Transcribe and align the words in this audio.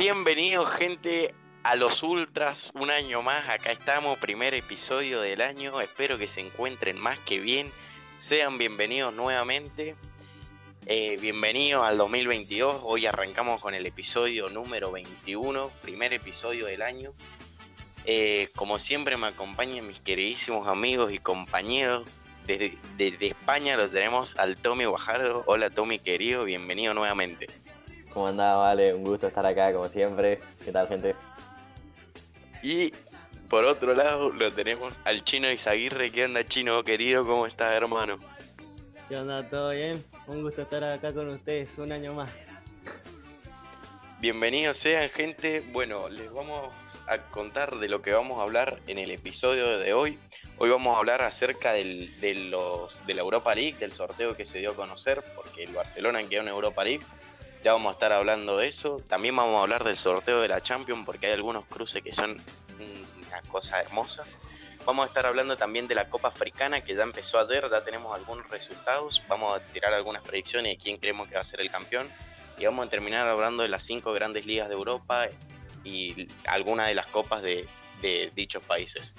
Bienvenidos 0.00 0.72
gente 0.78 1.34
a 1.62 1.76
los 1.76 2.02
Ultras, 2.02 2.70
un 2.72 2.90
año 2.90 3.20
más, 3.20 3.46
acá 3.50 3.70
estamos, 3.70 4.18
primer 4.18 4.54
episodio 4.54 5.20
del 5.20 5.42
año, 5.42 5.78
espero 5.82 6.16
que 6.16 6.26
se 6.26 6.40
encuentren 6.40 6.98
más 6.98 7.18
que 7.18 7.38
bien, 7.38 7.70
sean 8.18 8.56
bienvenidos 8.56 9.12
nuevamente, 9.12 9.96
eh, 10.86 11.18
bienvenidos 11.20 11.86
al 11.86 11.98
2022, 11.98 12.80
hoy 12.82 13.04
arrancamos 13.04 13.60
con 13.60 13.74
el 13.74 13.84
episodio 13.84 14.48
número 14.48 14.90
21, 14.90 15.70
primer 15.82 16.14
episodio 16.14 16.64
del 16.64 16.80
año, 16.80 17.12
eh, 18.06 18.48
como 18.56 18.78
siempre 18.78 19.18
me 19.18 19.26
acompañan 19.26 19.86
mis 19.86 20.00
queridísimos 20.00 20.66
amigos 20.66 21.12
y 21.12 21.18
compañeros, 21.18 22.08
desde, 22.46 23.26
España 23.26 23.76
los 23.76 23.92
tenemos 23.92 24.34
al 24.38 24.56
Tommy 24.56 24.86
Guajardo, 24.86 25.42
hola 25.44 25.68
Tommy 25.68 25.98
querido, 25.98 26.44
bienvenido 26.44 26.94
nuevamente. 26.94 27.48
¿Cómo 28.12 28.26
andás, 28.26 28.56
Vale? 28.56 28.92
Un 28.94 29.04
gusto 29.04 29.28
estar 29.28 29.46
acá, 29.46 29.72
como 29.72 29.88
siempre. 29.88 30.40
¿Qué 30.64 30.72
tal, 30.72 30.88
gente? 30.88 31.14
Y 32.62 32.92
por 33.48 33.64
otro 33.64 33.94
lado 33.94 34.32
lo 34.32 34.50
tenemos 34.52 34.94
al 35.04 35.24
chino 35.24 35.50
Izaguirre. 35.50 36.10
¿Qué 36.10 36.24
onda, 36.24 36.44
chino 36.44 36.82
querido? 36.82 37.24
¿Cómo 37.24 37.46
estás, 37.46 37.72
hermano? 37.72 38.18
¿Qué 39.08 39.16
onda? 39.16 39.48
¿Todo 39.48 39.70
bien? 39.70 40.04
Un 40.26 40.42
gusto 40.42 40.62
estar 40.62 40.82
acá 40.82 41.12
con 41.14 41.28
ustedes 41.28 41.78
un 41.78 41.92
año 41.92 42.14
más. 42.14 42.32
Bienvenidos 44.20 44.78
sean, 44.78 45.08
gente. 45.08 45.62
Bueno, 45.72 46.08
les 46.08 46.32
vamos 46.32 46.68
a 47.06 47.18
contar 47.18 47.76
de 47.76 47.88
lo 47.88 48.02
que 48.02 48.12
vamos 48.12 48.38
a 48.38 48.42
hablar 48.42 48.80
en 48.86 48.98
el 48.98 49.10
episodio 49.12 49.78
de 49.78 49.94
hoy. 49.94 50.18
Hoy 50.58 50.68
vamos 50.68 50.94
a 50.94 50.98
hablar 50.98 51.22
acerca 51.22 51.72
del, 51.72 52.20
de, 52.20 52.34
los, 52.34 53.04
de 53.06 53.14
la 53.14 53.22
Europa 53.22 53.54
League, 53.54 53.78
del 53.78 53.92
sorteo 53.92 54.36
que 54.36 54.44
se 54.44 54.58
dio 54.58 54.72
a 54.72 54.74
conocer, 54.74 55.24
porque 55.34 55.62
el 55.62 55.72
Barcelona 55.72 56.22
quedó 56.24 56.42
en 56.42 56.48
Europa 56.48 56.84
League 56.84 57.04
ya 57.62 57.72
vamos 57.72 57.90
a 57.90 57.92
estar 57.92 58.12
hablando 58.12 58.56
de 58.56 58.68
eso. 58.68 59.02
También 59.08 59.36
vamos 59.36 59.58
a 59.58 59.62
hablar 59.62 59.84
del 59.84 59.96
sorteo 59.96 60.40
de 60.40 60.48
la 60.48 60.62
Champions 60.62 61.04
porque 61.04 61.26
hay 61.26 61.32
algunos 61.32 61.66
cruces 61.66 62.02
que 62.02 62.12
son 62.12 62.36
una 62.78 63.42
cosa 63.48 63.80
hermosa. 63.80 64.24
Vamos 64.86 65.04
a 65.04 65.08
estar 65.08 65.26
hablando 65.26 65.56
también 65.56 65.86
de 65.86 65.94
la 65.94 66.08
Copa 66.08 66.28
Africana 66.28 66.80
que 66.80 66.94
ya 66.94 67.02
empezó 67.02 67.38
ayer, 67.38 67.68
ya 67.70 67.84
tenemos 67.84 68.14
algunos 68.14 68.48
resultados. 68.48 69.22
Vamos 69.28 69.56
a 69.56 69.60
tirar 69.72 69.92
algunas 69.92 70.22
predicciones 70.22 70.72
de 70.72 70.82
quién 70.82 70.96
creemos 70.96 71.28
que 71.28 71.34
va 71.34 71.42
a 71.42 71.44
ser 71.44 71.60
el 71.60 71.70
campeón. 71.70 72.08
Y 72.58 72.64
vamos 72.64 72.86
a 72.86 72.90
terminar 72.90 73.28
hablando 73.28 73.62
de 73.62 73.68
las 73.68 73.84
cinco 73.84 74.12
grandes 74.12 74.46
ligas 74.46 74.68
de 74.68 74.74
Europa 74.74 75.28
y 75.84 76.28
algunas 76.46 76.88
de 76.88 76.94
las 76.94 77.06
copas 77.06 77.42
de, 77.42 77.66
de 78.00 78.32
dichos 78.34 78.62
países. 78.62 79.14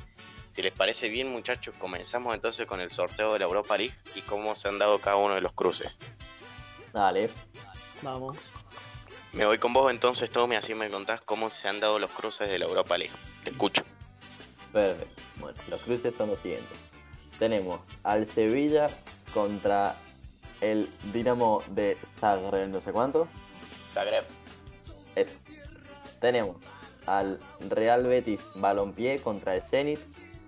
Si 0.50 0.62
les 0.62 0.74
parece 0.74 1.08
bien, 1.08 1.32
muchachos, 1.32 1.74
comenzamos 1.78 2.36
entonces 2.36 2.66
con 2.68 2.82
el 2.82 2.92
sorteo 2.92 3.34
de 3.34 3.40
la 3.40 3.46
Europa 3.46 3.78
League 3.78 3.96
y 4.16 4.22
cómo 4.22 4.54
se 4.56 4.68
han 4.68 4.80
dado 4.80 5.00
cada 5.00 5.16
uno 5.16 5.36
de 5.36 5.42
los 5.42 5.54
cruces. 5.54 5.98
Dale. 6.92 7.30
Vamos. 8.02 8.36
Me 9.34 9.46
voy 9.46 9.60
con 9.60 9.72
vos 9.72 9.90
entonces, 9.92 10.30
Tommy, 10.30 10.56
así 10.56 10.74
me 10.74 10.90
contás 10.90 11.22
cómo 11.22 11.50
se 11.50 11.68
han 11.68 11.80
dado 11.80 12.00
los 12.00 12.10
cruces 12.10 12.50
de 12.50 12.60
la 12.60 12.66
Europa 12.66 12.98
League. 12.98 13.14
Te 13.44 13.52
escucho. 13.52 13.84
Perfecto. 14.74 15.22
Bueno, 15.38 15.58
los 15.70 15.82
cruces 15.82 16.14
son 16.18 16.30
los 16.30 16.40
siguientes. 16.40 16.78
Tenemos 17.40 17.80
al 18.04 18.30
Sevilla 18.30 18.88
contra 19.34 19.96
el 20.60 20.90
Dinamo 21.14 21.64
de 21.70 21.98
Zagreb, 22.20 22.70
no 22.70 22.82
sé 22.82 22.92
cuánto. 22.92 23.28
Zagreb. 23.94 24.26
Eso. 25.16 25.38
Tenemos 26.20 26.58
al 27.06 27.40
Real 27.70 28.04
Betis 28.04 28.46
Balompié 28.56 29.20
contra 29.20 29.56
el 29.56 29.64
Zenit, 29.64 30.00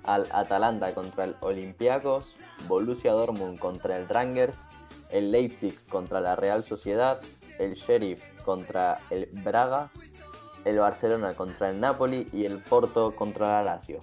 al 0.03 0.27
Atalanta 0.31 0.93
contra 0.93 1.23
el 1.23 1.35
Olympiacos, 1.39 2.35
Borussia 2.67 3.11
Dortmund 3.13 3.57
contra 3.59 3.97
el 3.97 4.07
Rangers, 4.07 4.57
el 5.09 5.31
Leipzig 5.31 5.73
contra 5.87 6.21
la 6.21 6.35
Real 6.35 6.63
Sociedad, 6.63 7.21
el 7.59 7.75
Sheriff 7.75 8.23
contra 8.43 8.99
el 9.09 9.27
Braga, 9.31 9.91
el 10.65 10.79
Barcelona 10.79 11.33
contra 11.33 11.69
el 11.69 11.79
Napoli 11.79 12.27
y 12.33 12.45
el 12.45 12.59
Porto 12.59 13.15
contra 13.15 13.47
la 13.47 13.63
Lazio. 13.63 14.01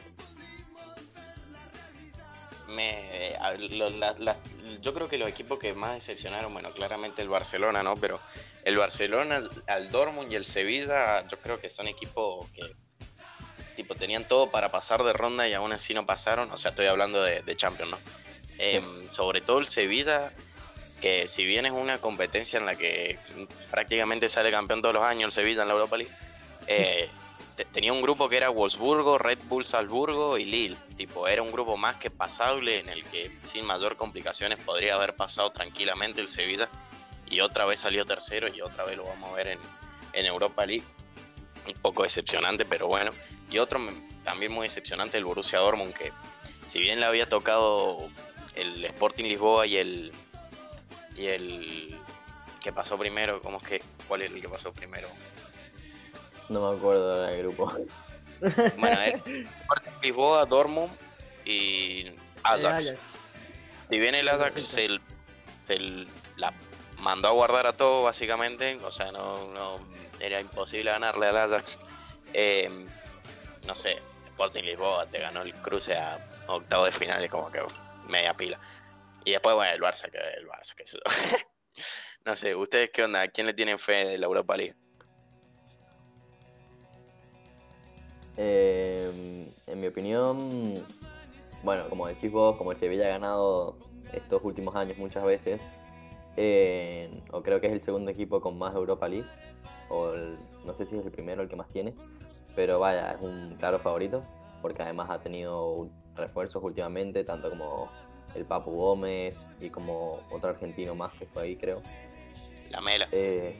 Me, 2.68 3.34
lo, 3.70 3.90
la, 3.90 4.14
la, 4.18 4.36
yo 4.80 4.94
creo 4.94 5.08
que 5.08 5.18
los 5.18 5.28
equipos 5.28 5.58
que 5.58 5.74
más 5.74 5.94
decepcionaron, 5.94 6.52
bueno, 6.52 6.70
claramente 6.72 7.20
el 7.22 7.28
Barcelona, 7.28 7.82
¿no? 7.82 7.94
Pero 7.96 8.20
el 8.64 8.76
Barcelona, 8.76 9.42
al 9.66 9.90
Dortmund 9.90 10.30
y 10.32 10.36
el 10.36 10.46
Sevilla, 10.46 11.26
yo 11.26 11.38
creo 11.38 11.60
que 11.60 11.70
son 11.70 11.88
equipos 11.88 12.48
que 12.50 12.62
tipo 13.74 13.94
tenían 13.94 14.24
todo 14.24 14.50
para 14.50 14.70
pasar 14.70 15.02
de 15.02 15.12
ronda 15.12 15.48
y 15.48 15.54
aún 15.54 15.72
así 15.72 15.94
no 15.94 16.06
pasaron. 16.06 16.50
O 16.52 16.56
sea, 16.56 16.70
estoy 16.70 16.86
hablando 16.86 17.22
de, 17.22 17.42
de 17.42 17.56
Champions, 17.56 17.90
¿no? 17.90 17.96
Sí. 17.96 18.54
Eh, 18.58 18.82
sobre 19.10 19.40
todo 19.40 19.58
el 19.58 19.68
Sevilla, 19.68 20.32
que 21.00 21.28
si 21.28 21.44
bien 21.44 21.66
es 21.66 21.72
una 21.72 21.98
competencia 21.98 22.58
en 22.58 22.66
la 22.66 22.74
que 22.74 23.18
prácticamente 23.70 24.28
sale 24.28 24.50
campeón 24.50 24.82
todos 24.82 24.94
los 24.94 25.04
años 25.04 25.26
el 25.28 25.32
Sevilla 25.32 25.62
en 25.62 25.68
la 25.68 25.74
Europa 25.74 25.96
League, 25.96 26.12
eh, 26.66 27.08
tenía 27.72 27.92
un 27.92 28.02
grupo 28.02 28.28
que 28.28 28.36
era 28.36 28.50
Wolfsburgo, 28.50 29.18
Red 29.18 29.38
Bull 29.44 29.64
Salzburgo 29.64 30.38
y 30.38 30.44
Lille. 30.44 30.76
Tipo, 30.96 31.26
era 31.28 31.42
un 31.42 31.52
grupo 31.52 31.76
más 31.76 31.96
que 31.96 32.10
pasable 32.10 32.80
en 32.80 32.88
el 32.88 33.04
que 33.04 33.30
sin 33.44 33.64
mayor 33.66 33.96
complicaciones 33.96 34.60
podría 34.60 34.94
haber 34.94 35.14
pasado 35.14 35.50
tranquilamente 35.50 36.20
el 36.20 36.28
Sevilla. 36.28 36.68
Y 37.26 37.40
otra 37.40 37.64
vez 37.64 37.80
salió 37.80 38.04
tercero 38.04 38.48
y 38.52 38.60
otra 38.60 38.84
vez 38.84 38.96
lo 38.96 39.04
vamos 39.04 39.30
a 39.30 39.36
ver 39.36 39.48
en, 39.48 39.58
en 40.12 40.26
Europa 40.26 40.66
League. 40.66 40.84
Un 41.66 41.74
poco 41.74 42.02
decepcionante, 42.02 42.64
pero 42.64 42.86
bueno. 42.86 43.12
Y 43.50 43.58
otro 43.58 43.80
también 44.24 44.52
muy 44.52 44.66
decepcionante, 44.66 45.18
el 45.18 45.24
Borussia 45.24 45.58
Dortmund, 45.58 45.94
que 45.94 46.12
si 46.70 46.78
bien 46.78 47.00
le 47.00 47.06
había 47.06 47.28
tocado 47.28 48.08
el 48.54 48.84
Sporting 48.84 49.24
Lisboa 49.24 49.66
y 49.66 49.76
el, 49.76 50.12
y 51.20 51.26
el 51.26 51.94
que 52.62 52.72
pasó 52.72 52.98
primero, 52.98 53.42
¿cómo 53.42 53.58
es 53.58 53.68
que? 53.68 53.82
¿Cuál 54.08 54.22
es 54.22 54.32
el 54.32 54.40
que 54.40 54.48
pasó 54.48 54.72
primero? 54.72 55.08
No 56.48 56.70
me 56.70 56.78
acuerdo 56.78 57.22
del 57.22 57.38
grupo. 57.42 57.70
Bueno, 58.78 59.00
es 59.02 59.22
Lisboa, 60.02 60.46
Dortmund 60.46 60.90
y 61.44 62.06
Ajax. 62.42 62.88
Ajax. 62.88 63.18
Si 63.90 64.00
bien 64.00 64.14
el 64.14 64.28
Ajax 64.28 64.62
se, 64.62 64.88
se, 65.66 65.78
la 66.36 66.54
mandó 67.00 67.28
a 67.28 67.32
guardar 67.32 67.66
a 67.66 67.74
todo, 67.74 68.04
básicamente, 68.04 68.78
o 68.82 68.90
sea, 68.90 69.12
no, 69.12 69.52
no 69.52 69.76
era 70.20 70.40
imposible 70.40 70.90
ganarle 70.90 71.26
al 71.26 71.36
Ajax. 71.36 71.78
Eh, 72.32 72.86
no 73.66 73.74
sé, 73.74 73.98
Sporting 74.26 74.62
Lisboa 74.62 75.04
te 75.06 75.18
ganó 75.18 75.42
el 75.42 75.52
cruce 75.54 75.94
a 75.94 76.18
octavo 76.46 76.86
de 76.86 76.92
finales, 76.92 77.30
como 77.30 77.50
que 77.52 77.60
media 78.08 78.32
pila. 78.32 78.58
Y 79.24 79.32
después, 79.32 79.54
bueno, 79.54 79.72
el 79.72 79.80
Barça, 79.80 80.10
que 80.10 80.18
el 80.18 80.48
Barça, 80.48 80.74
que 80.74 80.84
eso. 80.84 80.98
no 82.24 82.36
sé, 82.36 82.54
¿ustedes 82.54 82.90
qué 82.92 83.04
onda? 83.04 83.22
¿A 83.22 83.28
quién 83.28 83.46
le 83.46 83.54
tienen 83.54 83.78
fe 83.78 84.04
de 84.04 84.18
la 84.18 84.26
Europa 84.26 84.56
League? 84.56 84.74
Eh, 88.36 89.10
en 89.66 89.80
mi 89.80 89.86
opinión, 89.86 90.74
bueno, 91.62 91.88
como 91.90 92.06
decís 92.06 92.30
vos, 92.32 92.56
como 92.56 92.72
el 92.72 92.78
Sevilla 92.78 93.06
ha 93.06 93.10
ganado 93.10 93.76
estos 94.12 94.42
últimos 94.42 94.74
años 94.76 94.96
muchas 94.96 95.24
veces, 95.24 95.60
o 97.32 97.42
creo 97.42 97.60
que 97.60 97.66
es 97.66 97.72
el 97.72 97.80
segundo 97.82 98.10
equipo 98.10 98.40
con 98.40 98.58
más 98.58 98.74
Europa 98.74 99.08
League, 99.08 99.28
o 99.90 100.14
no 100.64 100.74
sé 100.74 100.86
si 100.86 100.96
es 100.96 101.04
el 101.04 101.12
primero 101.12 101.42
el 101.42 101.48
que 101.48 101.56
más 101.56 101.68
tiene, 101.68 101.94
pero 102.56 102.78
vaya, 102.78 103.12
es 103.12 103.20
un 103.20 103.56
claro 103.58 103.78
favorito, 103.78 104.24
porque 104.62 104.82
además 104.82 105.10
ha 105.10 105.20
tenido 105.20 105.88
refuerzos 106.16 106.62
últimamente, 106.62 107.24
tanto 107.24 107.50
como 107.50 107.90
el 108.34 108.44
Papu 108.44 108.70
Gómez 108.70 109.44
y 109.60 109.70
como 109.70 110.20
otro 110.30 110.50
argentino 110.50 110.94
más 110.94 111.12
que 111.14 111.26
fue 111.26 111.42
ahí, 111.44 111.56
creo. 111.56 111.82
La 112.70 112.80
Mela. 112.80 113.08
Eh, 113.12 113.56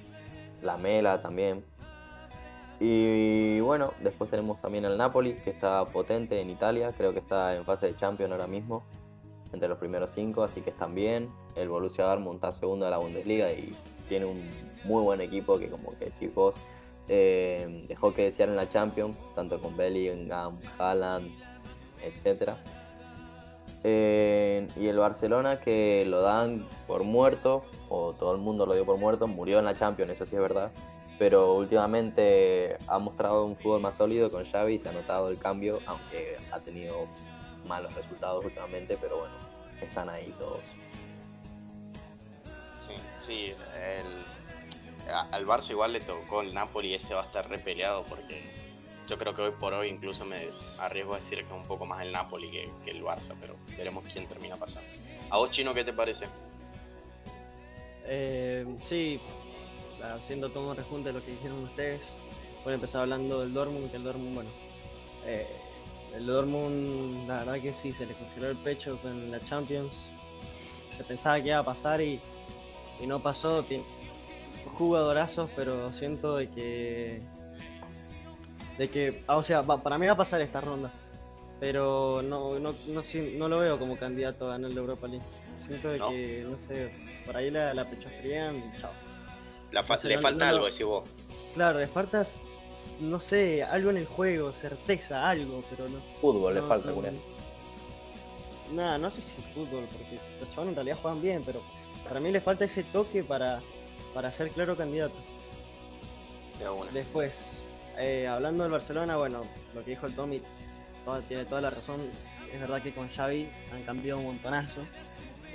la 0.63 0.77
Mela 0.77 1.21
también. 1.21 1.65
Y 2.79 3.61
bueno, 3.61 3.93
después 4.01 4.31
tenemos 4.31 4.61
también 4.63 4.87
al 4.87 4.97
Napoli, 4.97 5.35
que 5.35 5.51
está 5.51 5.85
potente 5.85 6.41
en 6.41 6.49
Italia, 6.49 6.95
creo 6.97 7.13
que 7.13 7.19
está 7.19 7.55
en 7.55 7.65
fase 7.65 7.89
de 7.89 7.97
Champions 7.97 8.33
ahora 8.33 8.47
mismo, 8.47 8.85
entre 9.53 9.69
los 9.69 9.77
primeros 9.77 10.13
cinco, 10.13 10.43
así 10.43 10.63
que 10.63 10.71
están 10.71 10.95
bien. 10.95 11.29
El 11.57 11.69
Borussia 11.69 12.05
Dortmund 12.05 12.37
está 12.37 12.53
segundo 12.53 12.87
de 12.87 12.91
la 12.91 12.97
Bundesliga 12.97 13.53
y 13.53 13.75
tiene 14.09 14.25
un 14.25 14.41
muy 14.85 15.03
buen 15.03 15.21
equipo 15.21 15.59
que, 15.59 15.69
como 15.69 15.97
que 15.99 16.07
decís 16.07 16.35
vos, 16.35 16.55
eh, 17.09 17.85
dejó 17.87 18.15
que 18.15 18.23
desear 18.23 18.49
en 18.49 18.57
la 18.57 18.67
Champions, 18.67 19.15
tanto 19.35 19.61
con 19.61 19.77
Bellingham, 19.77 20.59
Haaland, 20.79 21.31
etcétera. 22.03 22.57
Y 23.83 24.87
el 24.89 24.99
Barcelona 24.99 25.61
que 25.61 26.05
lo 26.07 26.21
dan 26.21 26.67
por 26.87 27.03
muerto, 27.05 27.65
o 27.89 28.13
todo 28.13 28.35
el 28.35 28.41
mundo 28.41 28.67
lo 28.67 28.75
dio 28.75 28.85
por 28.85 28.99
muerto, 28.99 29.27
murió 29.27 29.59
en 29.59 29.65
la 29.65 29.75
Champions, 29.75 30.13
eso 30.13 30.27
sí 30.27 30.37
es 30.37 30.43
verdad. 30.43 30.71
Pero 31.19 31.55
últimamente 31.55 32.77
ha 32.87 32.99
mostrado 32.99 33.45
un 33.45 33.57
fútbol 33.57 33.81
más 33.81 33.97
sólido 33.97 34.31
con 34.31 34.45
Xavi, 34.45 34.79
se 34.79 34.89
ha 34.89 34.93
notado 34.93 35.31
el 35.31 35.39
cambio, 35.39 35.81
aunque 35.87 36.37
ha 36.51 36.59
tenido 36.59 37.07
malos 37.67 37.95
resultados 37.95 38.45
últimamente, 38.45 38.97
pero 39.01 39.19
bueno, 39.19 39.35
están 39.81 40.09
ahí 40.09 40.35
todos. 40.39 40.61
Sí, 42.87 42.95
sí, 43.27 43.53
el, 43.77 44.25
al 45.33 45.47
Barça 45.47 45.71
igual 45.71 45.93
le 45.93 46.01
tocó 46.01 46.41
el 46.41 46.55
Napoli 46.55 46.89
y 46.89 46.95
ese 46.95 47.15
va 47.15 47.23
a 47.23 47.27
estar 47.27 47.49
repeleado 47.49 48.05
porque 48.05 48.60
yo 49.11 49.19
creo 49.19 49.35
que 49.35 49.43
hoy 49.43 49.51
por 49.59 49.75
hoy 49.75 49.89
incluso 49.89 50.25
me 50.25 50.49
arriesgo 50.79 51.15
a 51.15 51.17
decir 51.19 51.39
que 51.39 51.47
es 51.47 51.51
un 51.51 51.65
poco 51.65 51.85
más 51.85 52.01
el 52.03 52.13
Napoli 52.13 52.49
que, 52.49 52.91
el 52.91 53.03
Barça, 53.03 53.35
pero 53.41 53.57
veremos 53.77 54.05
quién 54.13 54.27
termina 54.29 54.57
pasando. 54.57 54.89
¿A 55.31 55.37
vos, 55.37 55.51
Chino, 55.51 55.75
qué 55.75 55.83
te 55.83 55.93
parece? 55.93 56.27
Eh, 58.05 58.65
sí, 58.79 59.21
haciendo 60.15 60.49
todo 60.51 60.71
un 60.71 60.77
rejunte 60.77 61.09
de 61.09 61.19
lo 61.19 61.25
que 61.25 61.33
dijeron 61.33 61.65
ustedes, 61.65 62.01
voy 62.63 62.71
a 62.71 62.75
empezar 62.77 63.03
hablando 63.03 63.41
del 63.41 63.53
Dortmund, 63.53 63.91
que 63.91 63.97
el 63.97 64.05
Dortmund, 64.05 64.35
bueno, 64.37 64.51
eh, 65.27 65.47
el 66.15 66.27
Dortmund, 66.27 67.27
la 67.27 67.39
verdad 67.39 67.61
que 67.61 67.75
sí, 67.75 67.93
se 67.93 68.07
le 68.07 68.15
congeló 68.15 68.51
el 68.51 68.59
pecho 68.59 68.97
con 69.03 69.33
la 69.33 69.41
Champions. 69.41 70.09
Se 70.97 71.03
pensaba 71.03 71.41
que 71.43 71.49
iba 71.49 71.59
a 71.59 71.65
pasar 71.65 72.01
y, 72.01 72.21
y 73.01 73.07
no 73.07 73.21
pasó. 73.21 73.65
Tiene 73.65 73.85
jugadorazos, 74.67 75.51
pero 75.57 75.93
siento 75.93 76.37
de 76.37 76.49
que. 76.51 77.40
De 78.81 78.89
que, 78.89 79.23
ah, 79.27 79.37
o 79.37 79.43
sea, 79.43 79.61
va- 79.61 79.83
para 79.83 79.99
mí 79.99 80.07
va 80.07 80.13
a 80.13 80.17
pasar 80.17 80.41
esta 80.41 80.59
ronda. 80.63 80.91
Pero 81.61 82.23
no, 82.23 82.59
no, 82.59 82.73
no, 82.89 83.03
si- 83.03 83.37
no 83.37 83.47
lo 83.47 83.59
veo 83.59 83.79
como 83.79 83.99
candidato 83.99 84.47
a 84.47 84.53
ganar 84.53 84.71
la 84.71 84.81
Europa 84.81 85.07
League. 85.07 85.25
Siento 85.67 85.89
de 85.91 85.99
No. 85.99 86.09
que, 86.09 86.47
no 86.51 86.59
sé, 86.59 86.91
por 87.27 87.37
ahí 87.37 87.51
la, 87.51 87.75
la 87.75 87.85
pecho 87.85 88.09
frían 88.23 88.57
y 88.57 88.81
chao. 88.81 88.91
La 89.71 89.83
fa- 89.83 89.97
le 90.03 90.17
no- 90.17 90.23
falta 90.23 90.49
algo, 90.49 90.65
decís 90.65 90.87
vos. 90.87 91.07
Claro, 91.55 91.79
le 91.79 91.89
falta, 91.89 92.25
no 93.01 93.21
sé, 93.21 93.63
algo 93.63 93.91
en 93.91 93.99
el 93.99 94.07
juego, 94.07 94.55
certeza, 94.55 95.29
algo, 95.29 95.63
pero 95.69 95.87
no. 95.91 95.99
Fútbol 96.23 96.55
le 96.55 96.63
falta, 96.63 96.89
no- 96.89 96.95
Julián. 96.95 97.19
Nada, 98.73 98.97
no 98.97 99.11
sé 99.11 99.21
si 99.21 99.43
fútbol, 99.43 99.85
porque 99.93 100.19
los 100.41 100.49
chavales 100.53 100.71
en 100.71 100.77
realidad 100.77 100.99
juegan 101.03 101.21
bien, 101.21 101.43
pero 101.45 101.61
para 102.09 102.19
mí 102.19 102.33
le 102.33 102.41
falta 102.41 102.65
ese 102.65 102.83
toque 102.85 103.23
para, 103.23 103.61
para 104.15 104.33
ser 104.33 104.49
claro 104.53 104.75
candidato. 104.75 105.17
De 106.59 106.71
una. 106.71 106.91
Después, 106.93 107.35
eh, 108.01 108.27
hablando 108.27 108.63
del 108.65 108.73
Barcelona, 108.73 109.17
bueno, 109.17 109.43
lo 109.75 109.85
que 109.85 109.91
dijo 109.91 110.07
el 110.07 110.15
Tommy 110.15 110.41
tiene 111.29 111.45
toda 111.45 111.61
la 111.61 111.71
razón. 111.71 112.01
Es 112.53 112.61
verdad 112.61 112.83
que 112.83 112.93
con 112.93 113.09
Xavi 113.09 113.49
han 113.73 113.83
cambiado 113.83 114.19
un 114.21 114.27
montonazo. 114.27 114.83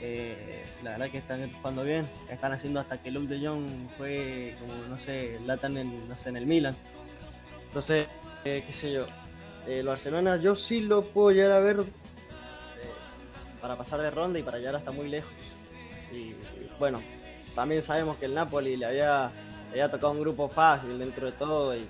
Eh, 0.01 0.63
la 0.83 0.91
verdad 0.91 1.09
que 1.09 1.17
están 1.19 1.51
jugando 1.53 1.83
bien. 1.83 2.07
Están 2.29 2.51
haciendo 2.51 2.79
hasta 2.79 3.01
que 3.01 3.11
Luke 3.11 3.33
de 3.33 3.45
Jong 3.45 3.67
juegue 3.97 4.55
como, 4.59 4.73
no 4.89 4.99
sé, 4.99 5.39
latan 5.45 5.77
en, 5.77 6.07
no 6.07 6.17
sé, 6.17 6.29
en 6.29 6.37
el 6.37 6.45
Milan. 6.45 6.75
Entonces, 7.67 8.07
eh, 8.43 8.63
qué 8.65 8.73
sé 8.73 8.91
yo. 8.91 9.05
El 9.67 9.87
Barcelona 9.87 10.37
yo 10.37 10.55
sí 10.55 10.81
lo 10.81 11.03
puedo 11.05 11.31
llegar 11.31 11.51
a 11.53 11.59
ver 11.59 11.83
para 13.61 13.75
pasar 13.75 13.99
de 13.99 14.11
ronda 14.11 14.37
y 14.37 14.43
para 14.43 14.59
llegar 14.59 14.75
hasta 14.75 14.91
muy 14.91 15.09
lejos. 15.09 15.31
Y, 16.11 16.35
bueno, 16.79 17.01
también 17.55 17.81
sabemos 17.81 18.17
que 18.17 18.25
el 18.25 18.35
Napoli 18.35 18.77
le 18.77 18.85
había, 18.85 19.31
le 19.71 19.81
había 19.81 19.89
tocado 19.89 20.11
un 20.11 20.19
grupo 20.19 20.47
fácil 20.47 20.99
dentro 20.99 21.25
de 21.25 21.31
todo 21.31 21.75
y 21.75 21.87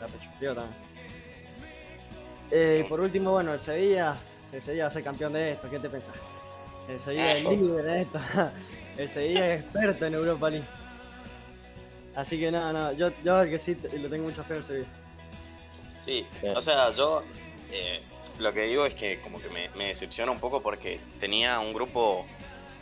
la, 0.00 0.06
pechufrió 0.06 0.54
también. 0.54 0.74
Eh, 2.50 2.82
y 2.84 2.88
por 2.88 3.00
último, 3.00 3.32
bueno, 3.32 3.52
el 3.52 3.60
Sevilla, 3.60 4.14
el 4.52 4.62
Sevilla 4.62 4.84
va 4.84 4.88
a 4.88 4.92
ser 4.92 5.02
campeón 5.02 5.32
de 5.32 5.52
esto, 5.52 5.68
¿qué 5.68 5.78
te 5.78 5.88
pensás? 5.88 6.14
El 6.88 7.00
Sevilla 7.00 7.36
es 7.38 7.44
líder 7.44 7.86
en 7.88 7.94
esto, 8.02 8.18
el 8.98 9.08
Sevilla 9.08 9.54
es 9.54 9.60
experto 9.62 10.06
en 10.06 10.14
Europa 10.14 10.50
League. 10.50 10.66
Así 12.14 12.38
que 12.38 12.50
no, 12.50 12.72
no, 12.72 12.92
yo, 12.92 13.10
yo 13.24 13.42
que 13.44 13.58
sí 13.58 13.76
le 13.92 14.08
tengo 14.08 14.24
mucha 14.24 14.42
fe 14.44 14.54
al 14.54 14.64
Sevilla. 14.64 14.86
Sí, 16.04 16.24
o 16.54 16.62
sea, 16.62 16.94
yo 16.94 17.22
eh, 17.72 18.00
lo 18.38 18.52
que 18.52 18.62
digo 18.62 18.86
es 18.86 18.94
que 18.94 19.20
como 19.20 19.40
que 19.40 19.48
me, 19.48 19.68
me 19.70 19.88
decepciona 19.88 20.30
un 20.30 20.38
poco 20.38 20.62
porque 20.62 21.00
tenía 21.18 21.58
un 21.58 21.72
grupo, 21.74 22.24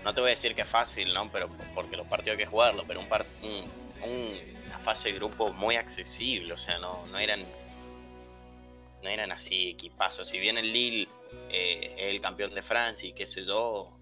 no 0.04 0.14
te 0.14 0.20
voy 0.20 0.28
a 0.28 0.34
decir 0.34 0.54
que 0.54 0.60
es 0.60 0.68
fácil, 0.68 1.12
¿no? 1.14 1.28
Pero 1.32 1.48
porque 1.74 1.96
los 1.96 2.06
partidos 2.06 2.36
hay 2.38 2.44
que 2.44 2.50
jugarlo, 2.50 2.84
pero 2.86 3.00
un, 3.00 3.06
par- 3.08 3.24
un- 3.42 3.64
un- 4.08 4.38
una 4.50 4.53
fase 4.84 5.08
de 5.10 5.14
grupo 5.16 5.52
muy 5.52 5.76
accesible, 5.76 6.52
o 6.52 6.58
sea, 6.58 6.78
no, 6.78 7.04
no 7.10 7.18
eran 7.18 7.40
no 9.02 9.10
eran 9.10 9.32
así 9.32 9.70
equipazos. 9.70 10.28
Si 10.28 10.38
bien 10.38 10.56
el 10.56 10.72
Lille 10.72 11.08
eh, 11.50 11.94
es 11.98 12.14
el 12.14 12.20
campeón 12.22 12.54
de 12.54 12.62
Francia 12.62 13.08
y 13.08 13.12
qué 13.12 13.26
sé 13.26 13.44
yo, 13.44 13.98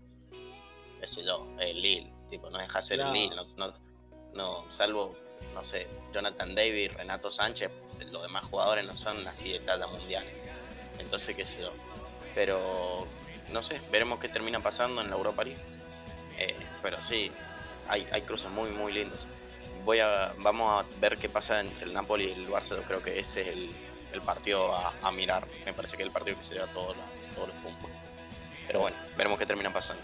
qué 1.01 1.07
sé 1.09 1.25
yo, 1.25 1.47
el 1.59 1.81
Lille, 1.81 2.13
tipo, 2.31 2.51
no 2.51 2.59
deja 2.59 2.79
de 2.81 2.83
ser 2.87 2.97
Claro. 2.99 3.13
el 3.15 3.21
Lille, 3.21 3.35
no, 3.35 3.45
no, 3.57 3.75
no, 4.35 4.73
salvo, 4.73 5.17
no 5.55 5.65
sé, 5.65 5.89
Jonathan 6.15 6.55
David, 6.55 6.93
Renato 6.93 7.31
Sánchez, 7.33 7.71
los 8.13 8.23
demás 8.23 8.45
jugadores 8.47 8.85
no 8.85 8.97
son 8.97 9.27
así 9.27 9.53
de 9.53 9.61
talla 9.61 9.87
mundial. 9.89 10.25
Entonces, 10.99 11.35
qué 11.35 11.45
sé 11.45 11.63
yo. 11.63 11.73
Pero, 12.35 13.07
no 13.53 13.61
sé, 13.63 13.81
veremos 13.91 14.21
qué 14.21 14.29
termina 14.29 14.61
pasando 14.61 15.01
en 15.03 15.11
la 15.11 15.17
Europa 15.17 15.43
League. 15.43 15.61
Eh, 16.39 16.57
pero 16.81 17.01
sí, 17.01 17.31
hay, 17.89 18.07
hay 18.13 18.23
cruces 18.23 18.51
muy, 18.51 18.71
muy 18.71 18.93
lindos. 18.93 19.27
Voy 19.85 19.99
a, 19.99 20.33
vamos 20.39 20.85
a 20.85 21.01
ver 21.01 21.19
qué 21.19 21.29
pasa 21.29 21.61
entre 21.61 21.87
el 21.87 21.93
Napoli 21.93 22.25
y 22.25 22.33
el 22.33 22.49
Barça. 22.49 22.77
Yo 22.77 22.83
creo 22.83 23.03
que 23.03 23.19
ese 23.19 23.43
es 23.43 23.49
el, 23.49 23.71
el 24.13 24.21
partido 24.21 24.75
a, 24.75 24.93
a 25.03 25.11
mirar. 25.11 25.45
Me 25.67 25.73
parece 25.73 25.97
que 25.97 26.03
es 26.03 26.07
el 26.07 26.13
partido 26.13 26.39
que 26.39 26.45
se 26.45 26.55
lleva 26.55 26.67
todos 26.69 26.97
los, 26.97 27.35
todos 27.35 27.49
los 27.49 27.57
puntos. 27.59 27.91
Pero 28.67 28.81
bueno, 28.81 28.97
veremos 29.17 29.39
qué 29.39 29.47
termina 29.47 29.73
pasando. 29.73 30.03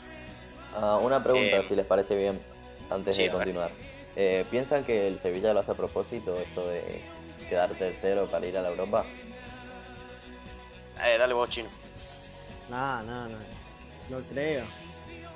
Ah, 0.74 0.98
una 1.00 1.22
pregunta, 1.22 1.58
Eh, 1.58 1.64
si 1.68 1.76
les 1.76 1.86
parece 1.86 2.16
bien, 2.16 2.40
antes 2.90 3.14
sí, 3.16 3.22
de 3.22 3.30
continuar. 3.30 3.70
Eh, 4.16 4.44
¿Piensan 4.50 4.84
que 4.84 5.06
el 5.06 5.20
Sevilla 5.20 5.54
lo 5.54 5.60
hace 5.60 5.70
a 5.70 5.74
propósito, 5.74 6.36
esto 6.38 6.66
de 6.68 7.00
quedar 7.48 7.70
tercero 7.70 8.26
para 8.26 8.46
ir 8.46 8.58
a 8.58 8.62
la 8.62 8.70
Europa? 8.70 9.04
Eh, 11.04 11.16
dale 11.18 11.34
vos, 11.34 11.48
chino. 11.48 11.68
No, 12.68 13.02
no, 13.04 13.28
no. 13.28 13.38
No 14.10 14.18
creo. 14.32 14.64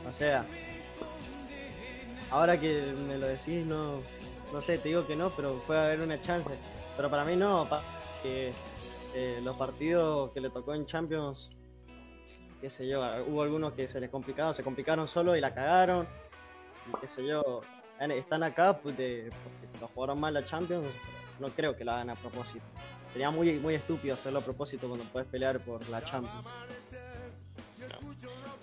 O 0.08 0.12
sea, 0.12 0.44
ahora 2.30 2.58
que 2.58 2.92
me 3.06 3.18
lo 3.18 3.26
decís, 3.26 3.64
no, 3.64 4.02
no 4.52 4.60
sé, 4.60 4.78
te 4.78 4.88
digo 4.88 5.06
que 5.06 5.16
no, 5.16 5.30
pero 5.30 5.54
puede 5.66 5.80
haber 5.80 6.00
una 6.00 6.20
chance. 6.20 6.50
Pero 6.96 7.08
para 7.10 7.24
mí 7.24 7.36
no, 7.36 7.66
pa- 7.68 7.82
eh, 8.24 8.52
los 9.42 9.56
partidos 9.56 10.30
que 10.32 10.40
le 10.40 10.50
tocó 10.50 10.74
en 10.74 10.86
Champions, 10.86 11.50
qué 12.60 12.70
sé 12.70 12.86
yo, 12.86 13.00
hubo 13.26 13.42
algunos 13.42 13.72
que 13.72 13.88
se 13.88 14.00
les 14.00 14.10
complicaron, 14.10 14.54
se 14.54 14.62
complicaron 14.62 15.08
solo 15.08 15.34
y 15.36 15.40
la 15.40 15.54
cagaron. 15.54 16.06
Y 16.88 17.00
qué 17.00 17.08
sé 17.08 17.26
yo, 17.26 17.60
están 17.98 18.42
acá 18.42 18.78
pues, 18.78 18.94
porque 18.94 19.30
lo 19.80 19.88
jugaron 19.88 20.20
mal 20.20 20.34
la 20.34 20.44
Champions, 20.44 20.86
no 21.38 21.48
creo 21.48 21.76
que 21.76 21.84
la 21.84 21.94
hagan 21.96 22.10
a 22.10 22.14
propósito. 22.16 22.64
Sería 23.12 23.30
muy, 23.30 23.52
muy 23.58 23.74
estúpido 23.74 24.14
hacerlo 24.14 24.38
a 24.38 24.42
propósito 24.44 24.88
cuando 24.88 25.04
puedes 25.06 25.28
pelear 25.28 25.60
por 25.60 25.86
la 25.88 26.02
Champions. 26.02 26.46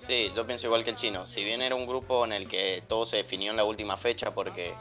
Sí, 0.08 0.32
yo 0.36 0.46
pienso 0.48 0.66
igual 0.68 0.84
que 0.84 0.90
el 0.90 0.96
chino. 0.96 1.28
Si 1.28 1.44
bien 1.44 1.62
era 1.62 1.76
un 1.76 1.86
grupo 1.86 2.26
en 2.26 2.34
el 2.34 2.50
que 2.50 2.84
todo 2.88 3.06
se 3.06 3.18
definió 3.18 3.52
en 3.52 3.58
la 3.58 3.64
última 3.64 3.96
fecha, 3.96 4.34
porque 4.34 4.74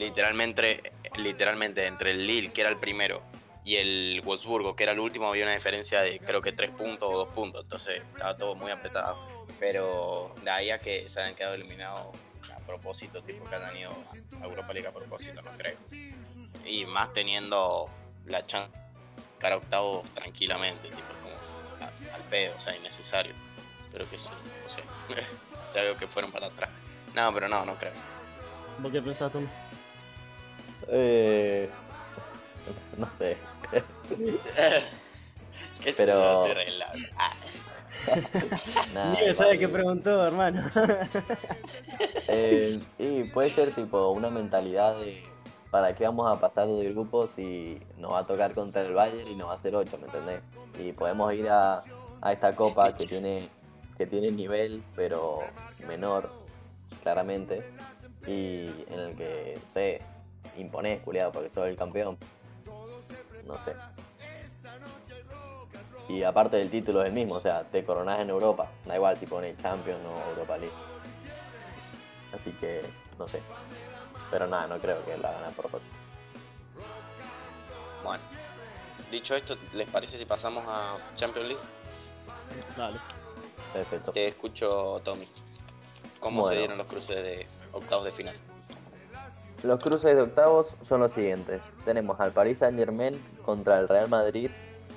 literalmente, 0.00 0.92
literalmente 1.16 1.86
entre 1.86 2.12
el 2.12 2.26
Lille, 2.26 2.52
que 2.52 2.62
era 2.62 2.70
el 2.70 2.78
primero, 2.78 3.22
y 3.64 3.76
el 3.76 4.22
Wolfsburgo, 4.24 4.74
que 4.74 4.84
era 4.84 4.92
el 4.92 4.98
último, 4.98 5.28
había 5.28 5.44
una 5.44 5.54
diferencia 5.54 6.00
de 6.00 6.18
creo 6.18 6.40
que 6.40 6.52
tres 6.52 6.70
puntos 6.70 7.08
o 7.12 7.18
dos 7.18 7.28
puntos. 7.28 7.64
Entonces 7.64 8.02
estaba 8.14 8.36
todo 8.36 8.54
muy 8.54 8.70
apretado. 8.70 9.18
Pero 9.58 10.34
de 10.42 10.50
ahí 10.50 10.70
a 10.70 10.78
que 10.78 11.08
se 11.10 11.20
hayan 11.20 11.34
quedado 11.34 11.54
eliminados 11.54 12.16
a 12.54 12.58
propósito, 12.60 13.22
tipo 13.22 13.44
que 13.44 13.54
hayan 13.54 13.76
ido 13.76 13.90
a 14.40 14.44
Europa 14.46 14.72
League 14.72 14.88
a 14.88 14.92
propósito, 14.92 15.42
no 15.42 15.50
creo. 15.58 15.76
Y 16.64 16.86
más 16.86 17.12
teniendo 17.12 17.90
la 18.26 18.46
chance 18.46 18.72
de 18.72 19.38
cara 19.38 19.56
a 19.56 19.58
octavos 19.58 20.08
tranquilamente, 20.14 20.88
tipo 20.88 21.02
como 21.22 22.14
al 22.14 22.22
pedo, 22.30 22.56
o 22.56 22.60
sea, 22.60 22.74
innecesario. 22.74 23.34
Pero 23.92 24.08
que 24.08 24.18
sí, 24.18 24.30
o 24.64 24.68
sea, 24.70 24.84
ya 25.74 25.82
veo 25.82 25.98
que 25.98 26.06
fueron 26.06 26.32
para 26.32 26.46
atrás. 26.46 26.70
No, 27.14 27.34
pero 27.34 27.48
no, 27.48 27.66
no 27.66 27.74
creo. 27.74 27.92
¿Vos 28.78 28.90
qué 28.90 29.02
pensás, 29.02 29.30
Tom? 29.30 29.46
Eh, 30.90 31.68
no 32.96 33.08
sé. 33.18 33.36
¿Qué 35.82 35.92
Pero-? 35.96 36.44
Ah, 37.16 37.32
Nada, 38.94 39.20
Ni 39.20 39.34
sabe 39.34 39.58
qué 39.58 39.68
preguntó, 39.68 40.26
hermano. 40.26 40.62
Eh, 42.32 42.78
y 42.96 43.24
puede 43.24 43.50
ser 43.50 43.74
tipo 43.74 44.10
una 44.10 44.30
mentalidad 44.30 44.98
de 45.00 45.22
¿para 45.70 45.94
qué 45.94 46.04
vamos 46.04 46.30
a 46.30 46.40
pasar 46.40 46.66
de 46.68 46.92
grupo 46.92 47.28
si 47.34 47.80
nos 47.96 48.12
va 48.12 48.20
a 48.20 48.26
tocar 48.26 48.52
contra 48.54 48.82
el 48.82 48.94
Bayern 48.94 49.28
y 49.28 49.34
nos 49.34 49.48
va 49.48 49.52
a 49.52 49.56
hacer 49.56 49.74
8, 49.74 49.98
¿me 49.98 50.06
entendés? 50.06 50.40
Y 50.78 50.92
podemos 50.92 51.32
ir 51.34 51.48
a, 51.48 51.82
a 52.20 52.32
esta 52.32 52.54
copa 52.54 52.94
que 52.94 53.06
tiene, 53.06 53.48
que 53.96 54.06
tiene 54.06 54.30
nivel, 54.30 54.82
pero 54.96 55.40
menor, 55.86 56.30
claramente, 57.02 57.62
y 58.26 58.66
en 58.88 59.00
el 59.00 59.16
que, 59.16 59.58
no 59.62 59.72
sé, 59.72 60.02
imponés, 60.60 61.00
culiado, 61.00 61.32
porque 61.32 61.50
sos 61.50 61.66
el 61.66 61.76
campeón. 61.76 62.16
No 63.46 63.58
sé. 63.64 63.74
Y 66.08 66.24
aparte 66.24 66.56
del 66.56 66.70
título 66.70 67.02
es 67.02 67.08
el 67.08 67.12
mismo, 67.12 67.36
o 67.36 67.40
sea, 67.40 67.62
te 67.62 67.84
coronás 67.84 68.20
en 68.20 68.30
Europa, 68.30 68.68
da 68.84 68.96
igual 68.96 69.16
si 69.16 69.26
pones 69.26 69.56
Champions 69.58 70.00
o 70.04 70.30
Europa 70.30 70.58
League. 70.58 70.74
Así 72.34 72.50
que, 72.52 72.82
no 73.18 73.28
sé. 73.28 73.40
Pero 74.30 74.46
nada, 74.46 74.66
no 74.66 74.78
creo 74.78 75.04
que 75.04 75.16
la 75.16 75.28
hagan 75.30 75.44
a 75.44 75.50
propósito. 75.50 75.92
bueno, 78.04 78.22
dicho 79.10 79.36
esto, 79.36 79.56
¿les 79.72 79.88
parece 79.88 80.18
si 80.18 80.24
pasamos 80.24 80.64
a 80.66 80.96
Champions 81.16 81.48
League? 81.48 81.62
Dale. 82.76 82.98
Perfecto. 83.72 84.12
Te 84.12 84.26
escucho, 84.26 85.00
Tommy. 85.04 85.28
¿Cómo 86.18 86.46
se 86.48 86.56
dieron 86.56 86.76
los 86.76 86.86
cruces 86.86 87.16
de 87.16 87.46
octavos 87.72 88.04
de 88.04 88.12
final? 88.12 88.36
Los 89.62 89.80
cruces 89.80 90.16
de 90.16 90.22
octavos 90.22 90.74
son 90.82 91.00
los 91.00 91.12
siguientes. 91.12 91.62
Tenemos 91.84 92.18
al 92.20 92.32
Paris 92.32 92.58
Saint 92.58 92.78
Germain 92.78 93.20
contra 93.44 93.78
el 93.78 93.88
Real 93.88 94.08
Madrid, 94.08 94.50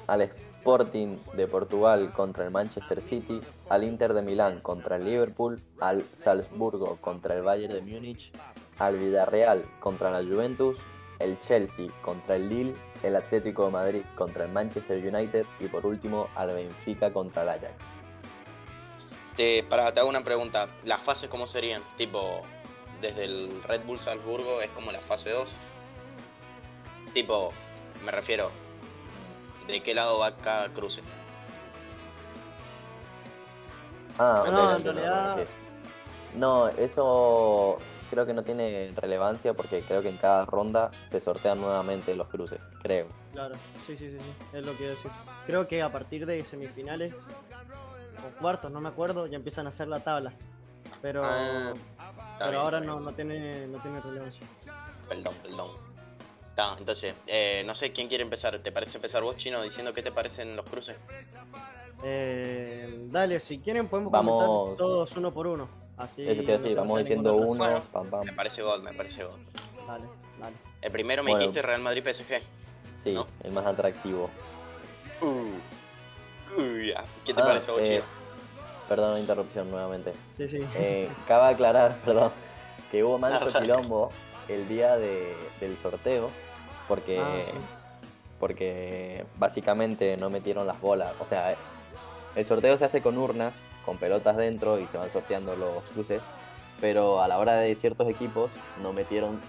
al 0.07 0.21
Sporting 0.21 1.17
de 1.33 1.47
Portugal 1.47 2.11
contra 2.13 2.45
el 2.45 2.51
Manchester 2.51 3.01
City, 3.01 3.41
al 3.69 3.83
Inter 3.83 4.13
de 4.13 4.21
Milán 4.21 4.61
contra 4.61 4.95
el 4.95 5.05
Liverpool, 5.05 5.61
al 5.79 6.03
Salzburgo 6.03 6.97
contra 7.01 7.35
el 7.35 7.41
Bayern 7.41 7.73
de 7.73 7.81
Múnich, 7.81 8.31
al 8.79 8.97
Villarreal 8.97 9.65
contra 9.79 10.09
la 10.09 10.23
Juventus 10.23 10.77
el 11.19 11.39
Chelsea 11.39 11.87
contra 12.01 12.35
el 12.35 12.49
Lille, 12.49 12.75
el 13.01 13.15
Atlético 13.15 13.65
de 13.65 13.71
Madrid 13.71 14.01
contra 14.15 14.45
el 14.45 14.51
Manchester 14.51 14.97
United 14.97 15.45
y 15.59 15.67
por 15.67 15.85
último 15.85 16.27
al 16.35 16.53
Benfica 16.53 17.11
contra 17.11 17.43
el 17.43 17.49
Ajax. 17.49 17.73
Te, 19.35 19.65
hago 19.71 20.09
una 20.09 20.23
pregunta. 20.23 20.67
¿Las 20.83 21.01
fases 21.01 21.29
cómo 21.29 21.47
serían? 21.47 21.81
Tipo, 21.97 22.41
desde 23.03 23.25
el 23.25 23.61
Red 23.67 23.81
Bull 23.85 23.99
Salzburgo 23.99 24.61
es 24.61 24.71
como 24.71 24.91
la 24.91 25.01
fase 25.01 25.29
2. 25.29 25.49
Tipo, 27.13 27.51
me 28.03 28.11
refiero, 28.11 28.49
¿de 29.67 29.83
qué 29.83 29.93
lado 29.93 30.17
va 30.17 30.35
cada 30.37 30.69
cruce? 30.69 31.01
Ah, 34.17 34.43
No, 34.49 34.63
ok, 34.73 34.77
en 34.77 34.83
realidad-. 34.85 35.45
No, 36.35 36.67
eso 36.69 37.77
creo 38.09 38.25
que 38.25 38.33
no 38.33 38.43
tiene 38.43 38.91
relevancia 38.95 39.53
porque 39.53 39.81
creo 39.81 40.01
que 40.01 40.09
en 40.09 40.17
cada 40.17 40.45
ronda 40.45 40.89
se 41.09 41.19
sortean 41.19 41.59
nuevamente 41.59 42.15
los 42.15 42.27
cruces, 42.29 42.61
creo. 42.81 43.07
Claro, 43.33 43.55
sí, 43.85 43.97
sí, 43.97 44.09
sí, 44.09 44.17
sí, 44.17 44.57
es 44.57 44.65
lo 44.65 44.75
que 44.77 44.83
iba 44.83 44.93
a 44.93 44.95
decir. 44.95 45.11
Creo 45.45 45.67
que 45.67 45.81
a 45.81 45.91
partir 45.91 46.25
de 46.25 46.43
semifinales 46.43 47.13
o 47.13 48.39
cuartos, 48.39 48.71
no 48.71 48.79
me 48.79 48.89
acuerdo, 48.89 49.27
ya 49.27 49.35
empiezan 49.35 49.65
a 49.65 49.69
hacer 49.69 49.87
la 49.87 49.99
tabla. 49.99 50.33
Pero, 51.03 51.21
Ah, 51.25 51.73
pero 52.39 52.49
bien, 52.51 52.61
ahora 52.61 52.79
no, 52.79 52.97
no 53.01 53.11
tiene, 53.11 53.67
no 53.67 53.77
tiene 53.79 53.99
relevancia. 53.99 54.47
Perdón, 55.09 55.33
perdón. 55.43 55.71
Está, 56.49 56.75
entonces, 56.79 57.13
eh, 57.27 57.61
no 57.65 57.75
sé 57.75 57.91
quién 57.91 58.07
quiere 58.07 58.23
empezar. 58.23 58.57
¿Te 58.59 58.71
parece 58.71 58.97
empezar 58.99 59.21
vos, 59.21 59.35
Chino, 59.35 59.61
diciendo 59.61 59.91
qué 59.91 60.01
te 60.01 60.13
parecen 60.13 60.55
los 60.55 60.65
cruces? 60.65 60.95
Eh, 62.05 63.07
dale, 63.11 63.41
si 63.41 63.59
quieren 63.59 63.89
podemos 63.89 64.13
Vamos. 64.13 64.45
comentar 64.45 64.77
todos 64.77 65.17
uno 65.17 65.31
por 65.33 65.47
uno. 65.47 65.67
Así 65.97 66.27
Eso 66.27 66.41
te 66.41 66.69
no 66.69 66.75
vamos 66.81 66.99
diciendo 66.99 67.35
uno. 67.35 67.63
Bueno. 67.65 67.83
pam 67.91 68.09
pam. 68.09 68.23
Me 68.25 68.31
parece 68.33 68.61
God, 68.61 68.81
me 68.81 68.93
parece 68.93 69.25
God. 69.25 69.37
Dale, 69.85 70.05
dale. 70.39 70.55
El 70.81 70.91
primero 70.91 71.21
me 71.21 71.31
Bueno. 71.31 71.39
dijiste 71.47 71.61
Real 71.61 71.81
Madrid 71.81 72.01
PSG. 72.03 72.41
Sí, 72.95 73.11
¿no? 73.13 73.27
el 73.43 73.51
más 73.51 73.65
atractivo. 73.65 74.29
Uh. 75.21 75.51
Ya. 76.87 77.03
¿Qué 77.25 77.33
te 77.33 77.41
Ah, 77.41 77.45
parece 77.45 77.71
vos, 77.71 77.81
eh, 77.81 77.85
Chino? 77.87 78.22
Perdón 78.87 79.13
la 79.13 79.19
interrupción 79.19 79.69
nuevamente. 79.71 80.13
Sí, 80.37 80.47
sí. 80.47 80.65
Eh, 80.75 81.09
cabe 81.27 81.53
aclarar, 81.53 81.95
perdón, 82.05 82.31
que 82.91 83.03
hubo 83.03 83.17
manso 83.17 83.47
quilombo 83.51 84.11
el 84.47 84.67
día 84.67 84.97
de- 84.97 85.35
del 85.59 85.77
sorteo 85.77 86.29
porque, 86.87 87.19
Ah, 87.19 87.31
sí. 87.51 87.57
porque 88.39 89.23
básicamente 89.37 90.17
no 90.17 90.29
metieron 90.29 90.67
las 90.67 90.79
bolas. 90.81 91.13
O 91.19 91.25
sea, 91.25 91.55
el 92.35 92.45
sorteo 92.45 92.77
se 92.77 92.85
hace 92.85 93.01
con 93.01 93.17
urnas, 93.17 93.55
con 93.85 93.97
pelotas 93.97 94.35
dentro 94.37 94.79
y 94.79 94.87
se 94.87 94.97
van 94.97 95.09
sorteando 95.11 95.55
los 95.55 95.83
cruces, 95.93 96.21
pero 96.81 97.21
a 97.21 97.27
la 97.27 97.37
hora 97.39 97.55
de 97.55 97.73
ciertos 97.75 98.09
equipos 98.09 98.51
no 98.81 98.91
metieron 98.91 99.39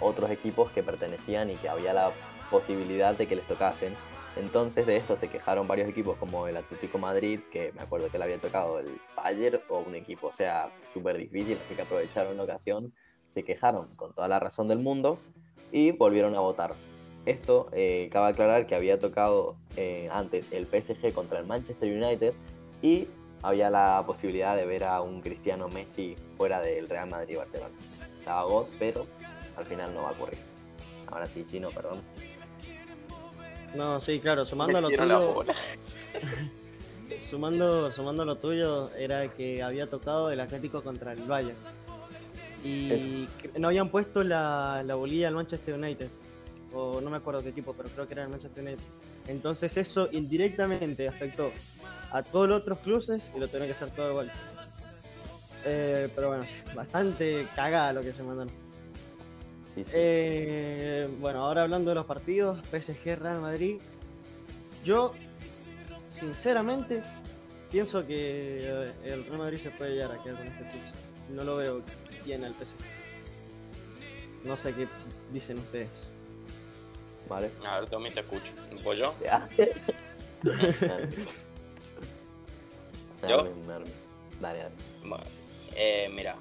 otros 0.00 0.30
equipos 0.30 0.70
que 0.72 0.82
pertenecían 0.82 1.50
y 1.50 1.54
que 1.56 1.68
había 1.68 1.92
la 1.92 2.10
posibilidad 2.50 3.14
de 3.14 3.26
que 3.28 3.36
les 3.36 3.46
tocasen. 3.46 3.94
Entonces 4.36 4.86
de 4.86 4.96
esto 4.96 5.16
se 5.16 5.28
quejaron 5.28 5.68
varios 5.68 5.88
equipos 5.88 6.16
como 6.18 6.48
el 6.48 6.56
Atlético 6.56 6.98
Madrid, 6.98 7.40
que 7.52 7.72
me 7.72 7.82
acuerdo 7.82 8.08
que 8.10 8.18
le 8.18 8.24
había 8.24 8.38
tocado 8.38 8.80
el 8.80 9.00
Bayern 9.16 9.60
o 9.68 9.78
un 9.78 9.94
equipo, 9.94 10.28
o 10.28 10.32
sea, 10.32 10.70
súper 10.92 11.18
difícil, 11.18 11.58
así 11.64 11.74
que 11.74 11.82
aprovecharon 11.82 12.36
la 12.36 12.42
ocasión, 12.42 12.92
se 13.28 13.44
quejaron 13.44 13.94
con 13.94 14.12
toda 14.12 14.26
la 14.26 14.40
razón 14.40 14.66
del 14.66 14.78
mundo 14.78 15.18
y 15.70 15.92
volvieron 15.92 16.34
a 16.34 16.40
votar. 16.40 16.74
Esto, 17.26 17.68
eh, 17.72 18.08
cabe 18.12 18.30
aclarar 18.30 18.66
que 18.66 18.74
había 18.74 18.98
tocado 18.98 19.56
eh, 19.76 20.08
antes 20.12 20.52
el 20.52 20.66
PSG 20.66 21.12
contra 21.12 21.38
el 21.38 21.46
Manchester 21.46 21.90
United 21.90 22.34
y 22.82 23.08
había 23.42 23.70
la 23.70 24.02
posibilidad 24.06 24.56
de 24.56 24.66
ver 24.66 24.84
a 24.84 25.00
un 25.00 25.20
Cristiano 25.20 25.68
Messi 25.68 26.16
fuera 26.36 26.60
del 26.60 26.88
Real 26.88 27.08
Madrid 27.08 27.34
y 27.34 27.36
Barcelona. 27.36 27.74
Estaba 28.18 28.44
God, 28.44 28.66
pero 28.78 29.06
al 29.56 29.64
final 29.64 29.94
no 29.94 30.02
va 30.02 30.08
a 30.08 30.12
ocurrir. 30.12 30.38
Ahora 31.06 31.26
sí, 31.26 31.46
chino, 31.50 31.70
perdón. 31.70 32.00
No, 33.74 34.00
sí, 34.00 34.20
claro, 34.20 34.46
sumando 34.46 34.80
lo 34.80 34.88
tuyo, 34.88 35.44
sumando, 37.20 37.90
sumando 37.90 38.24
lo 38.24 38.36
tuyo, 38.36 38.90
era 38.94 39.28
que 39.28 39.62
había 39.62 39.88
tocado 39.88 40.30
el 40.30 40.40
Atlético 40.40 40.82
contra 40.82 41.12
el 41.12 41.20
Bayern. 41.20 41.56
Y 42.62 43.26
que 43.26 43.58
no 43.58 43.68
habían 43.68 43.90
puesto 43.90 44.24
la, 44.24 44.82
la 44.86 44.94
bolilla 44.94 45.28
al 45.28 45.34
Manchester 45.34 45.74
United. 45.74 46.08
O 46.72 47.00
no 47.00 47.10
me 47.10 47.18
acuerdo 47.18 47.42
qué 47.42 47.50
equipo, 47.50 47.74
pero 47.74 47.88
creo 47.90 48.06
que 48.06 48.14
era 48.14 48.22
el 48.22 48.30
Manchester 48.30 48.64
United. 48.64 48.82
Entonces 49.28 49.76
eso 49.76 50.08
indirectamente 50.12 51.06
afectó 51.06 51.52
a 52.10 52.22
todos 52.22 52.48
los 52.48 52.62
otros 52.62 52.78
cruces 52.78 53.30
y 53.34 53.38
lo 53.38 53.46
tuvieron 53.48 53.68
que 53.68 53.72
hacer 53.72 53.90
todo 53.90 54.10
igual. 54.10 54.32
Eh, 55.64 56.08
pero 56.14 56.28
bueno, 56.28 56.44
bastante 56.74 57.46
cagada 57.54 57.92
lo 57.92 58.02
que 58.02 58.12
se 58.12 58.22
mandaron. 58.22 58.63
Sí, 59.74 59.84
sí. 59.84 59.90
Eh, 59.92 61.08
bueno, 61.18 61.44
ahora 61.44 61.62
hablando 61.62 61.90
de 61.90 61.96
los 61.96 62.06
partidos, 62.06 62.58
PSG 62.70 63.16
Real 63.18 63.40
Madrid. 63.40 63.80
Yo, 64.84 65.14
sinceramente, 66.06 67.02
pienso 67.70 68.06
que 68.06 68.60
eh, 68.62 68.92
el 69.04 69.24
Real 69.24 69.38
Madrid 69.38 69.58
se 69.58 69.70
puede 69.70 69.92
llegar 69.92 70.12
a 70.12 70.22
quedar 70.22 70.36
con 70.38 70.46
este 70.46 70.62
cruce. 70.62 70.92
No 71.30 71.42
lo 71.42 71.56
veo 71.56 71.82
bien 72.24 72.44
al 72.44 72.52
PSG. 72.52 72.76
No 74.44 74.56
sé 74.56 74.74
qué 74.74 74.86
dicen 75.32 75.58
ustedes. 75.58 75.88
Vale. 77.28 77.50
A 77.66 77.80
ver, 77.80 77.88
Tommy, 77.88 78.10
te 78.10 78.20
escucho. 78.20 78.52
¿Voy 78.84 78.98
yo? 78.98 79.14
Ya. 79.22 79.48
¿Yo? 83.22 83.44
Dale, 83.44 83.54
dale. 83.66 83.84
Dale, 84.40 84.58
dale. 84.58 84.74
Bueno, 85.00 85.24
eh, 85.74 86.10
mira. 86.14 86.36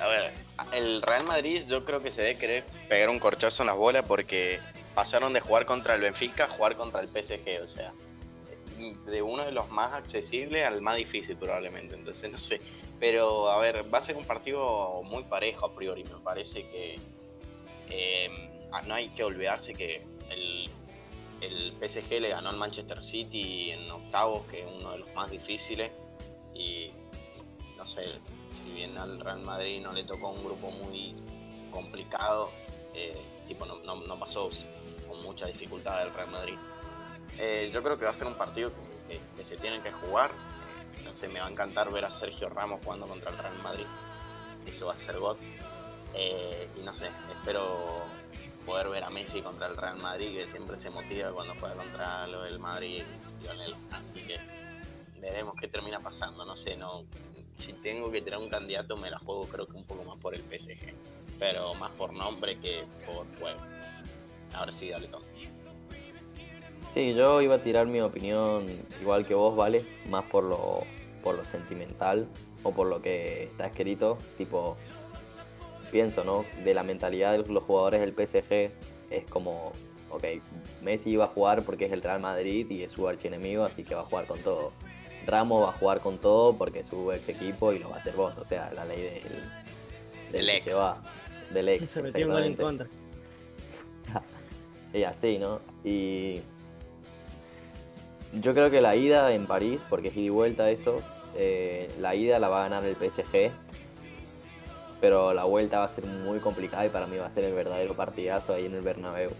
A 0.00 0.08
ver, 0.08 0.32
el 0.72 1.02
Real 1.02 1.24
Madrid 1.24 1.64
yo 1.66 1.84
creo 1.84 2.00
que 2.00 2.10
se 2.10 2.22
debe 2.22 2.38
querer 2.38 2.64
pegar 2.88 3.10
un 3.10 3.18
corchazo 3.18 3.62
en 3.62 3.68
las 3.68 3.76
bolas 3.76 4.04
porque 4.06 4.60
pasaron 4.94 5.32
de 5.32 5.40
jugar 5.40 5.66
contra 5.66 5.94
el 5.94 6.00
Benfica 6.00 6.44
a 6.44 6.48
jugar 6.48 6.76
contra 6.76 7.00
el 7.00 7.08
PSG, 7.08 7.62
o 7.62 7.66
sea, 7.66 7.92
de 9.06 9.22
uno 9.22 9.44
de 9.44 9.52
los 9.52 9.70
más 9.70 9.92
accesibles 9.92 10.66
al 10.66 10.80
más 10.80 10.96
difícil 10.96 11.36
probablemente, 11.36 11.94
entonces 11.94 12.30
no 12.30 12.38
sé. 12.38 12.60
Pero 12.98 13.50
a 13.50 13.58
ver, 13.58 13.84
va 13.92 13.98
a 13.98 14.02
ser 14.02 14.16
un 14.16 14.24
partido 14.24 15.02
muy 15.02 15.24
parejo 15.24 15.66
a 15.66 15.74
priori, 15.74 16.04
me 16.04 16.20
parece 16.22 16.68
que 16.68 16.96
eh, 17.90 18.30
no 18.86 18.94
hay 18.94 19.08
que 19.10 19.24
olvidarse 19.24 19.74
que 19.74 20.02
el, 20.30 20.70
el 21.40 21.72
PSG 21.80 22.20
le 22.20 22.28
ganó 22.30 22.50
al 22.50 22.56
Manchester 22.56 23.02
City 23.02 23.70
en 23.72 23.90
octavos, 23.90 24.44
que 24.46 24.60
es 24.60 24.66
uno 24.66 24.92
de 24.92 24.98
los 24.98 25.14
más 25.14 25.30
difíciles, 25.30 25.90
y 26.54 26.90
no 27.76 27.86
sé, 27.86 28.04
si 28.64 28.72
bien 28.72 28.96
al 28.98 29.20
Real 29.20 29.40
Madrid 29.40 29.80
no 29.82 29.92
le 29.92 30.04
tocó 30.04 30.30
un 30.30 30.44
grupo 30.44 30.70
muy 30.70 31.14
complicado, 31.70 32.50
eh, 32.94 33.20
tipo 33.48 33.64
no, 33.66 33.76
no- 33.80 33.96
no 34.06 34.18
pasó 34.18 34.48
con 35.08 35.22
mucha 35.22 35.46
dificultad 35.46 36.02
el 36.06 36.12
Real 36.14 36.30
Madrid. 36.30 36.54
Eh, 37.38 37.70
yo 37.72 37.82
creo 37.82 37.98
que 37.98 38.04
va 38.04 38.10
a 38.10 38.14
ser 38.14 38.26
un 38.26 38.34
partido 38.34 38.70
que, 39.08 39.42
se 39.42 39.56
tienen 39.56 39.82
que 39.82 39.90
jugar. 39.92 40.30
Eh, 40.30 41.02
no 41.04 41.14
sé, 41.14 41.28
me 41.28 41.40
va 41.40 41.46
a 41.46 41.50
encantar 41.50 41.90
ver 41.92 42.04
a 42.04 42.10
Sergio 42.10 42.48
Ramos 42.48 42.80
jugando 42.84 43.06
contra 43.06 43.30
el 43.30 43.38
Real 43.38 43.58
Madrid. 43.62 43.86
Eso 44.66 44.86
va 44.86 44.94
a 44.94 44.98
ser 44.98 45.18
God. 45.18 45.36
Y 46.14 46.84
no 46.84 46.92
sé, 46.92 47.08
espero 47.38 48.04
poder 48.66 48.88
ver 48.90 49.02
a 49.02 49.10
Messi 49.10 49.40
contra 49.42 49.66
el 49.66 49.76
Real 49.76 49.96
Madrid, 49.96 50.36
que 50.36 50.48
siempre 50.50 50.78
se 50.78 50.90
motiva 50.90 51.32
cuando 51.32 51.54
juega 51.58 51.74
contra 51.74 52.26
lo 52.26 52.42
del 52.42 52.58
Madrid, 52.58 53.02
Lionel. 53.42 53.74
Así 53.90 54.26
que 54.26 54.38
veremos 55.20 55.54
qué 55.60 55.68
termina 55.68 56.00
pasando. 56.00 56.44
No 56.44 56.56
sé, 56.56 56.76
no. 56.76 57.04
Si 57.64 57.72
tengo 57.74 58.10
que 58.10 58.20
tirar 58.20 58.40
un 58.40 58.48
candidato, 58.48 58.96
me 58.96 59.10
la 59.10 59.18
juego 59.18 59.46
creo 59.46 59.66
que 59.66 59.76
un 59.76 59.84
poco 59.84 60.04
más 60.04 60.18
por 60.18 60.34
el 60.34 60.40
PSG. 60.40 60.92
Pero 61.38 61.74
más 61.74 61.90
por 61.92 62.12
nombre 62.12 62.58
que 62.58 62.84
por 63.06 63.26
juego. 63.38 63.60
Ahora 64.52 64.72
sí, 64.72 64.88
dale 64.88 65.06
todo. 65.06 65.22
Sí, 66.92 67.14
yo 67.14 67.40
iba 67.40 67.54
a 67.54 67.62
tirar 67.62 67.86
mi 67.86 68.00
opinión 68.00 68.66
igual 69.00 69.26
que 69.26 69.34
vos, 69.34 69.56
¿vale? 69.56 69.82
Más 70.10 70.24
por 70.24 70.44
lo, 70.44 70.82
por 71.22 71.36
lo 71.36 71.44
sentimental 71.44 72.26
o 72.64 72.72
por 72.72 72.88
lo 72.88 73.00
que 73.00 73.44
está 73.44 73.66
escrito. 73.66 74.18
Tipo, 74.36 74.76
pienso, 75.90 76.24
¿no? 76.24 76.44
De 76.64 76.74
la 76.74 76.82
mentalidad 76.82 77.32
de 77.32 77.50
los 77.50 77.62
jugadores 77.62 78.00
del 78.00 78.12
PSG 78.12 78.72
es 79.10 79.24
como, 79.30 79.72
ok, 80.10 80.24
Messi 80.82 81.10
iba 81.10 81.26
a 81.26 81.28
jugar 81.28 81.62
porque 81.62 81.86
es 81.86 81.92
el 81.92 82.02
Real 82.02 82.20
Madrid 82.20 82.68
y 82.70 82.82
es 82.82 82.92
su 82.92 83.08
archienemigo, 83.08 83.64
así 83.64 83.84
que 83.84 83.94
va 83.94 84.00
a 84.00 84.04
jugar 84.04 84.26
con 84.26 84.40
todo. 84.40 84.72
Ramos 85.26 85.64
va 85.64 85.70
a 85.70 85.72
jugar 85.72 86.00
con 86.00 86.18
todo 86.18 86.56
porque 86.56 86.80
es 86.80 86.86
su 86.86 87.12
ex 87.12 87.28
equipo 87.28 87.72
y 87.72 87.78
lo 87.78 87.90
va 87.90 87.96
a 87.96 87.98
hacer 88.00 88.14
vos, 88.14 88.36
o 88.38 88.44
sea, 88.44 88.70
la 88.72 88.84
ley 88.84 89.00
del, 89.00 90.32
Del 90.32 90.46
que 90.46 90.56
ex. 90.56 90.64
se 90.64 90.74
va, 90.74 91.02
del 91.50 91.68
ex. 91.68 91.90
Se 91.90 92.02
metió 92.02 92.26
un 92.26 92.32
gol 92.32 92.44
en 92.44 92.54
contra. 92.54 92.86
Y 94.94 95.04
así, 95.04 95.38
¿no? 95.38 95.60
Y 95.84 96.42
yo 98.42 98.52
creo 98.52 98.70
que 98.70 98.82
la 98.82 98.94
ida 98.94 99.32
en 99.32 99.46
París, 99.46 99.80
porque 99.88 100.08
es 100.08 100.16
ida 100.16 100.24
y 100.26 100.28
vuelta 100.28 100.70
esto, 100.70 100.98
eh, 101.34 101.90
la 101.98 102.14
ida 102.14 102.38
la 102.38 102.48
va 102.48 102.60
a 102.60 102.68
ganar 102.68 102.84
el 102.84 102.96
PSG, 102.96 103.50
pero 105.00 105.32
la 105.32 105.44
vuelta 105.44 105.78
va 105.78 105.84
a 105.84 105.88
ser 105.88 106.06
muy 106.06 106.40
complicada 106.40 106.84
y 106.86 106.90
para 106.90 107.06
mí 107.06 107.16
va 107.16 107.26
a 107.26 107.34
ser 107.34 107.44
el 107.44 107.54
verdadero 107.54 107.94
partidazo 107.94 108.54
ahí 108.54 108.66
en 108.66 108.74
el 108.74 108.82
Bernabéu. 108.82 109.30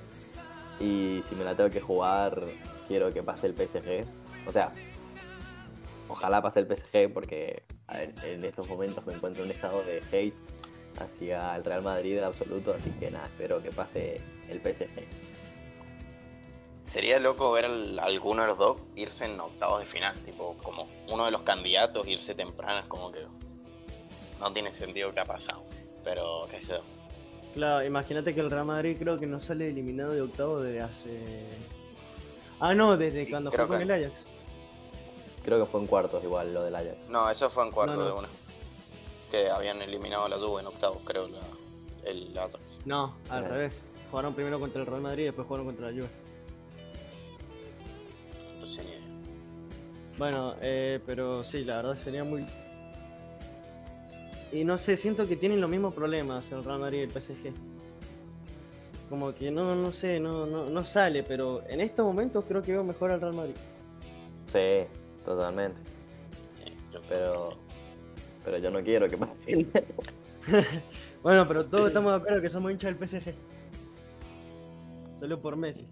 Y 0.81 1.23
si 1.29 1.35
me 1.35 1.45
la 1.45 1.55
tengo 1.55 1.71
que 1.71 1.81
jugar, 1.81 2.33
quiero 2.89 3.13
que 3.13 3.23
pase 3.23 3.47
el 3.47 3.55
PSG. 3.55 4.05
O 4.47 4.53
sea, 4.53 4.73
ojalá 6.13 6.41
pase 6.43 6.61
el 6.61 6.67
PSG 6.67 7.13
porque 7.13 7.63
a 7.89 7.99
ver, 7.99 8.15
en 8.25 8.45
estos 8.45 8.69
momentos 8.69 9.05
me 9.07 9.15
encuentro 9.15 9.43
en 9.43 9.51
un 9.51 9.55
estado 9.55 9.83
de 9.83 10.01
hate 10.13 10.35
hacia 11.01 11.57
el 11.57 11.65
Real 11.65 11.83
Madrid 11.83 12.19
en 12.19 12.25
absoluto, 12.25 12.73
así 12.73 12.91
que 13.01 13.11
nada, 13.11 13.27
espero 13.27 13.63
que 13.63 13.71
pase 13.71 14.21
el 14.49 14.61
PSG. 14.61 14.89
Sería 16.93 17.19
loco 17.19 17.51
ver 17.53 17.65
al- 17.65 17.99
alguno 17.99 18.43
de 18.43 18.49
los 18.49 18.59
dos 18.59 18.81
irse 18.97 19.25
en 19.25 19.41
octavos 19.41 19.81
de 19.81 19.87
final, 19.87 20.15
tipo 20.25 20.55
como 20.63 20.87
uno 21.09 21.25
de 21.25 21.31
los 21.31 21.41
candidatos 21.43 22.07
irse 22.07 22.35
temprano, 22.35 22.81
es 22.81 22.87
como 22.87 23.11
que 23.11 23.21
no 24.39 24.53
tiene 24.53 24.73
sentido 24.73 25.13
que 25.15 25.21
ha 25.21 25.25
pasado. 25.25 25.63
Pero 26.05 26.47
qué 26.51 26.61
sé 26.63 26.73
yo. 26.75 26.83
Claro, 27.55 27.85
imagínate 27.87 28.35
que 28.35 28.41
el 28.41 28.51
Real 28.51 28.65
Madrid 28.67 28.97
creo 28.99 29.17
que 29.19 29.27
no 29.27 29.41
sale 29.41 29.69
eliminado 29.69 30.13
de 30.13 30.21
octavo 30.23 30.61
desde 30.61 30.81
hace. 30.83 31.21
Ah, 32.61 32.75
no, 32.75 32.97
desde 32.97 33.25
Sí, 33.25 33.31
cuando 33.31 33.51
fue 33.51 33.67
con 33.67 33.79
que- 33.79 33.83
el 33.85 33.91
Ajax. 33.91 34.29
Creo 35.45 35.59
que 35.65 35.71
fue 35.71 35.81
en 35.81 35.87
cuartos 35.87 36.23
igual 36.23 36.55
lo 36.55 36.63
del 36.63 36.75
Ajax. 36.77 37.09
No, 37.09 37.29
eso 37.31 37.51
fue 37.51 37.65
en 37.65 37.71
cuarto 37.73 37.95
No, 37.97 38.01
no. 38.03 38.07
de 38.07 38.13
una. 38.13 38.29
Que 39.31 39.51
habían 39.51 39.81
eliminado 39.83 40.25
a 40.25 40.29
la 40.29 40.37
Juve 40.39 40.61
en 40.61 40.67
octavos, 40.69 40.99
creo, 41.05 41.27
la- 41.29 42.09
el 42.11 42.37
Ajax. 42.37 42.79
No, 42.85 43.17
al 43.29 43.45
revés. 43.47 43.83
Jugaron 44.11 44.35
primero 44.35 44.61
contra 44.61 44.81
el 44.83 44.87
Real 44.87 45.01
Madrid 45.01 45.23
y 45.23 45.27
después 45.27 45.47
jugaron 45.47 45.67
contra 45.67 45.91
la 45.91 45.93
Juve. 45.97 46.11
Entonces. 48.55 48.87
Bueno, 50.19 50.55
eh, 50.61 51.01
pero 51.07 51.43
sí, 51.45 51.65
la 51.65 51.77
verdad 51.77 51.95
sería 51.97 52.25
muy. 52.25 52.47
Y 54.53 54.65
no 54.65 54.77
sé, 54.77 54.97
siento 54.99 55.27
que 55.27 55.37
tienen 55.37 55.61
los 55.61 55.71
mismos 55.71 55.95
problemas 55.95 56.51
el 56.53 56.63
Real 56.63 56.79
Madrid 56.79 56.99
y 56.99 57.03
el 57.03 57.11
PSG. 57.11 57.53
Como 59.09 59.35
que 59.35 59.51
no, 59.51 59.75
no 59.75 59.93
sé, 59.93 60.21
no, 60.21 60.47
no, 60.47 60.69
no 60.71 60.85
sale, 60.85 61.23
pero 61.23 61.63
en 61.69 61.81
estos 61.81 62.05
momentos 62.05 62.45
creo 62.47 62.63
que 62.63 62.73
veo 62.73 62.85
mejor 62.85 63.11
al 63.11 63.21
Real 63.21 63.33
Madrid. 63.35 63.55
Sí, 64.53 64.87
totalmente. 65.25 65.81
Sí, 66.65 66.73
yo 66.93 67.01
Pero, 67.09 67.51
pero 68.45 68.59
yo 68.59 68.71
no 68.71 68.83
quiero 68.83 69.09
que 69.09 69.17
pase. 69.17 69.67
Bueno, 71.23 71.47
pero 71.47 71.65
todos 71.67 71.87
estamos 71.87 72.13
de 72.13 72.19
acuerdo 72.19 72.43
que 72.43 72.51
somos 72.51 72.73
hinchas 72.73 72.99
del 72.99 73.09
PSG. 73.09 73.33
Solo 75.21 75.41
por 75.41 75.55
Messi. 75.57 75.87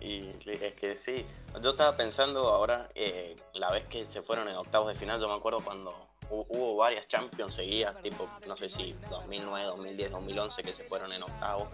Y 0.00 0.28
es 0.44 0.74
que 0.74 0.96
sí, 0.96 1.24
yo 1.62 1.70
estaba 1.70 1.96
pensando 1.96 2.48
ahora, 2.48 2.90
eh, 2.94 3.36
la 3.54 3.70
vez 3.70 3.86
que 3.86 4.04
se 4.06 4.22
fueron 4.22 4.48
en 4.48 4.56
octavos 4.56 4.88
de 4.92 4.98
final, 4.98 5.20
yo 5.20 5.28
me 5.28 5.34
acuerdo 5.34 5.60
cuando 5.64 5.90
hu- 6.30 6.44
hubo 6.48 6.76
varias 6.76 7.06
Champions 7.08 7.54
seguidas, 7.54 8.02
tipo, 8.02 8.28
no 8.46 8.56
sé 8.56 8.68
si 8.68 8.94
2009, 9.08 9.66
2010, 9.68 10.10
2011, 10.10 10.62
que 10.62 10.72
se 10.72 10.84
fueron 10.84 11.12
en 11.12 11.22
octavos, 11.22 11.68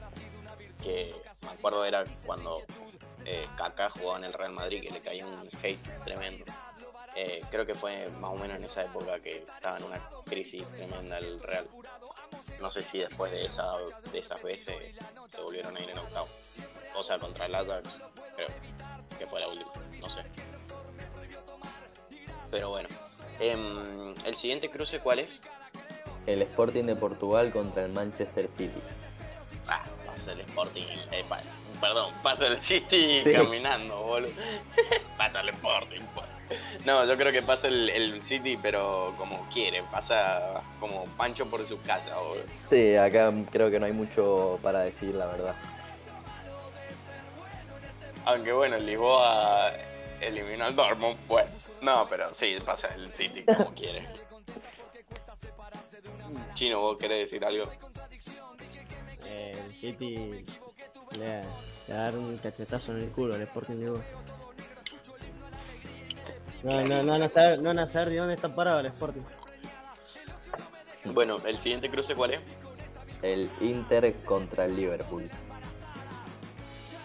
que 0.83 1.13
me 1.43 1.49
acuerdo 1.51 1.85
era 1.85 2.05
cuando 2.27 2.59
eh, 3.25 3.47
Kaká 3.57 3.91
jugaba 3.91 4.19
en 4.19 4.25
el 4.25 4.33
Real 4.33 4.53
Madrid, 4.53 4.83
que 4.83 4.91
le 4.91 5.01
caía 5.01 5.27
un 5.27 5.49
hate 5.63 6.05
tremendo. 6.05 6.45
Eh, 7.17 7.43
creo 7.51 7.67
que 7.67 7.75
fue 7.75 8.09
más 8.21 8.31
o 8.31 8.37
menos 8.37 8.57
en 8.57 8.65
esa 8.65 8.85
época 8.85 9.19
que 9.21 9.37
estaba 9.37 9.77
en 9.79 9.85
una 9.85 10.01
crisis 10.25 10.65
tremenda 10.77 11.19
el 11.19 11.41
Real. 11.41 11.67
No 12.61 12.71
sé 12.71 12.83
si 12.83 12.99
después 12.99 13.33
de, 13.33 13.47
esa, 13.47 13.73
de 14.13 14.19
esas 14.19 14.43
veces 14.43 14.77
se 15.29 15.41
volvieron 15.41 15.77
a 15.77 15.81
ir 15.81 15.91
en 15.91 15.99
octavos. 15.99 16.31
O 16.95 17.03
sea, 17.03 17.19
contra 17.19 17.47
el 17.47 17.55
Ajax, 17.55 17.99
creo 18.37 18.49
que 19.19 19.27
fue 19.27 19.41
la 19.41 19.49
última, 19.49 19.73
no 19.99 20.09
sé. 20.09 20.23
Pero 22.51 22.71
bueno, 22.71 22.89
Em, 23.41 24.15
el 24.27 24.37
siguiente 24.37 24.71
cruce, 24.71 25.01
¿cuál 25.01 25.21
es? 25.21 25.41
El 26.27 26.43
Sporting 26.43 26.85
de 26.85 26.95
Portugal 26.95 27.51
contra 27.51 27.87
el 27.87 27.93
Manchester 27.93 28.49
City. 28.51 28.81
Ah, 29.67 29.83
pasa 30.05 30.33
el 30.33 30.41
Sporting, 30.41 30.83
eh, 31.11 31.25
perdón, 31.81 32.13
pasa 32.23 32.47
el 32.47 32.61
City 32.61 33.23
Sí. 33.25 33.33
caminando, 33.33 34.03
boludo. 34.03 34.33
pasa 35.17 35.41
el 35.41 35.49
Sporting, 35.51 36.01
pues. 36.15 36.27
No, 36.85 37.05
yo 37.07 37.17
creo 37.17 37.33
que 37.33 37.43
pasa 37.43 37.69
el, 37.69 37.89
el 37.91 38.23
City, 38.23 38.57
pero 38.61 39.15
como 39.17 39.49
quiere, 39.51 39.83
pasa 39.85 40.63
como 40.81 41.05
Pancho 41.17 41.47
por 41.47 41.67
su 41.69 41.81
casa, 41.83 42.19
boludo. 42.19 42.45
Sí, 42.69 42.97
acá 42.97 43.33
creo 43.51 43.71
que 43.71 43.79
no 43.79 43.87
hay 43.87 43.93
mucho 43.93 44.59
para 44.63 44.81
decir, 44.81 45.15
la 45.15 45.27
verdad. 45.27 45.55
Aunque 48.25 48.53
bueno, 48.53 48.77
el 48.77 48.87
Lisboa 48.87 49.73
eliminó 50.21 50.67
al 50.67 50.77
Dortmund, 50.77 51.17
pues. 51.27 51.47
No, 51.81 52.07
pero 52.09 52.33
sí, 52.35 52.59
pasa 52.65 52.89
el 52.89 53.11
City 53.13 53.43
como 53.45 53.71
quiere. 53.75 54.07
Chino, 56.55 56.81
¿vos 56.81 56.99
querés 56.99 57.31
decir 57.31 57.45
algo? 57.45 57.65
Eh, 59.25 59.53
el 59.67 59.73
City 59.73 60.45
le, 61.19 61.43
va- 61.43 61.95
a 62.01 62.05
dar 62.05 62.15
un 62.17 62.37
cachetazo 62.39 62.93
en 62.93 62.99
el 62.99 63.09
culo 63.11 63.35
al 63.35 63.43
Sporting 63.43 63.75
de 63.75 63.81
Lisboa. 63.81 64.03
No, 66.63 66.83
no, 66.85 67.03
no 67.03 67.13
van 67.13 67.23
a 67.23 67.29
saber, 67.29 67.59
no 67.63 67.69
van 67.71 67.79
a 67.79 67.87
saber 67.87 68.11
de 68.11 68.17
dónde 68.17 68.35
está 68.35 68.55
parado 68.55 68.81
el 68.81 68.87
Sporting. 68.87 69.23
Bueno, 71.07 71.37
el 71.47 71.59
siguiente 71.61 71.91
cruce, 71.91 72.15
¿cuál 72.15 72.35
es? 72.35 72.41
El 73.23 73.49
Inter 73.61 74.15
contra 74.25 74.67
el 74.67 74.77
Liverpool. 74.77 75.29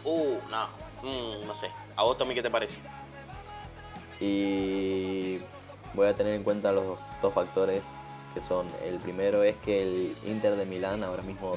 Uh, 0.03 0.35
no, 0.51 0.67
mm, 1.01 1.47
no 1.47 1.55
sé. 1.55 1.67
¿A 1.95 2.03
vos, 2.03 2.17
Tommy, 2.17 2.35
qué 2.35 2.43
te 2.43 2.49
parece? 2.51 2.77
Y 4.19 5.39
voy 5.93 6.07
a 6.07 6.13
tener 6.13 6.33
en 6.35 6.43
cuenta 6.43 6.71
los 6.71 6.99
dos 7.21 7.33
factores 7.33 7.81
que 8.33 8.41
son, 8.41 8.67
el 8.83 8.97
primero 8.97 9.43
es 9.43 9.55
que 9.57 9.81
el 9.83 10.15
Inter 10.25 10.57
de 10.57 10.65
Milán 10.65 11.03
ahora 11.03 11.21
mismo 11.23 11.53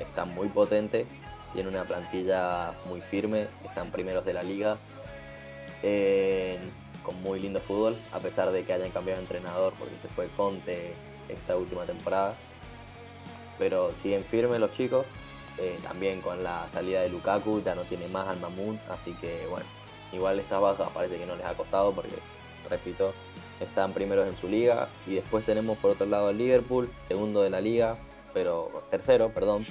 está 0.00 0.24
muy 0.24 0.48
potente, 0.48 1.06
tiene 1.52 1.68
una 1.68 1.84
plantilla 1.84 2.74
muy 2.86 3.00
firme, 3.00 3.48
están 3.64 3.90
primeros 3.90 4.24
de 4.24 4.32
la 4.32 4.42
liga, 4.42 4.76
con 7.02 7.22
muy 7.22 7.40
lindo 7.40 7.60
fútbol, 7.60 7.96
a 8.12 8.18
pesar 8.18 8.50
de 8.50 8.64
que 8.64 8.72
hayan 8.72 8.90
cambiado 8.90 9.18
de 9.20 9.24
entrenador 9.24 9.72
porque 9.78 9.98
se 9.98 10.08
fue 10.08 10.28
Conte 10.36 10.92
esta 11.28 11.56
última 11.56 11.84
temporada. 11.84 12.34
Pero 13.58 13.92
siguen 14.02 14.24
firmes 14.24 14.60
los 14.60 14.72
chicos, 14.72 15.06
eh, 15.58 15.76
también 15.82 16.20
con 16.20 16.42
la 16.44 16.68
salida 16.70 17.00
de 17.00 17.08
Lukaku 17.08 17.62
ya 17.64 17.74
no 17.74 17.82
tiene 17.82 18.06
más 18.08 18.28
al 18.28 18.38
Mamun, 18.38 18.78
así 18.88 19.12
que 19.14 19.46
bueno, 19.48 19.66
igual 20.12 20.38
estas 20.38 20.60
bajas 20.60 20.88
parece 20.90 21.18
que 21.18 21.26
no 21.26 21.34
les 21.34 21.44
ha 21.46 21.54
costado 21.54 21.92
porque, 21.92 22.14
repito, 22.70 23.12
están 23.58 23.92
primeros 23.92 24.28
en 24.28 24.36
su 24.36 24.48
liga 24.48 24.88
y 25.06 25.14
después 25.14 25.44
tenemos 25.44 25.76
por 25.78 25.92
otro 25.92 26.06
lado 26.06 26.28
al 26.28 26.38
Liverpool, 26.38 26.88
segundo 27.08 27.42
de 27.42 27.50
la 27.50 27.60
liga, 27.60 27.96
pero 28.32 28.84
tercero, 28.90 29.30
perdón, 29.30 29.66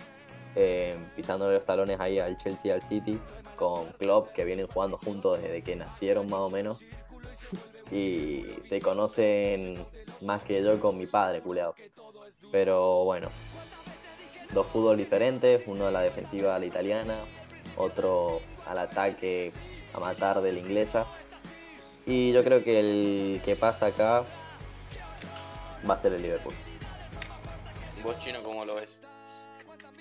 eh, 0.59 0.97
pisándole 1.15 1.53
los 1.53 1.65
talones 1.65 1.99
ahí 1.99 2.17
al 2.17 2.35
Chelsea 2.37 2.73
al 2.73 2.81
City 2.81 3.19
con 3.55 3.91
Klopp 3.99 4.31
que 4.31 4.43
vienen 4.43 4.65
jugando 4.65 4.97
juntos 4.97 5.39
desde 5.39 5.61
que 5.61 5.75
nacieron 5.75 6.27
más 6.31 6.41
o 6.41 6.49
menos 6.49 6.83
y 7.91 8.43
se 8.61 8.81
conocen 8.81 9.85
más 10.21 10.41
que 10.41 10.63
yo 10.63 10.79
con 10.79 10.97
mi 10.97 11.05
padre, 11.05 11.41
culeado. 11.41 11.75
Pero 12.51 13.03
bueno, 13.03 13.29
dos 14.51 14.65
fútbol 14.67 14.97
diferentes, 14.97 15.61
uno 15.67 15.85
a 15.85 15.91
la 15.91 16.01
defensiva 16.01 16.55
a 16.55 16.59
la 16.59 16.65
italiana, 16.65 17.19
otro 17.75 18.41
al 18.65 18.79
ataque 18.79 19.51
a 19.93 19.99
matar 19.99 20.41
de 20.41 20.53
la 20.53 20.59
inglesa. 20.59 21.05
Y 22.07 22.31
yo 22.31 22.43
creo 22.43 22.63
que 22.63 22.79
el 22.79 23.41
que 23.45 23.55
pasa 23.55 23.87
acá 23.87 24.23
va 25.87 25.93
a 25.93 25.97
ser 25.97 26.13
el 26.13 26.23
Liverpool. 26.23 26.55
¿Vos, 28.03 28.17
Chino, 28.19 28.41
cómo 28.41 28.65
lo 28.65 28.73
ves? 28.73 28.99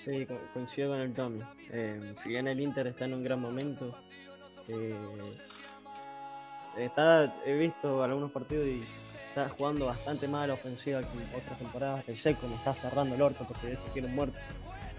Sí, 0.07 0.25
co- 0.25 0.39
coincido 0.53 0.91
con 0.91 0.99
el 1.01 1.13
Tommy. 1.13 1.41
Eh, 1.69 2.13
si 2.15 2.29
bien 2.29 2.47
el 2.47 2.61
Inter 2.61 2.87
está 2.87 3.03
en 3.05 3.13
un 3.15 3.23
gran 3.25 3.41
momento, 3.41 3.93
eh, 4.69 4.95
está, 6.77 7.35
he 7.45 7.55
visto 7.55 8.01
algunos 8.01 8.31
partidos 8.31 8.67
y 8.67 8.85
está 9.27 9.49
jugando 9.49 9.87
bastante 9.87 10.29
más 10.29 10.45
a 10.45 10.47
la 10.47 10.53
ofensiva 10.53 11.01
que 11.01 11.07
en 11.07 11.35
otras 11.35 11.59
temporadas. 11.59 12.07
El 12.07 12.17
Seco 12.17 12.47
me 12.47 12.55
está 12.55 12.73
cerrando 12.73 13.15
el 13.15 13.21
orto 13.21 13.43
porque 13.45 13.73
este 13.73 13.91
quiere 13.91 14.07
un 14.07 14.15
muerto. 14.15 14.39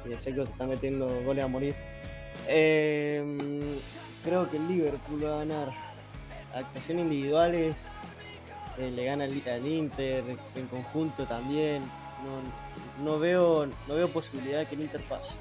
Y 0.07 0.13
el 0.13 0.21
Seco 0.21 0.45
se 0.45 0.53
está 0.53 0.67
metiendo 0.67 1.07
goles 1.25 1.43
a 1.43 1.49
morir. 1.49 1.75
Eh, 2.47 3.79
creo 4.23 4.51
que 4.51 4.59
el 4.59 4.69
Liverpool 4.69 5.25
va 5.25 5.37
a 5.37 5.39
ganar. 5.39 5.73
Actuaciones 6.55 7.05
individuales 7.05 7.93
eh, 8.77 8.91
le 8.91 9.05
gana 9.07 9.25
al, 9.25 9.67
Inter, 9.67 10.23
en 10.55 10.67
conjunto 10.67 11.25
también. 11.25 11.83
No 12.99 13.19
veo 13.19 13.67
no 13.87 13.95
veo 13.95 14.09
posibilidad 14.09 14.61
de 14.61 14.67
que 14.67 14.75
el 14.75 14.83
Inter 14.83 15.03
pase. 15.03 15.33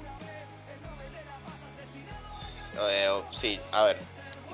Eh, 2.80 3.22
sí, 3.32 3.60
a 3.72 3.82
ver, 3.84 3.98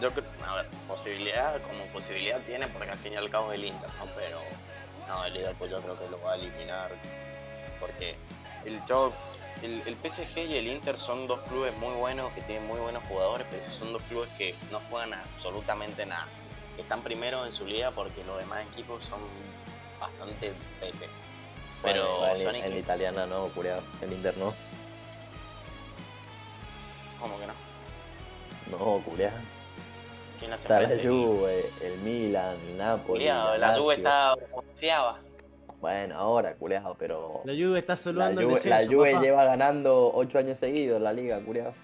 yo 0.00 0.08
a 0.46 0.56
ver, 0.56 0.66
posibilidad, 0.88 1.60
como 1.62 1.84
posibilidad 1.86 2.40
tiene, 2.42 2.66
porque 2.68 2.90
al 2.90 2.98
fin 2.98 3.12
y 3.12 3.16
al 3.16 3.30
cabo 3.30 3.52
es 3.52 3.58
el 3.58 3.66
Inter, 3.66 3.88
¿no? 3.98 4.06
Pero, 4.16 4.40
no, 5.06 5.24
el 5.24 5.34
Liverpool 5.34 5.68
yo 5.68 5.80
creo 5.80 5.98
que 5.98 6.08
lo 6.08 6.20
va 6.22 6.32
a 6.32 6.36
eliminar, 6.36 6.90
porque 7.78 8.16
el, 8.64 8.80
el, 9.62 9.82
el 9.86 9.96
PSG 9.96 10.38
y 10.38 10.56
el 10.56 10.68
Inter 10.68 10.98
son 10.98 11.26
dos 11.26 11.40
clubes 11.48 11.76
muy 11.76 11.94
buenos, 11.94 12.32
que 12.32 12.40
tienen 12.42 12.66
muy 12.66 12.80
buenos 12.80 13.06
jugadores, 13.06 13.46
pero 13.50 13.64
son 13.78 13.92
dos 13.92 14.02
clubes 14.04 14.30
que 14.38 14.54
no 14.70 14.80
juegan 14.90 15.14
absolutamente 15.14 16.06
nada. 16.06 16.26
Están 16.78 17.02
primero 17.02 17.46
en 17.46 17.52
su 17.52 17.66
liga 17.66 17.90
porque 17.90 18.24
los 18.24 18.38
demás 18.38 18.64
equipos 18.72 19.04
son 19.04 19.20
bastante 20.00 20.54
pete. 20.80 21.08
Pero 21.84 22.16
igual 22.16 22.42
son 22.42 22.54
en, 22.56 22.70
la 22.70 22.78
italiana 22.78 23.26
no, 23.26 23.48
culeado, 23.48 23.82
en 24.00 24.12
Inter 24.12 24.36
no. 24.38 24.54
¿Cómo 27.20 27.38
que 27.38 27.46
no? 27.46 27.54
No, 28.70 29.02
culeado. 29.02 29.36
¿Quién 30.38 30.52
Está 30.52 30.80
la? 30.80 30.88
Juve, 31.02 31.64
el 31.82 31.98
Milan, 31.98 32.56
el 32.68 32.78
Napoli. 32.78 33.20
Culiao, 33.20 33.56
la. 33.58 33.78
Juve 33.78 33.94
está 33.96 34.34
onceava. 34.52 35.18
Bueno, 35.80 36.16
ahora, 36.16 36.54
culeado, 36.54 36.96
pero. 36.98 37.42
La 37.44 37.52
Juve 37.52 37.78
está 37.78 37.92
La 37.92 37.96
saludando 37.96 38.40
el 38.40 38.46
Juve, 38.46 38.60
la 38.64 38.76
descenso, 38.76 38.96
Juve 38.96 39.12
papá. 39.12 39.22
lleva 39.24 39.44
ganando 39.44 40.12
8 40.14 40.38
años 40.38 40.58
seguidos 40.58 41.00
la 41.00 41.12
liga, 41.12 41.38
culeado. 41.40 41.74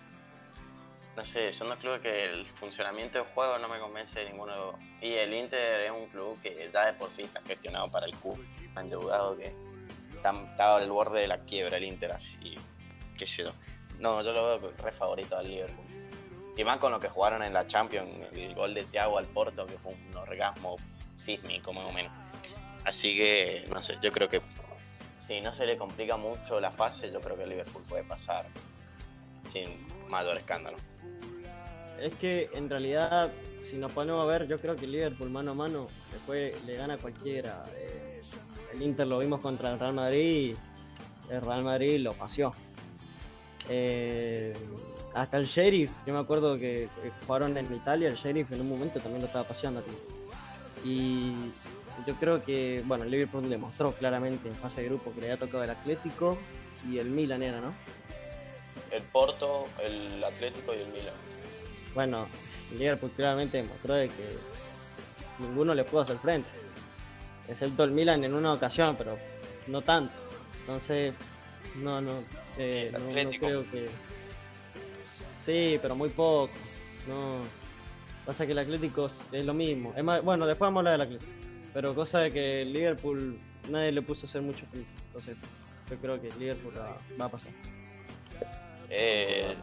No 1.17 1.25
sé, 1.25 1.53
son 1.53 1.69
dos 1.69 1.79
clubes 1.79 2.01
que 2.01 2.25
el 2.25 2.47
funcionamiento 2.59 3.19
del 3.19 3.27
juego 3.35 3.59
no 3.59 3.69
me 3.69 3.79
convence 3.79 4.19
de 4.19 4.31
ninguno 4.31 4.53
de 4.53 4.59
los 4.59 4.73
dos. 4.73 4.81
Y 5.03 5.13
el 5.13 5.35
Inter 5.35 5.83
es 5.83 5.91
un 5.91 6.07
club 6.07 6.41
que 6.43 6.71
ya 6.73 6.87
de 6.87 6.93
por 6.95 7.11
sí 7.11 7.23
está 7.23 7.43
gestionado 7.43 7.91
para 7.91 8.07
el 8.07 8.15
club, 8.15 8.43
endeudado 8.77 9.37
que 9.37 9.53
está, 10.21 10.33
está 10.33 10.77
al 10.77 10.91
borde 10.91 11.21
de 11.21 11.29
la 11.29 11.39
quiebra 11.39 11.79
el 11.79 11.85
Inter, 11.85 12.13
así, 12.13 12.55
qué 13.17 13.27
sé 13.27 13.45
yo. 13.45 13.53
No, 13.99 14.23
yo 14.23 14.33
lo 14.33 14.61
veo 14.61 14.73
re 14.83 14.93
favorito 14.93 15.37
al 15.37 15.49
Liverpool. 15.49 15.87
Y 16.57 16.65
más 16.65 16.79
con 16.79 16.93
lo 16.93 17.01
que 17.01 17.09
jugaron 17.09 17.43
en 17.43 17.53
la 17.53 17.67
Champions, 17.67 18.11
el 18.33 18.55
gol 18.55 18.75
de 18.75 18.85
Thiago 18.85 19.19
al 19.19 19.27
Porto, 19.27 19.67
que 19.67 19.79
fue 19.79 19.93
un 19.93 20.17
orgasmo 20.17 20.77
sísmico 21.17 21.73
más 21.73 21.91
o 21.91 21.93
menos. 21.93 22.13
Así 22.85 23.17
que, 23.17 23.67
no 23.73 23.83
sé, 23.83 23.97
yo 24.03 24.11
creo 24.11 24.29
que 24.29 24.43
si 25.27 25.41
no 25.41 25.55
se 25.55 25.65
le 25.65 25.77
complica 25.77 26.17
mucho 26.17 26.61
la 26.61 26.71
fase, 26.71 27.11
yo 27.11 27.21
creo 27.21 27.37
que 27.37 27.45
el 27.45 27.51
Liverpool 27.51 27.83
puede 27.89 28.05
pasar 28.05 28.47
sin 29.53 29.87
mayor 30.09 30.37
escándalo. 30.37 30.77
Es 31.99 32.15
que 32.15 32.49
en 32.55 32.69
realidad, 32.69 33.31
si 33.57 33.77
nos 33.77 33.93
ponemos 33.93 34.23
a 34.23 34.27
ver, 34.27 34.49
yo 34.49 34.59
creo 34.59 34.75
que 34.75 34.87
el 34.87 34.93
Liverpool 34.93 35.29
mano 35.29 35.51
a 35.51 35.55
mano 35.55 35.87
después 36.11 36.63
le 36.65 36.77
gana 36.77 36.95
a 36.95 36.99
cualquiera. 36.99 37.63
Eh, 37.77 38.10
el 38.73 38.83
Inter 38.83 39.07
lo 39.07 39.19
vimos 39.19 39.41
contra 39.41 39.73
el 39.73 39.79
Real 39.79 39.95
Madrid 39.95 40.57
y 41.29 41.33
el 41.33 41.41
Real 41.41 41.63
Madrid 41.63 42.01
lo 42.01 42.13
paseó. 42.13 42.53
Eh, 43.69 44.55
hasta 45.15 45.37
el 45.37 45.47
Sheriff, 45.47 45.91
yo 46.07 46.13
me 46.13 46.21
acuerdo 46.21 46.59
que 46.59 46.89
jugaron 47.27 47.57
en 47.57 47.73
Italia, 47.75 48.09
el 48.09 48.15
Sheriff 48.15 48.53
en 48.53 48.61
un 48.61 48.69
momento 48.69 49.01
también 49.01 49.23
lo 49.23 49.27
estaba 49.27 49.45
paseando 49.45 49.81
aquí. 49.81 49.91
Y 50.85 51.33
yo 52.07 52.15
creo 52.15 52.43
que, 52.45 52.83
bueno, 52.87 53.05
el 53.05 53.11
Liverpool 53.11 53.49
demostró 53.49 53.93
claramente 53.93 54.49
en 54.49 54.55
fase 54.55 54.83
de 54.83 54.89
grupo 54.89 55.13
que 55.13 55.21
le 55.21 55.27
había 55.27 55.39
tocado 55.39 55.65
el 55.65 55.71
Atlético 55.71 56.39
y 56.89 56.99
el 56.99 57.11
Milan 57.11 57.43
era, 57.43 57.61
¿no? 57.61 57.75
El 58.91 59.03
Porto, 59.03 59.65
el 59.83 60.23
Atlético 60.23 60.75
y 60.75 60.79
el 60.79 60.89
Milan. 60.89 61.15
Bueno, 61.95 62.27
el 62.73 62.79
Liverpool 62.79 63.11
claramente 63.17 63.59
demostró 63.59 63.95
de 63.95 64.09
que 64.09 64.39
ninguno 65.41 65.75
le 65.75 65.85
pudo 65.85 66.01
hacer 66.01 66.19
frente. 66.19 66.49
Excepto 67.51 67.83
el 67.83 67.91
Milan 67.91 68.23
en 68.23 68.33
una 68.33 68.53
ocasión, 68.53 68.95
pero 68.97 69.19
no 69.67 69.83
tanto. 69.83 70.15
Entonces, 70.61 71.13
no, 71.75 72.01
no, 72.01 72.13
eh, 72.57 72.93
no, 72.93 73.31
creo 73.39 73.69
que. 73.69 73.89
Sí, 75.31 75.79
pero 75.83 75.97
muy 75.97 76.11
poco. 76.11 76.53
No. 77.09 77.41
Pasa 78.25 78.47
que 78.47 78.53
el 78.53 78.59
Atlético 78.59 79.07
es 79.07 79.21
es 79.33 79.45
lo 79.45 79.53
mismo. 79.53 79.93
Es 79.97 80.05
más, 80.05 80.23
bueno, 80.23 80.47
después 80.47 80.69
vamos 80.69 80.79
a 80.87 80.93
hablar 80.93 80.93
del 80.93 81.17
Atlético. 81.17 81.33
Pero 81.75 81.95
cosa 81.95 82.21
de 82.21 82.31
que 82.31 82.63
el 82.63 82.73
Liverpool 82.73 83.41
nadie 83.69 83.91
le 83.91 84.03
puso 84.03 84.27
a 84.27 84.29
hacer 84.29 84.43
mucho 84.43 84.65
frente. 84.67 84.91
Entonces, 85.07 85.37
yo 85.91 85.97
creo 85.97 86.21
que 86.21 86.29
el 86.29 86.39
Liverpool 86.39 86.73
va, 86.79 86.99
va 87.21 87.25
a 87.25 87.29
pasar. 87.31 87.51
Eh, 88.89 89.57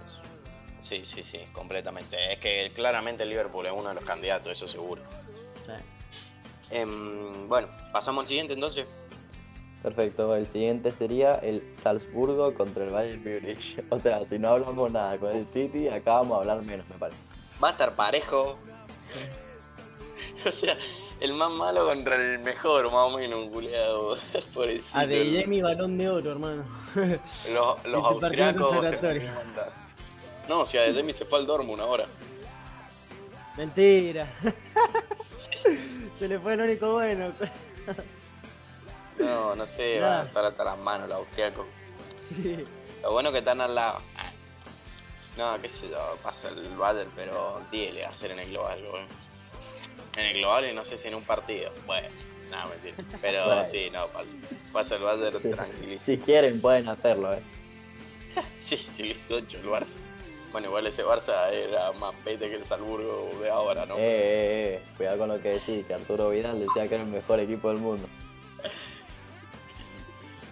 sí, 0.81 1.03
sí, 1.05 1.23
sí, 1.23 1.39
completamente. 1.53 2.33
Es 2.33 2.39
que 2.39 2.69
claramente 2.75 3.23
el 3.23 3.29
Liverpool 3.29 3.65
es 3.65 3.71
uno 3.71 3.89
de 3.89 3.95
los 3.95 4.03
candidatos, 4.03 4.51
eso 4.51 4.67
seguro. 4.67 5.01
Sí. 5.65 5.96
Em, 6.69 7.47
bueno, 7.47 7.67
pasamos 7.91 8.23
al 8.23 8.27
siguiente 8.27 8.53
entonces. 8.53 8.85
Perfecto, 9.83 10.35
el 10.35 10.47
siguiente 10.47 10.91
sería 10.91 11.33
el 11.35 11.63
Salzburgo 11.73 12.53
contra 12.53 12.83
el 12.85 12.89
Bayern 12.91 13.23
Múnich. 13.23 13.81
O 13.89 13.99
sea, 13.99 14.25
si 14.25 14.37
no 14.39 14.49
hablamos 14.49 14.91
nada 14.91 15.17
con 15.17 15.35
el 15.35 15.47
City, 15.47 15.87
acá 15.87 16.13
vamos 16.15 16.37
a 16.37 16.39
hablar 16.41 16.61
menos, 16.63 16.87
me 16.89 16.95
parece. 16.95 17.19
Va 17.63 17.69
a 17.69 17.71
estar 17.71 17.95
parejo. 17.95 18.57
o 20.45 20.51
sea, 20.51 20.77
el 21.19 21.33
más 21.33 21.51
malo 21.51 21.85
contra 21.85 22.15
el 22.15 22.39
mejor, 22.39 22.85
más 22.85 23.13
o 23.13 23.17
menos, 23.17 23.39
un 23.39 23.49
culeado. 23.49 24.17
Por 24.53 24.67
el 24.69 24.83
A 24.93 25.05
de 25.05 25.41
Jamie 25.41 25.61
Balón 25.63 25.97
de 25.97 26.09
Oro, 26.09 26.31
hermano. 26.31 26.65
Los, 26.95 27.85
los 27.85 28.13
Este 28.13 28.25
austriacos. 28.25 28.71
mandan. 28.73 29.69
No, 30.49 30.65
si 30.65 30.77
a 30.77 30.81
de 30.81 30.93
Demi 30.93 31.13
se 31.13 31.25
fue 31.25 31.39
al 31.39 31.45
Dortmund 31.47 31.81
ahora. 31.81 32.05
Mentira. 33.57 34.27
Se 36.17 36.27
le 36.27 36.39
fue 36.39 36.53
el 36.53 36.61
único 36.61 36.93
bueno. 36.93 37.31
No, 39.19 39.55
no 39.55 39.65
sé, 39.67 39.99
Nah. 39.99 40.07
va 40.07 40.19
a 40.21 40.23
estar 40.23 40.45
hasta 40.45 40.63
las 40.63 40.77
manos 40.77 41.07
los 41.09 41.17
austriacos. 41.19 41.65
Sí. 42.19 42.65
Lo 43.01 43.11
bueno 43.11 43.31
que 43.31 43.39
están 43.39 43.61
al 43.61 43.75
lado. 43.75 43.99
Ah. 44.15 44.31
No, 45.37 45.61
qué 45.61 45.69
sé 45.69 45.87
yo, 45.89 45.97
pasa 46.23 46.49
el 46.49 46.75
Bayern, 46.75 47.11
pero 47.15 47.61
10 47.71 47.93
le 47.93 48.01
va 48.01 48.07
a 48.07 48.11
hacer 48.11 48.31
en 48.31 48.39
el 48.39 48.49
global, 48.49 48.81
boludo. 48.83 49.05
En 50.17 50.25
el 50.25 50.33
global 50.39 50.67
y 50.69 50.73
no 50.73 50.83
sé 50.83 50.97
si 50.97 51.07
en 51.07 51.15
un 51.15 51.23
partido. 51.23 51.71
Bueno, 51.85 52.07
nada, 52.49 52.65
mentira. 52.65 52.95
Pero 53.21 53.45
Bueno. 53.45 53.65
sí, 53.65 53.89
no, 53.91 54.07
pa- 54.07 54.23
pasa 54.73 54.95
el 54.95 55.03
Bayern 55.03 55.39
tranquilísimo. 55.51 55.99
Si 55.99 56.17
quieren, 56.17 56.59
pueden 56.59 56.87
hacerlo, 56.89 57.33
eh. 57.35 57.41
Sí, 58.59 58.77
sí, 58.77 59.03
le 59.03 59.09
hizo 59.11 59.35
8 59.35 59.57
el 59.59 59.65
Barça. 59.67 59.95
Bueno, 60.51 60.67
igual 60.67 60.87
ese 60.87 61.03
Barça 61.03 61.51
era 61.51 61.91
más 61.93 62.15
pete 62.23 62.49
que 62.49 62.55
el 62.55 62.65
Salzburgo 62.65 63.29
de 63.41 63.49
ahora, 63.49 63.85
¿no? 63.85 63.95
Eh, 63.95 63.99
eh, 63.99 64.75
eh, 64.75 64.81
cuidado 64.95 65.17
con 65.19 65.27
lo 65.29 65.41
que 65.41 65.49
decís, 65.49 65.85
que 65.85 65.93
Arturo 65.93 66.29
Vidal 66.29 66.59
decía 66.59 66.87
que 66.87 66.95
era 66.95 67.03
el 67.03 67.09
mejor 67.09 67.39
equipo 67.39 67.69
del 67.69 67.77
mundo. 67.77 68.07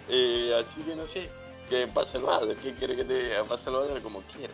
Eh, 0.07 0.53
así 0.63 0.81
que 0.83 0.95
no 0.95 1.07
sé, 1.07 1.27
que 1.67 1.87
pasa 1.87 2.19
el 2.19 2.23
Bayern, 2.25 2.55
¿qué 2.61 2.73
quiere 2.73 2.95
que 2.95 3.03
te 3.03 3.23
diga? 3.23 3.43
Pasa 3.43 3.71
el 3.71 3.75
Bayern 3.77 4.01
como 4.03 4.21
quiere. 4.21 4.53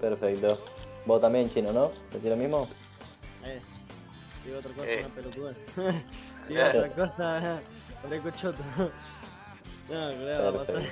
Perfecto. 0.00 0.58
Vos 1.06 1.20
también, 1.20 1.48
chino, 1.48 1.72
¿no? 1.72 1.92
¿Decís 2.12 2.30
lo 2.30 2.36
mismo? 2.36 2.68
Eh. 3.44 3.60
Si 4.42 4.50
otra 4.50 4.72
cosa, 4.72 4.90
Eh. 4.92 5.04
una 5.04 5.14
pelotuda. 5.14 5.54
si 6.44 6.56
otra 6.58 6.88
cosa, 6.88 7.60
parezco 8.02 8.30
choto. 8.32 8.62
No, 9.88 10.10
claro, 10.10 10.42
va 10.42 10.48
a 10.48 10.52
pasar. 10.64 10.82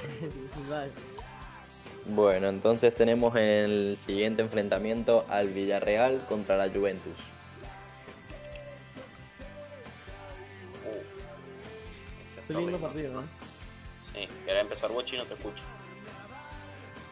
Vale. 0.70 0.90
Bueno, 2.08 2.48
entonces 2.48 2.94
tenemos 2.94 3.34
el 3.36 3.96
siguiente 3.98 4.42
enfrentamiento 4.42 5.26
al 5.28 5.48
Villarreal 5.48 6.24
contra 6.28 6.56
la 6.56 6.72
Juventus. 6.72 7.16
Qué 12.46 12.54
lindo 12.54 12.78
partido, 12.78 13.12
¿no? 13.12 13.22
Sí, 14.12 14.28
querés 14.44 14.62
empezar 14.62 14.92
vos, 14.92 15.04
chino, 15.04 15.24
te 15.24 15.34
escucho. 15.34 15.62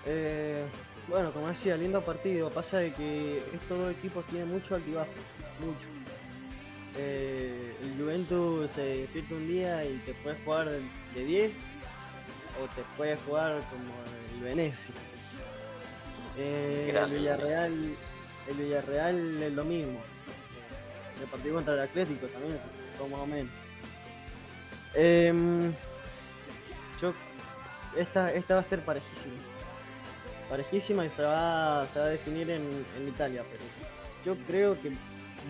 Eh, 0.06 0.64
bueno, 1.08 1.32
como 1.32 1.48
decía, 1.48 1.76
lindo 1.76 2.00
partido. 2.00 2.50
Pasa 2.50 2.78
de 2.78 2.92
que 2.92 3.38
estos 3.38 3.78
dos 3.78 3.92
equipos 3.92 4.24
tienen 4.26 4.48
mucho 4.48 4.76
altibajo. 4.76 5.10
Mucho. 5.58 5.88
Eh, 6.96 7.76
el 7.82 8.00
Juventus 8.00 8.70
se 8.70 8.98
despierta 8.98 9.34
un 9.34 9.48
día 9.48 9.84
y 9.84 9.96
te 10.06 10.14
puede 10.14 10.36
jugar 10.44 10.68
de 10.68 11.24
10 11.24 11.50
o 12.62 12.74
te 12.74 12.82
puede 12.96 13.16
jugar 13.26 13.60
como 13.70 13.92
el 14.04 14.23
Venecia. 14.44 14.94
Eh, 16.36 16.92
el. 16.94 17.10
Villarreal 17.10 17.96
el 18.48 18.56
Villarreal 18.56 19.42
es 19.42 19.52
lo 19.52 19.64
mismo. 19.64 20.00
El 21.20 21.28
partido 21.28 21.54
contra 21.54 21.74
el 21.74 21.80
Atlético 21.80 22.26
también, 22.26 22.58
son 22.98 23.10
más 23.10 23.20
o 23.20 23.26
menos. 23.26 23.52
Em, 24.94 25.72
yo 27.00 27.14
esta, 27.96 28.32
esta 28.32 28.54
va 28.54 28.60
a 28.60 28.64
ser 28.64 28.84
parejísima. 28.84 29.34
Parejísima 30.48 31.06
y 31.06 31.10
se 31.10 31.22
va, 31.22 31.86
se 31.92 31.98
va 31.98 32.04
a 32.04 32.08
definir 32.08 32.50
en, 32.50 32.84
en 32.96 33.08
Italia, 33.08 33.44
pero 33.50 33.64
yo 34.24 34.46
creo 34.46 34.80
que 34.80 34.92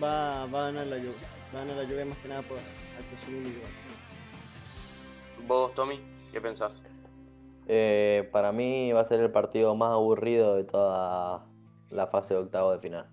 va, 0.01 0.45
va 0.45 0.67
a 0.67 0.71
ganar 0.71 0.87
la 0.87 0.97
Juve. 0.97 1.13
Va 1.53 1.61
a 1.61 1.65
ganar 1.65 1.83
la 1.83 1.89
Juve 1.89 2.05
más 2.05 2.17
que 2.19 2.27
nada 2.29 2.41
por 2.43 2.57
actuación 2.97 3.35
individual. 3.35 3.71
Vos, 5.47 5.73
Tommy, 5.75 5.99
¿qué 6.31 6.39
pensás? 6.39 6.81
Eh, 7.67 8.29
para 8.31 8.51
mí 8.51 8.91
va 8.93 9.01
a 9.01 9.05
ser 9.05 9.19
el 9.19 9.31
partido 9.31 9.75
más 9.75 9.91
aburrido 9.91 10.55
de 10.55 10.63
toda 10.65 11.45
la 11.89 12.07
fase 12.07 12.33
de 12.35 12.41
octavo 12.41 12.71
de 12.71 12.79
final. 12.79 13.07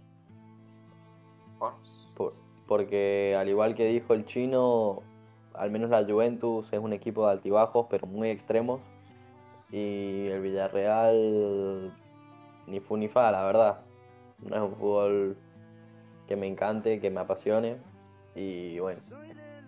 ¿Por? 1.59 1.75
Por- 2.17 2.35
porque 2.67 3.37
al 3.39 3.49
igual 3.49 3.75
que 3.75 3.87
dijo 3.87 4.15
el 4.15 4.25
chino, 4.25 5.03
al 5.55 5.71
menos 5.71 5.91
la 5.91 6.05
Juventus 6.05 6.73
es 6.73 6.79
un 6.79 6.93
equipo 6.93 7.27
de 7.27 7.33
altibajos, 7.33 7.87
pero 7.91 8.07
muy 8.07 8.29
extremos. 8.31 8.81
Y 9.71 10.27
el 10.29 10.41
Villarreal 10.43 11.93
ni 12.67 12.81
fu 12.81 12.97
ni 12.97 13.09
fa, 13.09 13.31
la 13.31 13.45
verdad. 13.45 13.81
No 14.39 14.57
es 14.57 14.63
un 14.63 14.75
fútbol 14.77 15.37
que 16.27 16.37
me 16.37 16.47
encante, 16.47 17.01
que 17.01 17.11
me 17.11 17.21
apasione. 17.21 17.79
Y 18.35 18.79
bueno, 18.79 19.01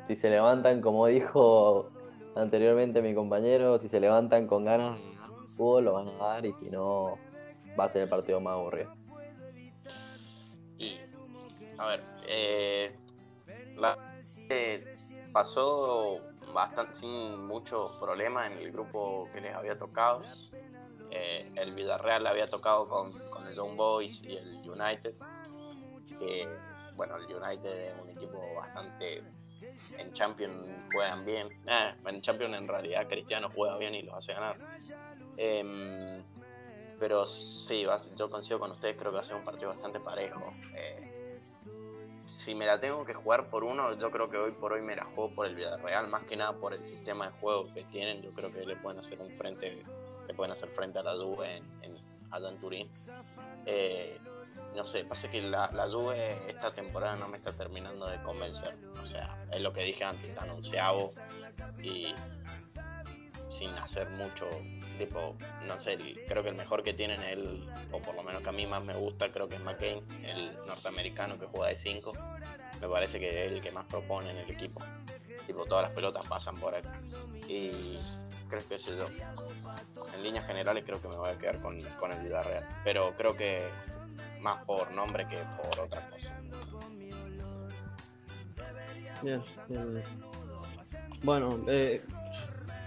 si 0.07 0.17
se 0.17 0.31
levantan, 0.31 0.81
como 0.81 1.07
dijo 1.07 1.91
anteriormente 2.35 3.03
mi 3.03 3.15
compañero, 3.15 3.79
si 3.79 3.89
se 3.89 4.01
levantan 4.01 4.47
con 4.47 4.65
ganas 4.65 4.99
de 4.99 5.17
dar 5.17 5.31
fútbol, 5.31 5.85
lo 5.85 5.93
van 5.95 6.09
a 6.09 6.17
dar. 6.17 6.47
Y 6.47 6.53
si 6.53 6.71
no, 6.71 7.19
va 7.79 7.85
a 7.85 7.89
ser 7.89 8.03
el 8.03 8.09
partido 8.09 8.41
más 8.41 8.55
aburrido. 8.55 8.93
Y, 10.79 10.99
a 11.79 11.87
ver, 11.87 12.01
eh, 12.27 12.97
la 13.77 13.97
eh, 14.49 14.85
pasó 15.33 16.19
bastante 16.53 16.97
sin 16.97 17.47
muchos 17.47 17.93
problemas 17.99 18.51
en 18.51 18.59
el 18.59 18.73
grupo 18.73 19.29
que 19.33 19.41
les 19.41 19.55
había 19.55 19.79
tocado. 19.79 20.23
Eh, 21.11 21.51
el 21.57 21.75
Villarreal 21.75 22.27
había 22.27 22.49
tocado 22.49 22.89
con, 22.89 23.13
con 23.31 23.47
el 23.47 23.55
Young 23.55 23.77
Boys 23.77 24.23
y 24.25 24.37
el 24.37 24.69
United. 24.69 25.15
Que, 26.19 26.49
bueno, 26.97 27.17
el 27.17 27.25
United 27.25 27.71
es 27.71 27.95
un 28.01 28.11
equipo 28.11 28.39
bastante 28.57 29.23
en 29.99 30.13
Champions 30.13 30.55
juegan 30.93 31.25
bien. 31.25 31.49
Eh, 31.67 31.95
en 32.07 32.23
Champions 32.23 32.57
en 32.57 32.69
realidad 32.69 33.07
Cristiano 33.09 33.51
juega 33.55 33.77
bien 33.79 33.95
y 33.95 34.03
los 34.03 34.15
hace 34.15 34.33
ganar. 34.33 34.57
Em, 35.37 36.23
pero 36.99 37.27
sí, 37.27 37.85
yo 38.17 38.31
coincido 38.31 38.59
con 38.59 38.71
ustedes, 38.71 38.97
creo 38.97 39.11
que 39.11 39.17
va 39.17 39.23
a 39.23 39.25
ser 39.25 39.37
un 39.37 39.45
partido 39.45 39.71
bastante 39.71 40.01
parejo. 40.01 40.53
Eh, 40.75 41.15
si 42.27 42.55
me 42.55 42.67
la 42.67 42.81
tengo 42.81 43.05
que 43.05 43.15
jugar 43.15 43.51
por 43.51 43.65
uno, 43.65 43.99
yo 43.99 44.11
creo 44.11 44.31
que 44.31 44.39
hoy 44.39 44.53
por 44.53 44.73
hoy 44.73 44.81
me 44.81 44.97
la 44.97 45.05
juego 45.05 45.35
por 45.35 45.47
el 45.47 45.55
Villarreal, 45.55 46.09
más 46.09 46.25
que 46.25 46.37
nada 46.37 46.53
por 46.55 46.73
el 46.73 46.85
sistema 46.87 47.27
de 47.27 47.33
juego 47.41 47.73
que 47.75 47.85
tienen. 47.85 48.23
Yo 48.23 48.33
creo 48.33 48.53
que 48.53 48.65
le 48.65 48.77
pueden 48.77 48.99
hacer 48.99 49.21
un 49.21 49.31
frente, 49.37 49.83
le 50.27 50.35
pueden 50.35 50.53
hacer 50.53 50.69
frente 50.71 50.99
a 50.99 51.03
la 51.03 51.15
Juve 51.15 51.57
en, 51.57 51.65
en, 51.83 52.14
allá 52.35 52.49
en 52.49 52.59
Turín. 52.59 52.89
Eh, 53.67 54.19
no 54.75 54.87
sé, 54.87 55.05
pasa 55.05 55.31
que 55.31 55.41
la, 55.41 55.71
la 55.73 55.89
Juve 55.89 56.37
esta 56.49 56.73
temporada 56.73 57.17
no 57.17 57.29
me 57.29 57.37
está 57.37 57.53
terminando 57.53 58.07
de 58.07 58.21
convencer. 58.23 58.77
O 59.03 59.07
sea, 59.07 59.37
es 59.53 59.61
lo 59.61 59.73
que 59.73 59.85
dije 59.85 60.05
antes, 60.05 60.29
está 60.31 60.43
anunciado 60.43 61.13
y 61.83 62.15
sin 63.57 63.71
hacer 63.71 64.11
mucho, 64.11 64.49
tipo, 64.99 65.37
no 65.67 65.81
sé, 65.81 65.97
creo 66.29 66.43
que 66.43 66.49
el 66.49 66.57
mejor 66.57 66.83
que 66.83 66.93
tienen 66.93 67.23
el, 67.23 67.65
o 67.93 68.01
por 68.01 68.15
lo 68.15 68.23
menos 68.23 68.43
que 68.43 68.49
a 68.49 68.53
mí 68.53 68.67
más 68.67 68.83
me 68.83 68.95
gusta, 68.95 69.31
creo 69.31 69.49
que 69.49 69.57
es 69.57 69.61
McCain, 69.61 70.03
el 70.25 70.57
norteamericano 70.67 71.39
que 71.39 71.47
juega 71.47 71.69
de 71.69 71.77
5. 71.77 72.13
Me 72.81 72.89
parece 72.89 73.21
que 73.21 73.47
es 73.47 73.53
el 73.53 73.61
que 73.61 73.71
más 73.71 73.89
propone 73.89 74.31
en 74.31 74.39
el 74.39 74.51
equipo. 74.51 74.81
Tipo, 75.47 75.65
todas 75.67 75.85
las 75.85 75.93
pelotas 75.93 76.27
pasan 76.29 76.59
por 76.59 76.75
él. 76.75 76.85
Y 77.49 77.99
creo 78.49 78.69
que 78.69 78.75
es 78.75 78.87
yo. 78.87 79.07
En 80.15 80.23
líneas 80.23 80.47
generales 80.47 80.85
creo 80.87 81.01
que 81.01 81.09
me 81.09 81.17
voy 81.17 81.31
a 81.31 81.39
quedar 81.39 81.61
con, 81.61 81.81
con 81.99 82.13
el 82.13 82.23
Villarreal. 82.23 82.65
Pero 82.85 83.15
creo 83.17 83.37
que 83.37 83.69
más 84.41 84.63
por 84.65 84.91
nombre 84.93 85.27
que 85.27 85.39
por 85.63 85.81
otra 85.81 86.09
cosa. 86.11 86.33
Bien, 89.23 89.43
bien, 89.69 90.05
Bueno, 91.23 91.59
eh, 91.67 92.05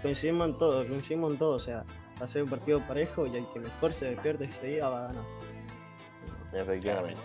coincidimos 0.02 0.50
en 0.50 0.58
todo, 0.58 0.86
coincidimos 0.86 1.32
en 1.32 1.38
todo, 1.38 1.56
o 1.56 1.58
sea, 1.58 1.84
va 2.20 2.26
a 2.26 2.28
ser 2.28 2.44
un 2.44 2.50
partido 2.50 2.80
parejo 2.86 3.26
y 3.26 3.36
el 3.36 3.46
que 3.52 3.58
mejor 3.58 3.92
se 3.92 4.10
despierte 4.10 4.44
ese 4.44 4.66
día 4.68 4.88
va 4.88 5.04
a 5.04 5.06
ganar. 5.08 5.24
Efectivamente. 6.52 7.20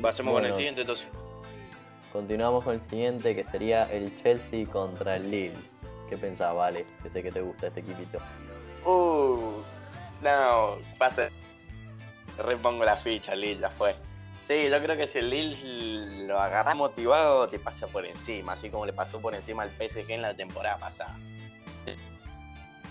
Pasemos 0.00 0.34
con 0.34 0.44
el 0.44 0.54
siguiente 0.54 0.82
entonces. 0.82 1.08
Continuamos 2.12 2.64
con 2.64 2.74
el 2.74 2.82
siguiente 2.82 3.34
que 3.34 3.42
sería 3.42 3.84
el 3.84 4.14
Chelsea 4.22 4.66
contra 4.66 5.16
el 5.16 5.30
Lille. 5.30 5.71
¿Qué 6.08 6.16
pensás, 6.16 6.54
Vale? 6.54 6.86
Que 7.02 7.10
sé 7.10 7.22
que 7.22 7.32
te 7.32 7.40
gusta 7.40 7.68
este 7.68 7.80
equipito. 7.80 8.18
Uh, 8.84 9.62
no, 10.22 10.76
pasa 10.98 11.28
repongo 12.38 12.84
la 12.84 12.96
ficha, 12.96 13.34
Lil, 13.34 13.58
ya 13.58 13.70
fue. 13.70 13.94
Sí, 14.46 14.68
yo 14.68 14.82
creo 14.82 14.96
que 14.96 15.06
si 15.06 15.18
el 15.18 15.30
Lil 15.30 16.26
lo 16.26 16.38
agarra 16.40 16.74
motivado, 16.74 17.48
te 17.48 17.58
pasa 17.58 17.86
por 17.86 18.04
encima, 18.04 18.54
así 18.54 18.70
como 18.70 18.86
le 18.86 18.92
pasó 18.92 19.20
por 19.20 19.34
encima 19.34 19.62
al 19.62 19.70
PSG 19.70 20.10
en 20.10 20.22
la 20.22 20.34
temporada 20.34 20.78
pasada. 20.78 21.16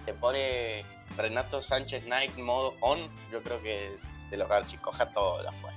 Te 0.06 0.14
pone 0.14 0.84
Renato 1.16 1.62
Sánchez 1.62 2.06
Knight 2.06 2.36
modo 2.38 2.74
on, 2.80 3.10
yo 3.32 3.42
creo 3.44 3.62
que 3.62 3.96
se 4.30 4.38
lo 4.38 4.48
coja 4.82 5.10
todo, 5.14 5.44
ya 5.44 5.52
fue. 5.54 5.72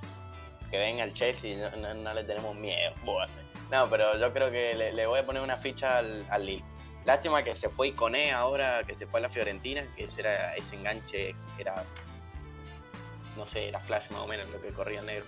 Que 0.71 0.79
venga 0.79 1.05
el 1.05 1.13
Chelsea, 1.13 1.57
no, 1.77 1.95
no, 1.95 2.15
le 2.15 2.25
tenemos 2.25 2.55
miedo. 2.55 2.95
No, 3.71 3.91
pero 3.91 4.19
yo 4.19 4.33
creo 4.33 4.51
que 4.51 4.75
le, 4.75 5.07
voy 5.07 5.19
a 5.19 5.27
poner 5.27 5.43
una 5.43 5.57
ficha 5.57 5.99
al, 5.99 6.47
Lille. 6.47 6.65
Lástima 7.05 7.43
que 7.43 7.55
se 7.55 7.69
fue 7.69 7.89
Iconé 7.89 8.33
ahora, 8.33 8.83
que 8.85 8.95
se 8.95 9.07
fue 9.07 9.21
a 9.21 9.25
la 9.25 9.29
Fiorentina, 9.29 9.87
que 9.95 10.05
ese 10.05 10.21
era 10.21 10.55
ese 10.57 10.77
enganche 10.77 11.37
que 11.57 11.63
era 11.63 11.85
no 13.37 13.47
sé, 13.49 13.69
era 13.69 13.81
Flash 13.81 14.11
más 14.11 14.21
o 14.21 14.27
menos 14.27 14.49
lo 14.51 14.61
que 14.61 14.73
corría 14.73 15.03
negro. 15.03 15.25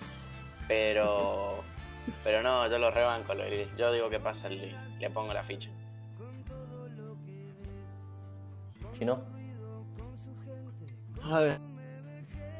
Pero 0.67 1.63
pero 2.23 2.41
no, 2.41 2.67
yo 2.67 2.79
lo 2.79 2.89
rebanco, 2.91 3.33
lo 3.33 3.43
yo 3.77 3.91
digo 3.91 4.09
que 4.09 4.19
pasa, 4.19 4.49
le, 4.49 4.73
le 4.99 5.09
pongo 5.09 5.33
la 5.33 5.43
ficha. 5.43 5.69
¿Si 8.97 9.05
no? 9.05 9.19
A 11.23 11.39
ver. 11.39 11.59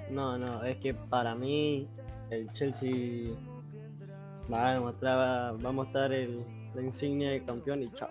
No, 0.10 0.38
no, 0.38 0.64
es 0.64 0.78
que 0.78 0.94
para 0.94 1.36
mí 1.36 1.88
el 2.30 2.52
Chelsea 2.54 3.34
va 4.52 4.70
a 4.70 4.74
demostrar, 4.76 5.18
va 5.66 5.70
a 5.70 5.72
mostrar 5.72 6.14
el, 6.14 6.40
la 6.76 6.82
insignia 6.82 7.32
de 7.32 7.44
campeón 7.44 7.84
y 7.84 7.92
chao. 7.94 8.10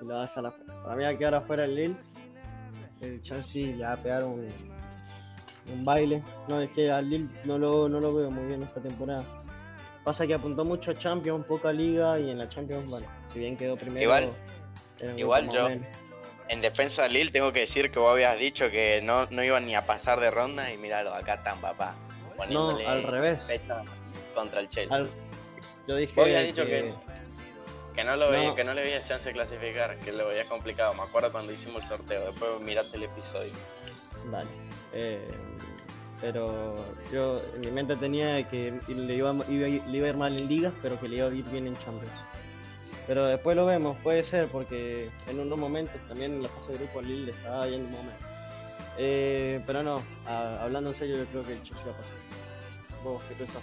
Y 0.00 0.04
lo 0.04 0.20
dejar 0.20 0.46
afuera. 0.46 0.82
Para 0.82 0.96
mí 0.96 1.04
va 1.04 1.08
a 1.10 1.18
quedar 1.18 1.34
afuera 1.34 1.64
el 1.64 1.74
Lille. 1.74 1.96
El 3.00 3.22
Chelsea 3.22 3.76
le 3.76 3.84
va 3.84 3.92
a 3.92 3.96
pegar 3.96 4.24
un, 4.24 4.48
un 5.72 5.84
baile. 5.84 6.22
No, 6.48 6.60
es 6.60 6.70
que 6.70 6.90
al 6.90 7.08
Lille 7.08 7.28
no 7.44 7.58
lo, 7.58 7.88
no 7.88 8.00
lo 8.00 8.14
veo 8.14 8.30
muy 8.30 8.46
bien 8.46 8.62
esta 8.62 8.80
temporada. 8.80 9.24
Pasa 10.04 10.26
que 10.26 10.34
apuntó 10.34 10.64
mucho 10.64 10.90
a 10.90 10.94
Champions, 10.98 11.46
poca 11.46 11.72
liga 11.72 12.18
y 12.18 12.30
en 12.30 12.38
la 12.38 12.48
Champions, 12.48 12.90
bueno, 12.90 13.06
si 13.26 13.38
bien 13.38 13.56
quedó 13.56 13.74
primero. 13.74 14.02
Igual, 14.02 14.32
igual 15.16 15.50
yo, 15.50 15.68
en 16.48 16.60
defensa 16.60 17.04
de 17.04 17.08
Lille 17.08 17.30
tengo 17.30 17.52
que 17.52 17.60
decir 17.60 17.90
que 17.90 17.98
vos 17.98 18.12
habías 18.12 18.38
dicho 18.38 18.70
que 18.70 19.00
no, 19.02 19.26
no 19.30 19.42
iban 19.42 19.64
ni 19.64 19.74
a 19.74 19.86
pasar 19.86 20.20
de 20.20 20.30
ronda 20.30 20.70
y 20.70 20.76
míralo, 20.76 21.14
acá 21.14 21.34
están 21.34 21.58
papá. 21.60 21.94
No, 22.50 22.76
al 22.86 23.02
revés. 23.04 23.48
Contra 24.34 24.60
el 24.60 24.68
Chelsea. 24.68 25.06
Yo 25.86 25.96
dije 25.96 26.14
que... 26.14 26.42
dicho 26.42 26.66
que... 26.66 26.94
que... 27.94 28.04
no 28.04 28.16
lo 28.16 28.30
veía, 28.30 28.54
que 28.54 28.64
no 28.64 28.74
le 28.74 28.82
veía 28.82 29.04
chance 29.04 29.28
de 29.28 29.32
clasificar, 29.32 29.98
que 29.98 30.12
lo 30.12 30.28
veía 30.28 30.46
complicado. 30.48 30.94
Me 30.94 31.02
acuerdo 31.02 31.32
cuando 31.32 31.52
hicimos 31.52 31.82
el 31.84 31.88
sorteo, 31.88 32.26
después 32.26 32.60
mirate 32.60 32.96
el 32.96 33.04
episodio. 33.04 33.52
Vale. 34.26 34.50
Eh, 34.92 35.30
pero 36.20 36.74
yo 37.12 37.42
en 37.54 37.60
mi 37.60 37.70
mente 37.70 37.96
tenía 37.96 38.48
que 38.48 38.80
le 38.88 39.14
iba, 39.14 39.34
iba, 39.48 39.66
le 39.68 39.98
iba 39.98 40.06
a 40.06 40.10
ir 40.10 40.16
mal 40.16 40.36
en 40.36 40.48
ligas, 40.48 40.72
pero 40.80 40.98
que 40.98 41.08
le 41.08 41.16
iba 41.16 41.28
a 41.28 41.34
ir 41.34 41.44
bien 41.46 41.66
en 41.66 41.76
Champions. 41.78 42.12
Pero 43.06 43.26
después 43.26 43.54
lo 43.56 43.66
vemos, 43.66 43.96
puede 44.02 44.22
ser, 44.22 44.48
porque 44.48 45.10
en 45.28 45.40
unos 45.40 45.58
momentos 45.58 45.96
también 46.08 46.34
en 46.34 46.42
la 46.42 46.48
fase 46.48 46.72
de 46.72 46.78
grupo 46.78 47.02
Lille 47.02 47.26
le 47.26 47.30
estaba 47.32 47.66
yendo 47.68 47.86
un 47.88 47.92
momento. 47.92 48.24
Eh, 48.96 49.60
pero 49.66 49.82
no, 49.82 50.02
hablando 50.26 50.90
en 50.90 50.96
serio, 50.96 51.18
yo 51.18 51.26
creo 51.26 51.44
que 51.44 51.52
el 51.52 51.62
Chelsea 51.62 51.84
va 51.84 51.92
a 51.92 51.96
pasar. 51.96 52.14
¿Vos 53.02 53.22
qué 53.28 53.34
pensás? 53.34 53.60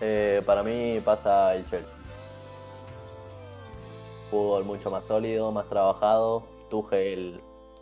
Eh, 0.00 0.42
para 0.44 0.62
mí 0.62 1.00
pasa 1.04 1.54
el 1.54 1.68
Chelsea. 1.68 1.97
Fútbol 4.30 4.64
mucho 4.64 4.90
más 4.90 5.06
sólido, 5.06 5.50
más 5.52 5.68
trabajado. 5.68 6.46
Tuchel 6.68 7.40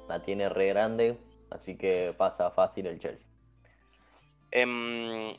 la 0.08 0.22
tiene 0.22 0.48
re 0.48 0.68
grande, 0.68 1.18
así 1.50 1.76
que 1.76 2.14
pasa 2.16 2.50
fácil 2.50 2.86
el 2.86 3.00
Chelsea. 3.00 3.26
Eh, 4.52 5.36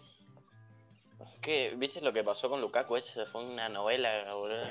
¿qué, 1.41 1.73
¿Viste 1.77 2.01
lo 2.01 2.11
que 2.11 2.23
pasó 2.23 2.49
con 2.49 2.59
Lukaku? 2.59 2.97
Ese 2.97 3.25
fue 3.27 3.45
una 3.45 3.69
novela, 3.69 4.33
boludo. 4.33 4.65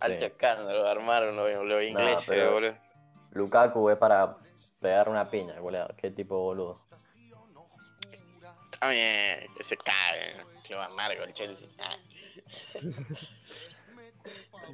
Alto 0.00 0.26
escándalo, 0.26 0.86
armaron 0.86 1.36
los, 1.36 1.82
ingleses, 1.84 2.50
boludo. 2.50 2.74
Lukaku 3.30 3.90
es 3.90 3.96
para 3.98 4.36
pegar 4.80 5.08
una 5.08 5.30
piña, 5.30 5.60
boludo. 5.60 5.88
Qué 5.96 6.10
tipo 6.10 6.36
boludo. 6.36 6.80
Está 8.72 8.90
bien, 8.90 9.46
que 9.56 9.62
se 9.62 9.76
cae, 9.76 10.36
que 10.66 10.74
lo 10.74 10.82
amargo 10.82 11.22
el 11.22 11.32
Chelsea. 11.32 11.68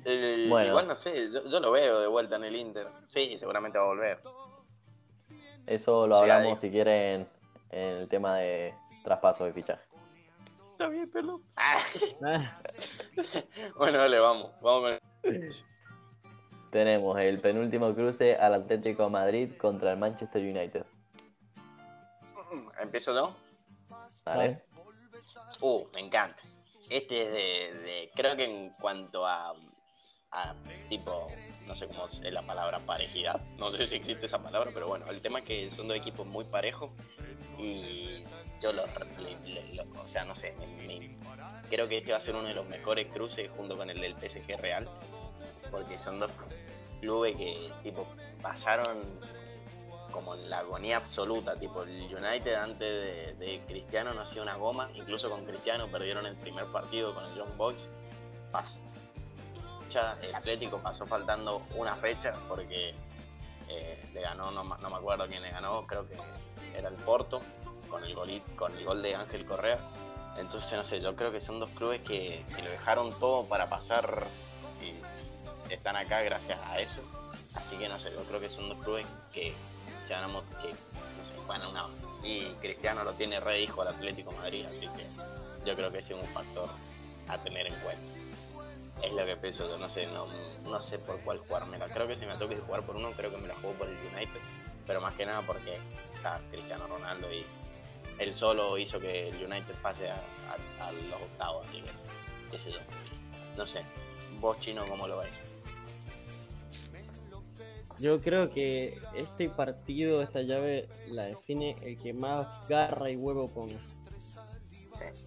Eh, 0.05 0.47
bueno. 0.49 0.69
Igual 0.69 0.89
no 0.89 0.97
sé, 0.97 1.31
yo, 1.31 1.45
yo, 1.45 1.61
lo 1.61 1.73
veo 1.73 2.01
de 2.01 2.07
vuelta 2.07 2.37
en 2.37 2.45
el 2.45 2.57
Inter. 2.57 2.89
Sí, 3.09 3.37
seguramente 3.39 3.79
va 3.79 3.85
a 3.85 3.89
volver. 3.89 4.21
Eso 5.67 6.07
lo 6.07 6.17
hablamos 6.17 6.61
si 6.61 6.71
quieren 6.71 7.29
en 7.71 7.97
el 7.97 8.09
tema 8.09 8.37
de 8.37 8.75
traspaso 9.05 9.45
de 9.45 9.53
fichaje. 9.53 9.85
Está 10.73 10.89
bien, 10.89 11.11
perdón. 11.11 11.43
bueno, 13.77 13.99
dale, 13.99 14.19
vamos. 14.19 14.51
Vamos 14.61 14.99
Tenemos 16.71 17.19
el 17.21 17.41
penúltimo 17.41 17.95
cruce 17.95 18.35
al 18.35 18.55
Atlético 18.55 19.09
Madrid 19.09 19.53
contra 19.57 19.93
el 19.93 19.99
Manchester 19.99 20.43
United. 20.43 20.85
¿Empiezo 22.81 23.15
yo? 23.15 23.35
Vale. 24.25 24.63
Uh, 25.61 25.87
me 25.95 26.01
encanta. 26.01 26.43
Este 26.91 27.23
es 27.69 27.75
de, 27.83 28.11
creo 28.15 28.37
que 28.37 28.45
en 28.45 28.71
cuanto 28.71 29.27
a, 29.27 29.55
a 30.33 30.55
tipo, 30.89 31.29
no 31.67 31.77
sé 31.77 31.87
cómo 31.87 32.07
es 32.07 32.21
la 32.21 32.43
palabra 32.43 32.79
parejidad, 32.81 33.41
no 33.59 33.71
sé 33.71 33.87
si 33.87 33.97
existe 33.97 34.27
esa 34.27 34.43
palabra, 34.43 34.71
pero 34.73 34.89
bueno, 34.89 35.07
el 35.11 35.21
tema 35.21 35.41
es 35.41 35.45
que 35.45 35.71
son 35.71 35.89
dos 35.89 35.97
equipos 35.97 36.27
muy 36.27 36.45
parejos 36.45 36.91
y 37.59 38.25
yo 38.61 38.73
lo, 38.73 38.85
o 38.85 40.09
sea, 40.09 40.25
no 40.25 40.35
sé, 40.35 40.55
creo 41.69 41.89
que 41.89 41.99
este 41.99 42.13
va 42.13 42.19
a 42.19 42.21
ser 42.21 42.35
uno 42.35 42.49
de 42.49 42.55
los 42.55 42.67
mejores 42.67 43.09
cruces 43.13 43.51
junto 43.57 43.77
con 43.77 43.91
el 43.91 44.01
del 44.01 44.15
PSG 44.15 44.61
Real, 44.61 44.89
porque 45.71 45.99
son 45.99 46.19
dos 46.19 46.31
clubes 47.01 47.37
que 47.37 47.71
tipo 47.83 48.07
pasaron 48.41 48.99
como 50.13 50.35
en 50.35 50.49
la 50.51 50.59
agonía 50.59 50.99
absoluta, 50.99 51.57
tipo 51.57 51.83
el 51.83 51.91
United 51.91 52.55
antes 52.55 53.39
de, 53.39 53.63
Cristiano 53.67 54.13
no 54.15 54.23
hacía 54.23 54.43
una 54.43 54.57
goma, 54.57 54.91
incluso 54.95 55.31
con 55.31 55.45
Cristiano 55.45 55.89
perdieron 55.89 56.27
el 56.27 56.37
primer 56.37 56.67
partido 56.67 57.15
con 57.15 57.25
el 57.25 57.39
John 57.39 57.53
El 59.95 60.35
Atlético 60.35 60.79
pasó 60.79 61.05
faltando 61.07 61.63
una 61.77 61.95
fecha 61.97 62.33
porque 62.49 62.95
eh, 63.69 64.11
le 64.15 64.21
ganó, 64.23 64.51
no, 64.51 64.65
me 64.65 64.75
acuerdo 64.75 65.27
quién 65.27 65.43
le 65.43 65.51
ganó, 65.51 65.87
creo 65.87 66.09
que 66.09 66.17
era 66.77 66.89
el 66.89 66.95
Porto, 66.95 67.43
con 67.91 68.03
el, 68.03 68.15
gol, 68.15 68.41
con 68.57 68.75
el 68.77 68.85
gol 68.85 69.03
de 69.03 69.15
Ángel 69.15 69.45
Correa. 69.45 69.79
Entonces, 70.39 70.73
no 70.73 70.85
sé, 70.85 71.01
yo 71.01 71.15
creo 71.15 71.31
que 71.31 71.43
son 71.43 71.61
dos 71.61 71.69
clubes 71.71 72.01
que, 72.01 72.43
que 72.57 72.63
lo 72.63 72.71
dejaron 72.71 73.11
todo 73.21 73.45
para 73.45 73.69
pasar 73.69 74.27
y 74.81 75.73
están 75.73 75.97
acá 75.97 76.23
gracias 76.23 76.59
a 76.71 76.81
eso. 76.81 77.03
Así 77.55 77.77
que 77.77 77.87
no 77.87 78.01
sé, 78.01 78.11
yo 78.13 78.25
creo 78.25 78.41
que 78.41 78.49
son 78.49 78.71
dos 78.71 78.79
clubes 78.83 79.07
que 79.31 79.53
ya 80.09 80.27
no, 80.27 80.41
que 80.63 80.69
no 80.71 81.53
sé, 81.53 81.79
a. 81.79 81.89
Y 82.27 82.47
Cristiano 82.63 83.05
lo 83.05 83.13
tiene 83.13 83.41
re 83.41 83.61
hijo 83.61 83.83
al 83.83 83.89
Atlético 83.89 84.33
Madrid, 84.33 84.65
así 84.67 84.89
que 84.89 85.05
yo 85.67 85.77
creo 85.77 85.93
que 85.93 85.99
es 85.99 86.11
un 86.11 86.25
factor 86.29 86.69
a 87.29 87.37
tener 87.39 87.67
en 87.67 87.75
cuenta. 87.81 88.32
Es 89.03 89.13
lo 89.13 89.27
que 89.27 89.37
pienso 89.37 89.69
yo, 89.69 89.79
no 89.79 89.89
sé, 89.89 90.07
no, 90.07 90.27
no 90.71 90.83
sé 90.83 90.99
por 90.99 91.21
cuál 91.21 91.39
jugármela. 91.39 91.89
Creo 91.89 92.07
que 92.07 92.17
si 92.17 92.25
me 92.25 92.37
toque 92.37 92.57
jugar 92.57 92.87
por 92.87 92.97
uno, 92.97 93.13
creo 93.13 93.31
que 93.31 93.39
me 93.39 93.49
la 93.49 93.55
juego 93.57 93.75
por 93.77 93.89
el 93.89 93.97
United, 94.15 94.41
pero 94.87 95.01
más 95.01 95.15
que 95.15 95.27
nada 95.27 95.43
porque 95.43 95.77
está 96.15 96.41
Cristiano 96.51 96.87
Ronaldo 96.87 97.33
y 97.33 97.45
él 98.19 98.35
solo 98.35 98.79
hizo 98.79 99.01
que 99.01 99.29
el 99.29 99.35
United 99.35 99.75
pase 99.83 100.11
a, 100.11 100.93
los 101.11 101.21
octavos, 101.21 101.67
así 101.69 101.83
que, 102.51 102.59
sé. 102.59 102.79
No 103.57 103.67
sé, 103.67 103.83
vos 104.41 104.59
chino, 104.61 104.85
¿cómo 104.87 105.07
lo 105.09 105.19
veis? 105.19 105.33
Yo 107.99 108.21
creo 108.21 108.51
que 108.51 109.01
este 109.15 109.49
partido, 109.49 110.23
esta 110.23 110.43
llave, 110.43 110.89
la 111.09 111.25
define 111.25 111.77
el 111.83 111.99
que 111.99 112.13
más 112.13 112.47
garra 112.69 113.11
y 113.11 113.17
huevo 113.17 113.47
ponga. 113.47 113.79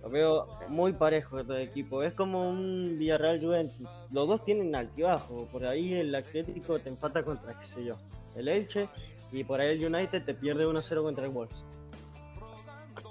Lo 0.05 0.11
veo 0.11 0.47
muy 0.69 0.93
parejo 0.93 1.39
este 1.39 1.63
equipo. 1.63 2.03
Es 2.03 2.13
como 2.13 2.47
un 2.47 2.95
Villarreal 2.99 3.41
Juventus. 3.41 3.89
Los 4.11 4.27
dos 4.27 4.45
tienen 4.45 4.75
altibajo. 4.75 5.47
Por 5.51 5.65
ahí 5.65 5.95
el 5.95 6.13
Atlético 6.13 6.77
te 6.77 6.89
empata 6.89 7.23
contra, 7.23 7.59
qué 7.59 7.65
sé 7.65 7.83
yo, 7.83 7.95
el 8.35 8.47
Elche. 8.47 8.87
Y 9.31 9.43
por 9.43 9.59
ahí 9.59 9.75
el 9.75 9.93
United 9.93 10.23
te 10.23 10.35
pierde 10.35 10.67
1-0 10.67 11.01
contra 11.01 11.25
el 11.25 11.31
Wolves. 11.31 11.63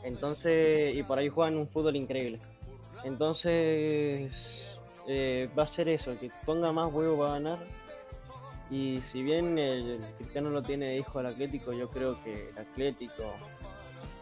Entonces, 0.04 0.94
y 0.94 1.02
por 1.02 1.18
ahí 1.18 1.28
juegan 1.28 1.56
un 1.56 1.66
fútbol 1.66 1.96
increíble. 1.96 2.38
Entonces, 3.02 4.78
eh, 5.08 5.50
va 5.58 5.64
a 5.64 5.66
ser 5.66 5.88
eso, 5.88 6.12
el 6.12 6.18
que 6.18 6.30
ponga 6.46 6.70
más 6.70 6.92
huevo 6.92 7.18
va 7.18 7.30
a 7.30 7.32
ganar. 7.32 7.58
Y 8.70 9.02
si 9.02 9.24
bien 9.24 9.58
el 9.58 10.00
Cristiano 10.16 10.48
lo 10.50 10.62
tiene 10.62 10.96
hijo 10.96 11.18
al 11.18 11.26
Atlético, 11.26 11.72
yo 11.72 11.90
creo 11.90 12.22
que 12.22 12.50
el 12.50 12.58
Atlético 12.58 13.24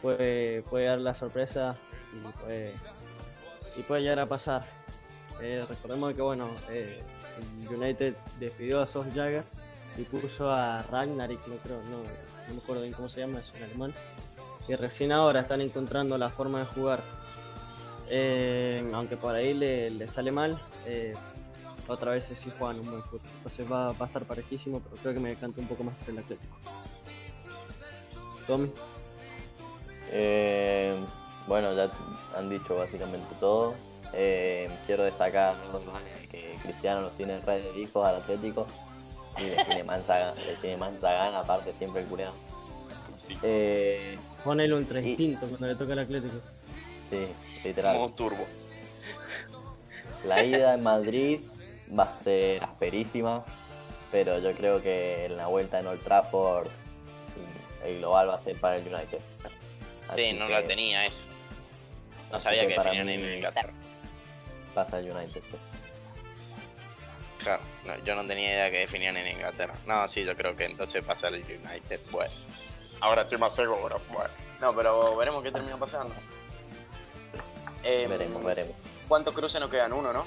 puede, 0.00 0.62
puede 0.62 0.86
dar 0.86 1.00
la 1.00 1.14
sorpresa 1.14 1.78
y 2.12 2.42
puede, 2.42 2.74
y 3.76 3.82
puede 3.82 4.02
llegar 4.02 4.20
a 4.20 4.26
pasar. 4.26 4.66
Eh, 5.40 5.64
recordemos 5.68 6.14
que 6.14 6.22
bueno, 6.22 6.48
eh, 6.70 7.02
United 7.70 8.14
despidió 8.38 8.80
a 8.80 8.86
Sos 8.86 9.06
Jagger 9.14 9.44
y 9.96 10.02
puso 10.02 10.50
a 10.50 10.82
Ragnarik, 10.82 11.46
no 11.46 11.56
creo, 11.56 11.82
no, 11.84 11.98
no 11.98 12.54
me 12.54 12.58
acuerdo 12.58 12.82
bien 12.82 12.94
cómo 12.94 13.08
se 13.08 13.20
llama, 13.20 13.40
es 13.40 13.52
un 13.56 13.62
alemán, 13.62 13.94
que 14.66 14.76
recién 14.76 15.12
ahora 15.12 15.40
están 15.40 15.60
encontrando 15.60 16.16
la 16.18 16.28
forma 16.30 16.60
de 16.60 16.66
jugar. 16.66 17.02
Eh, 18.08 18.90
aunque 18.92 19.16
por 19.16 19.34
ahí 19.34 19.54
le, 19.54 19.90
le 19.90 20.08
sale 20.08 20.30
mal, 20.30 20.60
otra 21.88 22.12
vez 22.12 22.24
sí 22.26 22.52
juegan 22.58 22.80
un 22.80 22.90
buen 22.90 23.02
fútbol. 23.02 23.28
Entonces 23.38 23.70
va, 23.70 23.92
va 23.92 24.04
a 24.04 24.06
estar 24.06 24.24
parejísimo, 24.24 24.80
pero 24.80 24.96
creo 24.96 25.14
que 25.14 25.20
me 25.20 25.30
decanta 25.30 25.60
un 25.60 25.66
poco 25.66 25.84
más 25.84 25.94
por 25.96 26.10
el 26.10 26.18
Atlético. 26.18 26.56
Tommy. 28.46 28.70
Eh, 30.10 30.96
bueno, 31.46 31.74
ya 31.74 31.90
han 32.36 32.48
dicho 32.48 32.76
básicamente 32.76 33.34
todo. 33.40 33.74
Eh, 34.14 34.68
quiero 34.86 35.04
destacar 35.04 35.54
que 36.30 36.56
Cristiano 36.62 37.02
los 37.02 37.12
tiene 37.16 37.38
re 37.40 37.62
de 37.62 37.80
hijos 37.80 38.04
al 38.04 38.16
Atlético 38.16 38.66
y 39.38 39.42
le 39.44 39.64
tiene 39.64 39.84
mansa, 39.84 40.34
le 40.46 40.54
tiene 40.56 40.76
mansa 40.76 41.12
gana, 41.12 41.40
aparte 41.40 41.72
siempre 41.78 42.02
el 42.02 42.08
cureado. 42.08 42.34
Eh, 43.42 44.18
Ponele 44.44 44.74
un 44.74 44.84
tres 44.84 45.16
tinto 45.16 45.46
cuando 45.46 45.66
le 45.68 45.76
toca 45.76 45.92
el 45.94 46.00
Atlético. 46.00 46.34
sí, 47.10 47.26
literal. 47.64 47.96
Como 47.96 48.12
turbo. 48.12 48.46
La 50.24 50.44
ida 50.44 50.74
en 50.74 50.82
Madrid 50.82 51.40
va 51.98 52.04
a 52.04 52.22
ser 52.22 52.62
asperísima, 52.62 53.44
pero 54.10 54.38
yo 54.38 54.52
creo 54.52 54.80
que 54.82 55.26
en 55.26 55.36
la 55.36 55.46
vuelta 55.46 55.80
en 55.80 55.86
Old 55.86 56.02
Trafford 56.04 56.68
el 57.84 57.98
global 57.98 58.28
va 58.28 58.34
a 58.34 58.42
ser 58.42 58.56
para 58.60 58.76
el 58.76 58.82
United. 58.86 59.18
Sí, 59.18 59.48
Así 60.08 60.32
no 60.34 60.46
que 60.46 60.52
la 60.52 60.62
tenía 60.64 61.06
eso. 61.06 61.24
No 62.32 62.38
sabía 62.38 62.66
que 62.66 62.74
definían 62.74 63.08
en 63.08 63.34
Inglaterra. 63.36 63.72
Pasa 64.74 64.98
el 64.98 65.10
United, 65.10 65.42
sí. 65.44 65.56
Claro, 67.38 67.62
no, 67.84 67.98
yo 68.04 68.14
no 68.14 68.26
tenía 68.26 68.52
idea 68.52 68.70
que 68.70 68.78
definían 68.78 69.16
en 69.16 69.36
Inglaterra. 69.36 69.74
No, 69.86 70.06
sí, 70.08 70.24
yo 70.24 70.34
creo 70.36 70.56
que 70.56 70.64
entonces 70.64 71.04
pasa 71.04 71.28
el 71.28 71.42
United. 71.44 72.00
Bueno, 72.10 72.32
ahora 73.00 73.22
estoy 73.22 73.36
más 73.38 73.54
seguro. 73.54 74.00
Bueno, 74.12 74.30
no, 74.60 74.74
pero 74.74 75.16
veremos 75.16 75.42
qué 75.42 75.50
termina 75.52 75.76
pasando. 75.76 76.14
Em, 77.82 78.08
Veremos, 78.08 78.42
veremos. 78.44 78.76
¿Cuántos 79.08 79.34
cruces 79.34 79.60
nos 79.60 79.70
quedan? 79.70 79.92
Uno, 79.92 80.12
¿no? 80.12 80.24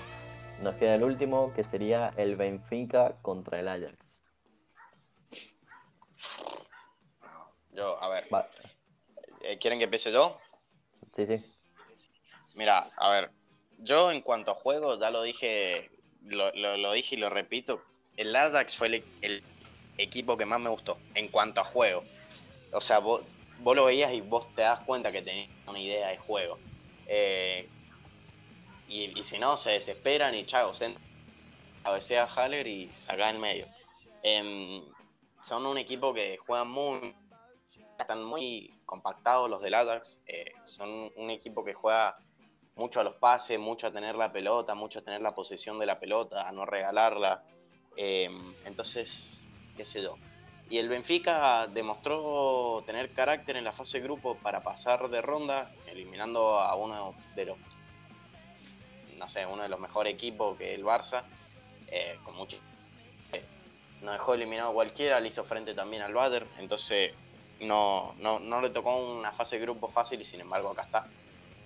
Nos 0.61 0.75
queda 0.75 0.95
el 0.95 1.03
último, 1.03 1.53
que 1.53 1.63
sería 1.63 2.13
el 2.17 2.35
Benfica 2.35 3.15
contra 3.21 3.59
el 3.61 3.67
Ajax. 3.69 4.19
Yo, 7.71 8.01
a 8.01 8.07
ver, 8.09 8.27
Va- 8.33 8.49
eh, 9.41 9.57
¿quieren 9.57 9.79
que 9.79 9.85
empiece 9.85 10.11
yo? 10.11 10.37
Sí, 11.13 11.25
sí. 11.25 11.54
Mira, 12.55 12.87
a 12.95 13.09
ver, 13.09 13.31
yo 13.79 14.11
en 14.11 14.21
cuanto 14.21 14.51
a 14.51 14.55
juego, 14.55 14.97
ya 14.97 15.11
lo 15.11 15.21
dije, 15.23 15.89
lo, 16.23 16.51
lo- 16.53 16.93
dije 16.93 17.15
y 17.15 17.19
lo 17.19 17.29
repito, 17.29 17.81
el 18.15 18.35
Ajax 18.35 18.77
fue 18.77 19.03
el, 19.21 19.43
equipo 19.97 20.35
que 20.35 20.45
más 20.45 20.59
me 20.59 20.69
gustó 20.69 20.97
en 21.13 21.29
cuanto 21.29 21.61
a 21.61 21.65
juego. 21.65 22.03
O 22.71 22.81
sea, 22.81 22.99
vos, 22.99 23.21
vos 23.59 23.75
lo 23.75 23.85
veías 23.85 24.13
y 24.13 24.21
vos 24.21 24.53
te 24.55 24.61
das 24.61 24.79
cuenta 24.81 25.11
que 25.11 25.21
tenías 25.21 25.49
una 25.67 25.79
idea 25.79 26.09
de 26.09 26.17
juego. 26.17 26.57
Eh, 27.07 27.67
y, 28.87 29.23
si 29.23 29.37
no, 29.37 29.57
se 29.57 29.71
desesperan 29.71 30.35
y 30.35 30.45
chao, 30.45 30.73
se 30.73 30.95
a 32.17 32.25
Haller 32.25 32.67
y 32.67 32.89
saca 32.99 33.29
en 33.29 33.39
medio. 33.39 33.67
Em, 34.23 34.83
son 35.43 35.65
un 35.65 35.77
equipo 35.77 36.13
que 36.13 36.37
juegan 36.37 36.69
muy, 36.69 37.15
están 37.99 38.23
muy 38.23 38.73
compactados 38.85 39.49
los 39.49 39.61
del 39.61 39.73
Ajax. 39.73 40.17
eh, 40.25 40.51
son 40.65 41.11
un 41.15 41.29
equipo 41.29 41.63
que 41.63 41.73
juega 41.73 42.17
mucho 42.75 42.99
a 42.99 43.03
los 43.03 43.15
pases, 43.15 43.59
mucho 43.59 43.88
a 43.88 43.91
tener 43.91 44.15
la 44.15 44.31
pelota, 44.31 44.75
mucho 44.75 44.99
a 44.99 45.01
tener 45.01 45.21
la 45.21 45.29
posesión 45.29 45.79
de 45.79 45.85
la 45.85 45.99
pelota, 45.99 46.47
a 46.47 46.51
no 46.51 46.65
regalarla. 46.65 47.43
eh, 47.97 48.29
entonces, 48.65 49.39
qué 49.77 49.85
sé 49.85 50.01
yo. 50.01 50.15
Y 50.69 50.79
el 50.79 50.89
Benfica 50.89 51.67
demostró 51.67 52.83
tener 52.85 53.13
carácter 53.13 53.55
en 53.55 53.63
la 53.63 53.71
fase 53.71 53.99
de 53.99 54.03
grupo 54.03 54.35
para 54.38 54.61
pasar 54.61 55.09
de 55.09 55.21
ronda, 55.21 55.71
eliminando 55.88 56.59
a 56.59 56.75
uno 56.75 57.13
de 57.35 57.45
los, 57.45 57.57
no 59.17 59.29
sé, 59.29 59.45
uno 59.45 59.63
de 59.63 59.69
los 59.69 59.79
mejores 59.79 60.13
equipos 60.13 60.57
que 60.57 60.73
el 60.73 60.83
Barça, 60.83 61.23
eh, 61.88 62.17
con 62.25 62.35
mucho. 62.35 62.57
eh, 63.31 63.45
nos 64.01 64.13
dejó 64.13 64.33
eliminado 64.33 64.71
a 64.71 64.73
cualquiera, 64.73 65.19
le 65.19 65.27
hizo 65.27 65.43
frente 65.45 65.73
también 65.73 66.01
al 66.01 66.13
Bayern, 66.13 66.47
entonces 66.57 67.13
no, 67.61 68.13
no, 68.17 68.39
no 68.39 68.59
le 68.59 68.71
tocó 68.71 68.97
una 68.97 69.31
fase 69.31 69.57
de 69.57 69.61
grupo 69.61 69.88
fácil 69.88 70.19
y 70.19 70.25
sin 70.25 70.41
embargo 70.41 70.71
acá 70.71 70.81
está. 70.81 71.07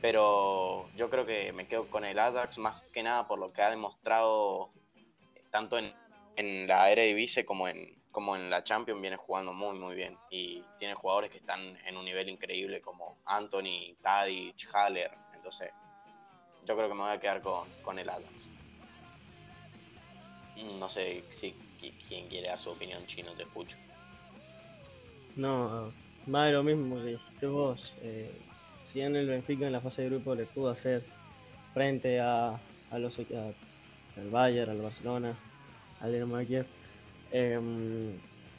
Pero 0.02 0.90
yo 0.96 1.10
creo 1.10 1.26
que 1.26 1.52
me 1.52 1.68
quedo 1.68 1.90
con 1.90 2.06
el 2.06 2.18
Ajax 2.20 2.58
más 2.58 2.82
que 2.94 3.04
nada 3.04 3.28
por 3.28 3.40
lo 3.40 3.52
que 3.52 3.62
ha 3.62 3.70
demostrado 3.70 4.70
tanto 5.52 5.78
en, 5.78 5.94
en 6.38 6.68
la 6.68 6.90
Eredivisie 6.92 7.46
como 7.46 7.68
en, 7.68 7.96
como 8.12 8.36
en 8.36 8.50
la 8.50 8.64
Champions 8.64 9.02
viene 9.02 9.18
jugando 9.18 9.52
muy 9.54 9.78
muy 9.78 9.96
bien 9.96 10.18
y 10.30 10.64
tiene 10.78 10.94
jugadores 10.94 11.32
que 11.32 11.38
están 11.40 11.60
en 11.86 11.98
un 11.98 12.06
nivel 12.06 12.30
increíble 12.30 12.82
como 12.82 13.18
Anthony, 13.26 13.96
Tadic, 14.02 14.56
Haller, 14.74 15.12
entonces 15.36 15.72
yo 16.66 16.76
creo 16.76 16.88
que 16.88 16.96
me 16.96 17.02
voy 17.02 17.12
a 17.12 17.20
quedar 17.20 17.42
con, 17.42 17.68
con 17.82 18.00
el 18.00 18.10
Ajax. 18.10 18.50
No 20.56 20.90
sé 20.90 21.24
si 21.40 21.54
qui- 21.80 21.94
quién 22.08 22.28
quiere 22.30 22.48
dar 22.50 22.60
su 22.60 22.70
opinión 22.70 23.06
chino, 23.08 23.34
te 23.36 23.44
escucho. 23.44 23.76
No, 25.36 25.94
más 26.26 26.48
de 26.48 26.54
lo 26.54 26.64
mismo 26.64 26.98
que 27.40 27.46
vos. 27.48 27.96
Eh, 28.02 28.32
si 28.92 29.00
bien 29.00 29.16
el 29.16 29.28
Benfica 29.28 29.68
en 29.68 29.72
la 29.72 29.82
fase 29.82 30.02
de 30.02 30.10
grupo 30.10 30.34
le 30.34 30.46
pudo 30.46 30.72
hacer 30.72 31.04
frente 31.76 32.20
a, 32.20 32.60
a 32.90 32.98
los 33.00 33.20
a- 33.20 34.20
al 34.20 34.30
Bayern, 34.32 34.72
al 34.72 34.82
Barcelona, 34.82 35.36
al 36.02 36.12
Dinamo 36.12 36.38
Kiev, 36.46 36.66
em, 37.32 38.14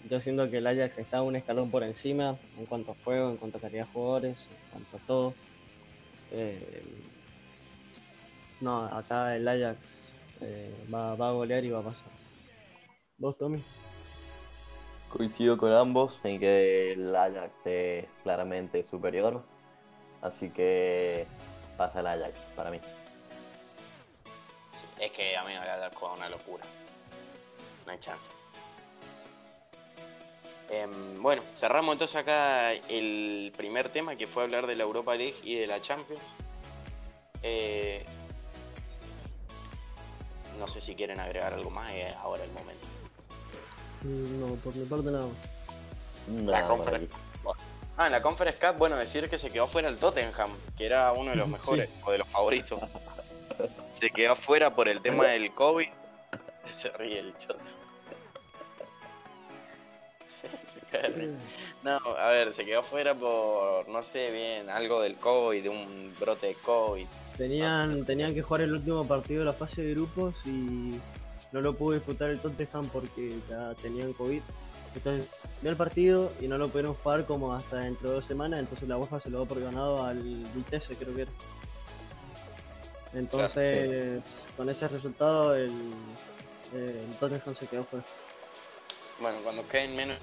yo 0.09 0.21
siento 0.21 0.49
que 0.49 0.59
el 0.59 0.67
Ajax 0.69 0.99
está 0.99 1.21
un 1.23 1.35
escalón 1.35 1.71
por 1.71 1.83
encima 1.83 2.37
en 2.59 2.67
cuanto 2.67 2.93
a 2.93 2.95
juego, 3.05 3.31
en 3.31 3.37
cuanto 3.39 3.59
a 3.59 3.61
calidad 3.61 3.87
de 3.87 3.93
jugadores, 3.93 4.47
en 4.47 4.71
cuanto 4.71 4.97
a 4.97 5.01
todo. 5.01 5.35
Eh, 6.33 6.83
no, 8.61 8.85
acá 8.85 9.35
el 9.35 9.49
Ajax 9.49 10.05
eh, 10.43 10.73
va, 10.95 11.17
va 11.17 11.31
a 11.31 11.33
golear 11.33 11.65
y 11.65 11.71
va 11.71 11.81
a 11.81 11.83
pasar. 11.83 12.09
¿Vos, 13.19 13.37
Tommy? 13.37 13.61
Coincido 15.13 15.59
con 15.59 15.73
ambos 15.73 16.19
en 16.23 16.39
que 16.39 16.93
el 16.93 17.15
Ajax 17.15 17.53
es 17.67 18.07
claramente 18.23 18.85
superior. 18.89 19.43
Así 20.23 20.51
que 20.51 21.27
pasa 21.77 22.01
el 22.01 22.07
Ajax 22.07 22.39
para 22.57 22.71
mí. 22.71 22.79
Es 24.99 25.13
que 25.13 25.37
a 25.37 25.43
mí 25.45 25.53
me 25.53 25.59
va 25.59 25.73
a 25.73 25.77
dar 25.79 25.95
con 25.95 26.13
una 26.13 26.29
locura. 26.29 26.65
No 27.87 27.93
hay 27.93 27.99
chance. 28.01 28.27
Em, 30.69 31.21
bueno, 31.23 31.43
cerramos 31.59 31.95
entonces 31.95 32.17
acá 32.17 32.73
el 32.73 33.53
primer 33.57 33.89
tema 33.89 34.15
que 34.17 34.27
fue 34.27 34.43
hablar 34.45 34.67
de 34.67 34.77
la 34.77 34.85
Europa 34.85 35.15
League 35.15 35.37
y 35.43 35.57
de 35.57 35.67
la 35.67 35.81
Champions. 35.83 36.23
Eh, 37.43 38.05
no 40.59 40.69
sé 40.69 40.81
si 40.83 40.95
quieren 40.95 41.19
agregar 41.19 41.55
algo 41.55 41.71
más, 41.71 41.91
es 41.93 42.15
ahora 42.17 42.45
el 42.45 42.53
momento. 42.53 42.87
No, 44.03 44.55
por 44.57 44.75
mi 44.77 44.85
parte 44.85 45.11
nada. 45.11 45.27
Nada 46.29 46.69
por 46.69 46.77
compra- 46.79 46.97
aquí. 46.99 47.09
Ah, 48.03 48.07
en 48.07 48.13
la 48.13 48.23
Conference 48.23 48.59
Cup, 48.59 48.79
bueno, 48.79 48.97
decir 48.97 49.29
que 49.29 49.37
se 49.37 49.51
quedó 49.51 49.69
fuera 49.69 49.91
el 49.91 49.99
Tottenham, 49.99 50.49
que 50.79 50.87
era 50.87 51.13
uno 51.13 51.33
de 51.33 51.37
los 51.37 51.45
Sí. 51.49 51.53
mejores 51.53 51.91
o 52.03 52.11
de 52.13 52.17
los 52.19 52.27
favoritos. 52.29 52.81
Se 54.01 54.09
quedó 54.11 54.37
fuera 54.37 54.75
por 54.75 54.89
el 54.89 55.03
tema 55.03 55.27
del 55.27 55.53
COVID. 55.53 55.87
Se 56.75 56.89
ríe 56.93 57.19
el 57.19 57.37
choto. 57.39 57.61
No, 61.83 61.97
a 62.19 62.29
ver, 62.29 62.55
se 62.55 62.67
quedó 62.67 62.83
fuera 62.83 63.15
por, 63.15 63.89
no 63.89 64.03
sé 64.03 64.31
bien, 64.31 64.69
algo 64.69 65.01
del 65.01 65.17
COVID, 65.17 65.63
de 65.63 65.69
un 65.71 66.15
brote 66.21 66.49
de 66.49 66.55
COVID. 66.57 67.07
Tenían, 67.39 68.05
tenían 68.05 68.35
que 68.35 68.43
jugar 68.43 68.61
el 68.63 68.73
último 68.75 69.07
partido 69.09 69.41
de 69.41 69.47
la 69.47 69.55
fase 69.55 69.81
de 69.81 69.95
grupos 69.95 70.35
y 70.45 71.01
no 71.53 71.61
lo 71.63 71.75
pudo 71.75 71.95
disputar 71.95 72.29
el 72.29 72.39
Tottenham 72.39 72.87
porque 72.91 73.35
ya 73.49 73.73
tenían 73.81 74.13
COVID. 74.13 74.43
Entonces, 74.95 75.29
vio 75.61 75.71
el 75.71 75.77
partido 75.77 76.33
y 76.41 76.49
no 76.49 76.59
lo 76.59 76.69
pudieron 76.69 76.95
jugar 76.95 77.25
como 77.27 77.55
hasta 77.55 77.77
dentro 77.77 78.09
de 78.09 78.15
dos 78.17 78.27
semanas, 78.27 78.59
entonces 78.61 78.89
la 78.89 78.97
UEFA 78.97 79.21
se 79.21 79.31
lo 79.31 79.39
dio 79.39 79.47
por 79.47 79.61
ganado 79.61 80.05
al 80.05 80.19
Vitesse, 80.19 80.97
creo 80.97 81.15
que 81.15 81.23
era. 81.23 81.31
Entonces, 83.13 84.23
con 84.57 84.69
ese 84.69 84.89
resultado, 84.89 85.55
el, 85.57 85.71
eh, 86.75 87.05
el 87.09 87.17
Tottenham 87.17 87.55
se 87.55 87.67
quedó 87.67 87.85
fuera. 87.85 88.05
Bueno, 89.21 89.39
cuando 89.43 89.67
queden 89.69 89.97
menos 89.97 90.17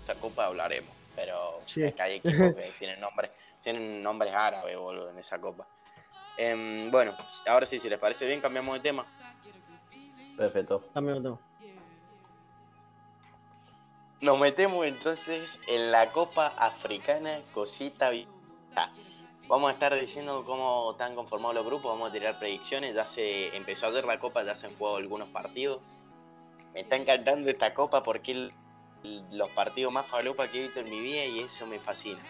esta 0.00 0.14
copa 0.16 0.46
hablaremos, 0.46 0.94
pero 1.14 1.60
Sí. 1.66 1.84
es 1.84 1.94
que 1.94 2.02
hay 2.02 2.14
equipos 2.16 2.54
que 2.54 2.70
tienen 2.78 3.00
nombres, 3.00 3.30
tienen 3.62 4.02
nombres 4.02 4.34
árabes, 4.34 4.76
boludo, 4.76 5.10
en 5.10 5.18
esa 5.18 5.40
copa. 5.40 5.66
Em, 6.36 6.90
bueno, 6.90 7.16
ahora 7.46 7.64
sí, 7.66 7.80
si 7.80 7.88
les 7.88 7.98
parece 7.98 8.26
bien, 8.26 8.40
cambiamos 8.40 8.74
de 8.74 8.80
tema. 8.80 9.06
Perfecto. 10.36 10.84
También 10.92 11.16
lo 11.16 11.22
tengo. 11.22 11.40
Nos 14.22 14.38
metemos 14.38 14.86
entonces 14.86 15.58
en 15.66 15.92
la 15.92 16.10
Copa 16.10 16.46
Africana 16.56 17.42
Cosita 17.52 18.08
Vieja. 18.08 18.30
Vamos 19.46 19.68
a 19.68 19.74
estar 19.74 19.94
diciendo 20.00 20.42
cómo 20.46 20.92
están 20.92 21.14
conformados 21.14 21.56
los 21.56 21.66
grupos, 21.66 21.92
vamos 21.92 22.08
a 22.08 22.12
tirar 22.14 22.38
predicciones. 22.38 22.94
Ya 22.94 23.04
se 23.04 23.54
empezó 23.54 23.84
a 23.84 23.90
ver 23.90 24.06
la 24.06 24.18
Copa, 24.18 24.42
ya 24.42 24.56
se 24.56 24.68
han 24.68 24.74
jugado 24.76 24.96
algunos 24.96 25.28
partidos. 25.28 25.82
Me 26.72 26.80
está 26.80 26.96
encantando 26.96 27.50
esta 27.50 27.74
Copa 27.74 28.02
porque 28.02 28.48
los 29.32 29.50
partidos 29.50 29.92
más 29.92 30.06
falopa 30.06 30.48
que 30.48 30.60
he 30.60 30.62
visto 30.62 30.80
en 30.80 30.88
mi 30.88 30.98
vida 30.98 31.26
y 31.26 31.40
eso 31.40 31.66
me 31.66 31.78
fascina. 31.78 32.20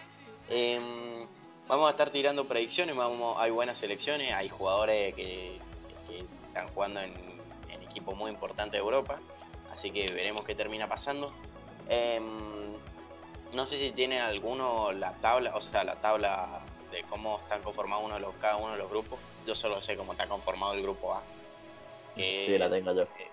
Em, 0.49 1.25
vamos 1.69 1.87
a 1.87 1.91
estar 1.91 2.09
tirando 2.09 2.49
predicciones, 2.49 2.97
hay 3.37 3.51
buenas 3.51 3.77
selecciones, 3.77 4.33
hay 4.33 4.49
jugadores 4.49 5.15
que, 5.15 5.57
que 6.09 6.25
están 6.47 6.67
jugando 6.67 6.99
en, 6.99 7.13
en 7.69 7.81
equipos 7.81 8.13
muy 8.17 8.29
importantes 8.29 8.73
de 8.73 8.79
Europa, 8.79 9.19
así 9.71 9.89
que 9.89 10.11
veremos 10.11 10.43
qué 10.43 10.53
termina 10.53 10.89
pasando. 10.89 11.31
Em, 11.89 12.73
no 13.53 13.65
sé 13.67 13.77
si 13.77 13.91
tiene 13.91 14.19
alguno 14.21 14.91
la 14.91 15.13
tabla, 15.13 15.55
o 15.55 15.61
sea, 15.61 15.83
la 15.83 15.95
tabla 15.95 16.59
de 16.91 17.03
cómo 17.03 17.39
están 17.43 17.61
conformados 17.61 18.05
uno 18.05 18.15
de 18.15 18.19
los, 18.21 18.35
cada 18.35 18.57
uno 18.57 18.73
de 18.73 18.77
los 18.77 18.89
grupos. 18.89 19.19
Yo 19.45 19.55
solo 19.55 19.81
sé 19.81 19.95
cómo 19.95 20.11
está 20.13 20.27
conformado 20.27 20.73
el 20.73 20.81
grupo 20.81 21.13
A. 21.13 21.21
que 22.15 22.45
Sí, 22.47 22.57
la 22.57 22.69
tengo 22.69 22.93
yo. 22.93 23.03
eh, 23.03 23.29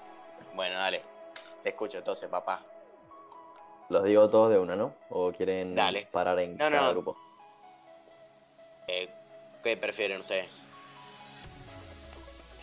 bueno, 0.54 0.76
dale. 0.76 1.02
Te 1.62 1.70
escucho 1.70 1.98
entonces, 1.98 2.28
papá. 2.28 2.62
Los 3.88 4.04
digo 4.04 4.28
todos 4.30 4.50
de 4.50 4.58
una, 4.58 4.76
¿no? 4.76 4.94
¿O 5.10 5.32
quieren 5.32 5.74
Dale. 5.74 6.06
parar 6.10 6.38
en 6.38 6.52
No, 6.56 6.70
cada 6.70 6.82
no. 6.82 6.90
grupo? 6.92 7.16
Eh, 8.86 9.08
¿Qué 9.62 9.76
prefieren 9.76 10.20
ustedes? 10.20 10.50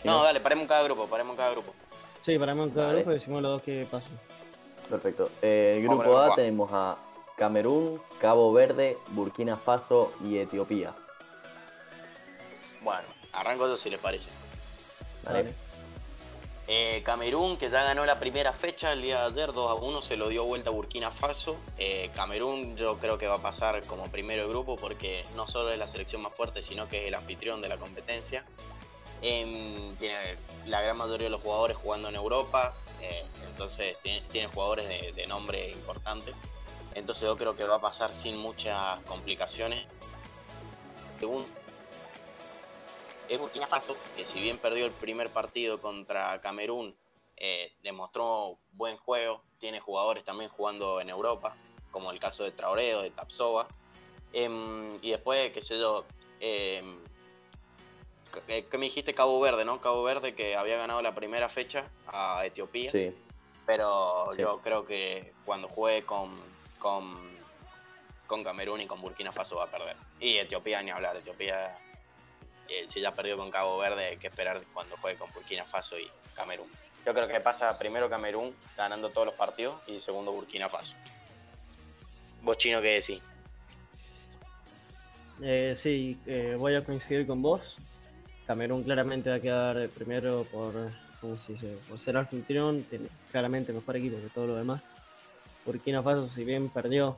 Si 0.00 0.08
No, 0.08 0.22
dale, 0.22 0.40
paremos 0.40 0.62
en 0.62 0.68
cada 0.68 0.82
grupo, 0.84 1.06
paremos 1.06 1.32
en 1.32 1.36
cada 1.36 1.50
grupo. 1.50 1.74
Sí, 2.22 2.38
para 2.38 2.54
mí 2.54 2.62
en 2.62 2.70
cada 2.70 2.92
grupo 2.94 3.10
decimos 3.10 3.42
los 3.42 3.52
dos 3.52 3.62
que 3.62 3.86
pasan. 3.90 4.18
Perfecto. 4.88 5.30
Eh, 5.40 5.74
el 5.76 5.82
grupo 5.82 6.18
A 6.18 6.34
tenemos 6.34 6.70
a 6.72 6.98
Camerún, 7.36 8.00
Cabo 8.20 8.52
Verde, 8.52 8.98
Burkina 9.08 9.56
Faso 9.56 10.12
y 10.24 10.38
Etiopía. 10.38 10.94
Bueno, 12.82 13.08
arranco 13.32 13.66
yo 13.66 13.78
si 13.78 13.90
les 13.90 14.00
parece. 14.00 14.28
Vale. 15.24 15.54
Eh, 16.68 17.02
Camerún, 17.04 17.56
que 17.56 17.68
ya 17.68 17.82
ganó 17.82 18.06
la 18.06 18.18
primera 18.18 18.52
fecha 18.52 18.92
el 18.92 19.02
día 19.02 19.20
de 19.20 19.26
ayer, 19.26 19.52
2 19.52 19.70
a 19.70 19.74
1, 19.74 20.02
se 20.02 20.16
lo 20.16 20.28
dio 20.28 20.44
vuelta 20.44 20.70
a 20.70 20.72
Burkina 20.72 21.10
Faso. 21.10 21.56
Eh, 21.76 22.10
Camerún 22.14 22.76
yo 22.76 22.98
creo 22.98 23.18
que 23.18 23.26
va 23.26 23.34
a 23.34 23.42
pasar 23.42 23.84
como 23.84 24.04
primero 24.10 24.42
de 24.42 24.48
grupo 24.48 24.76
porque 24.76 25.24
no 25.36 25.48
solo 25.48 25.70
es 25.70 25.78
la 25.78 25.88
selección 25.88 26.22
más 26.22 26.32
fuerte, 26.34 26.62
sino 26.62 26.88
que 26.88 27.02
es 27.02 27.08
el 27.08 27.14
anfitrión 27.14 27.60
de 27.60 27.68
la 27.68 27.76
competencia. 27.76 28.44
Em, 29.22 29.94
tiene 29.96 30.36
la 30.66 30.80
gran 30.80 30.96
mayoría 30.96 31.26
de 31.26 31.30
los 31.30 31.40
jugadores 31.40 31.76
jugando 31.76 32.08
en 32.08 32.16
Europa, 32.16 32.74
eh, 33.00 33.24
entonces 33.48 33.96
tiene, 34.02 34.48
jugadores 34.48 35.14
de, 35.14 35.26
nombre 35.28 35.70
importante. 35.70 36.32
Entonces 36.94 37.22
yo 37.22 37.36
creo 37.36 37.54
que 37.54 37.62
va 37.62 37.76
a 37.76 37.80
pasar 37.80 38.12
sin 38.12 38.36
muchas 38.36 39.00
complicaciones. 39.04 39.86
Segundo, 41.20 41.48
es 43.28 43.38
Burkina 43.38 43.68
Faso, 43.68 43.96
que 44.16 44.26
si 44.26 44.40
bien 44.40 44.58
perdió 44.58 44.86
el 44.86 44.92
primer 44.92 45.30
partido 45.30 45.80
contra 45.80 46.40
Camerún, 46.40 46.96
eh, 47.36 47.72
demostró 47.84 48.58
buen 48.72 48.96
juego, 48.96 49.44
tiene 49.60 49.78
jugadores 49.78 50.24
también 50.24 50.50
jugando 50.50 51.00
en 51.00 51.10
Europa, 51.10 51.54
como 51.92 52.10
el 52.10 52.18
caso 52.18 52.42
de 52.42 52.50
Traoré 52.50 52.96
o 52.96 53.02
de 53.02 53.10
Tapsova. 53.12 53.68
Em, 54.32 54.98
y 55.00 55.10
después, 55.10 55.52
qué 55.52 55.62
sé 55.62 55.78
yo, 55.78 56.06
¿qué, 58.46 58.66
qué 58.70 58.78
me 58.78 58.86
dijiste? 58.86 59.14
Cabo 59.14 59.40
Verde, 59.40 59.64
¿no? 59.64 59.80
Cabo 59.80 60.02
Verde 60.02 60.34
que 60.34 60.56
había 60.56 60.76
ganado 60.76 61.02
la 61.02 61.14
primera 61.14 61.48
fecha 61.48 61.84
a 62.06 62.44
Etiopía, 62.46 62.90
Sí. 62.90 63.14
pero 63.66 64.30
Sí. 64.34 64.40
yo 64.42 64.58
creo 64.60 64.84
que 64.86 65.32
cuando 65.44 65.68
juegue 65.68 66.04
con, 66.04 66.30
con, 66.78 67.16
con 68.26 68.42
Camerún 68.44 68.80
y 68.80 68.86
con 68.86 69.00
Burkina 69.00 69.32
Faso 69.32 69.56
va 69.56 69.64
a 69.64 69.70
perder. 69.70 69.96
Y 70.20 70.36
Etiopía 70.38 70.82
ni 70.82 70.90
hablar, 70.90 71.16
Etiopía 71.16 71.76
eh, 72.68 72.86
si 72.88 73.00
ya 73.00 73.12
perdió 73.12 73.36
con 73.36 73.50
Cabo 73.50 73.78
Verde, 73.78 74.06
hay 74.06 74.16
que 74.16 74.28
esperar 74.28 74.62
cuando 74.72 74.96
juegue 74.96 75.18
con 75.18 75.30
Burkina 75.32 75.64
Faso 75.64 75.98
y 75.98 76.08
Camerún. 76.34 76.70
Yo 77.04 77.12
creo 77.12 77.26
que 77.28 77.40
pasa 77.40 77.76
primero 77.78 78.08
Camerún 78.08 78.54
ganando 78.76 79.10
todos 79.10 79.26
los 79.26 79.34
partidos 79.34 79.76
y 79.88 80.00
segundo 80.00 80.32
Burkina 80.32 80.68
Faso. 80.68 80.94
¿Vos 82.42 82.56
chino 82.58 82.80
qué 82.80 82.94
decís? 83.00 83.20
Eh, 85.42 85.74
sí, 85.76 86.18
eh, 86.26 86.54
voy 86.58 86.74
a 86.76 86.84
coincidir 86.84 87.26
con 87.26 87.42
vos. 87.42 87.76
Camerún 88.52 88.82
claramente 88.82 89.30
va 89.30 89.36
a 89.36 89.40
quedar 89.40 89.88
primero 89.88 90.44
por, 90.52 90.74
¿cómo 91.22 91.38
se 91.38 91.54
dice? 91.54 91.78
por 91.88 91.98
ser 91.98 92.18
anfitrión, 92.18 92.82
tiene 92.82 93.08
claramente 93.30 93.72
mejor 93.72 93.96
equipo 93.96 94.18
que 94.20 94.28
todo 94.28 94.46
lo 94.48 94.56
demás. 94.56 94.82
Burkina 95.64 96.02
Faso, 96.02 96.28
si 96.28 96.44
bien 96.44 96.68
perdió 96.68 97.16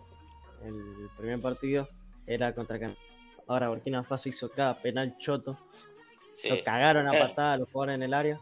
el 0.65 1.09
primer 1.19 1.41
partido, 1.41 1.89
era 2.25 2.55
contra 2.55 2.79
Camerún. 2.79 3.03
Ahora 3.49 3.69
Burkina 3.71 4.05
Faso 4.05 4.29
hizo 4.29 4.49
cada 4.49 4.79
penal 4.81 5.19
choto. 5.19 5.59
Sí. 6.37 6.49
Lo 6.51 6.63
cagaron 6.63 7.09
a 7.09 7.17
Eh. 7.17 7.19
patada 7.19 7.55
a 7.55 7.57
los 7.57 7.69
jugadores 7.69 7.97
en 7.97 8.03
el 8.05 8.15
área. 8.15 8.39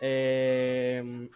Eh, 0.00 1.28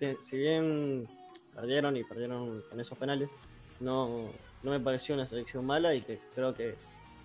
te- 0.00 0.20
si 0.20 0.36
bien 0.36 1.06
perdieron 1.54 1.96
y 1.96 2.02
perdieron 2.02 2.62
con 2.68 2.80
esos 2.80 2.98
penales, 2.98 3.30
no, 3.78 4.30
no 4.64 4.70
me 4.72 4.80
pareció 4.80 5.14
una 5.14 5.26
selección 5.26 5.64
mala 5.64 5.94
y 5.94 6.00
que 6.02 6.18
creo 6.34 6.54
que 6.56 6.74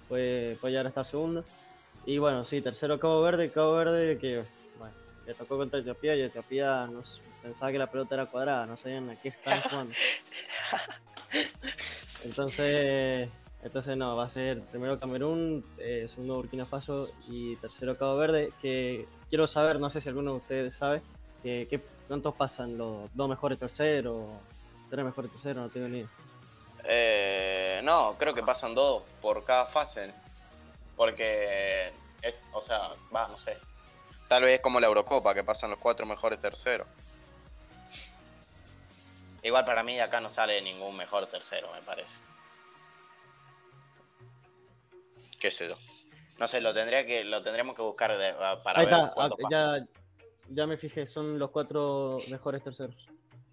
puede, 0.07 0.55
puede 0.57 0.73
llegar 0.73 0.85
a 0.85 0.89
estar 0.89 1.05
segundo. 1.05 1.43
Y 2.05 2.17
bueno, 2.19 2.43
sí, 2.43 2.61
tercero 2.61 2.99
Cabo 2.99 3.21
Verde, 3.21 3.49
Cabo 3.51 3.73
Verde 3.73 4.17
que 4.19 4.43
bueno, 4.77 4.93
le 5.25 5.33
tocó 5.33 5.57
contra 5.57 5.79
Etiopía 5.79 6.15
y 6.15 6.21
Etiopía 6.21 6.85
no 6.85 7.01
pensaba 7.41 7.71
que 7.71 7.79
la 7.79 7.87
pelota 7.87 8.15
era 8.15 8.25
cuadrada, 8.27 8.65
no 8.65 8.77
sabían 8.77 9.09
a 9.09 9.15
qué 9.15 9.29
estaban 9.29 9.61
jugando. 9.61 9.93
Entonces, 12.23 13.29
entonces 13.63 13.97
no, 13.97 14.15
va 14.15 14.25
a 14.25 14.29
ser 14.29 14.59
primero 14.71 14.99
Camerún, 14.99 15.63
eh, 15.77 16.07
segundo 16.09 16.35
Burkina 16.37 16.65
Faso 16.65 17.09
y 17.29 17.55
tercero 17.57 17.97
Cabo 17.97 18.17
Verde, 18.17 18.51
que 18.61 19.05
quiero 19.29 19.45
saber, 19.47 19.79
no 19.79 19.89
sé 19.91 20.01
si 20.01 20.09
alguno 20.09 20.31
de 20.31 20.37
ustedes 20.37 20.75
sabe, 20.75 21.01
que, 21.43 21.67
que- 21.69 21.81
cuántos 22.07 22.33
pasan 22.35 22.77
los 22.77 23.09
dos 23.13 23.29
mejores 23.29 23.59
terceros, 23.59 24.23
tres 24.89 25.05
mejores 25.05 25.31
terceros, 25.31 25.57
no 25.63 25.69
tengo 25.69 25.87
ni 25.87 25.97
idea. 25.99 26.09
Eh, 26.87 27.81
no, 27.83 28.15
creo 28.17 28.33
que 28.33 28.43
pasan 28.43 28.73
dos 28.75 29.03
por 29.21 29.43
cada 29.43 29.65
fase. 29.67 30.11
Porque, 30.95 31.91
es- 32.21 32.35
o 32.53 32.61
sea, 32.61 32.89
va, 33.13 33.27
no 33.27 33.37
sé. 33.37 33.57
Tal 34.27 34.43
vez 34.43 34.59
como 34.61 34.79
la 34.79 34.87
Eurocopa, 34.87 35.33
que 35.33 35.43
pasan 35.43 35.69
los 35.69 35.79
cuatro 35.79 36.05
mejores 36.05 36.39
terceros. 36.39 36.87
Igual 39.43 39.65
para 39.65 39.83
mí 39.83 39.99
acá 39.99 40.19
no 40.19 40.29
sale 40.29 40.59
ningún 40.61 40.97
mejor 40.97 41.27
tercero, 41.27 41.71
me 41.73 41.81
parece. 41.81 42.17
Qué 45.39 45.51
sé 45.51 45.67
yo. 45.67 45.75
No 46.39 46.47
sé, 46.47 46.59
lo 46.59 46.73
tendría 46.73 47.05
que, 47.05 47.23
lo 47.23 47.43
tendremos 47.43 47.75
que 47.75 47.81
buscar 47.81 48.17
de- 48.17 48.33
para 48.63 48.79
Ahí 48.79 48.85
ver 48.87 48.95
está, 48.95 49.13
cuántos 49.13 49.37
ah, 49.45 49.47
ya, 49.51 49.85
ya 50.49 50.65
me 50.67 50.77
fijé, 50.77 51.05
son 51.05 51.37
los 51.37 51.51
cuatro 51.51 52.17
mejores 52.29 52.63
terceros. 52.63 52.95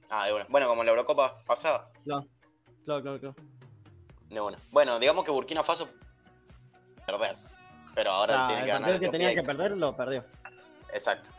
Ah, 0.08 0.26
de 0.26 0.32
una. 0.32 0.46
Bueno, 0.48 0.68
como 0.68 0.82
la 0.82 0.90
Eurocopa 0.90 1.42
pasada. 1.44 1.88
Claro, 2.04 2.26
claro, 2.84 3.02
claro. 3.02 3.18
claro. 3.20 3.34
De 4.30 4.40
una. 4.40 4.58
Bueno, 4.70 4.98
digamos 4.98 5.24
que 5.24 5.30
Burkina 5.30 5.62
Faso 5.62 5.90
perder. 7.06 7.36
Pero 7.94 8.10
ahora 8.10 8.44
Ah, 8.44 8.46
tiene 8.46 8.60
el 8.62 8.66
que 8.66 8.72
ganar 8.72 8.90
partido 8.90 9.00
que 9.12 9.18
tenía 9.18 9.34
que 9.34 9.42
perder 9.42 9.76
lo 9.76 9.94
perdió. 9.96 10.24
Exacto. 10.92 11.30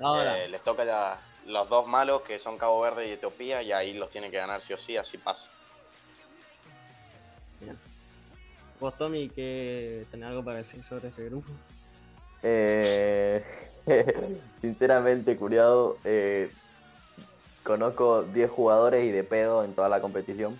Ahora, 0.00 0.42
Eh, 0.42 0.48
les 0.48 0.62
toca 0.62 0.84
ya 0.84 1.18
los 1.46 1.68
dos 1.68 1.86
malos 1.86 2.22
que 2.22 2.38
son 2.38 2.56
Cabo 2.58 2.80
Verde 2.80 3.08
y 3.08 3.12
Etiopía 3.12 3.62
y 3.62 3.70
ahí 3.72 3.92
los 3.94 4.08
tiene 4.10 4.30
que 4.30 4.38
ganar 4.38 4.60
sí 4.62 4.72
o 4.72 4.78
sí, 4.78 4.96
así 4.96 5.18
pasa. 5.18 5.46
vos, 8.80 8.96
Tommy, 8.98 9.28
que 9.30 10.04
tenés 10.10 10.28
algo 10.28 10.44
para 10.44 10.58
decir 10.58 10.82
sobre 10.82 11.08
este 11.08 11.24
grupo. 11.26 11.48
Eh, 12.42 13.42
sinceramente, 14.60 15.36
curiado, 15.36 15.96
eh, 16.04 16.50
conozco 17.62 18.24
10 18.24 18.50
jugadores 18.50 19.04
y 19.04 19.10
de 19.10 19.24
pedo 19.24 19.64
en 19.64 19.74
toda 19.74 19.88
la 19.88 20.00
competición. 20.00 20.58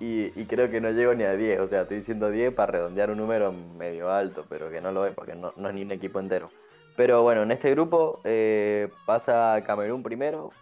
Y, 0.00 0.30
creo 0.44 0.70
que 0.70 0.80
no 0.80 0.90
llego 0.90 1.14
ni 1.14 1.24
a 1.24 1.32
10, 1.32 1.60
o 1.60 1.68
sea, 1.68 1.82
estoy 1.82 1.98
diciendo 1.98 2.30
10 2.30 2.54
para 2.54 2.72
redondear 2.72 3.10
un 3.10 3.18
número 3.18 3.52
medio 3.52 4.10
alto, 4.12 4.44
pero 4.48 4.70
que 4.70 4.80
no 4.80 4.92
lo 4.92 5.04
es 5.04 5.14
porque 5.14 5.34
no, 5.34 5.52
no 5.56 5.68
es 5.68 5.74
ni 5.74 5.82
un 5.82 5.90
equipo 5.90 6.20
entero. 6.20 6.50
Pero 6.96 7.22
bueno, 7.22 7.42
en 7.42 7.50
este 7.50 7.70
grupo 7.70 8.20
eh, 8.24 8.90
pasa 9.06 9.62
Camerún 9.66 10.02
primero. 10.02 10.52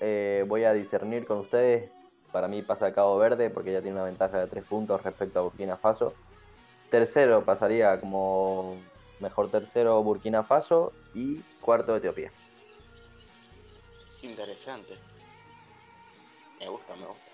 Eh, 0.00 0.44
voy 0.48 0.64
a 0.64 0.72
discernir 0.72 1.26
con 1.26 1.38
ustedes. 1.38 1.90
Para 2.32 2.48
mí 2.48 2.62
pasa 2.62 2.92
Cabo 2.92 3.18
Verde 3.18 3.50
porque 3.50 3.72
ya 3.72 3.82
tiene 3.82 3.96
una 3.96 4.04
ventaja 4.04 4.38
de 4.38 4.46
3 4.46 4.64
puntos 4.64 5.02
respecto 5.02 5.38
a 5.38 5.42
Burkina 5.42 5.76
Faso. 5.76 6.14
Tercero 6.90 7.44
pasaría 7.44 8.00
como 8.00 8.76
mejor 9.20 9.50
tercero 9.50 10.02
Burkina 10.02 10.42
Faso 10.42 10.92
y 11.14 11.40
cuarto 11.60 11.96
Etiopía. 11.96 12.30
Interesante. 14.22 14.94
Me 16.58 16.68
gusta, 16.68 16.94
me 16.96 17.06
gusta. 17.06 17.29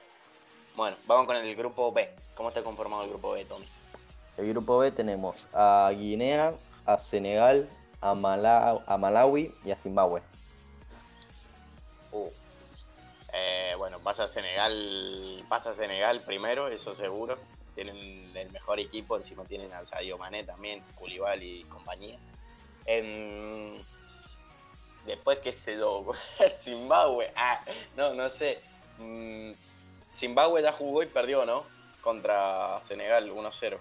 Bueno, 0.76 0.96
vamos 1.06 1.26
con 1.26 1.36
el 1.36 1.56
grupo 1.56 1.90
B. 1.90 2.08
¿Cómo 2.34 2.50
está 2.50 2.62
conformado 2.62 3.04
el 3.04 3.08
grupo 3.08 3.32
B, 3.32 3.44
Tommy? 3.46 3.66
El 4.36 4.48
grupo 4.50 4.76
B 4.78 4.92
tenemos 4.92 5.38
a 5.54 5.90
Guinea, 5.96 6.52
a 6.84 6.98
Senegal, 6.98 7.66
a, 8.02 8.14
Mala- 8.14 8.82
a 8.86 8.96
Malawi 8.98 9.54
y 9.64 9.70
a 9.70 9.76
Zimbabue. 9.76 10.20
Uh. 12.12 12.28
Eh, 13.32 13.74
bueno, 13.78 13.98
pasa 14.00 14.28
Senegal, 14.28 15.42
pasa 15.48 15.74
Senegal 15.74 16.20
primero, 16.20 16.68
eso 16.68 16.94
seguro. 16.94 17.38
Tienen 17.74 17.96
el 18.36 18.50
mejor 18.50 18.78
equipo, 18.78 19.16
encima 19.16 19.44
tienen 19.46 19.72
a 19.72 19.84
Sadio 19.84 20.18
Mané 20.18 20.44
también, 20.44 20.82
Culibal 20.94 21.42
y 21.42 21.64
compañía. 21.64 22.18
Em, 22.84 23.82
después, 25.06 25.38
qué 25.38 25.52
sé 25.52 25.76
yo, 25.76 26.12
Zimbabue, 26.62 27.32
ah, 27.34 27.60
no, 27.96 28.12
no 28.14 28.28
sé. 28.30 28.60
Mm, 28.98 29.52
Zimbabue 30.16 30.62
ya 30.62 30.72
jugó 30.72 31.02
y 31.02 31.06
perdió, 31.06 31.44
¿no? 31.44 31.66
Contra 32.00 32.80
Senegal 32.88 33.30
1-0. 33.30 33.78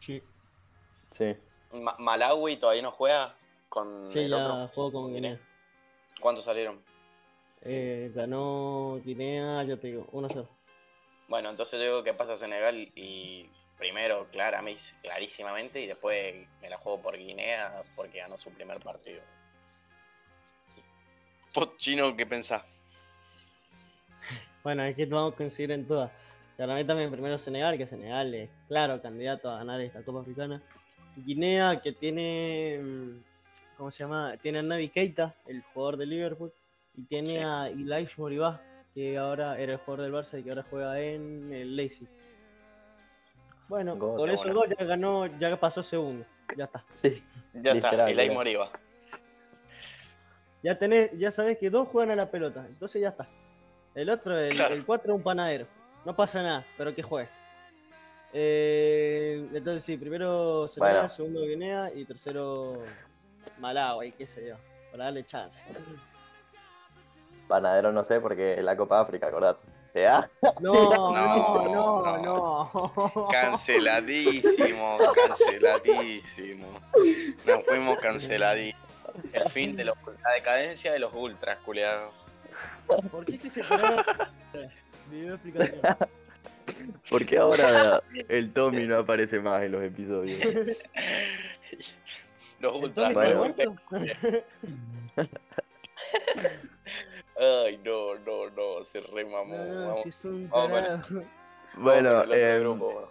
Sí, 0.00 0.22
Sí. 1.10 1.36
Ma- 1.72 1.94
Malawi 1.98 2.56
todavía 2.56 2.82
no 2.82 2.90
juega 2.92 3.34
con 3.68 4.10
sí 4.12 4.20
el 4.20 4.30
ya 4.30 4.36
otro. 4.38 4.68
jugó 4.74 4.92
con 4.92 5.12
Guinea. 5.14 5.38
¿Cuántos 6.20 6.44
salieron? 6.44 6.82
Eh, 7.62 8.10
ganó 8.14 9.00
Guinea, 9.04 9.62
ya 9.64 9.76
te 9.76 9.88
digo, 9.88 10.06
1-0. 10.12 10.46
Bueno, 11.28 11.50
entonces 11.50 11.78
yo 11.80 11.84
digo 11.86 12.02
que 12.04 12.12
pasa 12.14 12.36
Senegal 12.36 12.76
y 12.94 13.48
primero 13.78 14.28
claramente, 14.30 14.82
clarísimamente 15.02 15.80
y 15.80 15.86
después 15.86 16.34
me 16.60 16.68
la 16.68 16.76
juego 16.78 17.00
por 17.02 17.16
Guinea 17.16 17.82
porque 17.96 18.18
ganó 18.18 18.36
su 18.36 18.50
primer 18.50 18.80
partido. 18.80 19.22
¿Vos, 21.54 21.76
Chino, 21.78 22.14
qué 22.16 22.26
pensás? 22.26 22.62
Bueno, 24.64 24.82
es 24.82 24.96
que 24.96 25.04
vamos 25.04 25.34
a 25.34 25.36
coincidir 25.36 25.72
en 25.72 25.86
todas. 25.86 26.10
Para 26.56 26.74
mí 26.74 26.84
también 26.84 27.10
primero 27.10 27.38
Senegal, 27.38 27.76
que 27.76 27.86
Senegal 27.86 28.34
es 28.34 28.50
claro 28.66 29.00
candidato 29.02 29.48
a 29.50 29.58
ganar 29.58 29.78
esta 29.82 30.02
Copa 30.02 30.20
Africana. 30.20 30.62
Guinea, 31.16 31.80
que 31.82 31.92
tiene, 31.92 32.80
mm, 32.82 33.76
¿cómo 33.76 33.90
se 33.90 33.98
llama? 34.04 34.36
Tiene 34.40 34.60
a 34.60 34.62
Navi 34.62 34.88
Keita, 34.88 35.34
el 35.46 35.62
jugador 35.62 35.98
de 35.98 36.06
Liverpool, 36.06 36.52
y 36.96 37.02
tiene 37.04 37.40
Sí. 37.40 37.44
a 37.44 37.70
Ilaish 37.70 38.16
Moribá, 38.16 38.62
que 38.94 39.18
ahora 39.18 39.58
era 39.58 39.74
el 39.74 39.78
jugador 39.80 40.04
del 40.06 40.14
Barça 40.14 40.40
y 40.40 40.42
que 40.42 40.50
ahora 40.50 40.64
juega 40.70 40.98
en 40.98 41.52
el 41.52 41.76
Leipzig. 41.76 42.08
Bueno, 43.68 43.96
Gol, 43.96 44.16
con 44.16 44.28
bueno. 44.28 44.52
dos 44.54 44.68
ya 44.78 44.84
ganó, 44.86 45.26
ya 45.38 45.60
pasó 45.60 45.82
segundo, 45.82 46.24
ya 46.56 46.64
está. 46.64 46.84
Sí. 46.94 47.22
Ya 47.52 47.72
está, 47.72 47.90
boludo. 48.06 48.32
Moriba. 48.32 48.70
Ya 50.62 50.78
tenés, 50.78 51.10
ya 51.18 51.30
sabés 51.30 51.58
que 51.58 51.68
dos 51.68 51.88
juegan 51.88 52.12
a 52.12 52.16
la 52.16 52.30
pelota, 52.30 52.64
entonces 52.66 53.02
ya 53.02 53.10
está. 53.10 53.28
El 53.94 54.10
otro, 54.10 54.38
el, 54.38 54.54
Claro. 54.54 54.74
el 54.74 54.84
es 54.88 55.06
un 55.08 55.22
panadero. 55.22 55.66
No 56.04 56.14
pasa 56.14 56.42
nada, 56.42 56.64
pero 56.76 56.94
que 56.94 57.02
juegue. 57.02 57.28
Eh, 58.32 59.48
entonces 59.54 59.84
sí, 59.84 59.96
primero 59.96 60.66
Senegal, 60.66 60.94
Bueno. 60.96 61.08
segundo 61.08 61.42
Guinea 61.42 61.92
y 61.94 62.04
tercero 62.04 62.82
Malawi, 63.58 64.10
qué 64.12 64.26
sé 64.26 64.48
yo, 64.48 64.56
para 64.90 65.04
darle 65.04 65.24
chance. 65.24 65.62
Panadero 67.46 67.92
no 67.92 68.02
sé 68.02 68.20
porque 68.20 68.54
es 68.54 68.64
la 68.64 68.76
Copa 68.76 69.00
África, 69.00 69.28
acordate. 69.28 69.60
¿Ya? 69.94 70.28
No, 70.60 70.72
no, 71.12 71.12
no, 71.12 72.16
no, 72.18 72.68
no. 73.14 73.28
Canceladísimo, 73.30 74.98
canceladísimo. 75.28 76.66
Nos 77.46 77.64
fuimos 77.64 77.98
canceladísimos. 78.00 78.82
El 79.32 79.48
fin 79.50 79.76
de 79.76 79.84
los, 79.84 79.96
la 80.24 80.30
decadencia 80.32 80.92
de 80.92 80.98
los 80.98 81.14
ultras, 81.14 81.58
culiados. 81.64 82.12
¿Por 82.86 83.24
qué 83.24 83.36
se 83.36 83.50
separaron? 83.50 84.04
Video 85.10 85.34
explicación. 85.34 85.80
¿Por 87.10 87.26
qué 87.26 87.38
ahora 87.38 88.02
el 88.28 88.52
Tommy 88.52 88.86
no 88.86 88.98
aparece 88.98 89.38
más 89.40 89.62
en 89.62 89.72
los 89.72 89.82
episodios? 89.82 90.40
Los 92.60 92.76
¿El 92.76 92.84
ultras. 92.84 93.12
Tommy 93.12 93.26
está 93.26 93.36
Bueno. 93.36 93.36
muerto? 93.36 93.76
Ay, 97.38 97.78
no, 97.84 98.14
no, 98.20 98.50
no, 98.50 98.84
se 98.84 99.00
remamó. 99.00 99.56
No, 99.56 99.88
no, 99.88 99.94
si 99.96 100.08
es 100.08 100.24
un 100.24 100.48
tarado. 100.48 101.02
Bueno, 101.76 102.20
otro 102.20 102.34
eh, 102.34 102.60
grupo. 102.60 103.08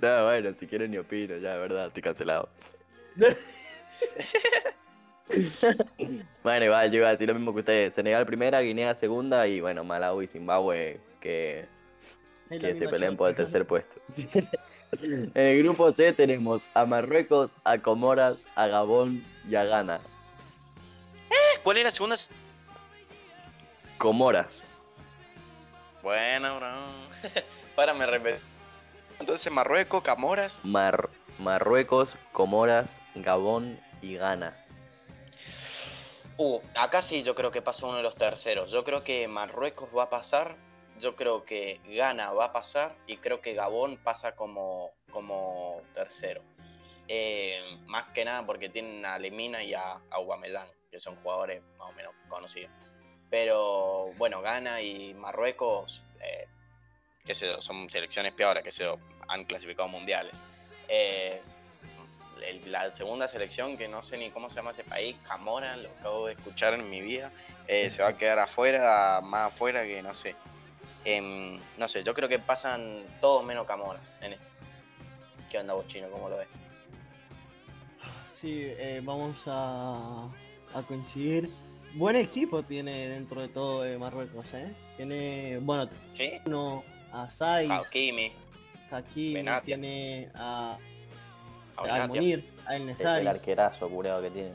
no, 0.00 0.24
bueno, 0.24 0.54
si 0.54 0.66
quieren 0.66 0.92
ni 0.92 0.98
opino, 0.98 1.36
ya, 1.36 1.54
de 1.54 1.58
verdad, 1.58 1.88
estoy 1.88 2.02
cancelado. 2.02 2.48
Bueno, 6.42 6.64
igual, 6.66 6.90
yo 6.92 6.98
iba 6.98 7.08
a 7.08 7.12
decir 7.12 7.26
lo 7.28 7.34
mismo 7.34 7.52
que 7.52 7.60
ustedes. 7.60 7.94
Senegal 7.94 8.24
primera, 8.26 8.60
Guinea 8.60 8.94
segunda 8.94 9.46
y 9.48 9.60
bueno, 9.60 9.82
Malawi 9.82 10.24
y 10.24 10.28
Zimbabue 10.28 11.00
que, 11.20 11.66
que 12.48 12.74
se 12.74 12.88
peleen 12.88 13.16
por 13.16 13.28
el 13.30 13.36
tercer 13.36 13.66
puesto. 13.66 14.00
en 14.92 15.30
el 15.34 15.62
grupo 15.64 15.90
C 15.90 16.12
tenemos 16.12 16.70
a 16.74 16.86
Marruecos, 16.86 17.52
a 17.64 17.78
Comoras, 17.78 18.36
a 18.54 18.66
Gabón 18.68 19.24
y 19.48 19.56
a 19.56 19.64
Ghana. 19.64 20.00
¿Cuál 21.64 21.78
era 21.78 21.88
la 21.88 21.90
segunda? 21.90 22.16
Comoras. 23.98 24.62
Bueno, 26.02 26.56
bro. 26.58 26.68
Párame 27.74 28.06
repetir. 28.06 28.40
Entonces 29.18 29.52
Marruecos, 29.52 30.02
Camoras. 30.04 30.58
Mar- 30.62 31.10
Marruecos, 31.40 32.16
Comoras, 32.32 33.00
Gabón 33.16 33.80
y 34.00 34.14
Ghana. 34.14 34.54
Uh, 36.38 36.60
acá 36.74 37.00
sí 37.00 37.22
yo 37.22 37.34
creo 37.34 37.50
que 37.50 37.62
pasa 37.62 37.86
uno 37.86 37.96
de 37.96 38.02
los 38.02 38.14
terceros. 38.14 38.70
Yo 38.70 38.84
creo 38.84 39.02
que 39.02 39.26
Marruecos 39.28 39.88
va 39.96 40.04
a 40.04 40.10
pasar. 40.10 40.56
Yo 41.00 41.14
creo 41.14 41.44
que 41.44 41.80
Ghana 41.86 42.32
va 42.32 42.46
a 42.46 42.52
pasar. 42.52 42.94
Y 43.06 43.18
creo 43.18 43.40
que 43.40 43.54
Gabón 43.54 43.96
pasa 43.96 44.34
como, 44.34 44.92
como 45.10 45.82
tercero. 45.94 46.42
Eh, 47.08 47.78
más 47.86 48.08
que 48.08 48.24
nada 48.24 48.44
porque 48.44 48.68
tienen 48.68 49.04
a 49.06 49.18
Lemina 49.18 49.62
y 49.62 49.74
a, 49.74 49.92
a 49.92 50.18
que 50.90 50.98
son 50.98 51.16
jugadores 51.16 51.62
más 51.78 51.90
o 51.90 51.92
menos 51.92 52.14
conocidos. 52.28 52.70
Pero 53.30 54.06
bueno, 54.18 54.40
Ghana 54.42 54.82
y 54.82 55.14
Marruecos, 55.14 56.02
eh, 56.20 56.46
yo, 57.24 57.60
son 57.60 57.88
selecciones 57.90 58.32
peores, 58.32 58.62
que 58.62 58.70
yo, 58.70 58.98
han 59.28 59.44
clasificado 59.44 59.88
mundiales. 59.88 60.40
Eh, 60.88 61.40
el- 62.48 62.70
la 62.72 62.94
segunda 62.94 63.28
selección, 63.28 63.76
que 63.76 63.88
no 63.88 64.02
sé 64.02 64.16
ni 64.18 64.30
cómo 64.30 64.48
se 64.50 64.56
llama 64.56 64.70
ese 64.72 64.84
país, 64.84 65.16
Camora, 65.26 65.76
lo 65.76 65.88
acabo 66.00 66.26
de 66.26 66.34
escuchar 66.34 66.74
en 66.74 66.88
mi 66.88 67.00
vida, 67.00 67.30
eh, 67.68 67.90
se 67.90 68.02
va 68.02 68.08
a 68.10 68.16
quedar 68.16 68.38
afuera, 68.38 69.20
más 69.22 69.52
afuera 69.52 69.84
que 69.84 70.02
no 70.02 70.14
sé. 70.14 70.34
No 71.78 71.86
sé, 71.88 72.02
yo 72.02 72.14
creo 72.14 72.28
que 72.28 72.38
pasan 72.40 73.04
todos 73.20 73.44
menos 73.44 73.66
Camoras 73.66 74.02
en 74.22 74.32
esto. 74.32 74.44
¿Qué 75.50 75.58
onda 75.58 75.74
vos, 75.74 75.86
Chino? 75.86 76.08
¿Cómo 76.10 76.28
lo 76.28 76.36
ves? 76.38 76.48
Sí, 78.34 78.64
eh, 78.66 79.00
vamos 79.04 79.44
a, 79.46 80.24
a 80.74 80.82
coincidir. 80.86 81.48
Buen 81.94 82.16
equipo 82.16 82.62
tiene 82.62 83.08
dentro 83.08 83.40
de 83.40 83.48
todo 83.48 83.82
de 83.82 83.96
Marruecos, 83.96 84.52
¿eh? 84.54 84.74
Tiene, 84.96 85.58
bueno, 85.62 85.88
¿Sí? 86.16 86.32
uno 86.46 86.84
a 87.12 87.30
Saiz, 87.30 87.70
Hakimi, 87.70 88.32
Hakimi, 88.90 89.34
Benatia. 89.34 89.76
tiene 89.76 90.28
a, 90.34 90.76
a. 91.78 92.06
Munir, 92.06 92.52
a 92.66 92.70
El 92.70 92.76
El, 92.76 92.80
el 92.82 92.86
Nesari. 92.88 93.26
arquerazo 93.26 93.88
curado 93.88 94.22
que 94.22 94.30
tiene. 94.30 94.52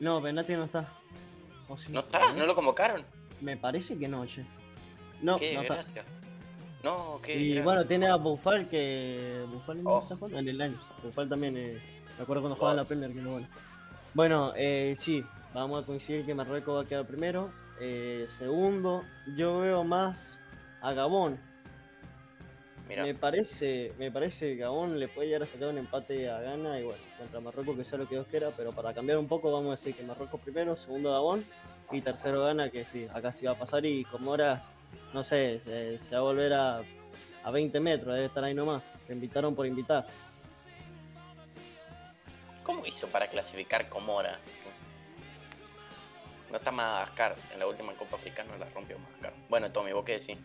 No, 0.00 0.20
Benatia 0.20 0.56
no 0.56 0.64
está. 0.64 0.88
¿O 1.68 1.76
sí? 1.76 1.92
¿No 1.92 2.00
está? 2.00 2.32
¿No 2.32 2.46
lo 2.46 2.54
convocaron? 2.54 3.04
Me 3.40 3.56
parece 3.56 3.98
que 3.98 4.08
no, 4.08 4.24
che. 4.26 4.44
No, 5.22 5.38
Qué 5.38 5.54
no 5.54 5.62
está. 5.62 5.80
No, 6.82 7.20
qué. 7.22 7.34
Y 7.34 7.46
gracia. 7.48 7.62
bueno, 7.64 7.86
tiene 7.86 8.06
a 8.06 8.14
Bufal 8.16 8.68
que. 8.68 9.44
Bufal 9.52 9.80
Oh. 9.84 10.02
está 10.02 10.16
jugando 10.16 10.38
en 10.38 10.48
el 10.48 10.60
año. 10.60 10.78
Bufal 11.02 11.28
también, 11.28 11.56
eh, 11.56 11.80
me 12.16 12.22
acuerdo 12.22 12.42
cuando 12.42 12.54
Wow. 12.54 12.56
jugaba 12.56 12.72
en 12.72 12.76
la 12.76 12.84
Premier 12.84 13.12
que 13.12 13.20
no 13.20 13.30
bueno. 13.32 13.48
Bueno, 14.14 14.52
eh, 14.56 14.94
sí, 14.98 15.24
vamos 15.52 15.82
a 15.82 15.86
coincidir 15.86 16.24
que 16.24 16.34
Marruecos 16.34 16.76
va 16.76 16.82
a 16.82 16.84
quedar 16.86 17.06
primero. 17.06 17.50
Eh, 17.80 18.26
segundo, 18.28 19.04
yo 19.36 19.58
veo 19.60 19.84
más 19.84 20.40
a 20.80 20.92
Gabón. 20.92 21.40
Me 22.88 23.14
parece, 23.14 23.92
me 23.98 24.10
parece 24.10 24.54
que 24.54 24.56
Gabón 24.56 24.98
le 24.98 25.08
puede 25.08 25.28
llegar 25.28 25.42
a 25.42 25.46
sacar 25.46 25.68
un 25.68 25.78
empate 25.78 26.30
a 26.30 26.40
Ghana 26.40 26.80
y 26.80 26.84
bueno, 26.84 27.02
contra 27.18 27.40
Marruecos 27.40 27.76
que 27.76 27.84
sea 27.84 27.98
lo 27.98 28.08
que 28.08 28.14
Dios 28.14 28.26
quiera, 28.28 28.50
pero 28.56 28.72
para 28.72 28.94
cambiar 28.94 29.18
un 29.18 29.28
poco 29.28 29.52
vamos 29.52 29.68
a 29.68 29.70
decir 29.72 29.94
que 29.94 30.02
Marruecos 30.02 30.40
primero, 30.40 30.76
segundo 30.76 31.12
Gabón 31.12 31.44
y 31.92 32.00
tercero 32.00 32.44
Ghana, 32.44 32.70
que 32.70 32.84
sí, 32.86 33.06
acá 33.12 33.32
sí 33.32 33.46
va 33.46 33.52
a 33.52 33.58
pasar 33.58 33.84
y 33.84 34.04
Comoras, 34.04 34.64
no 35.12 35.22
sé, 35.22 35.60
se, 35.64 35.98
se 35.98 36.14
va 36.14 36.20
a 36.20 36.24
volver 36.24 36.52
a, 36.54 36.82
a 37.44 37.50
20 37.50 37.78
metros, 37.80 38.14
debe 38.14 38.26
estar 38.26 38.42
ahí 38.42 38.54
nomás, 38.54 38.82
te 39.06 39.12
invitaron 39.12 39.54
por 39.54 39.66
invitar. 39.66 40.06
¿cómo 42.68 42.84
hizo 42.84 43.06
para 43.08 43.26
clasificar 43.28 43.88
Comora? 43.88 44.38
No 46.50 46.58
está 46.58 46.70
Madagascar. 46.70 47.34
En 47.50 47.60
la 47.60 47.66
última 47.66 47.94
Copa 47.94 48.16
Africana 48.16 48.58
la 48.58 48.66
rompió 48.68 48.98
Madagascar. 48.98 49.32
Bueno, 49.48 49.72
Tommy, 49.72 49.92
¿vos 49.92 50.04
qué 50.04 50.18
decís? 50.18 50.36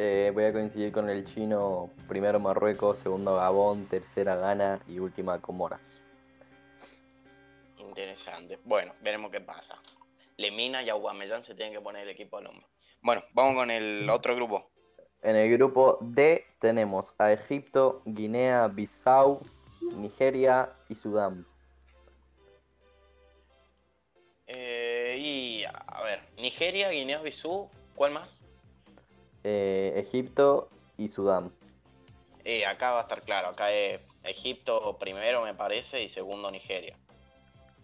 Eh, 0.00 0.30
voy 0.32 0.44
a 0.44 0.52
coincidir 0.52 0.92
con 0.92 1.10
el 1.10 1.24
chino. 1.24 1.90
Primero 2.06 2.38
Marruecos, 2.38 2.98
segundo 2.98 3.34
Gabón, 3.34 3.86
tercera 3.86 4.36
Ghana 4.36 4.78
y 4.86 5.00
última 5.00 5.40
Comoras. 5.40 6.00
Interesante. 7.76 8.60
Bueno, 8.62 8.94
veremos 9.02 9.32
qué 9.32 9.40
pasa. 9.40 9.74
Lemina 10.36 10.84
y 10.84 10.88
Aubameyang 10.88 11.42
se 11.42 11.56
tienen 11.56 11.74
que 11.74 11.80
poner 11.80 12.04
el 12.04 12.10
equipo 12.10 12.36
al 12.36 12.46
hombro. 12.46 12.68
Bueno, 13.02 13.24
vamos 13.32 13.56
con 13.56 13.72
el 13.72 14.08
otro 14.08 14.36
grupo. 14.36 14.70
En 15.20 15.34
el 15.34 15.50
grupo 15.50 15.98
D 16.00 16.46
tenemos 16.60 17.12
a 17.18 17.32
Egipto, 17.32 18.02
Guinea, 18.04 18.68
Bissau, 18.68 19.40
Nigeria 19.96 20.74
y 20.88 20.94
Sudán. 20.94 21.44
Eh, 24.46 25.16
y 25.18 25.64
a 25.64 26.02
ver, 26.04 26.20
Nigeria, 26.36 26.90
Guinea-Bissau, 26.90 27.68
¿cuál 27.96 28.12
más? 28.12 28.37
Eh, 29.50 29.94
Egipto 29.96 30.68
y 30.98 31.08
Sudán. 31.08 31.50
Eh, 32.44 32.66
acá 32.66 32.90
va 32.90 32.98
a 32.98 33.02
estar 33.04 33.22
claro, 33.22 33.48
acá 33.48 33.72
es 33.72 34.02
Egipto 34.22 34.98
primero 34.98 35.42
me 35.42 35.54
parece 35.54 36.02
y 36.02 36.10
segundo 36.10 36.50
Nigeria. 36.50 36.98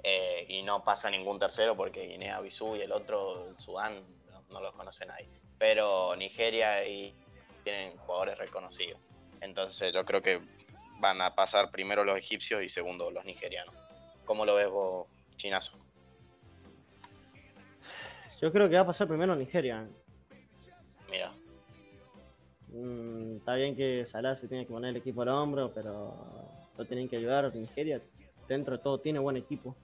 Eh, 0.02 0.44
y 0.46 0.62
no 0.62 0.84
pasa 0.84 1.08
ningún 1.08 1.38
tercero 1.38 1.74
porque 1.74 2.06
Guinea-Bissau 2.06 2.76
y 2.76 2.82
el 2.82 2.92
otro, 2.92 3.48
el 3.48 3.58
Sudán, 3.58 3.94
no, 4.30 4.42
no 4.50 4.60
los 4.60 4.74
conoce 4.74 5.06
nadie. 5.06 5.26
Pero 5.56 6.14
Nigeria 6.16 6.86
y 6.86 7.14
tienen 7.62 7.96
jugadores 7.96 8.36
reconocidos. 8.36 9.00
Entonces 9.40 9.90
yo 9.94 10.04
creo 10.04 10.20
que 10.20 10.42
van 11.00 11.22
a 11.22 11.34
pasar 11.34 11.70
primero 11.70 12.04
los 12.04 12.18
egipcios 12.18 12.62
y 12.62 12.68
segundo 12.68 13.10
los 13.10 13.24
nigerianos. 13.24 13.74
¿Cómo 14.26 14.44
lo 14.44 14.54
ves 14.56 14.68
vos, 14.68 15.06
Chinazo? 15.38 15.78
Yo 18.42 18.52
creo 18.52 18.68
que 18.68 18.74
va 18.74 18.82
a 18.82 18.86
pasar 18.86 19.08
primero 19.08 19.34
Nigeria. 19.34 19.88
Mm, 22.74 23.36
está 23.36 23.54
bien 23.54 23.76
que 23.76 24.04
Salah 24.04 24.34
se 24.34 24.48
tiene 24.48 24.66
que 24.66 24.72
poner 24.72 24.90
el 24.90 24.96
equipo 24.96 25.22
al 25.22 25.28
hombro, 25.28 25.70
pero 25.72 26.14
lo 26.76 26.84
tienen 26.84 27.08
que 27.08 27.16
ayudar. 27.16 27.54
Nigeria, 27.54 28.00
dentro 28.48 28.76
de 28.76 28.82
todo, 28.82 28.98
tiene 28.98 29.20
buen 29.20 29.36
equipo. 29.36 29.76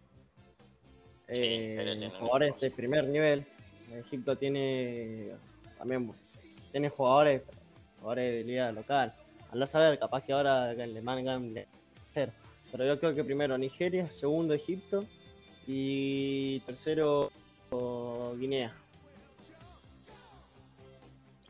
Sí, 1.28 1.34
Eh, 1.36 2.10
jugadores 2.18 2.58
de 2.60 2.70
primer 2.72 3.06
nivel. 3.06 3.44
Egipto 3.92 4.36
tiene 4.36 5.30
también 5.78 6.12
tiene 6.70 6.88
jugadores, 6.88 7.42
jugadores 7.98 8.34
de 8.34 8.44
liga 8.44 8.72
local. 8.72 9.14
Anda 9.52 9.64
a 9.64 9.68
saber, 9.68 9.98
capaz 9.98 10.22
que 10.24 10.32
ahora 10.32 10.72
le 10.72 11.00
mangan 11.00 11.54
hacer. 12.10 12.32
Pero 12.70 12.84
yo 12.84 12.98
creo 13.00 13.14
que 13.14 13.24
primero 13.24 13.56
Nigeria, 13.58 14.10
segundo 14.10 14.54
Egipto 14.54 15.04
y 15.66 16.60
tercero 16.60 17.30
Guinea. 18.36 18.74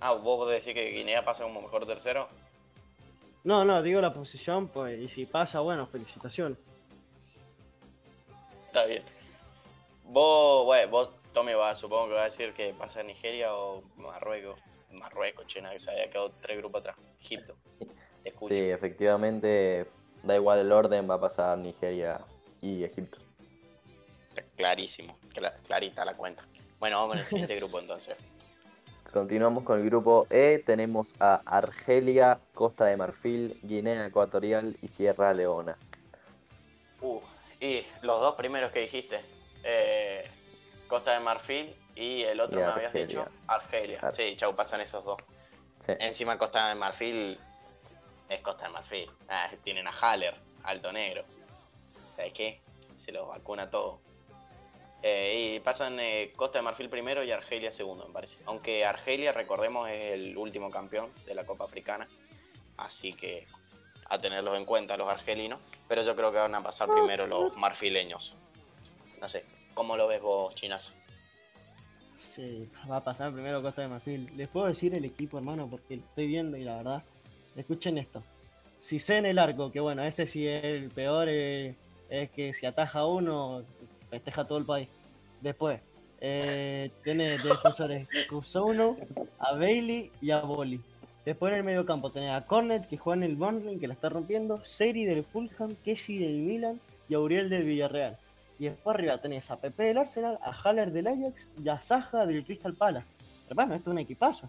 Ah, 0.01 0.13
vos 0.13 0.49
decís 0.51 0.75
que 0.75 0.91
Guinea 0.91 1.23
pasa 1.23 1.45
como 1.45 1.61
mejor 1.63 1.87
tercero. 1.87 2.29
No, 3.45 3.65
no, 3.65 3.83
digo 3.83 4.01
la 4.01 4.13
posición, 4.13 4.69
pues, 4.69 4.99
y 5.01 5.09
si 5.09 5.25
pasa, 5.27 5.61
bueno, 5.61 5.87
felicitaciones. 5.87 6.59
Está 8.67 8.85
bien. 8.85 9.03
Vos, 10.05 10.65
bueno, 10.67 10.91
vos, 10.91 11.11
Tommy, 11.33 11.55
va, 11.55 11.75
supongo 11.75 12.09
que 12.09 12.15
va 12.15 12.23
a 12.23 12.25
decir 12.27 12.53
que 12.53 12.75
pasa 12.75 13.03
Nigeria 13.03 13.55
o 13.55 13.83
Marruecos. 13.97 14.61
Marruecos, 14.91 15.47
China, 15.47 15.71
que 15.71 15.81
se 15.81 15.91
había 15.91 16.11
quedado 16.11 16.33
tres 16.43 16.59
grupos 16.59 16.81
atrás. 16.81 16.97
Egipto. 17.21 17.55
Te 18.23 18.29
escucho. 18.29 18.49
Sí, 18.55 18.59
efectivamente, 18.61 19.87
da 20.23 20.35
igual 20.35 20.59
el 20.59 20.73
orden, 20.73 21.09
va 21.09 21.15
a 21.15 21.21
pasar 21.21 21.57
Nigeria 21.59 22.21
y 22.61 22.83
Egipto. 22.85 23.19
Está 24.31 24.43
clarísimo, 24.57 25.17
cla- 25.33 25.55
clarita 25.67 26.05
la 26.05 26.17
cuenta. 26.17 26.45
Bueno, 26.79 26.97
vamos 26.97 27.11
con 27.13 27.19
el 27.21 27.25
siguiente 27.27 27.55
grupo 27.61 27.79
entonces. 27.79 28.17
Continuamos 29.13 29.65
con 29.65 29.79
el 29.81 29.85
grupo 29.87 30.27
E. 30.31 30.63
Tenemos 30.65 31.15
a 31.21 31.41
Argelia, 31.45 32.39
Costa 32.55 32.85
de 32.87 32.97
Marfil, 32.97 33.59
Guinea 33.63 34.07
Ecuatorial 34.07 34.77
y 34.83 34.89
Sierra 34.89 35.35
Leona. 35.35 35.77
Uh, 37.01 37.21
y 37.61 37.85
los 38.03 38.21
dos 38.21 38.37
primeros 38.37 38.71
que 38.73 38.81
dijiste, 38.81 39.21
eh, 39.65 40.31
Costa 40.87 41.13
de 41.13 41.21
Marfil 41.21 41.75
y 41.97 42.23
el 42.23 42.41
otro 42.41 42.61
Y 42.61 42.63
me 42.63 42.69
habías 42.71 42.93
dicho, 42.93 43.27
Argelia. 43.49 43.99
Ar- 44.01 44.15
Sí, 44.15 44.37
chau, 44.37 44.55
pasan 44.55 44.81
esos 44.81 45.05
dos. 45.05 45.17
Sí. 45.81 45.93
Encima 45.99 46.39
Costa 46.39 46.69
de 46.69 46.75
Marfil 46.77 47.39
es 48.29 48.41
Costa 48.43 48.67
de 48.67 48.71
Marfil. 48.73 49.11
Ah, 49.29 49.51
tienen 49.65 49.89
a 49.89 49.91
Haller, 49.93 50.35
alto 50.63 50.93
negro. 50.93 51.25
¿Sabes 52.15 52.33
qué? 52.33 52.61
Se 52.99 53.11
los 53.11 53.27
vacuna 53.27 53.69
todo. 53.71 53.99
Eh, 55.03 55.55
y 55.57 55.61
pasan 55.61 55.99
eh, 55.99 56.33
Costa 56.37 56.59
de 56.59 56.63
Marfil 56.63 56.91
primero 56.91 57.25
y 57.25 57.31
Argelia 57.31 57.73
segundo, 57.73 58.07
me 58.07 58.13
parece. 58.13 58.43
Aunque 58.47 58.85
Argelia, 58.85 59.33
recordemos, 59.33 59.89
es 59.89 60.13
el 60.13 60.37
último 60.37 60.71
campeón 60.71 61.11
de 61.27 61.35
la 61.35 61.45
Copa 61.45 61.65
Africana. 61.65 62.07
Así 62.77 63.13
que 63.13 63.47
a 64.09 64.21
tenerlos 64.21 64.57
en 64.57 64.65
cuenta 64.65 64.97
los 64.97 65.09
argelinos. 65.09 65.61
Pero 65.89 66.03
yo 66.03 66.15
creo 66.15 66.31
que 66.31 66.39
van 66.39 66.55
a 66.55 66.63
pasar 66.63 66.89
primero 66.89 67.27
los 67.27 67.57
marfileños. 67.57 68.37
No 69.21 69.29
sé, 69.29 69.45
¿cómo 69.75 69.97
lo 69.97 70.07
ves 70.07 70.21
vos, 70.21 70.55
chinazo? 70.55 70.93
Sí, 72.19 72.69
va 72.91 72.97
a 72.97 73.05
pasar 73.05 73.33
primero 73.33 73.63
Costa 73.63 73.83
de 73.83 73.89
Marfil. 73.89 74.37
Les 74.37 74.49
puedo 74.49 74.67
decir 74.67 74.97
el 74.97 75.05
equipo, 75.05 75.39
hermano, 75.39 75.69
porque 75.69 75.95
estoy 75.95 76.27
viendo 76.27 76.57
y 76.57 76.65
la 76.65 76.77
verdad. 76.77 77.03
Escuchen 77.57 77.99
esto. 77.99 78.23
Si 78.79 78.99
sé 78.99 79.19
en 79.19 79.27
el 79.27 79.39
arco, 79.39 79.73
que 79.73 79.81
bueno, 79.81 80.05
ese 80.05 80.27
sí 80.27 80.47
es 80.47 80.65
el 80.65 80.91
peor, 80.91 81.29
eh, 81.29 81.75
es 82.09 82.31
que 82.31 82.55
si 82.55 82.67
ataja 82.67 83.05
uno, 83.07 83.65
festeja 84.11 84.47
todo 84.47 84.59
el 84.59 84.65
país. 84.67 84.89
Después, 85.41 85.81
eh, 86.21 86.91
tiene 87.03 87.39
de 87.39 87.49
defensores 87.49 88.07
Cousono, 88.29 88.97
a 89.39 89.55
Bailey 89.55 90.11
y 90.21 90.31
a 90.33 90.41
Boli. 90.41 90.81
Después 91.25 91.53
en 91.53 91.59
el 91.59 91.65
medio 91.65 91.87
campo 91.87 92.11
tenés 92.11 92.33
a 92.33 92.45
Cornet, 92.47 92.87
que 92.89 92.97
juega 92.99 93.19
en 93.25 93.31
el 93.31 93.37
Burnley, 93.37 93.79
que 93.79 93.87
la 93.87 93.95
está 93.95 94.09
rompiendo, 94.09 94.63
Seri 94.65 95.05
del 95.05 95.23
Fulham, 95.25 95.75
Kessi 95.85 96.19
del 96.19 96.39
Milan 96.39 96.81
y 97.09 97.15
Auriel 97.15 97.49
del 97.49 97.65
Villarreal. 97.65 98.19
Y 98.59 98.65
después 98.65 98.95
arriba 98.95 99.19
tenés 99.19 99.51
a 99.51 99.59
Pepe 99.61 99.85
del 99.85 99.99
Arsenal, 99.99 100.39
a 100.43 100.53
Haller 100.53 100.93
del 100.93 101.07
Ajax 101.07 101.49
y 101.63 101.69
a 101.69 101.81
Saja 101.81 102.27
del 102.27 102.45
Crystal 102.45 102.75
Palace. 102.75 103.07
Hermano, 103.49 103.75
esto 103.75 103.91
es 103.91 103.93
un 103.95 103.99
equipazo. 103.99 104.49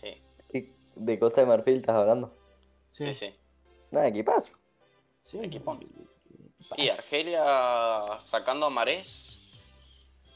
Sí, 0.00 0.08
¿Qué- 0.50 0.72
¿De 0.96 1.18
Costa 1.18 1.40
de 1.42 1.46
Marfil 1.46 1.76
estás 1.76 1.96
hablando? 1.96 2.34
sí, 2.92 3.12
sí. 3.14 3.30
Nada, 3.90 4.08
equipazo. 4.08 4.52
sí. 5.22 5.38
Equipón. 5.42 5.78
Equipazo. 5.82 6.10
Y 6.76 6.88
Argelia 6.88 8.20
sacando 8.24 8.66
a 8.66 8.70
Marés, 8.70 9.38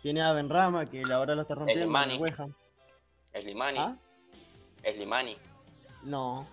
Tiene 0.02 0.20
a 0.22 0.32
Benrama, 0.32 0.84
que 0.86 1.02
ahora 1.12 1.34
lo 1.34 1.42
está 1.42 1.54
rompiendo. 1.54 1.84
en 1.84 1.90
Mani. 1.90 2.14
el 2.14 2.20
West 2.20 2.40
Ham. 2.40 2.54
Slimani, 3.40 3.78
¿Ah? 3.78 3.96
Slimani, 4.82 5.36
No. 6.04 6.46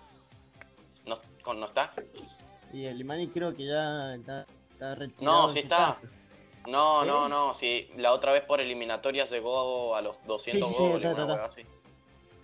¿no, 1.04 1.18
con- 1.42 1.60
¿no 1.60 1.66
está? 1.66 1.92
Y 2.72 2.86
el 2.86 3.00
Imani 3.00 3.28
creo 3.28 3.54
que 3.54 3.66
ya 3.66 4.14
está, 4.14 4.46
está 4.70 4.94
retirado. 4.94 5.42
No, 5.46 5.50
sí 5.50 5.58
está. 5.60 5.76
casa. 5.76 6.02
No, 6.66 7.04
no, 7.04 7.28
no, 7.28 7.54
sí, 7.54 7.90
la 7.96 8.12
otra 8.12 8.32
vez 8.32 8.44
por 8.44 8.60
eliminatoria 8.60 9.26
llegó 9.26 9.94
a 9.96 10.00
los 10.00 10.16
200 10.26 10.68
Sí, 10.68 10.74
sí, 10.74 10.82
goles, 10.82 11.14
ta. 11.16 11.24
hueá 11.26 11.44
así. 11.44 11.62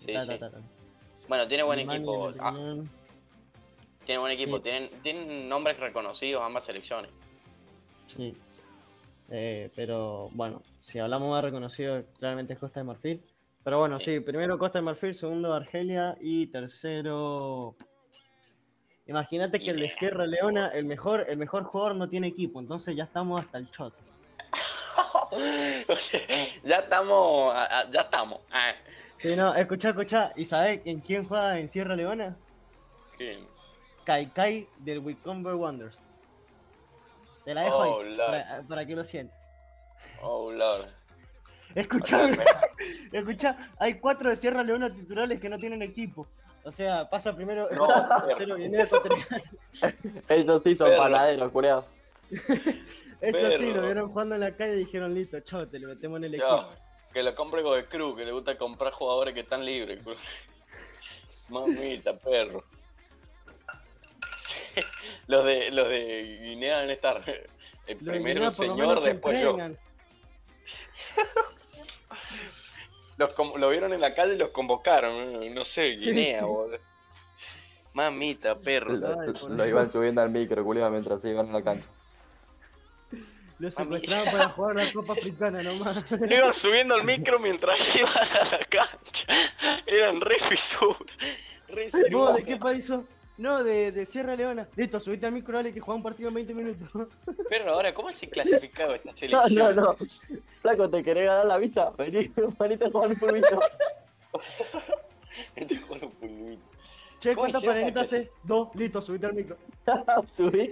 Sí, 0.04 0.06
sí. 0.26 0.40
Bueno, 1.28 1.48
tiene 1.48 1.62
buen 1.62 1.78
Slimani 1.78 1.98
equipo, 1.98 2.32
ah, 2.40 2.54
tiene 4.04 4.18
buen 4.20 4.32
equipo, 4.32 4.56
Sí. 4.58 4.62
tienen, 4.64 5.02
tienen 5.02 5.48
nombres 5.48 5.78
reconocidos 5.78 6.42
ambas 6.42 6.64
selecciones. 6.64 7.10
Sí. 8.08 8.36
Eh, 9.30 9.70
pero 9.76 10.30
bueno, 10.32 10.62
si 10.80 10.98
hablamos 10.98 11.30
más 11.30 11.44
reconocido, 11.44 12.02
claramente 12.18 12.54
es 12.54 12.58
Costa 12.58 12.80
de 12.80 12.84
Marfil. 12.84 13.22
Pero 13.62 13.78
bueno, 13.78 13.98
Sí. 14.00 14.20
primero 14.20 14.58
Costa 14.58 14.78
de 14.78 14.82
Marfil, 14.84 15.14
segundo 15.14 15.52
Argelia 15.54 16.16
y 16.20 16.46
tercero. 16.46 17.76
Imagínate 19.06 19.58
que 19.60 19.70
el 19.70 19.80
de. 19.80 19.90
Sierra 19.90 20.26
Leona, 20.26 20.68
el 20.68 20.84
mejor, 20.84 21.26
el 21.28 21.36
mejor 21.38 21.64
jugador 21.64 21.94
no 21.96 22.08
tiene 22.08 22.26
equipo, 22.26 22.60
entonces 22.60 22.96
ya 22.96 23.04
estamos 23.04 23.40
hasta 23.40 23.58
el 23.58 23.66
shot. 23.66 23.94
ya 26.64 26.76
estamos, 26.78 27.54
ya 27.92 28.00
estamos. 28.00 28.40
Ah, 28.50 28.72
Sí, 29.20 29.34
no, 29.34 29.52
escuchá, 29.54 29.88
escuchá. 29.88 30.32
¿Y 30.36 30.44
sabés 30.44 30.80
en 30.84 31.00
quién 31.00 31.24
juega 31.24 31.58
en 31.58 31.68
Sierra 31.68 31.96
Leona? 31.96 32.36
¿Quién? 33.16 33.40
Kai 34.04 34.26
Kai 34.26 34.68
del 34.78 35.00
Wicomber 35.00 35.54
Wonders. 35.54 35.98
Te 37.48 37.54
la 37.54 37.62
dejo 37.62 37.78
Oh, 37.78 38.00
ahí, 38.02 38.14
Lord. 38.14 38.26
para, 38.26 38.62
para 38.68 38.84
que 38.84 38.94
lo 38.94 39.04
sientes. 39.04 39.34
Oh, 40.20 40.52
Lord. 40.52 40.82
Sea, 41.72 42.28
escuchá, 43.12 43.72
hay 43.78 43.94
cuatro 43.94 44.28
de 44.28 44.36
Sierra 44.36 44.62
Leona 44.62 44.92
titulares 44.92 45.40
que 45.40 45.48
no 45.48 45.56
tienen 45.58 45.80
equipo. 45.80 46.26
O 46.62 46.70
sea, 46.70 47.08
pasa 47.08 47.34
primero, 47.34 47.66
No, 47.70 47.86
pasa 47.86 48.26
tercero. 48.26 48.56
Ellos 50.28 50.62
sí 50.64 50.76
son 50.76 50.94
panaderos, 50.94 51.50
culiao. 51.50 51.86
Eso 53.22 53.50
sí, 53.52 53.72
lo 53.72 53.80
vieron 53.80 54.10
jugando 54.10 54.34
en 54.34 54.42
la 54.42 54.54
calle 54.54 54.74
y 54.74 54.80
dijeron, 54.80 55.14
listo, 55.14 55.40
chao, 55.40 55.66
te 55.66 55.78
lo 55.78 55.88
metemos 55.88 56.18
en 56.18 56.24
el 56.24 56.34
equipo. 56.34 56.68
que 57.14 57.22
lo 57.22 57.34
compre 57.34 57.62
con 57.62 57.78
el 57.78 57.88
Cruz, 57.88 58.14
que 58.14 58.26
le 58.26 58.32
gusta 58.32 58.58
comprar 58.58 58.92
jugadores 58.92 59.32
que 59.32 59.40
están 59.40 59.64
libres. 59.64 60.00
Mamita, 61.48 62.14
perro. 62.18 62.62
Sí, 64.36 64.82
Los 65.28 65.44
de 65.44 65.70
los 65.70 65.88
de 65.88 66.38
Guinea 66.42 66.78
deben 66.78 66.90
estar 66.90 67.22
eh, 67.26 67.46
Los 67.86 67.96
primero 67.98 68.18
Guinea 68.22 68.32
el 68.32 68.42
lo 68.44 68.52
señor, 68.52 69.00
después 69.00 69.40
yo. 69.40 69.56
Los 73.16 73.30
lo 73.56 73.68
vieron 73.70 73.92
en 73.92 74.00
la 74.00 74.14
calle 74.14 74.34
y 74.34 74.38
los 74.38 74.50
convocaron. 74.50 75.42
eh, 75.42 75.50
No 75.50 75.64
sé, 75.64 75.96
Sí, 75.96 76.10
Guinea, 76.10 76.38
sí. 76.40 76.44
boludo. 76.44 76.78
Mamita, 77.94 78.58
perro. 78.60 78.92
Lo, 78.92 79.20
Ay, 79.20 79.32
lo 79.48 79.66
iban 79.66 79.90
subiendo 79.90 80.22
al 80.22 80.30
micro, 80.30 80.62
culiao, 80.64 80.88
mientras 80.90 81.20
se 81.20 81.30
iban 81.30 81.48
a 81.50 81.52
la 81.52 81.62
cancha. 81.62 81.86
Los 83.58 83.76
Mami. 83.76 83.96
secuestraban 83.96 84.32
para 84.32 84.48
jugar 84.50 84.76
la 84.76 84.92
Copa 84.92 85.12
Africana 85.14 85.62
nomás. 85.64 86.08
Lo 86.12 86.26
iban 86.32 86.54
subiendo 86.54 86.94
al 86.94 87.04
micro 87.04 87.40
mientras 87.40 87.76
iban 87.96 88.12
a 88.16 88.44
la 88.56 88.64
cancha. 88.66 89.26
Eran 89.84 90.20
re 90.20 90.38
fisura. 90.38 90.96
Re 91.66 91.90
¿Vos 92.12 92.36
de 92.36 92.44
qué 92.44 92.56
país 92.56 92.86
sos? 92.86 93.04
No, 93.38 93.62
de, 93.62 93.92
de 93.92 94.04
Sierra 94.04 94.34
Leona. 94.36 94.68
Listo, 94.76 94.98
subiste 94.98 95.24
al 95.26 95.32
micro, 95.32 95.56
dale, 95.56 95.72
que 95.72 95.78
juega 95.80 95.96
un 95.96 96.02
partido 96.02 96.28
en 96.28 96.34
20 96.34 96.54
minutos. 96.54 96.88
Perro, 97.48 97.72
ahora, 97.74 97.94
¿cómo 97.94 98.12
se 98.12 98.28
clasificaba 98.28 98.96
esta 98.96 99.10
No, 99.12 99.16
selección? 99.16 99.76
no, 99.76 99.82
no. 99.82 99.96
Flaco, 100.60 100.90
¿te 100.90 101.02
querés 101.04 101.26
ganar 101.26 101.46
la 101.46 101.56
visa? 101.56 101.90
Vení, 101.96 102.30
venite 102.58 102.84
a 102.86 102.90
jugar 102.90 103.08
un 103.10 103.16
pulmito. 103.16 103.60
Este 105.54 105.76
juego 105.76 106.06
un 106.08 106.12
pulmito. 106.14 106.62
Che, 107.20 107.30
¿Cómo 107.34 107.42
¿cuántas 107.42 107.64
panelitas 107.64 107.94
la 107.94 108.02
haces? 108.18 108.30
Dos, 108.42 108.68
listo, 108.74 109.00
subiste 109.00 109.26
al 109.26 109.34
micro. 109.34 109.56
Subí. 110.32 110.70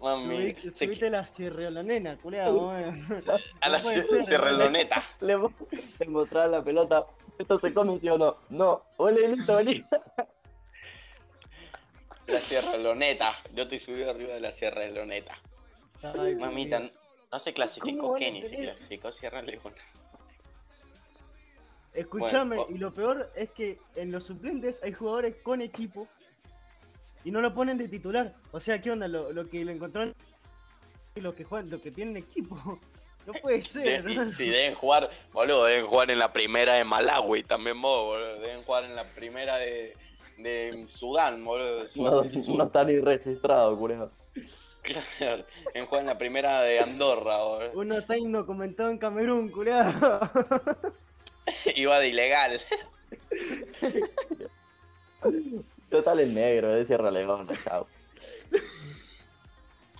Mami, 0.00 0.24
Subí- 0.54 0.56
se- 0.72 0.86
subiste 0.86 1.10
la 1.10 1.24
Sierra 1.24 1.70
Leonena, 1.70 2.16
culeado. 2.16 2.70
a 2.70 3.68
la 3.68 3.78
no 3.80 4.02
Cerreloneta. 4.02 5.04
Le, 5.20 5.36
mo- 5.36 5.52
le 5.98 6.06
mostraba 6.06 6.46
la 6.46 6.62
pelota. 6.64 7.04
¿Esto 7.38 7.58
se 7.58 7.72
come, 7.74 7.98
sí 8.00 8.08
o 8.08 8.16
no? 8.18 8.36
No. 8.48 8.82
Ole, 8.96 9.28
listo, 9.28 9.56
vení. 9.56 9.84
La 12.32 12.40
Sierra 12.40 12.76
Loneta. 12.76 13.36
Yo 13.54 13.64
estoy 13.64 13.78
subido 13.80 14.10
arriba 14.10 14.34
de 14.34 14.40
la 14.40 14.52
Sierra 14.52 14.82
de 14.82 14.90
Loneta. 14.90 15.38
Ay, 16.02 16.34
Mamita, 16.36 16.80
no 16.80 17.38
se 17.38 17.52
¿Cómo 17.52 17.54
clasificó 17.54 18.14
Kenny, 18.16 18.42
se 18.42 18.56
clasificó 18.56 19.12
Sierra 19.12 19.42
Leona. 19.42 19.76
Escuchame, 21.92 22.56
Bueno, 22.56 22.74
y 22.74 22.78
lo 22.78 22.94
peor 22.94 23.32
es 23.34 23.50
que 23.50 23.78
en 23.96 24.12
los 24.12 24.24
suplentes 24.24 24.80
hay 24.82 24.92
jugadores 24.92 25.36
con 25.42 25.60
equipo 25.60 26.06
y 27.24 27.30
no 27.30 27.40
lo 27.40 27.52
ponen 27.52 27.76
de 27.78 27.88
titular. 27.88 28.34
O 28.52 28.60
sea, 28.60 28.80
¿qué 28.80 28.90
onda? 28.90 29.08
Lo, 29.08 29.32
lo 29.32 29.48
que 29.48 29.64
lo 29.64 29.72
encontraron 29.72 30.14
y 31.14 31.20
los 31.20 31.34
que 31.34 31.44
juegan, 31.44 31.68
los 31.68 31.80
que 31.80 31.90
tienen 31.90 32.16
equipo. 32.16 32.56
No 33.26 33.34
puede 33.34 33.60
ser. 33.60 34.02
De- 34.02 34.14
¿no? 34.14 34.24
y 34.24 34.32
si 34.32 34.48
deben 34.48 34.74
jugar, 34.74 35.10
boludo, 35.30 35.66
deben 35.66 35.86
jugar 35.86 36.10
en 36.10 36.18
la 36.18 36.32
primera 36.32 36.76
de 36.76 36.84
Malawi 36.84 37.42
también 37.42 37.80
vos, 37.80 38.08
boludo. 38.08 38.40
Deben 38.40 38.62
jugar 38.62 38.84
en 38.84 38.96
la 38.96 39.04
primera 39.04 39.58
de, 39.58 39.94
de 40.42 40.86
Sudán, 40.88 41.44
boludo. 41.44 41.80
de 41.82 41.88
Sudán 41.88 42.12
No, 42.32 42.42
Sur. 42.42 42.56
no 42.56 42.64
está 42.64 42.84
ni 42.84 42.98
registrado, 43.00 43.76
culiao. 43.78 44.10
Claro, 44.82 45.44
deben 45.74 45.86
jugar 45.86 46.00
en 46.02 46.06
la 46.06 46.18
primera 46.18 46.62
de 46.62 46.80
Andorra, 46.80 47.42
boludo. 47.42 47.70
Uno 47.74 47.98
está 47.98 48.16
indocumentado 48.16 48.90
en 48.90 48.98
Camerún, 48.98 49.50
culeado. 49.50 50.20
Iba 51.74 51.98
de 51.98 52.08
ilegal. 52.08 52.60
Total 55.90 56.20
es 56.20 56.28
negro, 56.30 56.70
es 56.72 56.78
de 56.78 56.86
Sierra 56.86 57.10
Leona, 57.10 57.52
chao. 57.64 57.86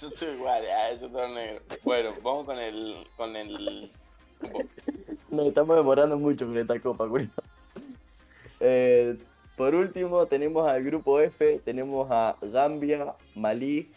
Yo 0.01 0.09
estoy 0.09 0.29
igual, 0.29 0.65
ah, 0.71 0.93
yo 0.99 1.07
estoy 1.07 1.33
negro. 1.33 1.63
Bueno, 1.83 2.13
vamos 2.23 2.47
con 2.47 2.59
el. 2.59 3.07
con 3.17 3.37
el. 3.37 3.91
Nos 5.31 5.47
estamos 5.49 5.77
demorando 5.77 6.17
mucho 6.17 6.47
con 6.47 6.57
esta 6.57 6.79
copa, 6.81 7.07
culiao. 7.07 7.31
Eh, 8.61 9.17
por 9.61 9.75
último, 9.75 10.25
tenemos 10.25 10.67
al 10.67 10.83
grupo 10.83 11.21
F, 11.21 11.61
tenemos 11.67 12.11
a 12.11 12.35
Gambia, 12.41 13.15
Malí, 13.35 13.93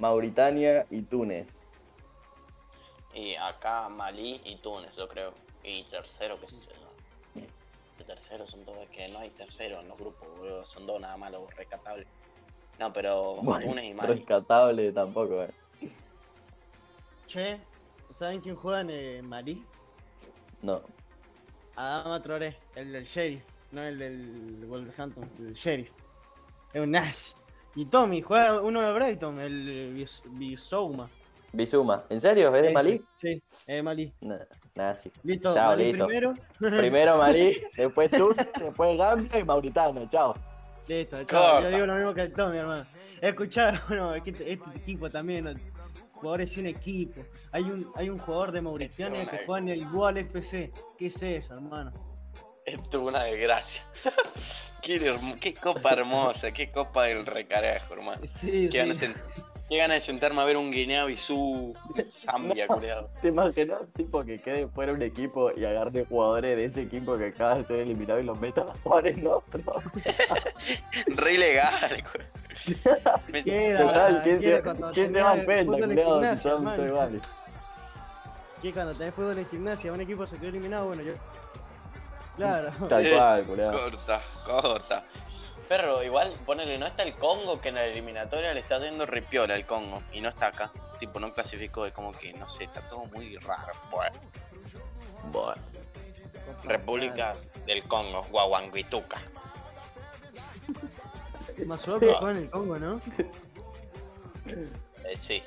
Mauritania 0.00 0.86
y 0.90 1.02
Túnez. 1.02 1.64
Y 3.14 3.36
acá 3.36 3.88
Malí 3.88 4.40
y 4.44 4.56
Túnez, 4.56 4.96
yo 4.96 5.06
creo. 5.06 5.32
Y 5.62 5.84
tercero, 5.84 6.36
sé 6.48 6.68
yo. 6.72 7.40
De 7.96 8.04
tercero 8.04 8.44
son 8.44 8.64
todos, 8.64 8.88
que 8.88 9.06
no 9.06 9.20
hay 9.20 9.30
tercero 9.30 9.78
en 9.82 9.86
los 9.86 9.96
grupos, 9.96 10.26
boludo. 10.36 10.64
Son 10.64 10.84
dos 10.84 11.00
nada 11.00 11.16
más 11.16 11.30
los 11.30 11.48
rescatables. 11.54 12.08
No, 12.80 12.92
pero 12.92 13.36
Bueno, 13.36 13.66
Túnez 13.66 13.84
y 13.84 13.94
Malí. 13.94 14.14
rescatable 14.14 14.90
tampoco, 14.90 15.44
eh. 15.44 15.50
Che, 17.28 17.60
¿saben 18.10 18.40
quién 18.40 18.56
juega 18.56 18.80
en 18.80 18.90
eh, 18.90 19.22
Malí? 19.22 19.64
No. 20.60 20.82
Adama 21.76 22.20
Traoré, 22.20 22.56
el 22.74 22.90
del 22.90 23.04
sheriff, 23.04 23.44
no 23.74 23.82
el 23.82 23.98
del 23.98 24.64
Wolverhampton, 24.66 25.28
el 25.40 25.52
sheriff. 25.54 25.90
Es 26.72 26.80
un 26.82 26.90
Nash. 26.90 27.32
Y 27.74 27.86
Tommy, 27.86 28.22
juega 28.22 28.60
uno 28.60 28.80
de 28.80 28.92
Brighton, 28.92 29.40
el 29.40 29.92
Bis- 29.94 30.22
Bisouma. 30.30 31.08
Bizuma, 31.52 32.04
¿en 32.08 32.20
serio? 32.20 32.54
¿Es 32.54 32.62
de 32.62 32.72
Malí? 32.72 33.04
Sí, 33.12 33.42
es 33.60 33.66
de 33.66 33.82
Malí. 33.82 34.12
Nah, 34.20 34.38
nada, 34.74 34.94
sí. 34.96 35.10
Listo, 35.22 35.54
Chao, 35.54 35.70
Malí 35.70 35.92
listo. 35.92 36.06
primero. 36.06 36.34
Primero 36.58 37.16
Malí, 37.18 37.62
después 37.76 38.10
Túnez, 38.10 38.48
después 38.58 38.98
Gambia 38.98 39.38
y 39.38 39.44
Mauritania, 39.44 40.08
chao. 40.08 40.34
Listo, 40.88 41.22
chao. 41.24 41.62
Yo 41.62 41.68
digo 41.70 41.86
lo 41.86 41.94
mismo 41.94 42.14
que 42.14 42.22
el 42.22 42.32
Tommy, 42.32 42.58
hermano. 42.58 42.84
Escuchar, 43.20 43.80
bueno, 43.88 44.14
este, 44.14 44.52
este 44.52 44.70
equipo 44.76 45.08
también, 45.10 45.44
¿no? 45.44 45.52
jugadores 46.12 46.52
sin 46.52 46.66
equipo. 46.66 47.20
Hay 47.52 47.64
un, 47.64 47.90
hay 47.96 48.08
un 48.08 48.18
jugador 48.18 48.50
de 48.52 48.62
Mauritania 48.62 49.22
Esto 49.22 49.34
es 49.34 49.40
que 49.40 49.46
juega 49.46 49.60
en 49.60 49.68
el 49.68 49.78
Igual 49.82 50.16
FC. 50.16 50.72
¿Qué 50.98 51.06
es 51.08 51.22
eso, 51.22 51.54
hermano? 51.54 51.92
Esto 52.64 52.98
es 52.98 53.02
una 53.04 53.24
desgracia. 53.24 53.82
qué, 54.82 54.96
hermo- 54.96 55.36
qué 55.40 55.54
copa 55.54 55.92
hermosa, 55.92 56.50
qué 56.52 56.70
copa 56.70 57.04
del 57.04 57.26
recarajo, 57.26 57.94
hermano. 57.94 58.20
Sí, 58.26 58.68
Qué 58.70 58.78
ganas, 58.78 58.98
sí. 58.98 59.06
de, 59.06 59.14
qué 59.68 59.76
ganas 59.76 59.96
de 59.96 60.00
sentarme 60.00 60.40
a 60.40 60.44
ver 60.44 60.56
un 60.56 60.70
Guinea-Bissau 60.70 61.74
Zambia, 62.10 62.66
No. 62.68 62.74
culiado. 62.76 63.10
¿Te 63.20 63.28
imaginas, 63.28 63.80
tipo, 63.94 64.24
que 64.24 64.38
quede 64.38 64.66
fuera 64.68 64.92
un 64.92 65.02
equipo 65.02 65.50
y 65.54 65.64
agarre 65.64 66.04
jugadores 66.06 66.56
de 66.56 66.64
ese 66.64 66.82
equipo 66.82 67.18
que 67.18 67.26
acaba 67.26 67.56
de 67.56 67.64
ser 67.64 67.80
eliminado 67.80 68.20
y 68.20 68.24
los 68.24 68.38
metan 68.40 68.68
a 68.68 68.74
jugar 68.82 69.06
en 69.08 69.26
otro? 69.26 69.60
Re 71.06 71.34
ilegal. 71.34 72.04
Me-. 73.28 73.42
¿quién 73.42 73.44
¿Qué 73.44 73.70
era 73.70 74.62
se, 74.62 74.62
quién 74.94 75.14
va 75.14 75.34
en 75.34 75.44
penta, 75.44 75.72
culiao, 75.78 76.22
si 76.36 76.38
son 76.42 76.86
iguales? 76.86 77.22
¿Qué 78.62 78.72
cuando 78.72 78.94
tenés 78.94 79.14
fútbol 79.14 79.36
en 79.36 79.46
gimnasia, 79.46 79.92
un 79.92 80.00
equipo 80.00 80.26
se 80.26 80.36
quedó 80.38 80.48
eliminado? 80.48 80.86
Bueno, 80.86 81.02
yo. 81.02 81.12
Claro. 82.36 82.70
Tal 82.88 83.10
cual. 83.10 83.44
Corta, 83.46 84.20
corta. 84.44 85.04
Perro, 85.68 86.02
igual, 86.02 86.32
ponele, 86.44 86.76
no 86.78 86.86
está 86.86 87.04
el 87.04 87.14
Congo 87.14 87.58
que 87.60 87.70
en 87.70 87.76
la 87.76 87.84
eliminatoria 87.86 88.52
le 88.52 88.60
está 88.60 88.78
yendo 88.78 89.06
ripiola 89.06 89.54
el 89.54 89.64
Congo 89.64 90.02
y 90.12 90.20
no 90.20 90.28
está 90.28 90.48
acá. 90.48 90.70
Tipo, 90.98 91.18
no 91.20 91.32
clasificó, 91.32 91.86
es 91.86 91.92
como 91.92 92.12
que, 92.12 92.32
no 92.34 92.48
sé, 92.50 92.64
está 92.64 92.82
todo 92.88 93.04
muy 93.06 93.36
raro. 93.38 93.72
Bueno, 93.90 94.16
Bueno, 95.32 95.62
República 96.64 97.32
del 97.66 97.82
Congo, 97.84 98.20
Guaguanguituca. 98.30 99.18
Masuaku 101.66 102.00
Sí. 102.06 102.12
juega 102.18 102.30
en 102.32 102.36
el 102.44 102.50
Congo, 102.50 102.78
¿no? 102.78 103.00
Eh, 104.46 105.16
sí, 105.20 105.42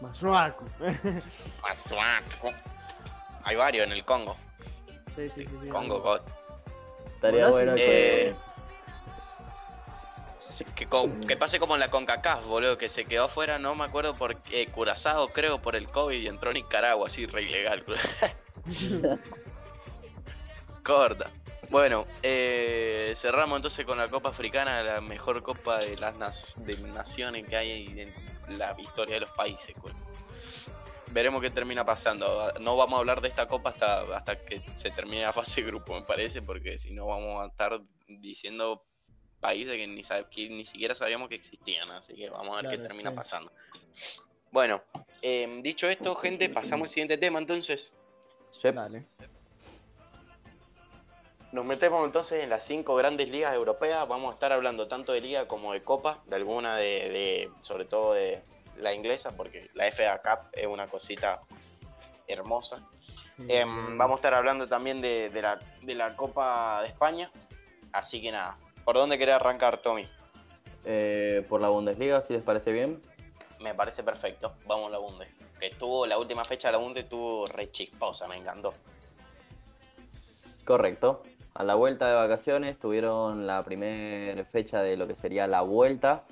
Masuaku. 0.00 0.64
Matsuaku. 1.62 2.52
Hay 3.44 3.56
varios 3.56 3.86
en 3.86 3.92
el 3.92 4.04
Congo. 4.04 4.36
Sí, 5.16 5.30
sí. 5.34 5.68
Congo, 5.68 6.00
God. 6.00 6.20
estaría 7.14 7.48
bueno 7.48 7.74
que... 7.74 8.28
Eh, 8.28 8.34
Que, 10.74 10.88
que 11.28 11.36
pase 11.36 11.58
como 11.58 11.74
en 11.74 11.80
la 11.80 11.88
CONCACAF, 11.88 12.46
boludo, 12.46 12.78
que 12.78 12.88
se 12.88 13.04
quedó 13.04 13.24
afuera, 13.24 13.58
no 13.58 13.74
me 13.74 13.84
acuerdo 13.84 14.14
por 14.14 14.36
qué, 14.36 14.66
Curazao 14.66 15.28
creo 15.28 15.58
por 15.58 15.76
el 15.76 15.88
COVID 15.88 16.18
y 16.18 16.28
entró 16.28 16.50
a 16.50 16.54
Nicaragua, 16.54 17.08
así 17.08 17.26
re 17.26 17.42
ilegal. 17.42 17.84
Corta. 20.82 21.30
Bueno, 21.70 22.06
eh, 22.22 23.14
cerramos 23.16 23.56
entonces 23.56 23.84
con 23.84 23.98
la 23.98 24.08
Copa 24.08 24.28
Africana, 24.30 24.82
la 24.82 25.00
mejor 25.00 25.42
copa 25.42 25.78
de 25.78 25.96
las 25.96 26.54
de 26.56 26.78
naciones 26.78 27.46
que 27.46 27.56
hay 27.56 28.00
en 28.48 28.58
la 28.58 28.74
historia 28.80 29.14
de 29.16 29.20
los 29.20 29.30
países. 29.30 29.74
pues. 29.82 29.94
Veremos 31.16 31.40
qué 31.40 31.48
termina 31.48 31.82
pasando. 31.82 32.52
No 32.60 32.76
vamos 32.76 32.98
a 32.98 33.00
hablar 33.00 33.22
de 33.22 33.28
esta 33.28 33.48
copa 33.48 33.70
hasta, 33.70 34.02
hasta 34.14 34.36
que 34.36 34.60
se 34.76 34.90
termine 34.90 35.22
la 35.22 35.32
fase 35.32 35.62
de 35.62 35.66
grupo, 35.68 35.94
me 35.94 36.02
parece, 36.02 36.42
porque 36.42 36.76
si 36.76 36.92
no 36.92 37.06
vamos 37.06 37.42
a 37.42 37.46
estar 37.46 37.80
diciendo 38.06 38.84
países 39.40 39.76
que 39.76 39.86
ni, 39.86 40.02
que 40.02 40.48
ni 40.50 40.66
siquiera 40.66 40.94
sabíamos 40.94 41.30
que 41.30 41.36
existían, 41.36 41.90
así 41.90 42.14
que 42.14 42.28
vamos 42.28 42.58
a 42.58 42.62
ver 42.62 42.70
qué 42.70 42.78
termina 42.86 43.10
sí. 43.10 43.16
pasando. 43.16 43.50
Bueno, 44.52 44.82
em, 45.22 45.62
dicho 45.62 45.88
esto, 45.88 46.14
gente, 46.16 46.50
pasamos 46.50 46.84
al 46.84 46.88
siguiente 46.90 47.16
tema 47.16 47.38
entonces. 47.38 47.94
Sí. 48.50 48.70
Dale. 48.70 49.06
Nos 51.52 51.64
metemos 51.64 52.04
entonces 52.04 52.42
en 52.44 52.50
las 52.50 52.66
cinco 52.66 52.94
grandes 52.94 53.30
ligas 53.30 53.54
europeas. 53.54 54.06
Vamos 54.06 54.32
a 54.32 54.34
estar 54.34 54.52
hablando 54.52 54.86
tanto 54.86 55.12
de 55.12 55.22
liga 55.22 55.48
como 55.48 55.72
de 55.72 55.80
copa, 55.82 56.22
de 56.26 56.36
alguna 56.36 56.76
de, 56.76 57.08
de- 57.08 57.50
sobre 57.62 57.86
todo 57.86 58.12
de 58.12 58.42
la 58.78 58.94
inglesa, 58.94 59.32
porque 59.36 59.70
la 59.74 59.90
FA 59.92 60.18
Cup 60.18 60.48
es 60.52 60.66
una 60.66 60.86
cosita 60.86 61.40
hermosa. 62.26 62.80
Sí, 63.36 63.44
Em, 63.48 63.98
vamos 63.98 64.14
a 64.14 64.16
estar 64.16 64.34
hablando 64.34 64.66
también 64.66 65.00
de, 65.02 65.30
de 65.30 65.42
la, 65.42 65.60
de 65.82 65.94
la 65.94 66.16
Copa 66.16 66.80
de 66.82 66.88
España. 66.88 67.30
Así 67.92 68.20
que 68.20 68.32
nada, 68.32 68.56
¿por 68.84 68.96
dónde 68.96 69.18
querés 69.18 69.34
arrancar, 69.36 69.82
Tommy? 69.82 70.08
Eh, 70.84 71.44
por 71.48 71.60
la 71.60 71.68
Bundesliga, 71.68 72.20
si 72.20 72.32
les 72.32 72.42
parece 72.42 72.72
bien. 72.72 73.02
Me 73.60 73.74
parece 73.74 74.02
perfecto. 74.02 74.52
Vamos 74.66 74.88
a 74.88 74.90
la 74.90 74.98
Bunde. 74.98 75.26
Que 75.58 75.66
estuvo, 75.66 76.06
la 76.06 76.18
última 76.18 76.44
fecha 76.44 76.68
de 76.68 76.72
la 76.72 76.78
Bunde 76.78 77.00
estuvo 77.00 77.46
re 77.46 77.70
chisposa, 77.70 78.26
me 78.28 78.36
encantó. 78.36 78.72
Correcto. 80.64 81.22
A 81.54 81.64
la 81.64 81.74
vuelta 81.74 82.08
de 82.08 82.14
vacaciones 82.14 82.78
tuvieron 82.78 83.46
la 83.46 83.64
primera 83.64 84.44
fecha 84.44 84.82
de 84.82 84.96
lo 84.96 85.06
que 85.06 85.16
sería 85.16 85.46
la 85.46 85.62
vuelta 85.62 86.24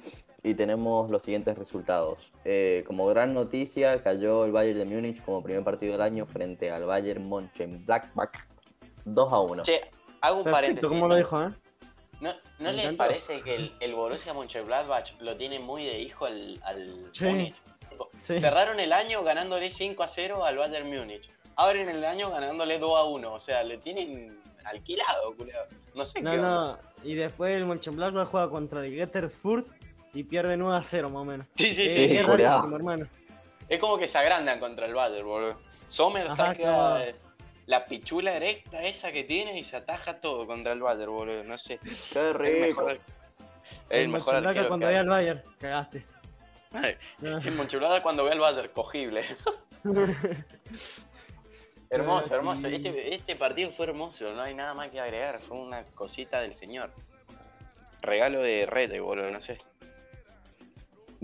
y 0.45 0.55
tenemos 0.55 1.11
los 1.11 1.23
siguientes 1.23 1.57
resultados. 1.59 2.19
Eh, 2.45 2.85
como 2.87 3.07
gran 3.07 3.33
noticia, 3.35 4.01
cayó 4.03 4.45
el 4.45 4.53
Bayern 4.53 4.79
de 4.79 4.85
Múnich 4.85 5.25
como 5.25 5.43
primer 5.43 5.65
partido 5.65 5.93
del 5.93 6.03
año 6.03 6.27
frente 6.27 6.71
al 6.71 6.85
Bayern 6.85 7.27
Mönchengladbach 7.29 8.45
2 9.07 9.33
a 9.33 9.41
1. 9.41 9.63
Che, 9.65 9.81
hago 10.21 10.37
un 10.39 10.45
Perfecto, 10.45 10.61
paréntesis. 10.61 10.89
como 10.89 11.09
lo 11.09 11.17
dijo, 11.17 11.43
¿eh? 11.43 11.49
¿No, 12.21 12.33
no 12.61 12.71
les 12.73 12.85
encantó. 12.85 12.99
parece 12.99 13.41
que 13.41 13.55
el, 13.57 13.73
el 13.81 13.95
Borussia 13.95 14.33
Mönchengladbach 14.35 15.19
lo 15.21 15.37
tiene 15.37 15.59
muy 15.59 15.85
de 15.87 15.99
hijo 15.99 16.27
al, 16.27 16.61
al 16.63 17.09
Sí. 17.13 17.25
Múnich? 17.25 17.55
Sí. 18.19 18.39
Cerraron 18.39 18.79
el 18.81 18.93
año 18.93 19.23
ganándole 19.25 19.73
5 19.73 20.03
a 20.03 20.09
0 20.09 20.45
al 20.45 20.59
Bayern 20.59 20.89
Múnich. 20.89 21.29
Abren 21.57 21.89
el 21.89 22.05
año 22.05 22.31
ganándole 22.31 22.79
2 22.79 22.99
a 22.99 23.05
1. 23.05 23.33
O 23.33 23.41
sea, 23.41 23.63
le 23.63 23.79
tienen 23.79 24.39
alquilado, 24.65 25.35
culiao. 25.37 25.65
No 25.95 26.05
sé 26.05 26.21
No, 26.21 26.31
qué 26.33 26.37
onda. 26.39 26.51
no. 26.51 26.79
Y 27.09 27.15
después 27.15 27.57
el 27.57 27.65
Mönchengladbach 27.67 28.29
juega 28.29 28.51
contra 28.51 28.85
el 28.85 28.93
Getterfurt 28.95 29.67
y 30.15 30.25
pierde 30.25 30.57
9 30.57 30.77
a 30.79 30.83
0 30.83 31.11
más 31.11 31.23
o 31.23 31.25
menos. 31.25 31.47
Sí, 31.57 31.75
sí, 31.75 31.83
Eh, 31.83 31.91
sí. 32.09 32.17
es 32.17 32.27
rarísimo, 32.27 32.77
hermano. 32.77 33.07
Es 33.69 33.81
como 33.81 33.99
que 33.99 34.07
se 34.09 34.17
agrandan 34.19 34.61
contra 34.61 34.87
el 34.87 34.95
Bayern, 34.95 35.27
boludo. 35.27 35.61
Sommer 35.89 36.27
Ajá, 36.27 36.37
saca 36.37 36.55
claro. 36.55 37.13
la 37.67 37.87
pichula 37.87 38.37
erecta 38.37 38.83
esa 38.83 39.11
que 39.13 39.25
tiene 39.25 39.59
y 39.59 39.65
se 39.65 39.77
ataja 39.77 40.21
todo 40.21 40.47
contra 40.47 40.73
el 40.73 40.81
Bayern, 40.81 41.13
boludo. 41.13 41.43
No 41.45 41.59
sé. 41.59 41.79
¡Qué 42.13 42.21
El 42.21 42.35
rico! 42.35 42.67
mejor, 42.85 42.91
el 42.93 43.01
El 44.01 44.09
mejor 44.09 44.35
Mönchengladbach 44.35 44.47
arquero 44.49 44.69
cuando 44.69 44.87
ve 44.89 44.97
al 44.99 45.09
Bayern, 45.09 45.43
cagaste. 45.59 46.07
El 47.23 47.53
Monchulada 47.53 48.03
cuando 48.03 48.25
ve 48.25 48.33
al 48.33 48.41
Bayern, 48.41 48.69
cogible. 48.75 49.25
Hermoso, 51.91 52.29
Ah, 52.33 52.37
hermoso. 52.37 52.67
Este, 52.67 53.15
este 53.15 53.37
partido 53.37 53.71
fue 53.71 53.87
hermoso, 53.87 54.33
no 54.33 54.43
hay 54.43 54.55
nada 54.55 54.75
más 54.75 54.91
que 54.91 55.01
agregar. 55.01 55.41
Fue 55.41 55.57
una 55.57 55.85
cosita 55.85 56.41
del 56.41 56.55
señor. 56.55 56.91
Regalo 58.03 58.41
de 58.43 58.67
Rete, 58.67 58.99
boludo, 59.01 59.31
no 59.31 59.41
sé. 59.41 59.59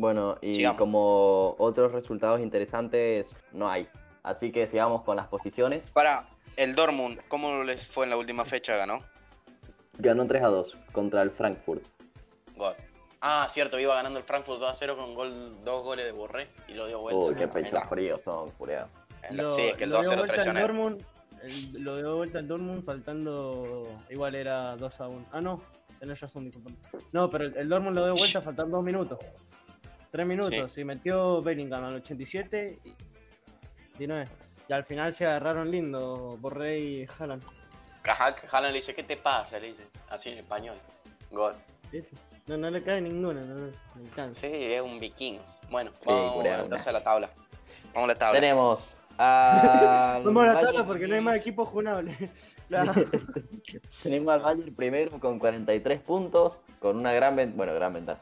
Bueno, 0.01 0.38
y 0.40 0.55
Sigamos. 0.55 0.78
como 0.78 1.57
otros 1.59 1.92
resultados 1.92 2.40
interesantes, 2.40 3.34
no 3.53 3.68
hay. 3.68 3.86
Así 4.22 4.51
que 4.51 4.66
sigamos 4.66 5.03
con 5.03 5.14
las 5.16 5.26
posiciones. 5.28 5.90
Para 5.90 6.26
el 6.57 6.74
Dortmund, 6.74 7.20
¿cómo 7.28 7.62
les 7.64 7.86
fue 7.88 8.05
en 8.05 8.11
la 8.11 8.16
última 8.16 8.46
fecha? 8.46 8.76
¿Ganó? 8.76 9.01
Ganó 9.98 10.26
3 10.26 10.42
a 10.42 10.46
2 10.46 10.76
contra 10.92 11.20
el 11.20 11.30
Frankfurt. 11.30 11.82
Gol. 12.57 12.74
Ah, 13.20 13.46
cierto, 13.53 13.78
iba 13.78 13.94
ganando 13.94 14.18
el 14.18 14.24
Frankfurt 14.24 14.59
2 14.61 14.70
a 14.70 14.72
0 14.72 14.96
con 14.96 15.14
gol, 15.14 15.62
dos 15.66 15.84
goles 15.84 16.07
de 16.07 16.12
Borré 16.12 16.48
y 16.66 16.72
lo 16.72 16.86
dio 16.86 17.01
vuelta. 17.01 17.20
Uy, 17.20 17.34
qué 17.34 17.42
Ahí 17.44 17.51
pechos 17.51 17.74
está. 17.74 17.86
fríos 17.88 18.22
son. 18.24 18.51
Lo, 19.32 19.55
sí, 19.55 19.61
es 19.61 19.76
que 19.76 19.84
el 19.84 19.90
lo 19.90 19.96
2 19.98 20.07
a 20.07 20.11
0 20.12 20.16
dio 20.16 20.16
vuelta 20.16 20.22
al 20.22 20.26
traicionero. 20.55 20.66
Dortmund. 20.66 21.05
el- 21.42 21.84
lo 21.84 21.96
dio 21.98 22.16
vuelta 22.16 22.38
al 22.38 22.48
Dortmund 22.48 22.82
faltando. 22.82 23.86
Igual 24.09 24.34
era 24.34 24.76
2 24.76 25.01
a 25.03 25.09
1. 25.09 25.26
Ah, 25.32 25.42
no. 25.42 25.61
Tenés 25.98 26.18
razón, 26.18 26.46
disculpa. 26.46 26.70
No, 27.12 27.28
pero 27.28 27.44
el, 27.44 27.55
el 27.59 27.68
Dortmund 27.68 27.94
lo 27.96 28.05
dio 28.07 28.14
vuelta 28.14 28.40
faltando 28.40 28.78
2 28.78 28.84
minutos. 28.86 29.18
3 30.11 30.26
minutos. 30.26 30.78
Y 30.78 30.84
metió 30.84 31.42
Bellingham 31.42 31.84
al 31.84 31.94
87 31.96 32.78
y 32.84 32.94
19. 33.98 34.28
Y 34.68 34.72
al 34.72 34.84
final 34.84 35.12
se 35.12 35.26
agarraron 35.26 35.70
lindo 35.70 36.36
Borré 36.40 36.78
y 36.78 37.06
Haaland. 37.18 37.42
Ajá, 38.04 38.34
Haaland 38.50 38.72
le 38.72 38.78
dice, 38.78 38.94
¿qué 38.94 39.02
te 39.02 39.16
pasa? 39.16 39.58
Le 39.58 39.68
dice, 39.68 39.86
así 40.08 40.30
en 40.30 40.38
español. 40.38 40.76
Gol. 41.30 41.54
No, 42.46 42.56
no 42.56 42.70
le 42.70 42.82
cae 42.82 43.00
ninguna, 43.00 43.42
no, 43.42 43.70
me 43.94 44.02
encanta. 44.02 44.40
Sí, 44.40 44.48
es 44.50 44.80
un 44.80 44.98
vikingo. 44.98 45.42
Bueno, 45.70 45.92
Sí, 46.00 46.06
vamos 46.06 46.44
entonces 46.44 46.86
a 46.86 46.92
la 46.92 47.02
tabla. 47.02 47.30
Vamos 47.94 48.04
a 48.04 48.12
la 48.12 48.18
tabla. 48.18 48.40
Tenemos 48.40 48.96
al 49.18 50.22
Vamos 50.24 50.42
a 50.42 50.54
la 50.54 50.61
tabla 50.61 50.86
porque 50.86 51.06
no 51.06 51.14
hay 51.14 51.20
más 51.20 51.36
equipos 51.36 51.68
jugables. 51.68 52.56
Claro. 52.68 52.94
Tenemos 54.02 54.32
al 54.32 54.40
Bayern 54.40 54.74
primero 54.76 55.18
con 55.18 55.40
43 55.40 56.00
puntos, 56.02 56.61
con 56.78 56.96
una 56.96 57.12
gran, 57.12 57.34
bueno, 57.56 57.74
gran 57.74 57.92
ventaja. 57.92 58.20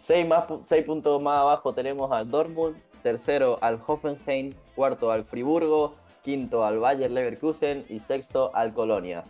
6, 0.00 0.26
más, 0.26 0.44
seis 0.64 0.84
puntos 0.84 1.20
más 1.20 1.40
abajo 1.40 1.74
tenemos 1.74 2.10
al 2.10 2.30
Dortmund, 2.30 2.80
tercero 3.02 3.58
al 3.60 3.78
Hoffenheim, 3.86 4.54
cuarto 4.74 5.10
al 5.10 5.24
Friburgo, 5.24 5.94
quinto 6.24 6.64
al 6.64 6.78
Bayer 6.78 7.10
Leverkusen 7.10 7.84
y 7.88 8.00
sexto 8.00 8.50
al 8.54 8.72
Colonia. 8.72 9.24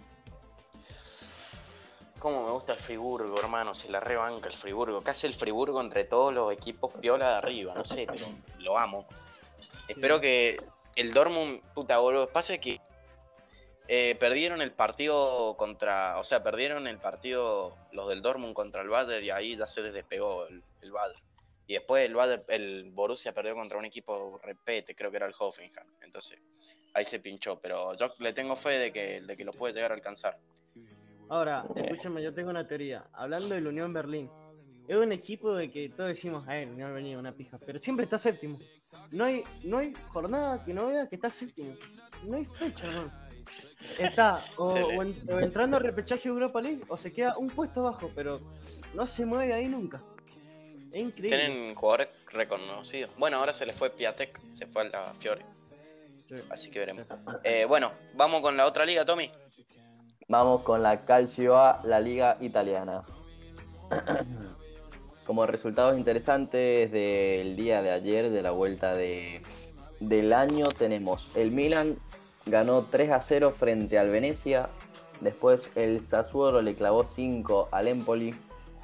Cómo 2.20 2.44
me 2.44 2.52
gusta 2.52 2.74
el 2.74 2.78
Friburgo, 2.78 3.36
hermano, 3.38 3.74
se 3.74 3.88
la 3.88 3.98
rebanca 3.98 4.48
el 4.48 4.54
Friburgo. 4.54 5.02
¿Qué 5.02 5.10
hace 5.10 5.26
el 5.26 5.34
Friburgo 5.34 5.80
entre 5.80 6.04
todos 6.04 6.32
los 6.32 6.52
equipos 6.52 6.92
piola 7.00 7.30
de 7.30 7.36
arriba? 7.36 7.74
No 7.74 7.84
sé, 7.84 8.06
pero 8.06 8.26
lo 8.58 8.78
amo. 8.78 9.06
Espero 9.88 10.20
que 10.20 10.56
el 10.94 11.12
Dortmund, 11.12 11.62
puta, 11.74 11.98
boludo, 11.98 12.28
pasa 12.28 12.58
que 12.58 12.80
eh, 13.93 14.14
perdieron 14.20 14.62
el 14.62 14.70
partido 14.70 15.57
contra, 15.57 16.16
o 16.20 16.22
sea, 16.22 16.45
perdieron 16.45 16.86
el 16.86 16.99
partido 16.99 17.76
los 17.91 18.09
del 18.09 18.22
Dortmund 18.22 18.55
contra 18.55 18.82
el 18.82 18.88
Bayern 18.88 19.24
y 19.24 19.30
ahí 19.30 19.57
ya 19.57 19.66
se 19.66 19.80
les 19.82 19.93
despegó 19.93 20.47
el, 20.47 20.62
el. 20.80 20.93
Y 21.66 21.74
después 21.74 22.07
el, 22.07 22.14
Bayern- 22.14 22.45
el 22.47 22.91
Borussia 22.93 23.32
perdió 23.32 23.55
contra 23.57 23.78
un 23.78 23.84
equipo 23.84 24.41
repete, 24.45 24.95
creo 24.95 25.11
que 25.11 25.16
era 25.16 25.26
el 25.26 25.34
Hoffenheim. 25.36 25.72
Entonces, 26.03 26.38
ahí 26.95 27.05
se 27.05 27.18
pinchó, 27.18 27.59
pero 27.59 27.97
yo 27.97 28.14
le 28.20 28.32
tengo 28.32 28.55
fe 28.55 28.78
de 28.78 28.93
que, 28.93 29.22
de 29.22 29.36
que 29.36 29.45
lo 29.45 29.53
puede 29.53 29.74
llegar 29.74 29.91
a 29.91 29.95
alcanzar. 29.95 30.38
Ahora, 31.28 31.64
escúchame, 31.74 32.22
yo 32.22 32.32
tengo 32.32 32.51
una 32.51 32.66
teoría. 32.66 33.09
Hablando 33.12 33.57
del 33.57 33.66
Unión 33.66 33.93
Berlín, 33.93 34.30
es 34.86 34.97
un 34.97 35.11
equipo 35.11 35.53
de 35.55 35.68
que 35.68 35.88
todos 35.88 36.11
decimos, 36.11 36.45
ay, 36.47 36.62
el 36.62 36.70
Unión 36.70 36.95
Berlín 36.95 37.16
una 37.16 37.32
pija, 37.32 37.59
pero 37.59 37.80
siempre 37.80 38.05
está 38.05 38.18
séptimo. 38.18 38.57
No 39.11 39.24
hay, 39.24 39.43
no 39.64 39.78
hay 39.78 39.93
jornada 40.12 40.64
que 40.64 40.74
no 40.74 40.86
vea 40.86 41.09
que 41.09 41.16
está 41.16 41.28
séptimo. 41.28 41.74
No 42.24 42.36
hay 42.36 42.45
fecha, 42.45 42.86
hermano. 42.86 43.30
Está 43.98 44.44
o, 44.56 44.72
Se 44.74 44.78
le- 44.80 44.98
o 44.98 45.02
en- 45.02 45.16
o 45.32 45.40
entrando 45.40 45.76
al 45.76 45.84
repechaje 45.84 46.24
de 46.28 46.34
Europa 46.34 46.61
League 46.61 46.82
o 46.88 46.96
se 46.96 47.12
queda 47.12 47.36
un 47.38 47.48
puesto 47.50 47.80
abajo, 47.80 48.11
pero 48.14 48.40
no 48.94 49.06
se 49.06 49.24
mueve 49.26 49.52
ahí 49.52 49.66
nunca. 49.68 50.02
Es 50.92 51.00
increíble. 51.02 51.38
Tienen 51.38 51.74
jugadores 51.74 52.08
reconocidos. 52.32 53.11
Bueno, 53.16 53.36
ahora 53.38 53.52
se 53.52 53.64
les 53.66 53.76
fue 53.76 53.90
Piatek, 53.90 54.38
se 54.56 54.66
fue 54.66 54.82
a 54.82 54.84
la 54.88 55.04
Fiore, 55.20 55.44
Sí. 56.18 56.34
así 56.50 56.70
que 56.70 56.80
veremos. 56.80 57.06
Eh, 57.44 57.64
bueno, 57.66 57.92
vamos 58.14 58.40
con 58.42 58.56
la 58.56 58.66
otra 58.66 58.84
liga, 58.84 59.04
Tommy. 59.04 59.30
Vamos 60.28 60.62
con 60.62 60.82
la 60.82 61.04
Calcio 61.04 61.58
A, 61.58 61.80
la 61.84 62.00
liga 62.00 62.36
italiana. 62.40 63.02
Como 65.26 65.46
resultados 65.46 65.96
interesantes 65.96 66.90
del 66.90 67.54
día 67.56 67.82
de 67.82 67.90
ayer, 67.92 68.30
de 68.30 68.42
la 68.42 68.50
vuelta 68.50 68.94
de, 68.96 69.42
del 70.00 70.32
año, 70.32 70.66
tenemos 70.66 71.30
el 71.36 71.52
Milan 71.52 71.98
ganó 72.47 72.86
3 72.86 73.11
a 73.11 73.20
0 73.20 73.51
frente 73.51 73.99
al 73.99 74.11
Venecia. 74.11 74.70
Después 75.20 75.70
el 75.74 76.01
Sassuolo 76.01 76.62
le 76.62 76.74
clavó 76.74 77.05
5 77.05 77.68
al 77.72 77.88
Empoli. 77.88 78.34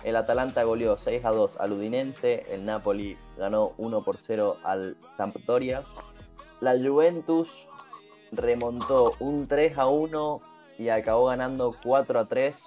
El 0.04 0.16
Atalanta 0.16 0.62
goleó 0.64 0.96
6 0.96 1.24
a 1.24 1.30
2 1.30 1.56
al 1.58 1.72
Udinense. 1.72 2.44
El 2.50 2.64
Napoli 2.64 3.16
ganó 3.38 3.72
1 3.78 4.04
por 4.04 4.18
0 4.18 4.56
al 4.62 4.96
Sampdoria. 5.16 5.82
La 6.60 6.72
Juventus 6.72 7.66
remontó 8.32 9.12
un 9.20 9.46
3 9.48 9.78
a 9.78 9.86
1 9.86 10.40
y 10.78 10.88
acabó 10.90 11.26
ganando 11.26 11.74
4 11.82 12.20
a 12.20 12.28
3. 12.28 12.62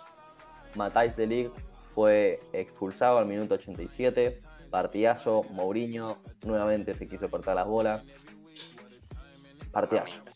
Matáis 0.76 1.16
de 1.16 1.28
Ligt 1.28 1.54
fue 1.94 2.40
expulsado 2.54 3.18
al 3.18 3.26
minuto 3.26 3.56
87. 3.56 4.40
Partidazo, 4.70 5.44
Mourinho 5.50 6.18
nuevamente 6.46 6.94
se 6.94 7.08
quiso 7.08 7.30
cortar 7.30 7.56
las 7.56 7.68
bolas. 7.68 8.04
Partidazo. 9.72 10.29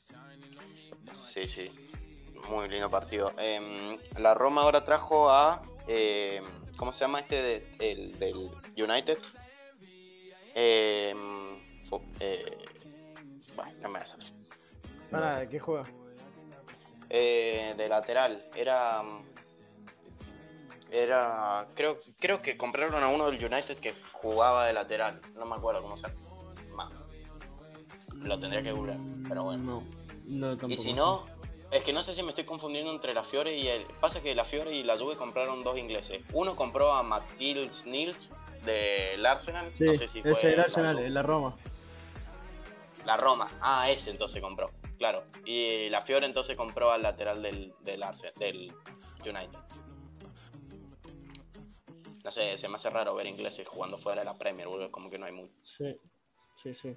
Sí, 1.33 1.47
sí. 1.47 1.71
Muy 2.49 2.67
lindo 2.69 2.89
partido. 2.89 3.31
Em, 3.37 3.97
la 4.17 4.33
Roma 4.33 4.61
ahora 4.61 4.83
trajo 4.83 5.29
a. 5.29 5.61
em, 5.87 6.43
¿Cómo 6.77 6.91
se 6.91 7.01
llama 7.01 7.19
este 7.21 7.41
de- 7.41 7.67
el, 7.79 8.19
del 8.19 8.49
United? 8.77 9.17
Em, 10.55 11.57
eh, 12.19 12.57
No 13.81 13.89
me 13.89 13.99
vas 13.99 14.13
a 14.13 14.17
Para, 15.11 15.37
¿de 15.39 15.49
qué 15.49 15.59
juega? 15.59 15.83
Eh, 17.09 17.73
de 17.77 17.87
lateral. 17.89 18.45
Era. 18.55 19.03
Era. 20.91 21.67
Creo, 21.75 21.99
creo 22.19 22.41
que 22.41 22.57
compraron 22.57 23.03
a 23.03 23.07
uno 23.07 23.29
del 23.29 23.43
United 23.43 23.77
que 23.77 23.93
jugaba 24.11 24.67
de 24.67 24.73
lateral. 24.73 25.19
No 25.35 25.45
me 25.45 25.55
acuerdo 25.55 25.81
cómo 25.81 25.95
se 25.97 26.07
llama. 26.69 26.91
Lo 28.15 28.39
tendría 28.39 28.63
que 28.63 28.71
googlear, 28.71 28.99
pero 29.27 29.43
bueno. 29.43 29.63
No, 29.63 29.83
no 30.25 30.57
tampoco 30.57 30.73
Y 30.73 30.77
si 30.77 30.93
no, 30.93 31.25
es 31.73 31.83
que 31.83 31.91
no 31.91 32.03
sé 32.03 32.13
si 32.13 32.21
me 32.21 32.29
estoy 32.29 32.45
confundiendo 32.45 32.91
entre 32.91 33.13
la 33.13 33.23
Fiore 33.23 33.57
y 33.57 33.67
el. 33.67 33.85
Pasa 33.99 34.21
que 34.21 34.35
la 34.35 34.45
Fiore 34.45 34.75
y 34.75 34.83
la 34.83 34.95
Juve 34.95 35.15
compraron 35.15 35.63
dos 35.63 35.77
ingleses. 35.77 36.21
Uno 36.31 36.55
compró 36.55 36.93
a 36.93 37.01
Matthias 37.01 37.85
Nils 37.85 38.29
del 38.63 39.25
Arsenal. 39.25 39.73
Sí, 39.73 39.85
no 39.85 39.93
sé 39.95 40.07
si 40.07 40.21
fue 40.21 40.31
ese 40.31 40.55
la 40.55 40.63
Arsenal, 40.63 40.95
Juve. 40.97 41.09
la 41.09 41.23
Roma. 41.23 41.55
La 43.05 43.17
Roma. 43.17 43.49
Ah, 43.59 43.89
ese 43.89 44.11
entonces 44.11 44.39
compró. 44.39 44.67
Claro. 44.99 45.23
Y 45.45 45.89
la 45.89 46.01
Fiore 46.01 46.27
entonces 46.27 46.55
compró 46.55 46.91
al 46.91 47.01
lateral 47.01 47.41
del, 47.41 47.73
del, 47.81 48.03
Arsenal, 48.03 48.33
del 48.37 48.71
United. 49.21 49.59
No 52.23 52.31
sé, 52.31 52.57
se 52.57 52.67
me 52.69 52.75
hace 52.75 52.89
raro 52.91 53.15
ver 53.15 53.25
ingleses 53.25 53.67
jugando 53.67 53.97
fuera 53.97 54.21
de 54.21 54.25
la 54.25 54.37
Premier, 54.37 54.67
boludo. 54.67 54.91
Como 54.91 55.09
que 55.09 55.17
no 55.17 55.25
hay 55.25 55.33
mucho. 55.33 55.53
Sí, 55.63 55.97
sí, 56.55 56.75
sí. 56.75 56.95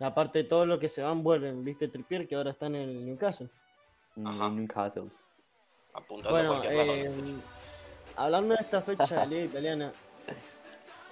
Aparte 0.00 0.44
todo 0.44 0.64
lo 0.64 0.78
que 0.78 0.88
se 0.88 1.02
van 1.02 1.22
vuelven, 1.22 1.64
viste 1.64 1.88
Trippier 1.88 2.28
que 2.28 2.36
ahora 2.36 2.52
está 2.52 2.66
en 2.66 2.76
el 2.76 3.06
Newcastle. 3.06 3.48
Ajá. 4.24 4.48
Newcastle. 4.48 5.08
Apuntando 5.92 6.30
Bueno, 6.30 6.62
eh, 6.64 7.10
hablando 8.16 8.54
de 8.54 8.60
esta 8.60 8.80
fecha 8.80 9.06
de 9.06 9.16
la 9.16 9.26
Liga 9.26 9.44
Italiana, 9.44 9.92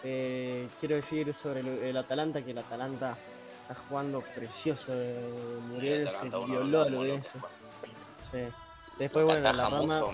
eh, 0.05 0.69
quiero 0.79 0.95
decir 0.97 1.35
sobre 1.35 1.61
el, 1.61 1.67
el 1.67 1.97
Atalanta 1.97 2.43
que 2.43 2.53
el 2.53 2.59
Atalanta 2.59 3.17
está 3.63 3.75
jugando 3.89 4.21
precioso. 4.21 4.93
eh, 4.93 5.59
Muriel 5.69 6.09
se 6.11 6.29
violó 6.29 6.85
de 6.85 6.89
al 6.89 6.95
buenos. 6.95 7.27
Sí. 8.31 8.39
Después, 8.99 9.25
bueno, 9.25 9.53
la 9.53 9.69
Roma. 9.69 10.01
mucho. 10.01 10.13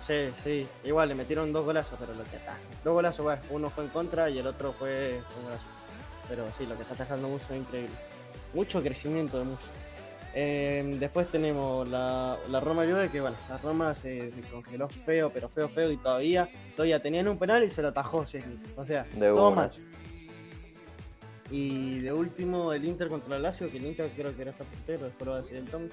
Sí, 0.00 0.32
sí. 0.42 0.68
Igual 0.84 1.08
le 1.10 1.14
metieron 1.14 1.52
dos 1.52 1.64
golazos, 1.64 1.98
pero 1.98 2.14
lo 2.14 2.24
que 2.24 2.36
ataja. 2.36 2.58
Dos 2.82 2.94
golazos, 2.94 3.24
bueno, 3.24 3.42
uno 3.50 3.70
fue 3.70 3.84
en 3.84 3.90
contra 3.90 4.28
y 4.30 4.38
el 4.38 4.46
otro 4.46 4.72
fue 4.72 5.20
fue 5.28 5.36
un 5.40 5.44
golazo. 5.44 5.64
Pero 6.28 6.44
sí, 6.56 6.66
lo 6.66 6.76
que 6.76 6.82
está 6.82 6.94
atajando 6.94 7.28
Muso 7.28 7.54
es 7.54 7.60
increíble. 7.60 7.94
Mucho 8.54 8.82
crecimiento 8.82 9.38
de 9.38 9.44
Muso. 9.44 9.70
Eh, 10.34 10.96
después 11.00 11.26
tenemos 11.30 11.88
la, 11.88 12.36
la 12.50 12.60
Roma 12.60 12.84
Juve, 12.84 13.08
que 13.10 13.20
bueno, 13.20 13.36
la 13.48 13.58
Roma 13.58 13.94
se, 13.94 14.30
se 14.30 14.40
congeló 14.42 14.88
feo, 14.88 15.30
pero 15.32 15.48
feo, 15.48 15.68
feo, 15.68 15.90
y 15.90 15.96
todavía, 15.96 16.48
todavía 16.76 17.00
tenían 17.02 17.26
un 17.28 17.38
penal 17.38 17.64
y 17.64 17.70
se 17.70 17.82
lo 17.82 17.88
atajó. 17.88 18.18
O 18.18 18.84
sea, 18.86 19.04
De 19.04 19.26
todo 19.28 19.50
mal. 19.52 19.70
Y 21.50 22.00
de 22.00 22.12
último, 22.12 22.72
el 22.74 22.84
Inter 22.84 23.08
contra 23.08 23.36
el 23.36 23.42
Lazio, 23.42 23.70
que 23.70 23.78
el 23.78 23.86
Inter 23.86 24.10
creo 24.14 24.36
que 24.36 24.42
era 24.42 24.50
esta 24.50 24.64
puntero, 24.64 25.06
después 25.06 25.26
lo 25.26 25.32
va 25.32 25.38
a 25.38 25.42
decir 25.42 25.56
el 25.56 25.64
Tom. 25.66 25.88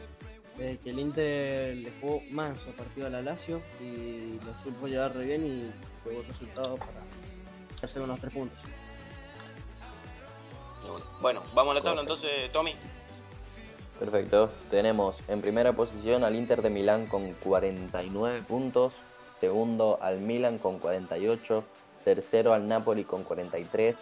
eh, 0.59 0.77
que 0.83 0.89
el 0.89 0.99
Inter 0.99 1.75
le 1.77 1.91
jugó 2.01 2.21
manso 2.29 2.71
partido 2.71 3.07
a 3.07 3.09
la 3.09 3.21
Lazio 3.21 3.61
y 3.81 4.37
lo 4.45 4.57
supo 4.61 4.87
llevar 4.87 5.15
re 5.15 5.25
bien 5.25 5.45
y 5.45 5.71
tuvo 6.03 6.19
el 6.21 6.27
resultado 6.27 6.75
para 6.77 6.91
hacer 7.81 8.01
unos 8.01 8.19
tres 8.19 8.33
puntos. 8.33 8.59
Bueno, 11.21 11.41
vamos 11.53 11.71
a 11.71 11.79
la 11.79 11.83
tabla 11.83 12.01
entonces, 12.01 12.51
Tommy. 12.51 12.75
Perfecto. 13.99 14.49
Tenemos 14.69 15.15
en 15.27 15.41
primera 15.41 15.73
posición 15.73 16.23
al 16.23 16.35
Inter 16.35 16.61
de 16.61 16.69
Milán 16.69 17.07
con 17.07 17.33
49 17.33 18.43
puntos. 18.47 18.95
Segundo 19.39 19.97
al 20.01 20.19
Milan 20.19 20.57
con 20.57 20.79
48. 20.79 21.63
Tercero 22.03 22.53
al 22.53 22.67
Napoli 22.67 23.05
con 23.05 23.23
43. 23.23 23.95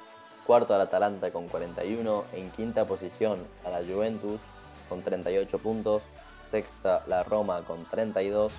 Cuarto 0.47 0.73
al 0.73 0.81
Atalanta 0.81 1.31
con 1.31 1.47
41. 1.47 2.25
En 2.33 2.49
quinta 2.51 2.85
posición 2.85 3.39
a 3.65 3.69
la 3.69 3.79
Juventus 3.85 4.41
con 4.89 5.03
38 5.03 5.59
puntos. 5.59 6.01
Sexta 6.49 7.03
la 7.07 7.23
Roma 7.23 7.61
con 7.61 7.85
32. 7.85 8.51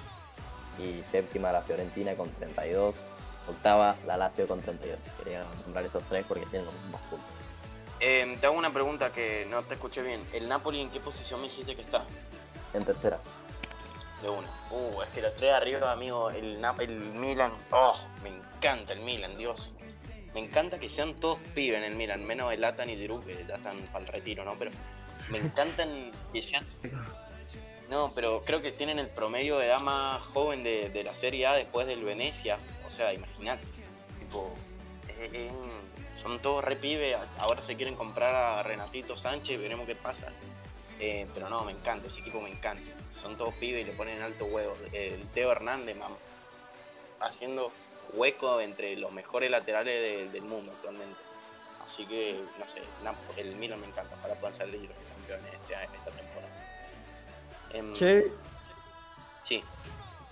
Y 0.78 1.02
séptima 1.02 1.52
la 1.52 1.62
Fiorentina 1.62 2.14
con 2.14 2.30
32. 2.30 2.94
Octava 3.48 3.96
la 4.06 4.16
Lazio 4.16 4.46
con 4.46 4.60
32. 4.60 4.98
Quería 5.18 5.44
nombrar 5.64 5.84
esos 5.84 6.02
tres 6.04 6.24
porque 6.28 6.46
tienen 6.46 6.66
los 6.66 6.74
mismos 6.74 7.00
puntos. 7.10 7.33
Eh, 8.06 8.36
te 8.38 8.44
hago 8.44 8.58
una 8.58 8.70
pregunta 8.70 9.10
que 9.10 9.46
no 9.48 9.62
te 9.62 9.74
escuché 9.74 10.02
bien. 10.02 10.20
¿El 10.34 10.46
Napoli 10.46 10.78
en 10.78 10.90
qué 10.90 11.00
posición 11.00 11.40
me 11.40 11.48
dijiste 11.48 11.74
que 11.74 11.80
está? 11.80 12.04
En 12.74 12.84
tercera. 12.84 13.18
De 14.20 14.28
una. 14.28 14.46
Uh, 14.70 15.00
es 15.00 15.08
que 15.08 15.22
los 15.22 15.34
tres 15.36 15.54
arriba, 15.54 15.90
amigo, 15.90 16.28
el, 16.28 16.60
Nap 16.60 16.80
el 16.80 16.90
Milan. 16.90 17.50
Oh, 17.70 17.96
me 18.22 18.28
encanta 18.28 18.92
el 18.92 19.00
Milan, 19.00 19.38
Dios. 19.38 19.72
Me 20.34 20.40
encanta 20.40 20.78
que 20.78 20.90
sean 20.90 21.14
todos 21.16 21.38
pibes 21.54 21.78
en 21.78 21.84
el 21.84 21.94
Milan, 21.94 22.26
menos 22.26 22.52
el 22.52 22.62
Atan 22.62 22.90
y 22.90 22.96
Giroud, 22.98 23.24
que 23.24 23.42
ya 23.48 23.54
están 23.54 23.78
para 23.90 24.04
el 24.04 24.12
retiro, 24.12 24.44
¿no? 24.44 24.54
Pero 24.58 24.70
me 25.30 25.38
encantan 25.38 26.12
que 26.30 26.42
sean... 26.42 26.66
No, 27.88 28.10
pero 28.14 28.42
creo 28.42 28.60
que 28.60 28.72
tienen 28.72 28.98
el 28.98 29.08
promedio 29.08 29.56
de 29.56 29.68
edad 29.68 29.80
más 29.80 30.20
joven 30.20 30.62
de, 30.62 30.90
de 30.90 31.04
la 31.04 31.14
Serie 31.14 31.46
A 31.46 31.54
después 31.54 31.86
del 31.86 32.04
Venecia. 32.04 32.58
O 32.86 32.90
sea, 32.90 33.14
imagínate. 33.14 33.64
Tipo, 34.18 34.54
eh, 35.08 35.30
eh, 35.32 35.50
son 36.24 36.40
todos 36.40 36.64
re 36.64 36.74
pibes. 36.74 37.16
Ahora 37.38 37.62
se 37.62 37.76
quieren 37.76 37.94
comprar 37.94 38.34
a 38.34 38.62
Renatito 38.64 39.16
Sánchez, 39.16 39.60
veremos 39.60 39.86
qué 39.86 39.94
pasa. 39.94 40.28
Eh, 40.98 41.28
pero 41.34 41.48
no, 41.48 41.62
me 41.64 41.70
encanta, 41.72 42.08
ese 42.08 42.20
equipo 42.20 42.40
me 42.40 42.50
encanta. 42.50 42.82
Son 43.22 43.36
todos 43.36 43.54
pibes 43.54 43.82
y 43.82 43.84
le 43.84 43.92
ponen 43.92 44.20
alto 44.22 44.46
huevo. 44.46 44.74
El 44.92 45.24
Teo 45.28 45.52
Hernández, 45.52 45.96
mam, 45.96 46.12
haciendo 47.20 47.70
hueco 48.14 48.60
entre 48.60 48.96
los 48.96 49.12
mejores 49.12 49.50
laterales 49.50 50.00
de- 50.00 50.28
del 50.30 50.42
mundo 50.42 50.72
actualmente. 50.72 51.16
Así 51.86 52.06
que, 52.06 52.42
no 52.58 52.64
sé, 52.70 52.80
el 53.40 53.54
Milan 53.56 53.80
me 53.80 53.86
encanta 53.86 54.16
para 54.16 54.34
poder 54.34 54.54
salir 54.54 54.90
campeones 55.16 55.52
este, 55.54 55.74
esta 55.74 56.10
temporada. 56.10 56.52
Em, 57.72 57.92
Che, 57.92 58.24
sí, 59.46 59.62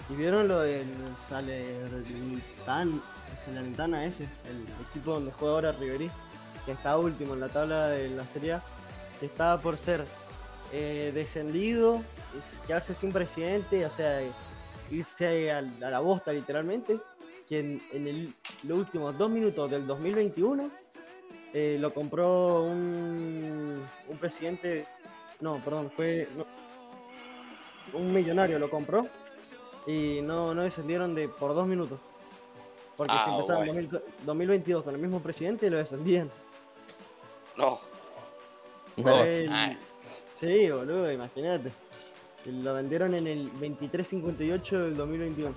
¿y 0.09 0.15
vieron 0.15 0.49
lo 0.49 0.61
del 0.61 0.87
Salernitana, 3.45 3.99
Salernitana 3.99 4.05
ese? 4.07 4.25
El 4.49 4.63
equipo 4.89 5.13
donde 5.15 5.33
juega 5.33 5.55
ahora 5.55 5.73
Riverí, 5.73 6.11
que 6.65 6.73
está 6.73 6.97
último 6.99 7.35
en 7.35 7.41
la 7.41 7.49
tabla 7.49 7.89
de 7.89 8.09
la 8.11 8.25
Serie 8.27 8.55
A, 8.55 8.63
que 9.21 9.27
estaba 9.27 9.61
por 9.61 9.77
ser 9.77 10.05
eh, 10.73 11.11
descendido, 11.15 12.03
es- 12.39 12.59
quedarse 12.67 12.95
sin 12.95 13.13
presidente, 13.13 13.85
o 13.85 13.91
sea, 13.91 14.21
irse 14.91 15.51
a, 15.53 15.59
a 15.59 15.63
la 15.91 15.99
bosta 16.01 16.33
literalmente, 16.33 16.99
que 17.49 17.61
en, 17.61 17.83
en 17.93 18.07
el- 18.09 18.35
los 18.63 18.79
últimos 18.79 19.17
dos 19.19 19.31
minutos 19.31 19.71
del 19.71 19.87
2021 19.87 20.71
eh, 21.55 21.77
lo 21.81 21.93
compró 21.93 22.63
un, 22.63 23.83
un 24.09 24.17
presidente, 24.19 24.87
no, 25.41 25.59
perdón, 25.59 25.91
fue 25.91 26.27
un 27.93 28.13
millonario 28.15 28.59
lo 28.59 28.71
compró 28.71 29.07
y 29.87 30.21
no, 30.23 30.55
no 30.55 30.63
descendieron 30.63 31.15
de 31.15 31.29
por 31.29 31.55
dos 31.55 31.67
minutos. 31.67 31.99
Porque 32.97 33.13
Ah, 33.17 33.25
si 33.25 33.31
empezaban. 33.31 33.67
2000 33.67 33.91
2022 34.25 34.85
con 34.85 34.95
el 34.95 35.01
mismo 35.01 35.21
presidente 35.21 35.69
lo 35.71 35.79
descendían. 35.79 36.31
no. 37.57 37.81
No, 38.97 39.25
Eh, 39.25 39.47
Ah, 39.51 39.73
Sí, 40.35 40.71
boludo, 40.71 41.11
imagínate. 41.11 41.71
Lo 42.45 42.75
vendieron 42.75 43.15
en 43.15 43.27
el 43.27 43.45
2358 43.53 44.79
del 44.81 44.97
2021. 44.97 45.55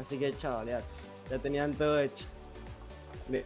Así 0.00 0.18
que 0.18 0.34
chao, 0.36 0.64
ya, 0.64 0.80
ya 1.30 1.38
tenían 1.38 1.74
todo 1.74 2.00
hecho. 2.00 2.24
De- 3.28 3.44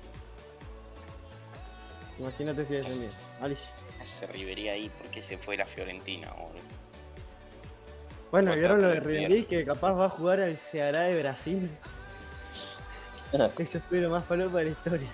Imagínate 2.19 2.65
si 2.65 2.75
descendían. 2.75 3.13
Alice. 3.41 3.65
ese 4.05 4.27
Rivería 4.29 4.73
ahí, 4.73 4.89
¿por 4.89 5.09
qué 5.11 5.21
se 5.23 5.37
fue 5.37 5.57
la 5.57 5.67
Fiorentina, 5.67 6.31
boludo? 6.33 6.63
Bueno, 8.31 8.55
¿vieron 8.55 8.81
lo 8.81 8.89
de. 8.89 9.01
Ribery 9.01 9.45
que 9.45 9.65
capaz 9.65 9.93
va 9.93 10.07
a 10.07 10.11
jugar 10.11 10.41
al 10.41 10.57
Ceará 10.57 11.03
de 11.03 11.21
Brasil? 11.21 11.69
Eso 13.59 13.81
fue 13.89 14.01
lo 14.01 14.11
más 14.11 14.25
falopa 14.25 14.59
de 14.59 14.65
la 14.67 14.71
historia. 14.71 15.09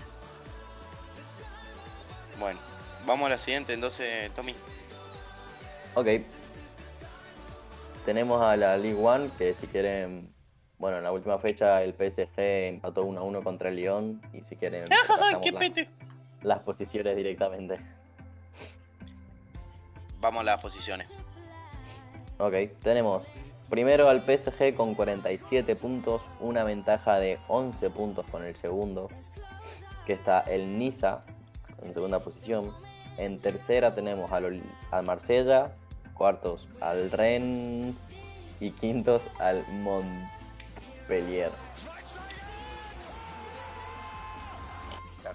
Bueno, 2.39 2.59
vamos 3.07 3.27
a 3.27 3.31
la 3.31 3.39
siguiente 3.39 3.73
entonces, 3.73 4.33
Tommy. 4.35 4.55
Ok. 5.95 6.07
Tenemos 8.05 8.43
a 8.43 8.57
la 8.57 8.77
League 8.77 8.99
One, 9.01 9.31
que 9.39 9.55
si 9.55 9.67
quieren, 9.69 10.29
bueno, 10.79 10.99
en 10.99 11.05
la 11.05 11.13
última 11.13 11.39
fecha 11.39 11.83
el 11.83 11.95
PSG 11.95 12.39
empató 12.39 13.05
1 13.05 13.21
a 13.21 13.23
1 13.25 13.43
contra 13.43 13.69
el 13.69 13.77
Lyon, 13.77 14.21
y 14.33 14.43
si 14.43 14.57
quieren, 14.57 14.89
repasamos 15.09 15.53
la- 15.53 15.87
las 16.43 16.59
posiciones 16.61 17.17
directamente. 17.17 17.79
Vamos 20.21 20.41
a 20.41 20.45
las 20.45 20.61
posiciones. 20.61 21.09
Ok, 22.39 22.55
tenemos 22.83 23.29
primero 23.73 24.11
al 24.11 24.21
PSG 24.21 24.75
con 24.75 24.95
47 24.95 25.77
puntos, 25.77 26.27
una 26.41 26.63
ventaja 26.63 27.19
de 27.19 27.39
11 27.49 27.89
puntos 27.89 28.27
con 28.31 28.45
el 28.45 28.55
segundo, 28.55 29.09
que 30.05 30.13
está 30.13 30.41
el 30.41 30.79
Niza 30.79 31.21
en 31.83 31.95
segunda 31.95 32.21
posición. 32.21 32.71
En 33.17 33.39
tercera 33.39 33.95
tenemos 33.95 34.31
al, 34.31 34.63
al 34.91 35.05
Marsella, 35.07 35.73
cuartos 36.13 36.69
al 36.83 37.11
Rennes 37.11 37.97
y 38.61 38.73
quintos 38.73 39.23
al 39.39 39.67
Montpellier. 39.69 41.51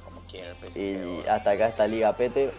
Como 0.05 0.21
el. 0.27 0.77
Y 0.77 1.27
hasta 1.27 1.49
acá 1.49 1.69
está 1.69 1.87
Liga 1.87 2.13
Pete. 2.13 2.51